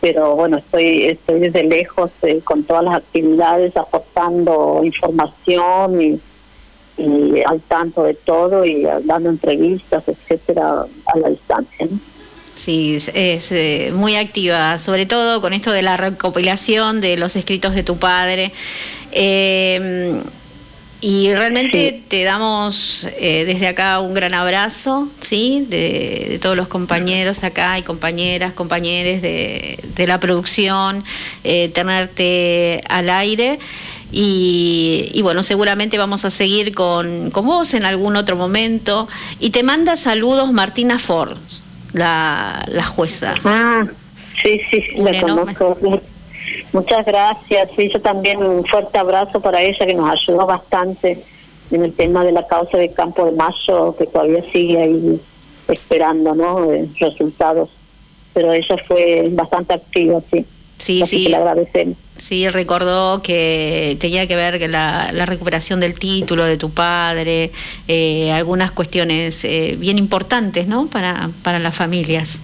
Pero 0.00 0.36
bueno, 0.36 0.58
estoy, 0.58 1.04
estoy 1.04 1.40
desde 1.40 1.64
lejos 1.64 2.10
eh, 2.22 2.40
con 2.44 2.62
todas 2.64 2.84
las 2.84 2.96
actividades, 2.96 3.76
aportando 3.76 4.82
información 4.84 6.02
y, 6.02 6.20
y 6.96 7.42
al 7.42 7.60
tanto 7.60 8.04
de 8.04 8.14
todo 8.14 8.64
y 8.64 8.86
dando 9.04 9.30
entrevistas, 9.30 10.04
etcétera, 10.06 10.84
a 11.06 11.18
la 11.18 11.28
distancia. 11.28 11.86
¿no? 11.90 11.98
Sí, 12.54 12.94
es, 12.96 13.10
es, 13.14 13.50
eh, 13.52 13.92
muy 13.94 14.16
activa, 14.16 14.78
sobre 14.78 15.06
todo 15.06 15.40
con 15.40 15.52
esto 15.52 15.72
de 15.72 15.82
la 15.82 15.96
recopilación 15.96 17.00
de 17.00 17.16
los 17.16 17.36
escritos 17.36 17.74
de 17.74 17.82
tu 17.82 17.96
padre. 17.96 18.52
Eh, 19.12 20.22
y 21.06 21.34
realmente 21.34 22.00
te 22.08 22.24
damos 22.24 23.06
eh, 23.18 23.44
desde 23.44 23.68
acá 23.68 24.00
un 24.00 24.14
gran 24.14 24.32
abrazo, 24.32 25.06
¿sí? 25.20 25.66
De, 25.68 26.28
de 26.30 26.38
todos 26.38 26.56
los 26.56 26.66
compañeros 26.66 27.44
acá 27.44 27.78
y 27.78 27.82
compañeras, 27.82 28.54
compañeros 28.54 29.20
de, 29.20 29.78
de 29.82 30.06
la 30.06 30.18
producción, 30.18 31.04
eh, 31.44 31.68
tenerte 31.74 32.82
al 32.88 33.10
aire. 33.10 33.58
Y, 34.12 35.10
y 35.12 35.22
bueno, 35.22 35.42
seguramente 35.42 35.98
vamos 35.98 36.24
a 36.24 36.30
seguir 36.30 36.74
con, 36.74 37.30
con 37.30 37.46
vos 37.46 37.74
en 37.74 37.84
algún 37.84 38.16
otro 38.16 38.36
momento. 38.36 39.08
Y 39.40 39.50
te 39.50 39.62
manda 39.62 39.96
saludos 39.96 40.52
Martina 40.52 40.98
Ford, 40.98 41.36
la, 41.92 42.64
la 42.68 42.84
jueza. 42.84 43.34
Ah, 43.44 43.84
sí, 44.42 44.60
sí, 44.70 44.84
la 44.96 45.10
enorme- 45.10 45.54
conozco. 45.56 45.78
Mu- 45.82 46.00
Muchas 46.72 47.06
gracias. 47.06 47.70
Sí, 47.76 47.88
yo 47.92 48.00
también 48.00 48.38
un 48.42 48.64
fuerte 48.64 48.98
abrazo 48.98 49.40
para 49.40 49.62
ella 49.62 49.86
que 49.86 49.94
nos 49.94 50.10
ayudó 50.10 50.44
bastante 50.44 51.18
en 51.70 51.82
el 51.84 51.92
tema 51.94 52.24
de 52.24 52.32
la 52.32 52.46
causa 52.46 52.76
de 52.78 52.92
Campo 52.92 53.24
de 53.24 53.32
Mayo, 53.32 53.94
que 53.96 54.06
todavía 54.06 54.42
sigue 54.52 54.82
ahí 54.82 55.20
esperando, 55.68 56.34
¿no? 56.34 56.72
Eh, 56.72 56.86
resultados. 57.00 57.70
Pero 58.34 58.52
ella 58.52 58.76
fue 58.86 59.28
bastante 59.32 59.74
activa, 59.74 60.20
sí. 60.30 60.44
Sí, 60.84 61.00
Así 61.02 61.16
sí. 61.16 61.22
que 61.24 61.30
le 61.30 61.36
agradecemos. 61.36 61.96
Sí, 62.18 62.46
recordó 62.50 63.22
que 63.22 63.96
tenía 64.00 64.26
que 64.28 64.36
ver 64.36 64.58
que 64.58 64.68
la, 64.68 65.10
la 65.12 65.24
recuperación 65.24 65.80
del 65.80 65.94
título 65.98 66.44
de 66.44 66.58
tu 66.58 66.70
padre, 66.70 67.50
eh, 67.88 68.30
algunas 68.32 68.70
cuestiones 68.70 69.44
eh, 69.46 69.76
bien 69.78 69.98
importantes, 69.98 70.66
¿no? 70.66 70.86
Para, 70.88 71.30
para 71.42 71.58
las 71.58 71.74
familias. 71.74 72.38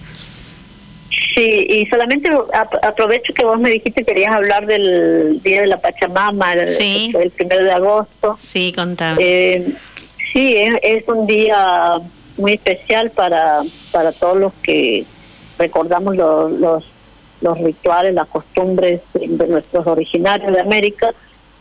Sí, 1.35 1.67
y 1.69 1.85
solamente 1.85 2.29
ap- 2.53 2.83
aprovecho 2.83 3.31
que 3.33 3.45
vos 3.45 3.59
me 3.59 3.69
dijiste 3.69 4.03
que 4.03 4.05
querías 4.13 4.33
hablar 4.33 4.65
del 4.65 5.39
Día 5.43 5.61
de 5.61 5.67
la 5.67 5.77
Pachamama, 5.77 6.53
el, 6.53 6.67
Sí. 6.69 7.13
primero 7.37 7.63
de 7.63 7.71
agosto. 7.71 8.35
Sí, 8.39 8.73
contame. 8.75 9.17
Eh, 9.23 9.67
sí, 10.33 10.55
es, 10.57 10.73
es 10.81 11.03
un 11.07 11.27
día 11.27 11.99
muy 12.37 12.53
especial 12.53 13.11
para, 13.11 13.61
para 13.91 14.11
todos 14.13 14.37
los 14.37 14.53
que 14.63 15.05
recordamos 15.59 16.15
lo- 16.17 16.49
los, 16.49 16.83
los 17.41 17.57
rituales, 17.59 18.13
las 18.13 18.27
costumbres 18.27 19.01
de, 19.13 19.47
nuestros 19.47 19.87
originarios 19.87 20.53
de 20.53 20.61
América, 20.61 21.11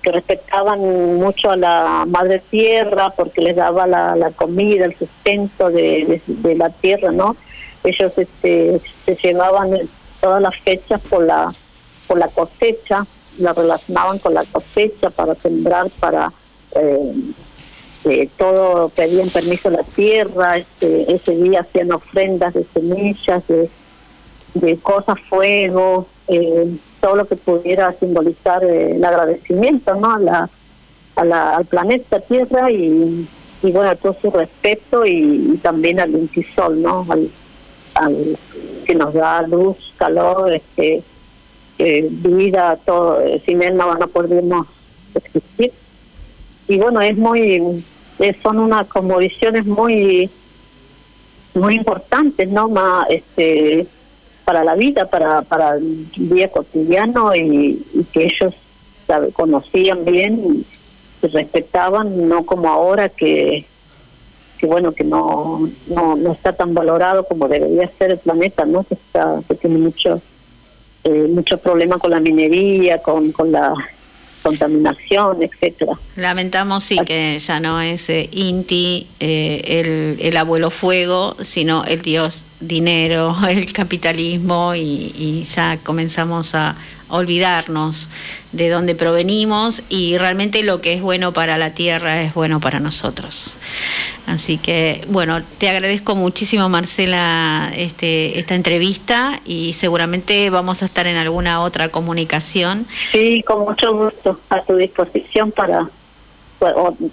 que 0.03 0.13
respetaban 0.13 0.81
mucho 1.17 1.51
a 1.51 1.57
la 1.57 2.05
madre 2.07 2.41
tierra 2.51 3.11
porque 3.11 3.43
les 3.43 3.57
daba 3.57 3.87
la, 3.87 4.17
la 4.17 4.31
comida, 4.31 4.87
el 4.87 4.95
sustento 4.95 5.69
de, 5.69 6.05
de, 6.07 6.23
de 6.27 6.55
la 6.55 6.71
tierra, 6.71 7.13
¿no? 7.13 7.37
Ellos 7.85 8.13
este, 8.17 8.81
se 9.05 9.15
llevaban 9.17 9.71
todas 10.21 10.43
las 10.43 10.57
fechas 10.57 11.01
por 11.01 11.25
la, 11.25 11.53
por 12.07 12.19
la 12.19 12.29
cosecha, 12.29 13.05
la 13.39 13.53
relacionaban 13.53 14.19
con 14.19 14.35
la 14.35 14.45
cosecha 14.45 15.11
para 15.11 15.35
sembrar, 15.35 15.89
para... 15.99 16.33
Eh, 16.77 17.13
eh, 18.05 18.31
todo 18.39 18.89
pedían 18.89 19.29
permiso 19.29 19.69
a 19.69 19.73
la 19.73 19.83
tierra, 19.83 20.57
este, 20.57 21.13
ese 21.13 21.37
día 21.37 21.61
hacían 21.61 21.93
ofrendas 21.93 22.55
de 22.55 22.65
semillas, 22.73 23.47
de, 23.47 23.69
de 24.55 24.77
cosas, 24.79 25.19
fuego, 25.29 26.07
eh, 26.29 26.67
todo 27.01 27.17
lo 27.17 27.27
que 27.27 27.37
pudiera 27.37 27.93
simbolizar 27.95 28.63
eh, 28.65 28.97
el 28.97 29.05
agradecimiento 29.05 29.95
¿no? 29.95 30.13
a 30.13 30.19
la, 30.19 30.51
a 31.17 31.57
al 31.57 31.65
planeta 31.67 32.21
Tierra 32.21 32.71
y, 32.71 33.29
y 33.63 33.71
bueno, 33.73 33.95
todo 33.97 34.17
su 34.21 34.31
respeto 34.31 35.05
y, 35.05 35.59
también 35.63 36.01
al 36.01 36.11
Intisol, 36.11 36.81
¿no? 36.81 37.07
Al, 37.09 37.29
que 38.87 38.95
nos 38.95 39.13
da 39.13 39.43
luz, 39.43 39.93
calor, 39.99 40.53
este, 40.53 41.03
eh, 41.79 42.09
vida, 42.11 42.79
todo, 42.85 43.21
eh, 43.21 43.43
sin 43.45 43.63
él 43.63 43.77
no, 43.77 43.95
no 43.95 44.07
podríamos 44.09 44.67
existir 45.15 45.73
y 46.71 46.79
bueno 46.79 47.01
es 47.01 47.17
muy 47.17 47.85
son 48.43 48.59
unas 48.59 48.87
como 48.87 49.19
visiones 49.19 49.67
muy 49.67 50.31
muy 51.55 51.75
importantes 51.75 52.49
no 52.49 52.69
más 52.69 53.07
este 53.11 53.87
para 54.45 54.65
la 54.65 54.75
vida 54.75 55.07
para 55.07 55.43
para 55.43 55.77
el 55.77 56.11
día 56.13 56.49
cotidiano 56.49 57.35
y, 57.35 57.83
que 58.13 58.25
ellos 58.25 58.55
sabe, 59.07 59.31
conocían 59.33 60.05
bien 60.05 60.65
y, 61.23 61.27
y 61.27 61.31
respetaban 61.31 62.29
no 62.29 62.45
como 62.45 62.69
ahora 62.69 63.09
que 63.09 63.65
que 64.59 64.67
bueno 64.67 64.93
que 64.93 65.05
no, 65.05 65.69
no 65.89 66.17
no 66.17 66.33
está 66.33 66.53
tan 66.53 66.75
valorado 66.75 67.25
como 67.25 67.49
debería 67.49 67.89
ser 67.99 68.13
el 68.13 68.19
planeta 68.19 68.65
no 68.65 68.85
que 68.85 68.95
está 68.95 69.41
que 69.49 69.55
tiene 69.55 69.79
mucho 69.79 70.21
eh, 71.05 71.29
mucho 71.31 71.59
problema 71.59 71.99
con 71.99 72.11
la 72.11 72.21
minería 72.21 72.99
con 72.99 73.33
con 73.33 73.53
la 73.53 73.75
contaminación 74.43 75.43
etcétera. 75.43 75.93
Lamentamos, 76.17 76.85
sí, 76.85 76.99
que 77.07 77.39
ya 77.39 77.61
no 77.61 77.81
es 77.81 78.09
eh, 78.11 78.29
Inti, 78.33 79.07
eh, 79.21 80.17
el, 80.19 80.27
el 80.27 80.37
abuelo 80.37 80.71
fuego, 80.71 81.37
sino 81.41 81.85
el 81.85 82.03
dios 82.03 82.45
dinero, 82.61 83.37
el 83.49 83.73
capitalismo, 83.73 84.75
y 84.75 85.43
ya 85.43 85.79
comenzamos 85.83 86.55
a 86.55 86.77
olvidarnos 87.11 88.09
de 88.53 88.69
dónde 88.69 88.95
provenimos 88.95 89.83
y 89.89 90.19
realmente 90.19 90.63
lo 90.63 90.81
que 90.81 90.95
es 90.95 91.03
bueno 91.03 91.33
para 91.33 91.59
la 91.59 91.73
tierra 91.73 92.23
es 92.23 92.35
bueno 92.35 92.61
para 92.61 92.81
nosotros. 92.81 93.57
Así 94.27 94.59
que, 94.59 95.05
bueno, 95.09 95.43
te 95.59 95.69
agradezco 95.69 96.15
muchísimo, 96.15 96.69
Marcela, 96.69 97.73
este, 97.77 98.39
esta 98.39 98.55
entrevista 98.55 99.41
y 99.45 99.73
seguramente 99.73 100.51
vamos 100.51 100.83
a 100.83 100.87
estar 100.87 101.07
en 101.07 101.17
alguna 101.17 101.63
otra 101.63 101.89
comunicación. 101.89 102.87
Sí, 103.13 103.43
con 103.47 103.61
mucho 103.65 103.93
gusto, 103.93 104.39
a 104.51 104.63
tu 104.63 104.77
disposición 104.77 105.51
para, 105.51 105.89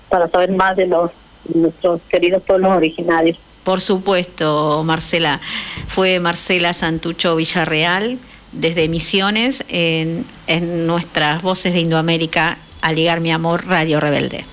para, 0.10 0.28
saber 0.28 0.52
más 0.52 0.78
de 0.78 0.88
los 0.88 1.12
de 1.46 1.62
nuestros 1.62 2.02
queridos 2.10 2.44
pueblos 2.44 2.72
originarios. 2.72 3.38
Por 3.64 3.82
supuesto, 3.82 4.84
Marcela. 4.86 5.40
Fue 5.88 6.20
Marcela 6.20 6.74
Santucho 6.74 7.36
Villarreal 7.36 8.18
desde 8.52 8.88
Misiones 8.88 9.64
en, 9.70 10.26
en 10.48 10.88
nuestras 10.88 11.42
voces 11.42 11.74
de 11.74 11.82
Indoamérica 11.82 12.58
a 12.82 12.92
ligar 12.92 13.20
mi 13.20 13.32
amor 13.32 13.68
Radio 13.68 14.00
Rebelde. 14.00 14.46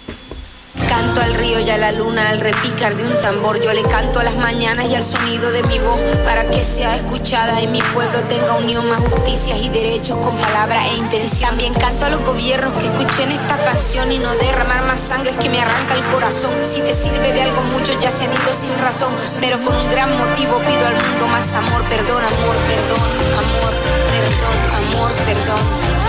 Canto 0.94 1.22
al 1.22 1.34
río 1.34 1.58
y 1.58 1.68
a 1.70 1.76
la 1.76 1.90
luna 1.90 2.28
al 2.28 2.38
repicar 2.38 2.94
de 2.94 3.02
un 3.02 3.20
tambor. 3.20 3.60
Yo 3.60 3.72
le 3.72 3.82
canto 3.82 4.20
a 4.20 4.22
las 4.22 4.36
mañanas 4.36 4.88
y 4.88 4.94
al 4.94 5.02
sonido 5.02 5.50
de 5.50 5.60
mi 5.64 5.80
voz 5.80 6.00
para 6.24 6.44
que 6.44 6.62
sea 6.62 6.94
escuchada 6.94 7.60
y 7.60 7.66
mi 7.66 7.82
pueblo 7.82 8.22
tenga 8.28 8.54
unión, 8.58 8.88
más 8.88 9.00
justicias 9.00 9.58
y 9.60 9.68
derechos 9.70 10.16
con 10.18 10.36
palabra 10.36 10.86
e 10.86 10.94
intención. 10.94 11.50
También 11.50 11.74
canto 11.74 12.06
a 12.06 12.10
los 12.10 12.22
gobiernos 12.22 12.72
que 12.74 12.86
escuchen 12.86 13.32
esta 13.32 13.56
canción 13.64 14.12
y 14.12 14.18
no 14.18 14.32
derramar 14.36 14.84
más 14.84 15.00
sangre 15.00 15.32
es 15.32 15.36
que 15.36 15.50
me 15.50 15.60
arranca 15.60 15.94
el 15.94 16.04
corazón. 16.12 16.52
Si 16.62 16.80
te 16.80 16.94
sirve 16.94 17.32
de 17.32 17.42
algo, 17.42 17.60
muchos 17.72 17.98
ya 17.98 18.10
se 18.10 18.26
han 18.26 18.32
ido 18.32 18.52
sin 18.52 18.78
razón, 18.78 19.12
pero 19.40 19.58
por 19.58 19.74
un 19.74 19.90
gran 19.90 20.16
motivo 20.16 20.58
pido 20.58 20.86
al 20.86 20.94
mundo 20.94 21.26
más 21.26 21.56
amor, 21.56 21.82
perdón, 21.88 22.22
amor, 22.22 22.56
perdón, 22.68 23.10
amor, 23.42 23.74
perdón, 24.14 24.56
amor, 24.94 25.12
perdón. 25.26 26.03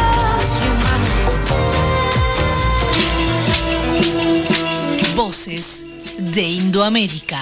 De 5.46 6.42
Indoamérica. 6.42 7.40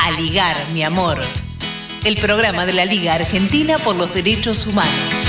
A 0.00 0.10
ligar, 0.12 0.56
mi 0.72 0.82
amor. 0.82 1.20
El 2.04 2.16
programa 2.16 2.64
de 2.64 2.72
la 2.72 2.86
Liga 2.86 3.16
Argentina 3.16 3.76
por 3.76 3.96
los 3.96 4.14
Derechos 4.14 4.66
Humanos. 4.66 5.25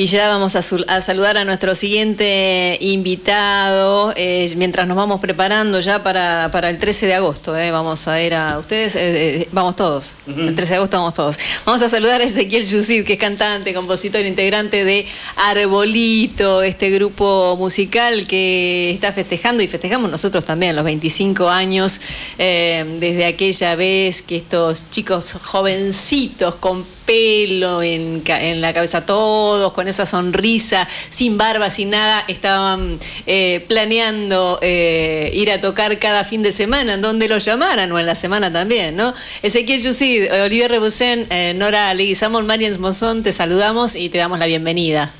Y 0.00 0.06
ya 0.06 0.30
vamos 0.30 0.56
a, 0.56 0.62
su- 0.62 0.82
a 0.88 1.02
saludar 1.02 1.36
a 1.36 1.44
nuestro 1.44 1.74
siguiente 1.74 2.78
invitado, 2.80 4.14
eh, 4.16 4.50
mientras 4.56 4.88
nos 4.88 4.96
vamos 4.96 5.20
preparando 5.20 5.78
ya 5.80 6.02
para, 6.02 6.48
para 6.50 6.70
el 6.70 6.78
13 6.78 7.04
de 7.04 7.14
agosto. 7.16 7.54
eh, 7.54 7.70
vamos 7.70 8.08
a 8.08 8.22
ir 8.22 8.32
a 8.32 8.58
ustedes, 8.58 8.96
eh, 8.96 9.46
vamos 9.52 9.76
todos. 9.76 10.16
El 10.26 10.54
13 10.54 10.70
de 10.70 10.76
agosto 10.76 10.96
vamos 10.96 11.12
todos. 11.12 11.38
Vamos 11.66 11.82
a 11.82 11.90
saludar 11.90 12.22
a 12.22 12.24
Ezequiel 12.24 12.64
Yusid, 12.64 13.04
que 13.04 13.12
es 13.12 13.18
cantante, 13.18 13.74
compositor, 13.74 14.24
integrante 14.24 14.86
de 14.86 15.06
Arbolito, 15.36 16.62
este 16.62 16.88
grupo 16.88 17.56
musical 17.58 18.26
que 18.26 18.90
está 18.92 19.12
festejando 19.12 19.62
y 19.62 19.68
festejamos 19.68 20.10
nosotros 20.10 20.46
también 20.46 20.76
los 20.76 20.84
25 20.86 21.50
años 21.50 22.00
desde 22.38 23.26
aquella 23.26 23.74
vez 23.74 24.22
que 24.22 24.38
estos 24.38 24.88
chicos 24.88 25.34
jovencitos 25.44 26.54
con 26.54 26.86
pelo 27.10 27.82
en, 27.82 28.22
la 28.60 28.72
cabeza 28.72 29.04
todos, 29.04 29.72
con 29.72 29.88
esa 29.88 30.06
sonrisa, 30.06 30.86
sin 31.08 31.36
barba, 31.36 31.68
sin 31.68 31.90
nada, 31.90 32.24
estaban 32.28 33.00
eh, 33.26 33.64
planeando 33.66 34.60
eh, 34.62 35.32
ir 35.34 35.50
a 35.50 35.58
tocar 35.58 35.98
cada 35.98 36.24
fin 36.24 36.44
de 36.44 36.52
semana, 36.52 36.94
en 36.94 37.00
donde 37.00 37.26
los 37.26 37.44
llamaran, 37.44 37.90
o 37.90 37.98
en 37.98 38.06
la 38.06 38.14
semana 38.14 38.52
también, 38.52 38.94
¿no? 38.94 39.12
Ezequiel 39.42 39.82
Yusid, 39.82 40.32
Olivier 40.44 40.70
Rebusén, 40.70 41.26
eh, 41.30 41.52
Nora 41.56 41.92
Leguizamón, 41.94 42.46
Marians 42.46 42.78
Mozón, 42.78 43.24
te 43.24 43.32
saludamos 43.32 43.96
y 43.96 44.08
te 44.08 44.18
damos 44.18 44.38
la 44.38 44.46
bienvenida. 44.46 45.12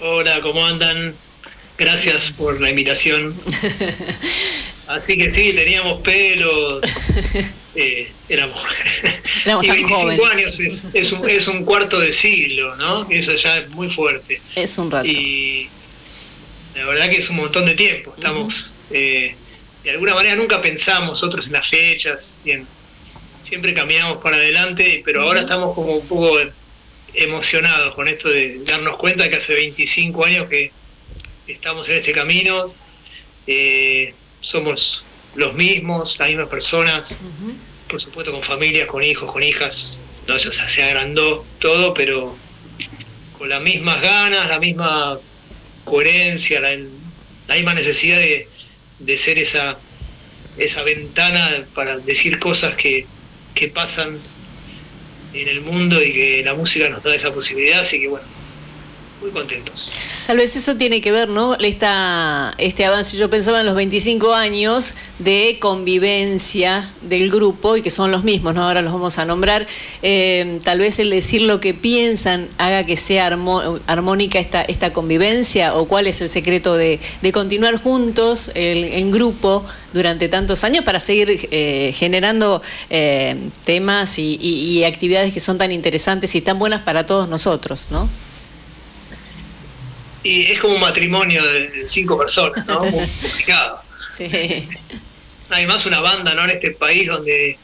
Hola, 0.00 0.42
¿cómo 0.42 0.66
andan? 0.66 1.14
Gracias 1.78 2.34
por 2.36 2.60
la 2.60 2.68
invitación. 2.68 3.34
Así 4.86 5.16
que 5.16 5.30
sí, 5.30 5.54
teníamos 5.54 6.02
pelo, 6.02 6.82
eh, 7.76 8.10
éramos, 8.28 8.56
Éramos 9.44 9.64
y 9.64 9.68
tan 9.68 9.76
25 9.76 9.96
jóvenes. 10.00 10.26
años 10.32 10.60
es, 10.60 10.86
es 10.94 11.12
un, 11.12 11.28
es 11.28 11.48
un 11.48 11.64
cuarto 11.64 12.00
de 12.00 12.12
siglo, 12.12 12.74
¿no? 12.76 13.06
Eso 13.10 13.34
ya 13.34 13.58
es 13.58 13.68
muy 13.70 13.90
fuerte. 13.90 14.40
Es 14.54 14.78
un 14.78 14.90
rato. 14.90 15.06
Y 15.06 15.68
la 16.74 16.86
verdad 16.86 17.08
que 17.10 17.18
es 17.18 17.30
un 17.30 17.36
montón 17.36 17.66
de 17.66 17.74
tiempo. 17.74 18.12
Estamos, 18.16 18.72
eh, 18.90 19.34
de 19.84 19.90
alguna 19.90 20.14
manera 20.14 20.34
nunca 20.36 20.60
pensamos 20.60 21.10
nosotros 21.12 21.46
en 21.46 21.52
las 21.52 21.68
fechas, 21.68 22.40
y 22.44 22.50
en- 22.52 22.66
siempre 23.48 23.72
caminamos 23.74 24.20
para 24.22 24.36
adelante, 24.36 25.02
pero 25.04 25.22
ahora 25.22 25.42
estamos 25.42 25.74
como 25.74 25.92
un 25.96 26.06
poco 26.08 26.38
emocionados 27.14 27.94
con 27.94 28.08
esto 28.08 28.28
de 28.28 28.58
darnos 28.64 28.96
cuenta 28.96 29.28
que 29.30 29.36
hace 29.36 29.54
25 29.54 30.24
años 30.24 30.48
que 30.48 30.70
estamos 31.46 31.88
en 31.88 31.98
este 31.98 32.12
camino, 32.12 32.74
eh, 33.46 34.12
somos 34.40 35.04
los 35.36 35.54
mismos, 35.54 36.18
las 36.18 36.28
mismas 36.28 36.48
personas, 36.48 37.20
por 37.88 38.00
supuesto 38.00 38.32
con 38.32 38.42
familias, 38.42 38.86
con 38.86 39.02
hijos, 39.02 39.30
con 39.30 39.42
hijas, 39.42 40.00
no, 40.26 40.34
eso 40.34 40.52
se 40.52 40.82
agrandó 40.82 41.44
todo, 41.58 41.94
pero 41.94 42.36
con 43.38 43.48
las 43.48 43.62
mismas 43.62 44.00
ganas, 44.00 44.48
la 44.48 44.58
misma 44.58 45.18
coherencia, 45.84 46.60
la, 46.60 46.70
la 47.48 47.54
misma 47.54 47.74
necesidad 47.74 48.18
de, 48.18 48.48
de 48.98 49.18
ser 49.18 49.38
esa, 49.38 49.78
esa 50.58 50.82
ventana 50.82 51.64
para 51.74 51.98
decir 51.98 52.38
cosas 52.38 52.74
que, 52.74 53.06
que 53.54 53.68
pasan 53.68 54.18
en 55.32 55.48
el 55.48 55.60
mundo 55.60 56.02
y 56.02 56.12
que 56.12 56.42
la 56.44 56.54
música 56.54 56.88
nos 56.88 57.02
da 57.02 57.14
esa 57.14 57.32
posibilidad, 57.32 57.80
así 57.80 58.00
que 58.00 58.08
bueno, 58.08 58.26
muy 59.20 59.30
contentos. 59.30 59.92
Tal 60.26 60.36
vez 60.36 60.54
eso 60.56 60.76
tiene 60.76 61.00
que 61.00 61.10
ver, 61.10 61.28
¿no? 61.28 61.54
Esta, 61.54 62.54
este 62.58 62.84
avance, 62.84 63.16
yo 63.16 63.30
pensaba 63.30 63.60
en 63.60 63.66
los 63.66 63.74
25 63.74 64.34
años 64.34 64.94
de 65.18 65.56
convivencia 65.60 66.88
del 67.02 67.30
grupo 67.30 67.76
y 67.76 67.82
que 67.82 67.90
son 67.90 68.12
los 68.12 68.24
mismos, 68.24 68.54
¿no? 68.54 68.64
Ahora 68.66 68.82
los 68.82 68.92
vamos 68.92 69.18
a 69.18 69.24
nombrar. 69.24 69.66
Eh, 70.02 70.60
tal 70.64 70.80
vez 70.80 70.98
el 70.98 71.10
decir 71.10 71.42
lo 71.42 71.60
que 71.60 71.72
piensan 71.74 72.48
haga 72.58 72.84
que 72.84 72.96
sea 72.96 73.26
armónica 73.86 74.38
esta, 74.38 74.62
esta 74.62 74.92
convivencia 74.92 75.74
o 75.74 75.86
cuál 75.88 76.06
es 76.06 76.20
el 76.20 76.28
secreto 76.28 76.74
de, 76.76 77.00
de 77.22 77.32
continuar 77.32 77.76
juntos 77.80 78.50
en 78.54 79.10
grupo 79.10 79.64
durante 79.92 80.28
tantos 80.28 80.62
años 80.64 80.84
para 80.84 81.00
seguir 81.00 81.48
eh, 81.50 81.94
generando 81.96 82.60
eh, 82.90 83.36
temas 83.64 84.18
y- 84.18 84.34
y 84.40 84.84
actividades 84.84 85.32
que 85.32 85.40
son 85.40 85.56
tan 85.56 85.72
interesantes 85.72 86.34
y 86.34 86.42
tan 86.42 86.58
buenas 86.58 86.82
para 86.82 87.06
todos 87.06 87.28
nosotros, 87.28 87.88
¿no? 87.90 88.08
Y 90.26 90.50
es 90.50 90.58
como 90.58 90.74
un 90.74 90.80
matrimonio 90.80 91.40
de 91.40 91.88
cinco 91.88 92.18
personas, 92.18 92.66
¿no? 92.66 92.84
Muy 92.84 93.06
complicado. 93.22 93.80
Sí. 94.12 94.68
Además 95.50 95.86
una 95.86 96.00
banda, 96.00 96.34
¿no? 96.34 96.42
En 96.42 96.50
este 96.50 96.72
país 96.72 97.06
donde 97.06 97.56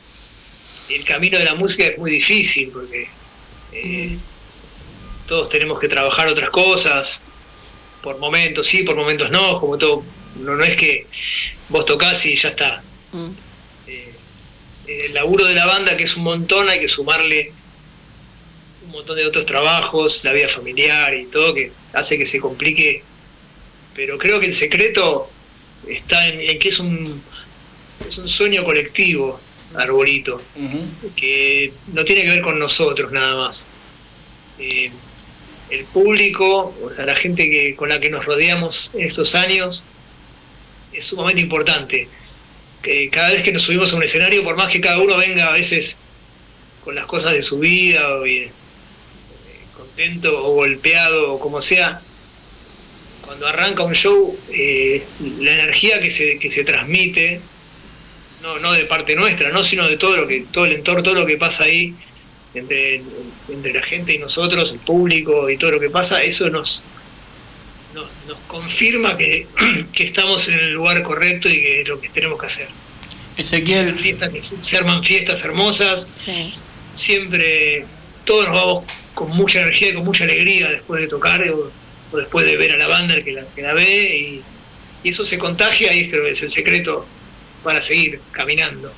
el 0.88 1.04
camino 1.04 1.38
de 1.38 1.44
la 1.44 1.56
música 1.56 1.86
es 1.86 1.98
muy 1.98 2.12
difícil 2.12 2.70
porque 2.72 3.08
eh, 3.72 4.16
todos 5.26 5.50
tenemos 5.50 5.80
que 5.80 5.88
trabajar 5.88 6.28
otras 6.28 6.50
cosas, 6.50 7.24
por 8.00 8.20
momentos 8.20 8.64
sí, 8.64 8.84
por 8.84 8.94
momentos 8.94 9.32
no, 9.32 9.58
como 9.58 9.76
todo, 9.76 10.04
no, 10.36 10.54
no 10.54 10.62
es 10.62 10.76
que 10.76 11.08
vos 11.68 11.84
tocás 11.84 12.24
y 12.26 12.36
ya 12.36 12.50
está. 12.50 12.80
Eh, 13.88 14.14
el 14.86 15.14
laburo 15.14 15.46
de 15.46 15.54
la 15.54 15.66
banda, 15.66 15.96
que 15.96 16.04
es 16.04 16.16
un 16.16 16.22
montón, 16.22 16.68
hay 16.68 16.78
que 16.78 16.88
sumarle 16.88 17.52
un 18.92 18.98
montón 18.98 19.16
de 19.16 19.24
otros 19.24 19.46
trabajos, 19.46 20.22
la 20.22 20.32
vida 20.32 20.48
familiar 20.48 21.14
y 21.14 21.24
todo, 21.24 21.54
que 21.54 21.72
hace 21.94 22.18
que 22.18 22.26
se 22.26 22.40
complique. 22.40 23.02
Pero 23.94 24.18
creo 24.18 24.38
que 24.38 24.46
el 24.46 24.54
secreto 24.54 25.30
está 25.88 26.28
en, 26.28 26.40
en 26.40 26.58
que 26.58 26.68
es 26.68 26.78
un, 26.78 27.22
es 28.06 28.18
un 28.18 28.28
sueño 28.28 28.64
colectivo, 28.64 29.40
Arbolito, 29.74 30.42
que 31.16 31.72
no 31.94 32.04
tiene 32.04 32.22
que 32.22 32.28
ver 32.28 32.42
con 32.42 32.58
nosotros 32.58 33.12
nada 33.12 33.34
más. 33.34 33.68
Eh, 34.58 34.90
el 35.70 35.84
público, 35.86 36.74
o 36.82 36.94
sea, 36.94 37.06
la 37.06 37.16
gente 37.16 37.50
que, 37.50 37.74
con 37.74 37.88
la 37.88 37.98
que 37.98 38.10
nos 38.10 38.26
rodeamos 38.26 38.94
en 38.94 39.06
estos 39.06 39.34
años, 39.34 39.84
es 40.92 41.06
sumamente 41.06 41.40
importante. 41.40 42.08
Que 42.82 43.08
cada 43.08 43.30
vez 43.30 43.42
que 43.42 43.52
nos 43.52 43.62
subimos 43.62 43.90
a 43.94 43.96
un 43.96 44.02
escenario, 44.02 44.44
por 44.44 44.54
más 44.54 44.70
que 44.70 44.82
cada 44.82 44.98
uno 44.98 45.16
venga 45.16 45.48
a 45.48 45.52
veces 45.52 45.98
con 46.84 46.94
las 46.94 47.06
cosas 47.06 47.32
de 47.32 47.42
su 47.42 47.58
vida, 47.58 48.16
o 48.16 48.22
bien, 48.22 48.48
eh, 48.48 48.52
contento 49.92 50.46
o 50.46 50.54
golpeado 50.54 51.34
o 51.34 51.38
como 51.38 51.60
sea, 51.60 52.00
cuando 53.24 53.46
arranca 53.46 53.82
un 53.82 53.94
show, 53.94 54.36
eh, 54.50 55.04
la 55.40 55.52
energía 55.52 56.00
que 56.00 56.10
se, 56.10 56.38
que 56.38 56.50
se 56.50 56.64
transmite, 56.64 57.40
no, 58.42 58.58
no 58.58 58.72
de 58.72 58.84
parte 58.86 59.14
nuestra, 59.14 59.50
no 59.50 59.62
sino 59.62 59.88
de 59.88 59.96
todo 59.96 60.16
lo 60.16 60.26
que, 60.26 60.46
todo 60.50 60.64
el 60.64 60.72
entorno, 60.72 61.02
todo 61.02 61.14
lo 61.14 61.26
que 61.26 61.36
pasa 61.36 61.64
ahí, 61.64 61.94
entre, 62.54 63.02
entre 63.48 63.72
la 63.72 63.82
gente 63.82 64.14
y 64.14 64.18
nosotros, 64.18 64.72
el 64.72 64.78
público 64.78 65.48
y 65.48 65.56
todo 65.56 65.72
lo 65.72 65.80
que 65.80 65.90
pasa, 65.90 66.22
eso 66.22 66.50
nos, 66.50 66.84
nos, 67.94 68.08
nos 68.26 68.38
confirma 68.46 69.16
que, 69.16 69.46
que 69.92 70.04
estamos 70.04 70.48
en 70.48 70.58
el 70.58 70.72
lugar 70.72 71.02
correcto 71.02 71.48
y 71.48 71.60
que 71.60 71.80
es 71.82 71.88
lo 71.88 72.00
que 72.00 72.08
tenemos 72.08 72.40
que 72.40 72.46
hacer. 72.46 72.68
Ezequiel. 73.36 73.94
Fiestas, 73.98 74.30
que 74.30 74.40
se 74.40 74.58
se 74.58 74.76
arman 74.76 75.02
fiestas 75.02 75.44
hermosas. 75.44 76.12
Siempre 76.94 77.86
todos 78.24 78.46
nos 78.46 78.54
vamos 78.54 78.84
con 79.14 79.30
mucha 79.30 79.60
energía 79.60 79.90
y 79.90 79.94
con 79.94 80.04
mucha 80.04 80.24
alegría 80.24 80.70
después 80.70 81.00
de 81.00 81.08
tocar 81.08 81.42
o, 81.50 81.70
después 82.16 82.46
de 82.46 82.56
ver 82.56 82.72
a 82.72 82.76
la 82.76 82.86
banda 82.86 83.22
que 83.22 83.32
la, 83.32 83.42
que 83.54 83.62
la 83.62 83.72
ve 83.72 84.18
y, 84.18 84.42
y 85.02 85.10
eso 85.10 85.24
se 85.24 85.38
contagia 85.38 85.94
y 85.94 86.10
creo 86.10 86.24
que 86.24 86.32
es 86.32 86.42
el 86.42 86.50
secreto 86.50 87.06
para 87.62 87.80
seguir 87.80 88.20
caminando. 88.32 88.92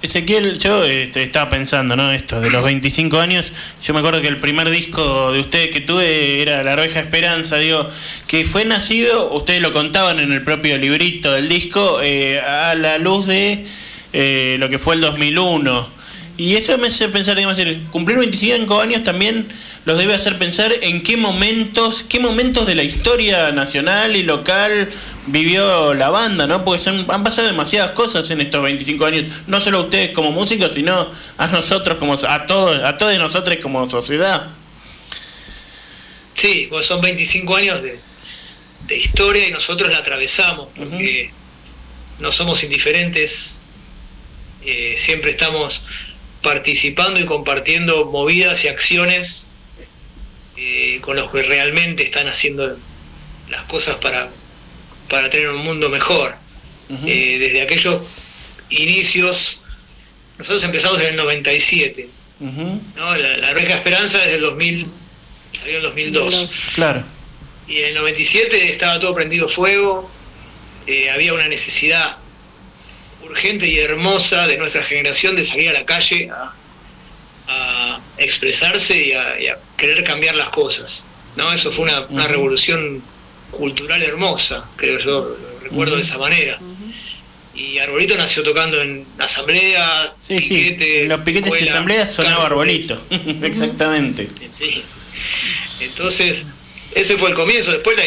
Ezequiel, 0.00 0.58
yo 0.58 0.84
este, 0.84 1.24
estaba 1.24 1.50
pensando, 1.50 1.96
¿no? 1.96 2.12
Esto, 2.12 2.40
de 2.40 2.50
los 2.50 2.62
25 2.62 3.18
años, 3.18 3.52
yo 3.82 3.94
me 3.94 3.98
acuerdo 3.98 4.22
que 4.22 4.28
el 4.28 4.36
primer 4.36 4.70
disco 4.70 5.32
de 5.32 5.40
ustedes 5.40 5.70
que 5.70 5.80
tuve 5.80 6.40
era 6.40 6.62
La 6.62 6.74
Oveja 6.74 7.00
Esperanza, 7.00 7.56
digo, 7.56 7.88
que 8.28 8.44
fue 8.44 8.64
nacido, 8.64 9.32
ustedes 9.32 9.60
lo 9.60 9.72
contaban 9.72 10.20
en 10.20 10.32
el 10.32 10.44
propio 10.44 10.78
librito 10.78 11.32
del 11.32 11.48
disco, 11.48 12.00
eh, 12.00 12.40
a 12.40 12.76
la 12.76 12.98
luz 12.98 13.26
de 13.26 13.66
eh, 14.12 14.56
lo 14.60 14.68
que 14.68 14.78
fue 14.78 14.94
el 14.94 15.00
2001. 15.00 15.97
Y 16.38 16.54
eso 16.54 16.78
me 16.78 16.86
hace 16.86 17.08
pensar, 17.08 17.36
digamos, 17.36 17.58
cumplir 17.90 18.16
25 18.16 18.80
años 18.80 19.02
también 19.02 19.48
los 19.84 19.98
debe 19.98 20.14
hacer 20.14 20.38
pensar 20.38 20.72
en 20.82 21.02
qué 21.02 21.16
momentos, 21.16 22.04
qué 22.08 22.20
momentos 22.20 22.64
de 22.66 22.76
la 22.76 22.84
historia 22.84 23.50
nacional 23.50 24.14
y 24.14 24.22
local 24.22 24.88
vivió 25.26 25.94
la 25.94 26.10
banda, 26.10 26.46
¿no? 26.46 26.64
Porque 26.64 26.78
son- 26.80 27.06
han 27.10 27.24
pasado 27.24 27.48
demasiadas 27.48 27.90
cosas 27.90 28.30
en 28.30 28.40
estos 28.40 28.62
25 28.62 29.04
años, 29.06 29.24
no 29.48 29.60
solo 29.60 29.78
a 29.78 29.82
ustedes 29.82 30.12
como 30.12 30.30
músicos, 30.30 30.74
sino 30.74 31.10
a 31.38 31.46
nosotros 31.48 31.98
como 31.98 32.14
a 32.14 32.46
todos, 32.46 32.84
a 32.84 32.96
todos 32.96 33.18
nosotros 33.18 33.56
como 33.60 33.90
sociedad. 33.90 34.46
Sí, 36.34 36.66
pues 36.70 36.86
son 36.86 37.00
25 37.00 37.56
años 37.56 37.82
de, 37.82 37.98
de 38.86 38.96
historia 38.96 39.48
y 39.48 39.50
nosotros 39.50 39.90
la 39.90 39.98
atravesamos 39.98 40.68
porque 40.76 41.32
no 42.20 42.30
somos 42.32 42.62
indiferentes, 42.62 43.54
eh, 44.64 44.96
siempre 44.98 45.32
estamos 45.32 45.84
participando 46.42 47.20
y 47.20 47.24
compartiendo 47.24 48.06
movidas 48.06 48.64
y 48.64 48.68
acciones 48.68 49.48
eh, 50.56 50.98
con 51.02 51.16
los 51.16 51.30
que 51.30 51.42
realmente 51.42 52.02
están 52.02 52.28
haciendo 52.28 52.76
las 53.50 53.62
cosas 53.64 53.96
para, 53.96 54.28
para 55.08 55.30
tener 55.30 55.48
un 55.50 55.64
mundo 55.64 55.88
mejor. 55.88 56.34
Eh, 57.06 57.36
desde 57.38 57.62
aquellos 57.62 58.02
inicios, 58.70 59.62
nosotros 60.38 60.64
empezamos 60.64 61.00
en 61.00 61.08
el 61.08 61.16
97 61.16 62.08
¿no? 62.40 63.16
La, 63.16 63.36
la 63.36 63.52
Reja 63.52 63.74
Esperanza 63.76 64.18
desde 64.18 64.36
el 64.36 64.42
2000, 64.42 64.86
salió 65.52 65.70
en 65.70 65.76
el 65.76 65.82
2002. 65.82 66.64
Claro. 66.74 67.02
Y 67.66 67.78
en 67.78 67.86
el 67.86 67.94
97 67.94 68.72
estaba 68.72 68.98
todo 69.00 69.14
prendido 69.14 69.48
fuego, 69.48 70.10
eh, 70.86 71.10
había 71.10 71.34
una 71.34 71.48
necesidad 71.48 72.16
urgente 73.38 73.68
y 73.68 73.78
hermosa 73.78 74.46
de 74.48 74.58
nuestra 74.58 74.82
generación 74.84 75.36
de 75.36 75.44
salir 75.44 75.68
a 75.68 75.72
la 75.74 75.84
calle 75.84 76.28
a, 76.30 76.52
a 77.46 78.00
expresarse 78.18 79.00
y 79.00 79.12
a, 79.12 79.40
y 79.40 79.46
a 79.46 79.56
querer 79.76 80.02
cambiar 80.02 80.34
las 80.34 80.48
cosas. 80.48 81.04
¿no? 81.36 81.52
Eso 81.52 81.70
fue 81.72 81.84
una, 81.84 82.26
revolución 82.26 83.00
cultural 83.52 84.02
hermosa, 84.02 84.64
creo 84.76 84.98
yo, 84.98 85.04
lo 85.06 85.36
recuerdo 85.62 85.96
de 85.96 86.02
esa 86.02 86.18
manera. 86.18 86.58
Y 87.54 87.78
Arbolito 87.78 88.16
nació 88.16 88.42
tocando 88.42 88.80
en 88.82 89.04
asamblea, 89.18 90.12
Sí, 90.20 90.40
sí. 90.40 90.48
piquetes, 90.56 91.02
En 91.02 91.08
los 91.08 91.20
piquetes 91.22 91.50
y 91.52 91.54
escuela, 91.54 91.72
asambleas 91.72 92.12
sonaba 92.14 92.46
arbolito. 92.46 93.00
Exactamente. 93.42 94.28
Sí. 94.52 94.82
Entonces, 95.80 96.46
ese 96.94 97.16
fue 97.16 97.30
el 97.30 97.34
comienzo. 97.34 97.72
Después, 97.72 97.96
la- 97.96 98.04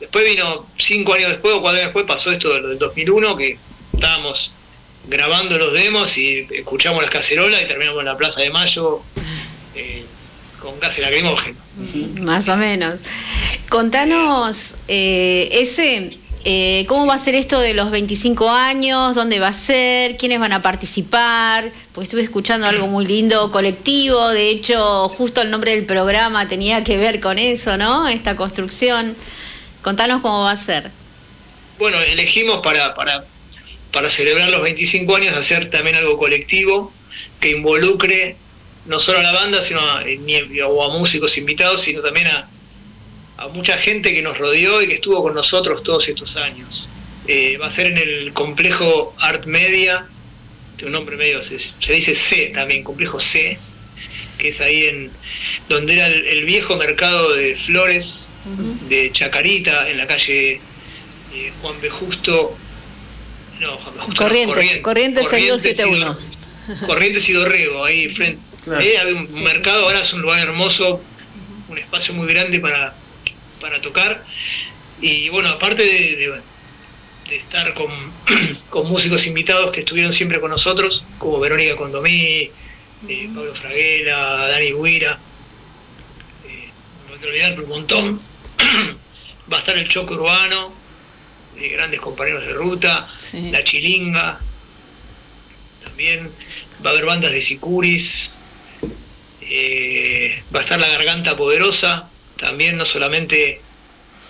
después 0.00 0.24
vino 0.24 0.66
cinco 0.78 1.14
años 1.14 1.30
después 1.30 1.54
o 1.54 1.60
cuatro 1.60 1.78
años 1.80 1.88
después, 1.88 2.06
pasó 2.06 2.32
esto 2.32 2.52
del 2.54 2.76
2001, 2.78 3.36
que 3.36 3.56
estábamos 3.94 4.52
grabando 5.08 5.58
los 5.58 5.72
demos 5.72 6.16
y 6.18 6.46
escuchamos 6.50 7.02
las 7.02 7.10
cacerolas 7.10 7.62
y 7.62 7.66
terminamos 7.66 8.00
en 8.00 8.06
la 8.06 8.16
Plaza 8.16 8.42
de 8.42 8.50
Mayo 8.50 9.00
eh, 9.74 10.04
con 10.60 10.78
gas 10.78 10.98
lacrimógeno. 10.98 11.56
Más 12.20 12.48
o 12.48 12.56
menos. 12.56 13.00
Contanos, 13.70 14.76
eh, 14.86 15.48
ese, 15.52 16.18
eh, 16.44 16.84
¿cómo 16.88 17.06
va 17.06 17.14
a 17.14 17.18
ser 17.18 17.34
esto 17.34 17.58
de 17.58 17.74
los 17.74 17.90
25 17.90 18.50
años? 18.50 19.14
¿Dónde 19.14 19.40
va 19.40 19.48
a 19.48 19.52
ser? 19.52 20.16
¿Quiénes 20.16 20.40
van 20.40 20.52
a 20.52 20.62
participar? 20.62 21.70
Porque 21.92 22.04
estuve 22.04 22.22
escuchando 22.22 22.66
algo 22.66 22.86
muy 22.86 23.06
lindo, 23.06 23.50
colectivo. 23.50 24.28
De 24.28 24.50
hecho, 24.50 25.08
justo 25.10 25.40
el 25.40 25.50
nombre 25.50 25.74
del 25.74 25.86
programa 25.86 26.46
tenía 26.48 26.84
que 26.84 26.96
ver 26.96 27.20
con 27.20 27.38
eso, 27.38 27.76
¿no? 27.76 28.08
Esta 28.08 28.36
construcción. 28.36 29.16
Contanos 29.82 30.20
cómo 30.20 30.42
va 30.44 30.52
a 30.52 30.56
ser. 30.56 30.90
Bueno, 31.78 31.98
elegimos 32.00 32.60
para, 32.60 32.94
para, 32.94 33.24
para 33.92 34.10
celebrar 34.10 34.50
los 34.50 34.62
25 34.62 35.16
años 35.16 35.36
hacer 35.36 35.70
también 35.70 35.96
algo 35.96 36.18
colectivo 36.18 36.92
que 37.40 37.50
involucre 37.50 38.36
no 38.86 38.98
solo 38.98 39.18
a 39.18 39.22
la 39.22 39.32
banda 39.32 39.62
sino 39.62 39.80
a, 39.80 40.02
eh, 40.08 40.18
ni- 40.18 40.60
o 40.60 40.82
a 40.84 40.98
músicos 40.98 41.36
invitados, 41.38 41.80
sino 41.82 42.00
también 42.02 42.26
a, 42.28 42.48
a 43.38 43.48
mucha 43.48 43.78
gente 43.78 44.14
que 44.14 44.22
nos 44.22 44.38
rodeó 44.38 44.82
y 44.82 44.88
que 44.88 44.94
estuvo 44.94 45.22
con 45.22 45.34
nosotros 45.34 45.82
todos 45.82 46.08
estos 46.08 46.36
años. 46.36 46.88
Eh, 47.26 47.56
va 47.58 47.66
a 47.66 47.70
ser 47.70 47.86
en 47.88 47.98
el 47.98 48.32
complejo 48.32 49.14
Art 49.18 49.44
Media, 49.46 50.06
de 50.78 50.86
un 50.86 50.92
nombre 50.92 51.16
medio, 51.16 51.42
se, 51.44 51.58
se 51.60 51.92
dice 51.92 52.14
C 52.14 52.50
también, 52.54 52.82
complejo 52.82 53.20
C, 53.20 53.58
que 54.38 54.48
es 54.48 54.60
ahí 54.60 54.86
en 54.86 55.10
donde 55.68 55.94
era 55.94 56.06
el, 56.06 56.26
el 56.26 56.44
viejo 56.44 56.76
mercado 56.76 57.34
de 57.34 57.56
flores 57.56 58.28
de 58.88 59.10
Chacarita, 59.12 59.90
en 59.90 59.98
la 59.98 60.06
calle 60.06 60.60
eh, 61.34 61.52
Juan 61.60 61.78
B. 61.82 61.90
Justo. 61.90 62.56
No, 63.60 64.14
Corrientes, 64.14 64.78
Corrientes 64.78 65.26
y 65.26 65.30
6271. 65.30 66.14
Dor- 66.68 66.86
Corrientes 66.86 67.28
y 67.28 67.32
Dorrego, 67.32 67.84
ahí 67.84 68.08
frente. 68.08 68.40
Eh, 68.80 68.98
había 68.98 69.14
un 69.14 69.42
mercado, 69.42 69.84
ahora 69.84 70.00
es 70.00 70.12
un 70.12 70.20
lugar 70.22 70.40
hermoso, 70.40 71.00
un 71.68 71.78
espacio 71.78 72.14
muy 72.14 72.26
grande 72.26 72.60
para, 72.60 72.94
para 73.60 73.80
tocar. 73.80 74.22
Y 75.00 75.28
bueno, 75.30 75.48
aparte 75.48 75.82
de, 75.82 76.16
de- 76.16 76.40
de 77.30 77.36
estar 77.36 77.72
con, 77.74 77.90
con 78.70 78.88
músicos 78.88 79.26
invitados 79.26 79.70
que 79.72 79.80
estuvieron 79.80 80.12
siempre 80.12 80.40
con 80.40 80.50
nosotros, 80.50 81.04
como 81.18 81.40
Verónica 81.40 81.76
Condomí, 81.76 82.50
eh, 83.08 83.30
Pablo 83.34 83.54
Fraguela, 83.54 84.48
Dani 84.48 84.72
Guira, 84.72 85.18
eh, 86.46 86.68
no 87.08 87.14
hay 87.14 87.20
que 87.20 87.26
olvidar 87.26 87.50
pero 87.52 87.62
un 87.64 87.68
montón. 87.70 88.20
Va 89.52 89.56
a 89.56 89.60
estar 89.60 89.78
el 89.78 89.88
Choco 89.88 90.14
Urbano, 90.14 90.72
eh, 91.60 91.68
grandes 91.68 92.00
compañeros 92.00 92.46
de 92.46 92.52
ruta, 92.52 93.08
La 93.50 93.64
Chilinga, 93.64 94.38
también 95.84 96.30
va 96.84 96.90
a 96.90 96.92
haber 96.92 97.06
bandas 97.06 97.32
de 97.32 97.42
Sicuris, 97.42 98.30
eh, 99.40 100.42
va 100.54 100.60
a 100.60 100.62
estar 100.62 100.78
La 100.78 100.88
Garganta 100.88 101.36
Poderosa, 101.36 102.08
también 102.38 102.76
no 102.76 102.84
solamente 102.84 103.60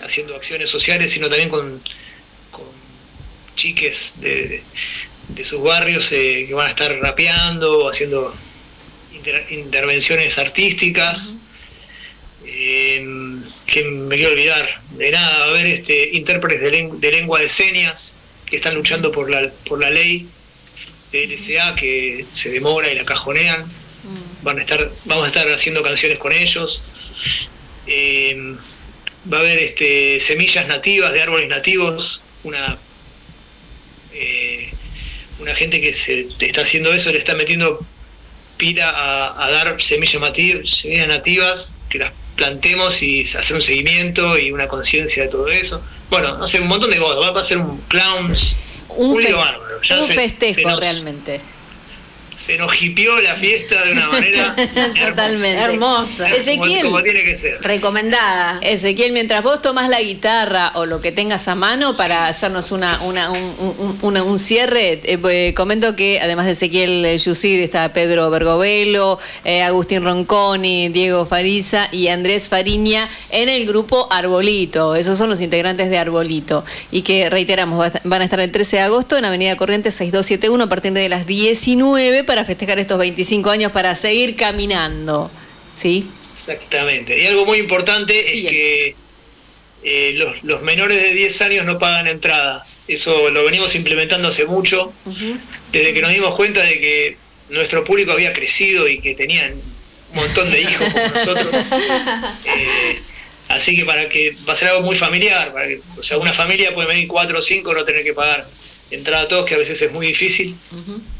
haciendo 0.04 0.34
acciones 0.36 0.70
sociales, 0.70 1.12
sino 1.12 1.28
también 1.28 1.50
con, 1.50 1.82
con 2.50 2.66
chiques 3.56 4.14
de, 4.20 4.62
sus 5.44 5.62
barrios 5.62 6.10
eh, 6.12 6.44
que 6.48 6.54
van 6.54 6.68
a 6.68 6.70
estar 6.70 6.90
rapeando, 7.00 7.88
haciendo 7.88 8.34
inter- 9.12 9.46
intervenciones 9.50 10.38
artísticas. 10.38 11.38
Eh, 12.46 13.04
que 13.68 13.84
me 13.84 14.16
quiero 14.16 14.32
olvidar 14.32 14.80
de 14.92 15.10
nada, 15.12 15.38
va 15.40 15.44
a 15.44 15.48
haber 15.50 15.66
este, 15.66 16.10
intérpretes 16.14 16.60
de, 16.60 16.70
len- 16.70 17.00
de 17.00 17.12
lengua 17.12 17.38
de 17.40 17.48
señas 17.48 18.16
que 18.46 18.56
están 18.56 18.74
luchando 18.74 19.12
por 19.12 19.30
la, 19.30 19.48
por 19.68 19.78
la 19.80 19.90
ley 19.90 20.26
de 21.12 21.26
LSA 21.26 21.74
que 21.76 22.24
se 22.32 22.50
demora 22.50 22.90
y 22.90 22.96
la 22.96 23.04
cajonean. 23.04 23.64
Van 24.42 24.58
a 24.58 24.62
estar, 24.62 24.90
vamos 25.04 25.24
a 25.24 25.26
estar 25.28 25.46
haciendo 25.52 25.82
canciones 25.82 26.18
con 26.18 26.32
ellos. 26.32 26.82
Eh, 27.86 28.56
va 29.30 29.36
a 29.38 29.40
haber 29.40 29.58
este, 29.58 30.18
semillas 30.20 30.66
nativas 30.66 31.12
de 31.12 31.22
árboles 31.22 31.48
nativos, 31.48 32.22
una 32.44 32.78
eh, 34.14 34.70
una 35.40 35.54
gente 35.54 35.80
que 35.80 35.92
se 35.94 36.26
está 36.40 36.62
haciendo 36.62 36.92
eso, 36.92 37.12
le 37.12 37.18
está 37.18 37.34
metiendo 37.34 37.78
pila 38.56 38.90
a, 38.90 39.44
a 39.46 39.50
dar 39.50 39.80
semillas, 39.80 40.20
semillas 40.66 41.06
nativas, 41.08 41.76
que 41.88 41.98
las 41.98 42.12
plantemos 42.38 43.02
y 43.02 43.22
hacer 43.24 43.56
un 43.56 43.62
seguimiento 43.62 44.38
y 44.38 44.50
una 44.52 44.66
conciencia 44.66 45.24
de 45.24 45.28
todo 45.28 45.48
eso. 45.48 45.82
Bueno, 46.08 46.38
no 46.38 46.46
sé, 46.46 46.60
un 46.60 46.68
montón 46.68 46.90
de 46.90 46.96
cosas. 46.98 47.34
Va 47.36 47.40
a 47.40 47.42
ser 47.42 47.58
un 47.58 47.78
clowns, 47.88 48.58
Un, 48.88 49.10
un 49.16 49.22
fe- 49.22 49.32
bárbaro. 49.34 49.82
Ya 49.82 49.98
un 49.98 50.06
se- 50.06 50.14
festejo 50.14 50.54
se 50.54 50.62
nos- 50.62 50.80
realmente. 50.80 51.40
Se 52.38 52.56
nos 52.56 52.80
hipió 52.80 53.20
la 53.20 53.34
fiesta 53.36 53.84
de 53.84 53.92
una 53.92 54.08
manera 54.08 54.54
Totalmente. 55.08 55.54
Hermosa. 55.58 56.30
Ezequiel. 56.30 56.82
como, 56.82 56.92
como 56.92 57.02
tiene 57.02 57.24
que 57.24 57.34
ser. 57.34 57.60
Recomendada. 57.62 58.58
Ezequiel, 58.62 59.12
mientras 59.12 59.42
vos 59.42 59.60
tomás 59.60 59.88
la 59.88 60.00
guitarra 60.00 60.72
o 60.74 60.86
lo 60.86 61.00
que 61.00 61.10
tengas 61.12 61.48
a 61.48 61.54
mano 61.54 61.96
para 61.96 62.26
hacernos 62.28 62.70
una, 62.72 63.00
una- 63.02 63.30
un, 63.30 63.96
un- 64.02 64.16
un 64.18 64.38
cierre, 64.38 65.00
eh, 65.04 65.18
eh, 65.30 65.54
comento 65.56 65.96
que 65.96 66.20
además 66.20 66.46
de 66.46 66.52
Ezequiel 66.52 67.04
eh, 67.04 67.18
Yusid 67.18 67.60
está 67.60 67.92
Pedro 67.92 68.30
Bergovelo, 68.30 69.18
eh, 69.44 69.62
Agustín 69.62 70.04
Ronconi, 70.04 70.88
Diego 70.90 71.26
Fariza 71.26 71.88
y 71.92 72.08
Andrés 72.08 72.48
Fariña 72.48 73.08
en 73.30 73.48
el 73.48 73.66
grupo 73.66 74.06
Arbolito. 74.10 74.94
Esos 74.94 75.18
son 75.18 75.28
los 75.30 75.40
integrantes 75.40 75.90
de 75.90 75.98
Arbolito. 75.98 76.64
Y 76.90 77.02
que 77.02 77.28
reiteramos, 77.30 77.92
van 78.04 78.20
a 78.22 78.24
estar 78.24 78.40
el 78.40 78.52
13 78.52 78.76
de 78.76 78.82
agosto 78.82 79.16
en 79.16 79.24
Avenida 79.24 79.56
Corrientes 79.56 79.94
6271 79.94 80.64
a 80.64 80.68
partir 80.68 80.92
de 80.92 81.08
las 81.08 81.26
19 81.26 82.24
para 82.28 82.44
festejar 82.44 82.78
estos 82.78 82.98
25 82.98 83.50
años 83.50 83.72
para 83.72 83.94
seguir 83.94 84.36
caminando. 84.36 85.30
¿Sí? 85.74 86.06
Exactamente. 86.36 87.20
Y 87.20 87.26
algo 87.26 87.46
muy 87.46 87.58
importante 87.58 88.20
es 88.20 88.26
que 88.48 88.94
eh, 89.82 90.12
los, 90.14 90.44
los 90.44 90.62
menores 90.62 91.00
de 91.00 91.14
10 91.14 91.42
años 91.42 91.64
no 91.64 91.78
pagan 91.78 92.06
entrada. 92.06 92.66
Eso 92.86 93.30
lo 93.30 93.44
venimos 93.44 93.74
implementando 93.74 94.28
hace 94.28 94.44
mucho, 94.44 94.92
desde 95.72 95.94
que 95.94 96.00
nos 96.02 96.12
dimos 96.12 96.34
cuenta 96.34 96.62
de 96.62 96.78
que 96.78 97.16
nuestro 97.48 97.84
público 97.84 98.12
había 98.12 98.32
crecido 98.32 98.88
y 98.88 99.00
que 99.00 99.14
tenían 99.14 99.52
un 99.52 100.14
montón 100.14 100.50
de 100.50 100.60
hijos 100.60 100.92
como 100.92 101.08
nosotros. 101.08 101.48
Eh, 102.44 102.98
así 103.48 103.76
que 103.76 103.84
para 103.84 104.08
que 104.08 104.36
va 104.48 104.52
a 104.52 104.56
ser 104.56 104.68
algo 104.68 104.82
muy 104.82 104.96
familiar, 104.96 105.52
para 105.52 105.68
que, 105.68 105.80
o 105.98 106.02
sea, 106.02 106.18
una 106.18 106.32
familia 106.32 106.74
puede 106.74 106.88
venir 106.88 107.06
cuatro 107.08 107.38
o 107.38 107.42
cinco, 107.42 107.74
no 107.74 107.84
tener 107.84 108.04
que 108.04 108.14
pagar 108.14 108.46
entrada 108.90 109.24
a 109.24 109.28
todos, 109.28 109.46
que 109.46 109.54
a 109.54 109.58
veces 109.58 109.80
es 109.80 109.92
muy 109.92 110.06
difícil. 110.06 110.54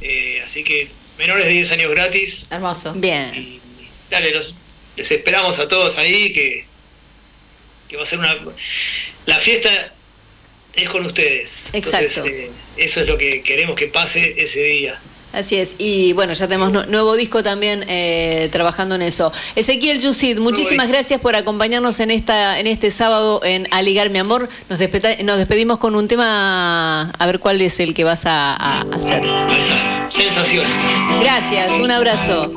Eh, 0.00 0.42
así 0.44 0.64
que 0.64 0.88
menores 1.18 1.46
de 1.46 1.52
10 1.52 1.72
años 1.72 1.90
gratis. 1.90 2.46
Hermoso. 2.50 2.94
Bien. 2.94 3.60
Dale, 4.10 4.30
los, 4.30 4.54
les 4.96 5.10
esperamos 5.10 5.58
a 5.58 5.68
todos 5.68 5.98
ahí, 5.98 6.32
que, 6.32 6.64
que 7.88 7.96
va 7.96 8.04
a 8.04 8.06
ser 8.06 8.18
una... 8.20 8.36
La 9.26 9.38
fiesta 9.38 9.92
es 10.74 10.88
con 10.88 11.04
ustedes. 11.04 11.70
Exacto. 11.72 12.24
Entonces, 12.24 12.32
eh, 12.32 12.50
eso 12.76 13.00
es 13.02 13.06
lo 13.06 13.18
que 13.18 13.42
queremos 13.42 13.76
que 13.76 13.88
pase 13.88 14.34
ese 14.38 14.62
día. 14.62 14.98
Así 15.32 15.56
es, 15.56 15.74
y 15.78 16.14
bueno, 16.14 16.32
ya 16.32 16.46
tenemos 16.46 16.72
nu- 16.72 16.86
nuevo 16.88 17.14
disco 17.14 17.42
también 17.42 17.84
eh, 17.86 18.48
trabajando 18.50 18.94
en 18.94 19.02
eso. 19.02 19.30
Ezequiel 19.56 20.00
Yusid, 20.00 20.38
muchísimas 20.38 20.88
gracias 20.88 21.20
por 21.20 21.36
acompañarnos 21.36 22.00
en 22.00 22.10
esta 22.10 22.58
en 22.58 22.66
este 22.66 22.90
sábado 22.90 23.40
en 23.44 23.66
Aligar 23.70 24.08
mi 24.08 24.18
amor. 24.18 24.48
Nos, 24.70 24.78
nos 24.78 25.36
despedimos 25.38 25.78
con 25.78 25.94
un 25.96 26.08
tema, 26.08 27.10
a 27.10 27.26
ver 27.26 27.40
cuál 27.40 27.60
es 27.60 27.78
el 27.78 27.92
que 27.92 28.04
vas 28.04 28.24
a, 28.24 28.54
a 28.54 28.80
hacer. 28.92 29.22
Sensaciones. 30.10 30.70
Gracias, 31.20 31.72
un 31.78 31.90
abrazo. 31.90 32.50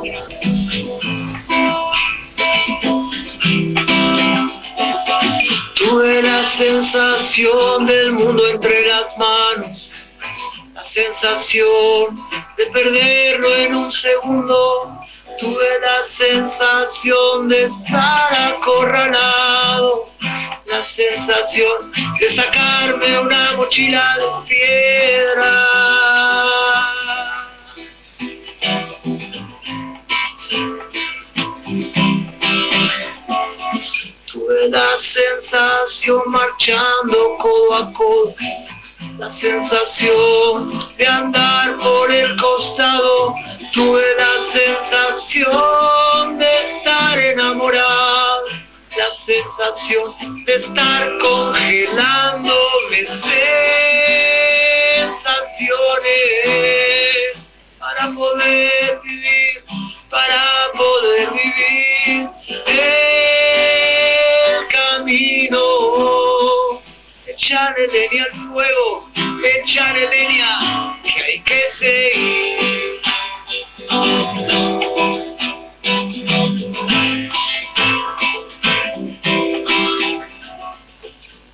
Tuve 5.76 6.22
la 6.24 6.44
sensación 6.44 7.86
del 7.86 8.12
mundo 8.14 8.48
entre 8.48 8.88
las 8.88 9.18
manos, 9.18 9.81
la 10.82 10.86
sensación 10.88 12.20
de 12.58 12.66
perderlo 12.74 13.56
en 13.56 13.76
un 13.76 13.92
segundo. 13.92 15.00
Tuve 15.40 15.80
la 15.80 16.04
sensación 16.04 17.50
de 17.50 17.66
estar 17.66 18.34
acorralado, 18.34 20.10
la 20.66 20.84
sensación 20.84 21.92
de 22.20 22.30
sacarme 22.30 23.20
una 23.20 23.54
mochila 23.58 24.18
de 24.18 24.50
piedra. 24.50 25.68
Tuve 34.32 34.70
la 34.70 34.98
sensación 34.98 36.24
marchando 36.26 37.38
codo 37.38 37.76
a 37.76 37.94
codo, 37.94 38.36
la 39.18 39.30
sensación 39.30 40.80
de 40.98 41.08
andar 41.08 41.78
por 41.78 42.12
el 42.12 42.36
costado. 42.38 43.36
Tuve 43.74 44.04
la 44.18 44.42
sensación 44.42 46.38
de 46.38 46.62
estar 46.62 47.18
enamorado, 47.18 48.44
la 48.98 49.14
sensación 49.14 50.14
de 50.46 50.56
estar 50.56 51.18
congelándome 51.20 52.62
sensaciones 53.06 53.38
para 57.80 58.12
poder 58.12 59.00
vivir, 59.04 59.64
para 60.10 60.72
poder 60.74 61.30
vivir 61.32 62.30
el 62.68 64.68
camino. 64.68 65.81
Echarle 67.44 67.88
leña 67.88 68.26
al 68.26 68.32
fuego, 68.52 69.10
echarle 69.44 70.08
leña, 70.10 70.96
que 71.02 71.24
hay 71.24 71.40
que 71.40 71.68
seguir. 71.68 73.02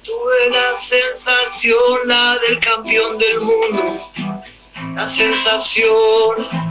Tuve 0.04 0.50
la 0.52 0.76
sensación, 0.76 2.00
la 2.06 2.38
del 2.40 2.60
campeón 2.60 3.18
del 3.18 3.40
mundo, 3.40 4.12
la 4.94 5.08
sensación 5.08 5.96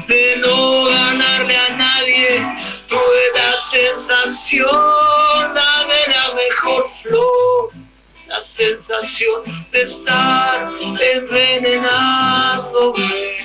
de 0.08 0.36
no 0.44 0.84
ganarle 0.84 1.56
a 1.56 1.68
nadie. 1.70 2.46
Tuve 2.86 3.32
la 3.34 3.56
sensación, 3.56 5.54
la 5.54 5.86
de 5.86 6.12
la 6.12 6.34
mejor 6.34 6.90
flor, 7.02 7.85
la 8.28 8.40
sensación 8.40 9.42
de 9.70 9.82
estar 9.82 10.68
envenenándome. 11.14 13.36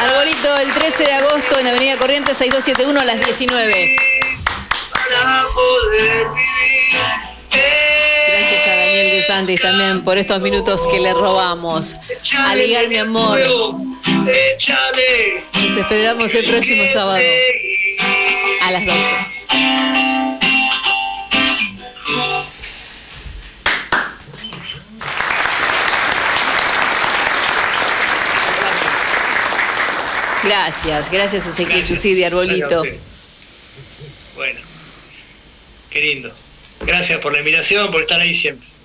Arbolito, 0.00 0.58
el 0.58 0.72
13 0.72 1.04
de 1.04 1.12
agosto 1.12 1.58
en 1.58 1.66
Avenida 1.68 1.96
Corrientes 1.96 2.36
6271 2.36 3.00
a 3.00 3.04
las 3.04 3.24
19. 3.24 3.96
Para 4.92 5.46
poder 5.54 6.26
vivir 6.28 6.56
Gracias 7.50 7.95
de 9.26 9.32
Santis 9.32 9.60
también 9.60 10.02
por 10.02 10.18
estos 10.18 10.40
minutos 10.40 10.86
que 10.88 11.00
le 11.00 11.12
robamos. 11.12 11.96
A 12.38 12.54
ligar 12.54 12.88
mi 12.88 12.96
amor. 12.96 13.40
Nos 15.54 15.76
esperamos 15.76 16.34
el 16.34 16.44
próximo 16.44 16.84
sábado 16.92 17.18
a 18.62 18.70
las 18.70 18.86
12. 18.86 18.96
Gracias, 30.44 31.10
gracias 31.10 31.46
a 31.46 31.48
Ezequiel 31.48 31.84
Chusidi, 31.84 32.22
Arbolito. 32.22 32.68
Gracias 32.68 32.72
a 32.72 32.80
usted. 32.82 33.00
Bueno, 34.36 34.60
qué 35.90 36.00
lindo. 36.00 36.32
Gracias 36.82 37.20
por 37.20 37.32
la 37.32 37.40
invitación, 37.40 37.90
por 37.90 38.02
estar 38.02 38.20
ahí 38.20 38.32
siempre. 38.32 38.75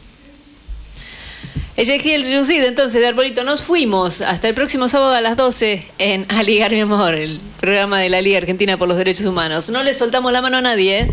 Ezequiel 1.82 2.24
Chusidi, 2.24 2.64
entonces, 2.64 3.02
de 3.02 3.08
Arbolito, 3.08 3.44
nos 3.44 3.64
fuimos 3.64 4.22
hasta 4.22 4.48
el 4.48 4.54
próximo 4.54 4.88
sábado 4.88 5.16
a 5.16 5.22
las 5.22 5.36
12 5.36 5.84
en 5.98 6.28
A 6.30 6.44
Ligar 6.44 6.70
Mi 6.70 6.82
Amor, 6.82 7.16
el 7.16 7.40
programa 7.60 7.98
de 7.98 8.08
la 8.08 8.22
Liga 8.22 8.38
Argentina 8.38 8.78
por 8.78 8.88
los 8.88 9.00
Derechos 9.00 9.26
Humanos. 9.26 9.68
No 9.72 9.82
le 9.82 9.96
soltamos 9.96 10.32
la 10.32 10.44
mano 10.44 10.58
a 10.58 10.62
nadie, 10.62 11.00
¿eh? 11.00 11.12